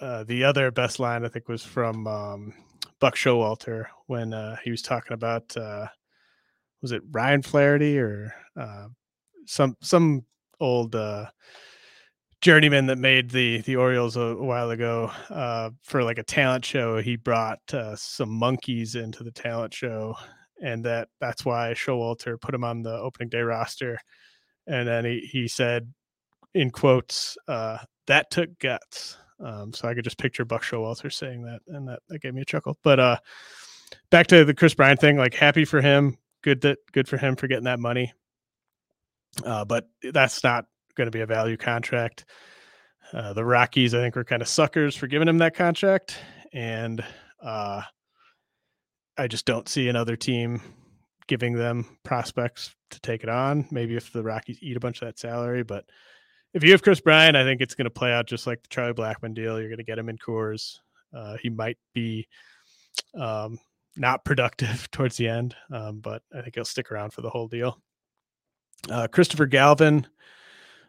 uh, 0.00 0.24
the 0.24 0.44
other 0.44 0.70
best 0.70 1.00
line 1.00 1.24
I 1.24 1.28
think 1.28 1.48
was 1.48 1.62
from 1.62 2.06
um, 2.06 2.54
Buck 3.00 3.16
Showalter 3.16 3.86
when 4.06 4.32
uh, 4.32 4.56
he 4.62 4.70
was 4.70 4.82
talking 4.82 5.12
about 5.12 5.56
uh, 5.56 5.86
was 6.82 6.92
it 6.92 7.02
Ryan 7.10 7.42
Flaherty 7.42 7.98
or 7.98 8.32
uh, 8.56 8.88
some 9.46 9.76
some 9.80 10.24
old 10.60 10.94
uh, 10.94 11.26
journeyman 12.40 12.86
that 12.86 12.98
made 12.98 13.30
the 13.30 13.60
the 13.62 13.76
Orioles 13.76 14.16
a, 14.16 14.20
a 14.20 14.44
while 14.44 14.70
ago 14.70 15.10
for 15.82 16.04
like 16.04 16.18
a 16.18 16.24
talent 16.24 16.64
show. 16.64 16.98
He 16.98 17.16
brought 17.16 17.58
some 17.96 18.30
monkeys 18.30 18.94
into 18.94 19.24
the 19.24 19.32
talent 19.32 19.74
show, 19.74 20.14
and 20.62 20.84
that 20.84 21.08
that's 21.20 21.44
why 21.44 21.74
Showalter 21.74 22.40
put 22.40 22.54
him 22.54 22.64
on 22.64 22.82
the 22.82 22.94
opening 22.94 23.30
day 23.30 23.40
roster. 23.40 23.98
And 24.66 24.86
then 24.86 25.04
he 25.04 25.28
he 25.32 25.48
said, 25.48 25.92
in 26.54 26.70
quotes, 26.70 27.36
"That 27.46 28.30
took 28.30 28.58
guts." 28.60 29.16
Um, 29.40 29.72
so 29.72 29.88
I 29.88 29.94
could 29.94 30.04
just 30.04 30.18
picture 30.18 30.44
Buck 30.44 30.62
Showalter 30.62 31.12
saying 31.12 31.42
that, 31.42 31.60
and 31.68 31.88
that 31.88 32.00
that 32.08 32.20
gave 32.20 32.34
me 32.34 32.42
a 32.42 32.46
chuckle. 32.46 32.76
But 32.82 33.00
uh, 33.00 33.16
back 34.10 34.26
to 34.28 34.44
the 34.44 34.54
Kris 34.54 34.74
Bryant 34.74 35.00
thing, 35.00 35.16
like 35.16 35.34
happy 35.34 35.64
for 35.64 35.80
him. 35.80 36.16
Good 36.42 36.60
that 36.62 36.78
good 36.92 37.08
for 37.08 37.16
him 37.16 37.36
for 37.36 37.46
getting 37.46 37.64
that 37.64 37.80
money. 37.80 38.12
Uh, 39.44 39.64
but 39.64 39.88
that's 40.12 40.42
not 40.42 40.66
going 40.96 41.06
to 41.06 41.10
be 41.12 41.20
a 41.20 41.26
value 41.26 41.56
contract. 41.56 42.24
Uh, 43.12 43.32
the 43.32 43.44
Rockies, 43.44 43.94
I 43.94 44.00
think, 44.00 44.16
were 44.16 44.24
kind 44.24 44.42
of 44.42 44.48
suckers 44.48 44.96
for 44.96 45.06
giving 45.06 45.28
him 45.28 45.38
that 45.38 45.54
contract, 45.54 46.18
and 46.52 47.04
uh, 47.42 47.82
I 49.16 49.28
just 49.28 49.46
don't 49.46 49.68
see 49.68 49.88
another 49.88 50.16
team 50.16 50.60
giving 51.26 51.54
them 51.54 51.98
prospects 52.04 52.74
to 52.90 53.00
take 53.00 53.22
it 53.22 53.28
on. 53.28 53.66
Maybe 53.70 53.96
if 53.96 54.12
the 54.12 54.22
Rockies 54.22 54.58
eat 54.60 54.76
a 54.76 54.80
bunch 54.80 55.00
of 55.02 55.08
that 55.08 55.18
salary, 55.18 55.62
but 55.62 55.84
if 56.54 56.64
you 56.64 56.72
have 56.72 56.82
Kris 56.82 57.00
Bryant, 57.00 57.36
I 57.36 57.44
think 57.44 57.60
it's 57.60 57.74
going 57.74 57.84
to 57.84 57.90
play 57.90 58.12
out 58.12 58.26
just 58.26 58.46
like 58.46 58.62
the 58.62 58.68
Charlie 58.68 58.94
Blackmon 58.94 59.34
deal. 59.34 59.58
You're 59.58 59.68
going 59.68 59.78
to 59.78 59.84
get 59.84 59.98
him 59.98 60.08
in 60.08 60.18
Coors. 60.18 60.78
Uh, 61.14 61.36
he 61.40 61.50
might 61.50 61.78
be 61.94 62.26
um, 63.14 63.58
not 63.96 64.24
productive 64.24 64.90
towards 64.92 65.16
the 65.16 65.28
end, 65.28 65.54
um, 65.72 66.00
but 66.00 66.22
I 66.34 66.42
think 66.42 66.54
he'll 66.54 66.64
stick 66.64 66.90
around 66.90 67.12
for 67.12 67.22
the 67.22 67.30
whole 67.30 67.48
deal. 67.48 67.80
Uh, 68.90 69.08
Christopher 69.08 69.46
Galvin 69.46 70.06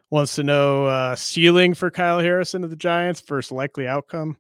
wants 0.10 0.36
to 0.36 0.44
know 0.44 0.86
uh, 0.86 1.16
ceiling 1.16 1.74
for 1.74 1.92
Kyle 1.92 2.20
Harrison 2.20 2.64
of 2.64 2.70
the 2.70 2.76
Giants 2.76 3.22
versus 3.22 3.52
likely 3.52 3.88
outcome. 3.88 4.38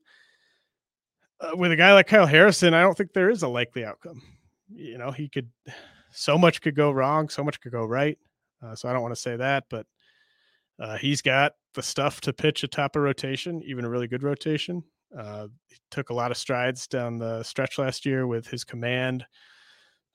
Uh, 1.41 1.55
with 1.55 1.71
a 1.71 1.75
guy 1.75 1.93
like 1.93 2.07
Kyle 2.07 2.25
Harrison, 2.25 2.73
I 2.73 2.81
don't 2.81 2.97
think 2.97 3.13
there 3.13 3.29
is 3.29 3.43
a 3.43 3.47
likely 3.47 3.85
outcome. 3.85 4.21
You 4.73 4.97
know, 4.97 5.11
he 5.11 5.29
could, 5.29 5.49
so 6.11 6.37
much 6.37 6.61
could 6.61 6.75
go 6.75 6.91
wrong, 6.91 7.29
so 7.29 7.43
much 7.43 7.59
could 7.59 7.71
go 7.71 7.85
right. 7.85 8.17
Uh, 8.61 8.75
so 8.75 8.89
I 8.89 8.93
don't 8.93 9.01
want 9.01 9.15
to 9.15 9.21
say 9.21 9.35
that, 9.37 9.65
but 9.69 9.85
uh, 10.79 10.97
he's 10.97 11.21
got 11.21 11.53
the 11.73 11.81
stuff 11.81 12.21
to 12.21 12.33
pitch 12.33 12.63
atop 12.63 12.95
a 12.95 12.99
rotation, 12.99 13.61
even 13.65 13.85
a 13.85 13.89
really 13.89 14.07
good 14.07 14.23
rotation. 14.23 14.83
Uh, 15.17 15.47
he 15.67 15.77
took 15.91 16.09
a 16.09 16.13
lot 16.13 16.31
of 16.31 16.37
strides 16.37 16.87
down 16.87 17.17
the 17.17 17.43
stretch 17.43 17.77
last 17.77 18.05
year 18.05 18.27
with 18.27 18.47
his 18.47 18.63
command, 18.63 19.25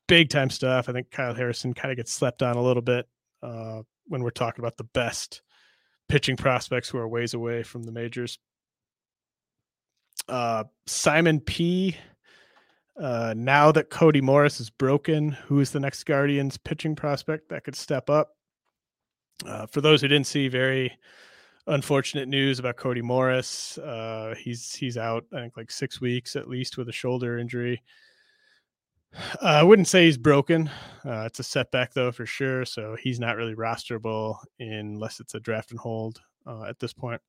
big 0.09 0.31
time 0.31 0.51
stuff. 0.51 0.89
I 0.89 0.93
think 0.93 1.11
Kyle 1.11 1.35
Harrison 1.35 1.74
kind 1.74 1.91
of 1.91 1.97
gets 1.97 2.12
slept 2.12 2.43
on 2.43 2.57
a 2.57 2.62
little 2.62 2.82
bit 2.82 3.07
uh, 3.43 3.82
when 4.07 4.23
we're 4.23 4.31
talking 4.31 4.62
about 4.62 4.77
the 4.77 4.85
best 4.85 5.43
pitching 6.09 6.36
prospects 6.36 6.89
who 6.89 6.99
are 6.99 7.09
ways 7.09 7.35
away 7.35 7.62
from 7.62 7.82
the 7.82 7.93
majors. 7.93 8.39
Uh, 10.28 10.65
Simon 10.86 11.41
P. 11.41 11.97
Uh, 13.01 13.35
now 13.36 13.73
that 13.73 13.91
Cody 13.91 14.20
Morris 14.20 14.61
is 14.61 14.70
broken, 14.70 15.32
who 15.32 15.59
is 15.59 15.73
the 15.73 15.81
next 15.81 16.05
Guardians 16.05 16.57
pitching 16.57 16.95
prospect 16.95 17.49
that 17.49 17.65
could 17.65 17.74
step 17.74 18.09
up? 18.09 18.36
Uh, 19.47 19.66
for 19.66 19.81
those 19.81 20.01
who 20.01 20.09
didn't 20.09 20.27
see, 20.27 20.48
very 20.48 20.97
unfortunate 21.66 22.28
news 22.28 22.59
about 22.59 22.77
Cody 22.77 23.02
Morris. 23.02 23.78
Uh, 23.78 24.35
he's 24.39 24.74
he's 24.74 24.97
out, 24.97 25.24
I 25.32 25.40
think, 25.40 25.56
like 25.56 25.70
six 25.70 26.01
weeks 26.01 26.36
at 26.36 26.48
least 26.48 26.77
with 26.77 26.89
a 26.89 26.93
shoulder 26.93 27.39
injury. 27.39 27.82
Uh, 29.15 29.47
I 29.47 29.62
wouldn't 29.62 29.89
say 29.89 30.06
he's 30.06 30.19
broken. 30.19 30.69
Uh, 31.05 31.23
it's 31.27 31.39
a 31.39 31.44
setback 31.44 31.94
though 31.94 32.12
for 32.12 32.27
sure. 32.27 32.65
So 32.65 32.97
he's 33.01 33.20
not 33.20 33.36
really 33.36 33.55
rosterable 33.55 34.39
unless 34.59 35.20
it's 35.20 35.35
a 35.35 35.40
draft 35.40 35.70
and 35.70 35.81
hold 35.81 36.20
uh, 36.47 36.65
at 36.65 36.78
this 36.78 36.93
point. 36.93 37.20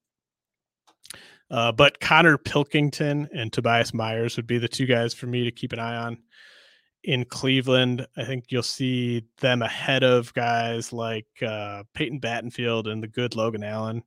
Uh, 1.52 1.72
but 1.72 2.00
Connor 2.00 2.38
Pilkington 2.40 3.30
and 3.34 3.54
Tobias 3.54 3.94
Myers 3.94 4.36
would 4.36 4.48
be 4.48 4.58
the 4.58 4.68
two 4.68 4.88
guys 4.88 5.14
for 5.14 5.28
me 5.28 5.44
to 5.44 5.52
keep 5.52 5.74
an 5.74 5.80
eye 5.80 5.96
on 5.96 6.18
in 7.06 7.24
Cleveland. 7.26 8.06
I 8.18 8.24
think 8.26 8.46
you'll 8.50 8.64
see 8.64 9.24
them 9.40 9.62
ahead 9.62 10.04
of 10.04 10.34
guys 10.34 10.92
like 10.92 11.28
uh, 11.42 11.84
Peyton 11.94 12.20
Battenfield 12.20 12.92
and 12.92 13.02
the 13.02 13.08
good 13.08 13.36
Logan 13.36 13.64
Allen. 13.64 14.04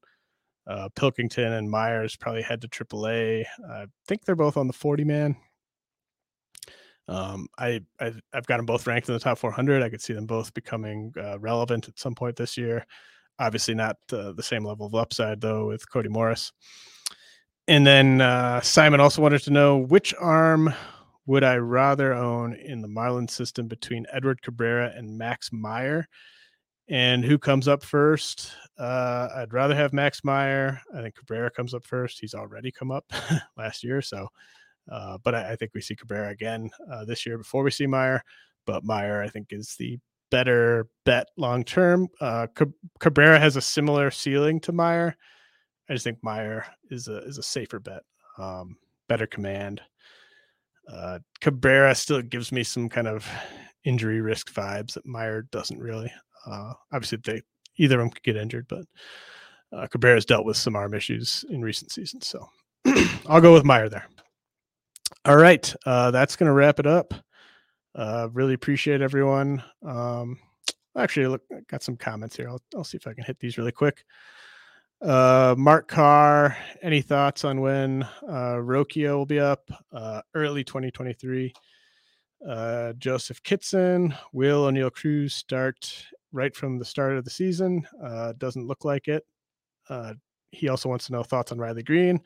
Uh, 0.66 0.88
Pilkington 0.94 1.52
and 1.52 1.70
Myers 1.70 2.16
probably 2.16 2.42
head 2.42 2.60
to 2.60 2.68
AAA. 2.68 3.44
I 3.70 3.86
think 4.06 4.24
they're 4.24 4.36
both 4.36 4.56
on 4.56 4.66
the 4.66 4.72
40 4.72 5.04
man. 5.04 5.36
Um, 7.06 7.48
I, 7.58 7.80
I 7.98 8.12
have 8.34 8.46
got 8.46 8.58
them 8.58 8.66
both 8.66 8.86
ranked 8.86 9.08
in 9.08 9.14
the 9.14 9.20
top 9.20 9.38
400. 9.38 9.82
I 9.82 9.88
could 9.88 10.02
see 10.02 10.12
them 10.12 10.26
both 10.26 10.52
becoming 10.52 11.14
uh, 11.18 11.38
relevant 11.38 11.88
at 11.88 11.98
some 11.98 12.14
point 12.14 12.36
this 12.36 12.58
year. 12.58 12.84
Obviously, 13.38 13.74
not 13.74 13.96
uh, 14.12 14.32
the 14.32 14.42
same 14.42 14.64
level 14.64 14.86
of 14.86 14.94
upside 14.94 15.40
though 15.40 15.68
with 15.68 15.90
Cody 15.90 16.10
Morris. 16.10 16.52
And 17.66 17.86
then 17.86 18.20
uh, 18.20 18.60
Simon 18.60 19.00
also 19.00 19.22
wanted 19.22 19.42
to 19.42 19.50
know 19.50 19.78
which 19.78 20.14
arm 20.18 20.74
would 21.28 21.44
I 21.44 21.56
rather 21.56 22.14
own 22.14 22.54
in 22.54 22.80
the 22.80 22.88
Marlin 22.88 23.28
system 23.28 23.68
between 23.68 24.06
Edward 24.10 24.40
Cabrera 24.40 24.94
and 24.96 25.18
Max 25.18 25.52
Meyer? 25.52 26.08
And 26.88 27.22
who 27.22 27.36
comes 27.36 27.68
up 27.68 27.84
first? 27.84 28.52
Uh, 28.78 29.28
I'd 29.36 29.52
rather 29.52 29.74
have 29.74 29.92
Max 29.92 30.24
Meyer. 30.24 30.80
I 30.96 31.02
think 31.02 31.16
Cabrera 31.16 31.50
comes 31.50 31.74
up 31.74 31.84
first. 31.84 32.18
He's 32.18 32.32
already 32.32 32.72
come 32.72 32.90
up 32.90 33.04
last 33.58 33.84
year, 33.84 34.00
so 34.00 34.26
uh, 34.90 35.18
but 35.22 35.34
I, 35.34 35.52
I, 35.52 35.56
think 35.56 35.72
we 35.74 35.82
see 35.82 35.94
Cabrera 35.94 36.30
again 36.30 36.70
uh, 36.90 37.04
this 37.04 37.26
year 37.26 37.36
before 37.36 37.62
we 37.62 37.70
see 37.72 37.86
Meyer. 37.86 38.24
But 38.64 38.84
Meyer, 38.84 39.22
I 39.22 39.28
think, 39.28 39.48
is 39.50 39.76
the 39.78 39.98
better 40.30 40.88
bet 41.04 41.28
long 41.36 41.62
term. 41.62 42.08
Uh, 42.22 42.46
Cabrera 43.00 43.38
has 43.38 43.56
a 43.56 43.60
similar 43.60 44.10
ceiling 44.10 44.60
to 44.60 44.72
Meyer. 44.72 45.14
I 45.90 45.92
just 45.92 46.04
think 46.04 46.24
Meyer 46.24 46.64
is 46.90 47.06
a 47.08 47.18
is 47.18 47.36
a 47.36 47.42
safer 47.42 47.80
bet, 47.80 48.02
um, 48.38 48.78
better 49.10 49.26
command. 49.26 49.82
Uh, 50.90 51.18
Cabrera 51.40 51.94
still 51.94 52.22
gives 52.22 52.50
me 52.50 52.64
some 52.64 52.88
kind 52.88 53.06
of 53.06 53.28
injury 53.84 54.20
risk 54.20 54.52
vibes 54.52 54.94
that 54.94 55.06
Meyer 55.06 55.42
doesn't 55.50 55.78
really. 55.78 56.12
Uh, 56.46 56.72
obviously, 56.92 57.18
they 57.24 57.42
either 57.76 57.96
of 57.96 58.00
them 58.00 58.10
could 58.10 58.22
get 58.22 58.36
injured, 58.36 58.66
but 58.68 58.84
uh, 59.72 59.86
Cabrera's 59.86 60.24
dealt 60.24 60.46
with 60.46 60.56
some 60.56 60.76
arm 60.76 60.94
issues 60.94 61.44
in 61.50 61.62
recent 61.62 61.92
seasons, 61.92 62.26
so 62.26 62.48
I'll 63.26 63.40
go 63.40 63.52
with 63.52 63.64
Meyer 63.64 63.88
there. 63.88 64.08
All 65.24 65.36
right, 65.36 65.74
uh, 65.84 66.10
that's 66.10 66.36
going 66.36 66.48
to 66.48 66.52
wrap 66.52 66.78
it 66.78 66.86
up. 66.86 67.12
Uh, 67.94 68.28
really 68.32 68.54
appreciate 68.54 69.00
everyone. 69.00 69.62
Um, 69.84 70.38
actually, 70.96 71.26
look, 71.26 71.42
I 71.52 71.60
got 71.68 71.82
some 71.82 71.96
comments 71.96 72.36
here. 72.36 72.48
I'll, 72.48 72.62
I'll 72.76 72.84
see 72.84 72.96
if 72.96 73.06
I 73.06 73.14
can 73.14 73.24
hit 73.24 73.38
these 73.40 73.58
really 73.58 73.72
quick. 73.72 74.04
Uh, 75.00 75.54
Mark 75.56 75.86
Carr, 75.86 76.56
any 76.82 77.02
thoughts 77.02 77.44
on 77.44 77.60
when 77.60 78.02
uh, 78.26 78.56
Rocchio 78.56 79.18
will 79.18 79.26
be 79.26 79.38
up? 79.38 79.70
Uh, 79.92 80.22
early 80.34 80.64
2023. 80.64 81.52
Uh, 82.46 82.92
Joseph 82.94 83.42
Kitson, 83.42 84.14
will 84.32 84.64
Oneil 84.66 84.92
Cruz 84.92 85.34
start 85.34 86.06
right 86.32 86.54
from 86.54 86.78
the 86.78 86.84
start 86.84 87.16
of 87.16 87.24
the 87.24 87.30
season? 87.30 87.86
Uh, 88.02 88.32
doesn't 88.38 88.66
look 88.66 88.84
like 88.84 89.08
it. 89.08 89.24
Uh, 89.88 90.14
he 90.50 90.68
also 90.68 90.88
wants 90.88 91.06
to 91.06 91.12
know 91.12 91.22
thoughts 91.22 91.52
on 91.52 91.58
Riley 91.58 91.82
Greene. 91.82 92.20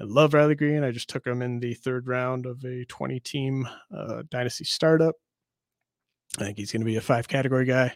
I 0.00 0.04
love 0.04 0.34
Riley 0.34 0.54
Greene. 0.54 0.84
I 0.84 0.90
just 0.90 1.08
took 1.08 1.26
him 1.26 1.42
in 1.42 1.60
the 1.60 1.74
third 1.74 2.08
round 2.08 2.46
of 2.46 2.64
a 2.64 2.84
20 2.86 3.20
team 3.20 3.68
uh, 3.96 4.22
dynasty 4.28 4.64
startup. 4.64 5.14
I 6.38 6.44
think 6.44 6.58
he's 6.58 6.72
going 6.72 6.80
to 6.80 6.86
be 6.86 6.96
a 6.96 7.00
five 7.00 7.28
category 7.28 7.66
guy. 7.66 7.94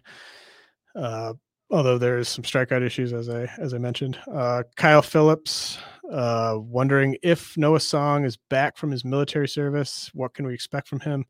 Uh, 0.94 1.34
although 1.70 1.98
there's 1.98 2.28
some 2.28 2.44
strikeout 2.44 2.82
issues 2.82 3.12
as 3.12 3.28
I 3.28 3.48
as 3.58 3.74
I 3.74 3.78
mentioned. 3.78 4.18
Uh, 4.32 4.62
Kyle 4.76 5.02
Phillips 5.02 5.78
uh, 6.12 6.54
wondering 6.58 7.16
if 7.22 7.56
Noah 7.56 7.80
Song 7.80 8.24
is 8.24 8.36
back 8.36 8.76
from 8.76 8.90
his 8.90 9.04
military 9.04 9.48
service. 9.48 10.10
What 10.14 10.34
can 10.34 10.46
we 10.46 10.54
expect 10.54 10.88
from 10.88 11.00
him? 11.00 11.24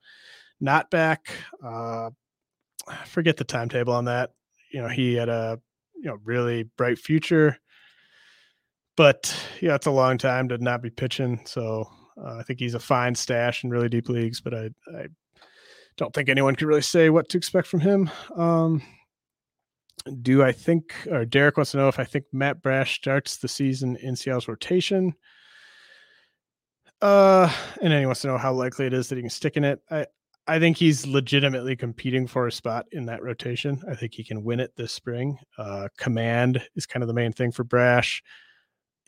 Not 0.60 0.90
back. 0.90 1.30
Uh, 1.64 2.10
forget 3.06 3.36
the 3.36 3.44
timetable 3.44 3.94
on 3.94 4.04
that. 4.06 4.30
You 4.72 4.82
know, 4.82 4.88
he 4.88 5.14
had 5.14 5.28
a 5.28 5.60
you 5.94 6.04
know 6.10 6.18
really 6.24 6.64
bright 6.76 6.98
future. 6.98 7.58
but 8.96 9.34
yeah, 9.60 9.74
it's 9.74 9.86
a 9.86 9.90
long 9.90 10.18
time 10.18 10.48
to 10.48 10.58
not 10.58 10.82
be 10.82 10.90
pitching. 10.90 11.40
So 11.44 11.88
uh, 12.22 12.36
I 12.36 12.42
think 12.42 12.58
he's 12.58 12.74
a 12.74 12.80
fine 12.80 13.14
stash 13.14 13.62
in 13.62 13.70
really 13.70 13.88
deep 13.88 14.08
leagues, 14.08 14.40
but 14.40 14.54
I, 14.54 14.70
I 14.96 15.06
don't 15.96 16.14
think 16.14 16.28
anyone 16.28 16.56
could 16.56 16.68
really 16.68 16.82
say 16.82 17.10
what 17.10 17.28
to 17.30 17.38
expect 17.38 17.68
from 17.68 17.80
him. 17.80 18.10
Um, 18.36 18.82
do 20.22 20.42
I 20.42 20.52
think, 20.52 20.94
or 21.10 21.24
Derek 21.24 21.56
wants 21.56 21.72
to 21.72 21.78
know 21.78 21.88
if 21.88 21.98
I 21.98 22.04
think 22.04 22.24
Matt 22.32 22.62
Brash 22.62 22.96
starts 22.96 23.36
the 23.36 23.48
season 23.48 23.96
in 23.96 24.16
Seattle's 24.16 24.48
rotation? 24.48 25.14
Uh, 27.02 27.52
and 27.82 27.92
then 27.92 28.00
he 28.00 28.06
wants 28.06 28.22
to 28.22 28.28
know 28.28 28.38
how 28.38 28.52
likely 28.52 28.86
it 28.86 28.94
is 28.94 29.08
that 29.08 29.16
he 29.16 29.22
can 29.22 29.30
stick 29.30 29.56
in 29.56 29.64
it. 29.64 29.80
I, 29.90 30.06
I 30.46 30.58
think 30.58 30.76
he's 30.76 31.06
legitimately 31.06 31.76
competing 31.76 32.26
for 32.26 32.46
a 32.46 32.52
spot 32.52 32.86
in 32.92 33.06
that 33.06 33.22
rotation. 33.22 33.82
I 33.90 33.94
think 33.94 34.14
he 34.14 34.24
can 34.24 34.44
win 34.44 34.60
it 34.60 34.72
this 34.76 34.92
spring. 34.92 35.38
Uh, 35.58 35.88
command 35.98 36.62
is 36.76 36.86
kind 36.86 37.02
of 37.02 37.08
the 37.08 37.14
main 37.14 37.32
thing 37.32 37.50
for 37.50 37.64
Brash, 37.64 38.22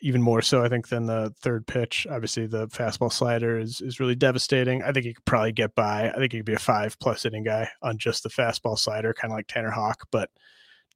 even 0.01 0.21
more 0.21 0.41
so, 0.41 0.63
I 0.63 0.69
think, 0.69 0.89
than 0.89 1.05
the 1.05 1.33
third 1.41 1.65
pitch. 1.65 2.05
Obviously, 2.11 2.45
the 2.45 2.67
fastball 2.67 3.11
slider 3.11 3.57
is 3.57 3.79
is 3.81 3.99
really 3.99 4.15
devastating. 4.15 4.83
I 4.83 4.91
think 4.91 5.05
he 5.05 5.13
could 5.13 5.25
probably 5.25 5.53
get 5.53 5.73
by. 5.75 6.09
I 6.09 6.15
think 6.15 6.33
he 6.33 6.39
could 6.39 6.45
be 6.45 6.53
a 6.53 6.59
five 6.59 6.99
plus 6.99 7.25
inning 7.25 7.43
guy 7.43 7.69
on 7.81 7.97
just 7.97 8.23
the 8.23 8.29
fastball 8.29 8.77
slider, 8.77 9.13
kind 9.13 9.31
of 9.31 9.37
like 9.37 9.47
Tanner 9.47 9.71
Houck, 9.71 10.07
but 10.11 10.29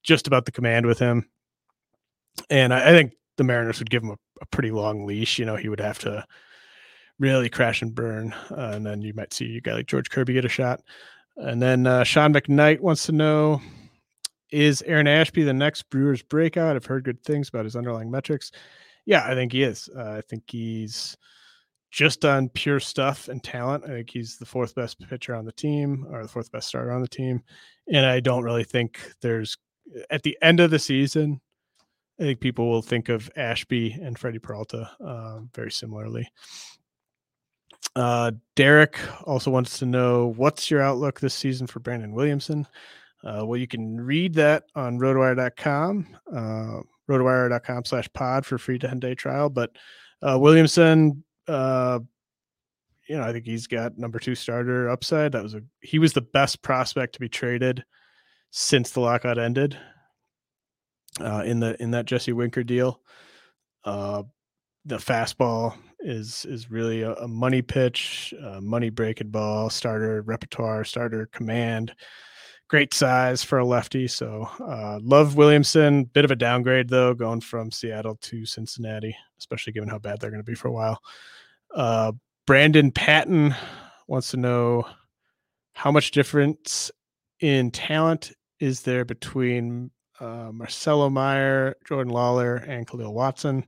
just 0.03 0.27
about 0.27 0.45
the 0.45 0.51
command 0.51 0.85
with 0.85 0.99
him. 0.99 1.29
And 2.49 2.73
I, 2.73 2.89
I 2.89 2.91
think 2.91 3.13
the 3.37 3.43
Mariners 3.43 3.79
would 3.79 3.89
give 3.89 4.03
him 4.03 4.11
a, 4.11 4.17
a 4.41 4.45
pretty 4.47 4.71
long 4.71 5.05
leash. 5.05 5.39
You 5.39 5.45
know, 5.45 5.55
he 5.55 5.69
would 5.69 5.79
have 5.79 5.99
to 5.99 6.25
really 7.19 7.49
crash 7.49 7.81
and 7.81 7.95
burn. 7.95 8.33
Uh, 8.51 8.71
and 8.73 8.85
then 8.85 9.01
you 9.01 9.13
might 9.13 9.33
see 9.33 9.57
a 9.57 9.61
guy 9.61 9.73
like 9.73 9.87
George 9.87 10.09
Kirby 10.09 10.33
get 10.33 10.45
a 10.45 10.49
shot. 10.49 10.81
And 11.37 11.61
then 11.61 11.87
uh, 11.87 12.03
Sean 12.03 12.33
McKnight 12.33 12.79
wants 12.79 13.05
to 13.05 13.11
know 13.11 13.61
Is 14.51 14.83
Aaron 14.83 15.07
Ashby 15.07 15.43
the 15.43 15.53
next 15.53 15.89
Brewers 15.89 16.21
breakout? 16.21 16.75
I've 16.75 16.85
heard 16.85 17.05
good 17.05 17.23
things 17.23 17.49
about 17.49 17.65
his 17.65 17.75
underlying 17.75 18.11
metrics. 18.11 18.51
Yeah, 19.05 19.25
I 19.25 19.33
think 19.33 19.51
he 19.51 19.63
is. 19.63 19.89
Uh, 19.97 20.11
I 20.11 20.21
think 20.21 20.43
he's 20.47 21.17
just 21.91 22.25
on 22.25 22.49
pure 22.49 22.79
stuff 22.79 23.27
and 23.27 23.43
talent. 23.43 23.83
I 23.83 23.89
think 23.89 24.09
he's 24.09 24.37
the 24.37 24.45
fourth 24.45 24.73
best 24.75 24.99
pitcher 25.07 25.35
on 25.35 25.45
the 25.45 25.51
team 25.51 26.07
or 26.11 26.23
the 26.23 26.27
fourth 26.27 26.51
best 26.51 26.67
starter 26.67 26.91
on 26.91 27.01
the 27.01 27.07
team. 27.07 27.41
And 27.91 28.05
I 28.05 28.19
don't 28.19 28.43
really 28.43 28.63
think 28.63 28.99
there's, 29.21 29.57
at 30.09 30.23
the 30.23 30.37
end 30.41 30.59
of 30.59 30.71
the 30.71 30.79
season, 30.79 31.41
I 32.19 32.23
think 32.23 32.39
people 32.39 32.69
will 32.69 32.81
think 32.81 33.09
of 33.09 33.29
Ashby 33.35 33.91
and 33.93 34.17
Freddy 34.17 34.39
Peralta 34.39 34.89
uh, 35.03 35.39
very 35.53 35.71
similarly. 35.71 36.29
Uh, 37.95 38.31
Derek 38.55 38.99
also 39.25 39.51
wants 39.51 39.79
to 39.79 39.85
know 39.85 40.33
what's 40.35 40.71
your 40.71 40.81
outlook 40.81 41.19
this 41.19 41.33
season 41.33 41.67
for 41.67 41.79
Brandon 41.79 42.13
Williamson. 42.13 42.67
Uh, 43.23 43.43
well, 43.45 43.57
you 43.57 43.67
can 43.67 43.99
read 43.99 44.33
that 44.33 44.63
on 44.75 44.99
rotowire.com, 44.99 46.07
uh, 46.31 46.81
rotowire.com 47.09 47.85
slash 47.85 48.09
pod 48.13 48.45
for 48.45 48.57
free 48.57 48.79
10 48.79 48.99
day 48.99 49.15
trial. 49.15 49.49
But 49.49 49.71
uh, 50.21 50.37
Williamson, 50.39 51.23
uh, 51.47 51.99
you 53.07 53.17
know, 53.17 53.23
I 53.23 53.31
think 53.31 53.45
he's 53.45 53.67
got 53.67 53.97
number 53.97 54.19
two 54.19 54.35
starter 54.35 54.89
upside. 54.89 55.33
That 55.33 55.43
was 55.43 55.55
a 55.55 55.61
he 55.81 55.99
was 55.99 56.13
the 56.13 56.21
best 56.21 56.61
prospect 56.61 57.13
to 57.13 57.19
be 57.19 57.29
traded 57.29 57.83
since 58.55 58.91
the 58.91 58.99
lockout 58.99 59.39
ended 59.39 59.75
uh, 61.19 61.41
in 61.43 61.59
the 61.59 61.81
in 61.81 61.89
that 61.91 62.05
Jesse 62.05 62.33
Winker 62.33 62.63
deal. 62.63 63.01
Uh, 63.83 64.21
the 64.85 64.97
fastball 64.97 65.75
is 66.01 66.45
is 66.45 66.69
really 66.69 67.01
a, 67.01 67.13
a 67.15 67.27
money 67.27 67.63
pitch, 67.63 68.31
a 68.43 68.61
money 68.61 68.91
breaking 68.91 69.29
ball, 69.29 69.71
starter 69.71 70.21
repertoire, 70.21 70.83
starter 70.83 71.27
command. 71.31 71.95
Great 72.69 72.93
size 72.93 73.43
for 73.43 73.57
a 73.57 73.65
lefty. 73.65 74.07
So 74.07 74.47
uh, 74.59 74.99
love 75.01 75.35
Williamson. 75.35 76.03
Bit 76.03 76.25
of 76.25 76.31
a 76.31 76.35
downgrade 76.35 76.89
though, 76.89 77.15
going 77.15 77.41
from 77.41 77.71
Seattle 77.71 78.17
to 78.21 78.45
Cincinnati, 78.45 79.15
especially 79.39 79.73
given 79.73 79.89
how 79.89 79.97
bad 79.97 80.19
they're 80.19 80.31
going 80.31 80.43
to 80.43 80.49
be 80.49 80.55
for 80.55 80.67
a 80.67 80.71
while. 80.71 80.99
Uh, 81.73 82.11
Brandon 82.45 82.91
Patton 82.91 83.55
wants 84.07 84.29
to 84.29 84.37
know 84.37 84.85
how 85.73 85.91
much 85.91 86.11
difference 86.11 86.91
in 87.39 87.71
talent 87.71 88.31
is 88.59 88.81
there 88.81 89.05
between 89.05 89.91
uh, 90.19 90.51
Marcelo 90.53 91.09
Mayer, 91.09 91.75
Jordan 91.85 92.13
Lawlar, 92.13 92.67
and 92.67 92.87
Khalil 92.87 93.13
Watson. 93.13 93.65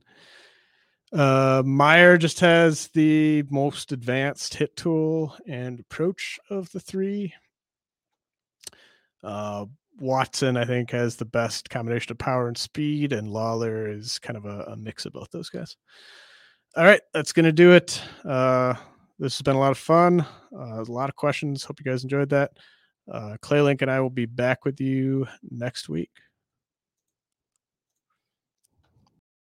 Uh, 1.12 1.62
Mayer 1.64 2.18
just 2.18 2.40
has 2.40 2.88
the 2.88 3.44
most 3.50 3.92
advanced 3.92 4.54
hit 4.54 4.76
tool 4.76 5.36
and 5.46 5.80
approach 5.80 6.38
of 6.50 6.70
the 6.72 6.80
three. 6.80 7.32
Uh, 9.22 9.66
Watson, 9.98 10.56
I 10.56 10.64
think, 10.64 10.90
has 10.90 11.16
the 11.16 11.24
best 11.24 11.70
combination 11.70 12.12
of 12.12 12.18
power 12.18 12.48
and 12.48 12.58
speed, 12.58 13.12
and 13.12 13.28
Lawlar 13.28 13.96
is 13.96 14.18
kind 14.18 14.36
of 14.36 14.44
a, 14.44 14.72
a 14.72 14.76
mix 14.76 15.06
of 15.06 15.12
both 15.12 15.30
those 15.30 15.48
guys. 15.48 15.76
All 16.76 16.84
right, 16.84 17.00
that's 17.14 17.32
going 17.32 17.46
to 17.46 17.52
do 17.52 17.72
it. 17.72 18.02
Uh, 18.24 18.74
this 19.18 19.38
has 19.38 19.42
been 19.42 19.56
a 19.56 19.60
lot 19.60 19.70
of 19.70 19.78
fun. 19.78 20.20
Uh, 20.54 20.82
a 20.82 20.84
lot 20.84 21.08
of 21.08 21.16
questions. 21.16 21.64
Hope 21.64 21.80
you 21.80 21.90
guys 21.90 22.04
enjoyed 22.04 22.28
that. 22.30 22.52
Uh, 23.10 23.36
Clay 23.40 23.60
Link 23.60 23.82
and 23.82 23.90
I 23.90 24.00
will 24.00 24.10
be 24.10 24.26
back 24.26 24.64
with 24.64 24.80
you 24.80 25.28
next 25.42 25.88
week. 25.88 26.10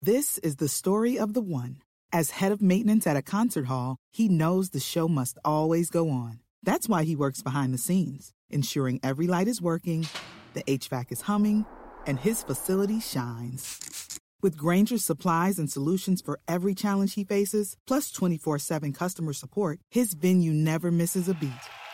This 0.02 0.38
is 0.40 0.56
the 0.56 0.68
story 0.68 1.19
of 1.19 1.34
the 1.34 1.41
one. 1.41 1.78
As 2.14 2.32
head 2.32 2.52
of 2.52 2.61
maintenance 2.61 3.06
at 3.06 3.15
a 3.15 3.22
concert 3.22 3.68
hall, 3.68 3.98
he 4.11 4.28
knows 4.28 4.69
the 4.69 4.80
show 4.80 5.07
must 5.07 5.38
always 5.45 5.90
go 5.90 6.10
on. 6.10 6.40
That's 6.64 6.90
why 6.90 7.03
he 7.03 7.15
works 7.15 7.41
behind 7.41 7.73
the 7.73 7.78
scenes, 7.78 8.34
ensuring 8.49 8.99
every 9.03 9.28
light 9.28 9.48
is 9.48 9.61
working, 9.61 10.07
the 10.53 10.64
HVAC 10.64 11.11
is 11.11 11.22
humming, 11.22 11.65
and 12.06 12.19
his 12.19 12.44
facility 12.44 12.99
shines. 12.99 14.19
With 14.41 14.57
Grainger's 14.57 15.06
supplies 15.06 15.60
and 15.60 15.69
solutions 15.69 16.19
for 16.19 16.40
every 16.48 16.73
challenge 16.73 17.14
he 17.14 17.23
faces, 17.23 17.78
plus 17.86 18.11
24 18.11 18.60
7 18.60 18.94
customer 18.94 19.34
support, 19.34 19.80
his 19.90 20.14
venue 20.14 20.52
never 20.52 20.91
misses 20.91 21.30
a 21.30 21.36
beat. 21.36 21.52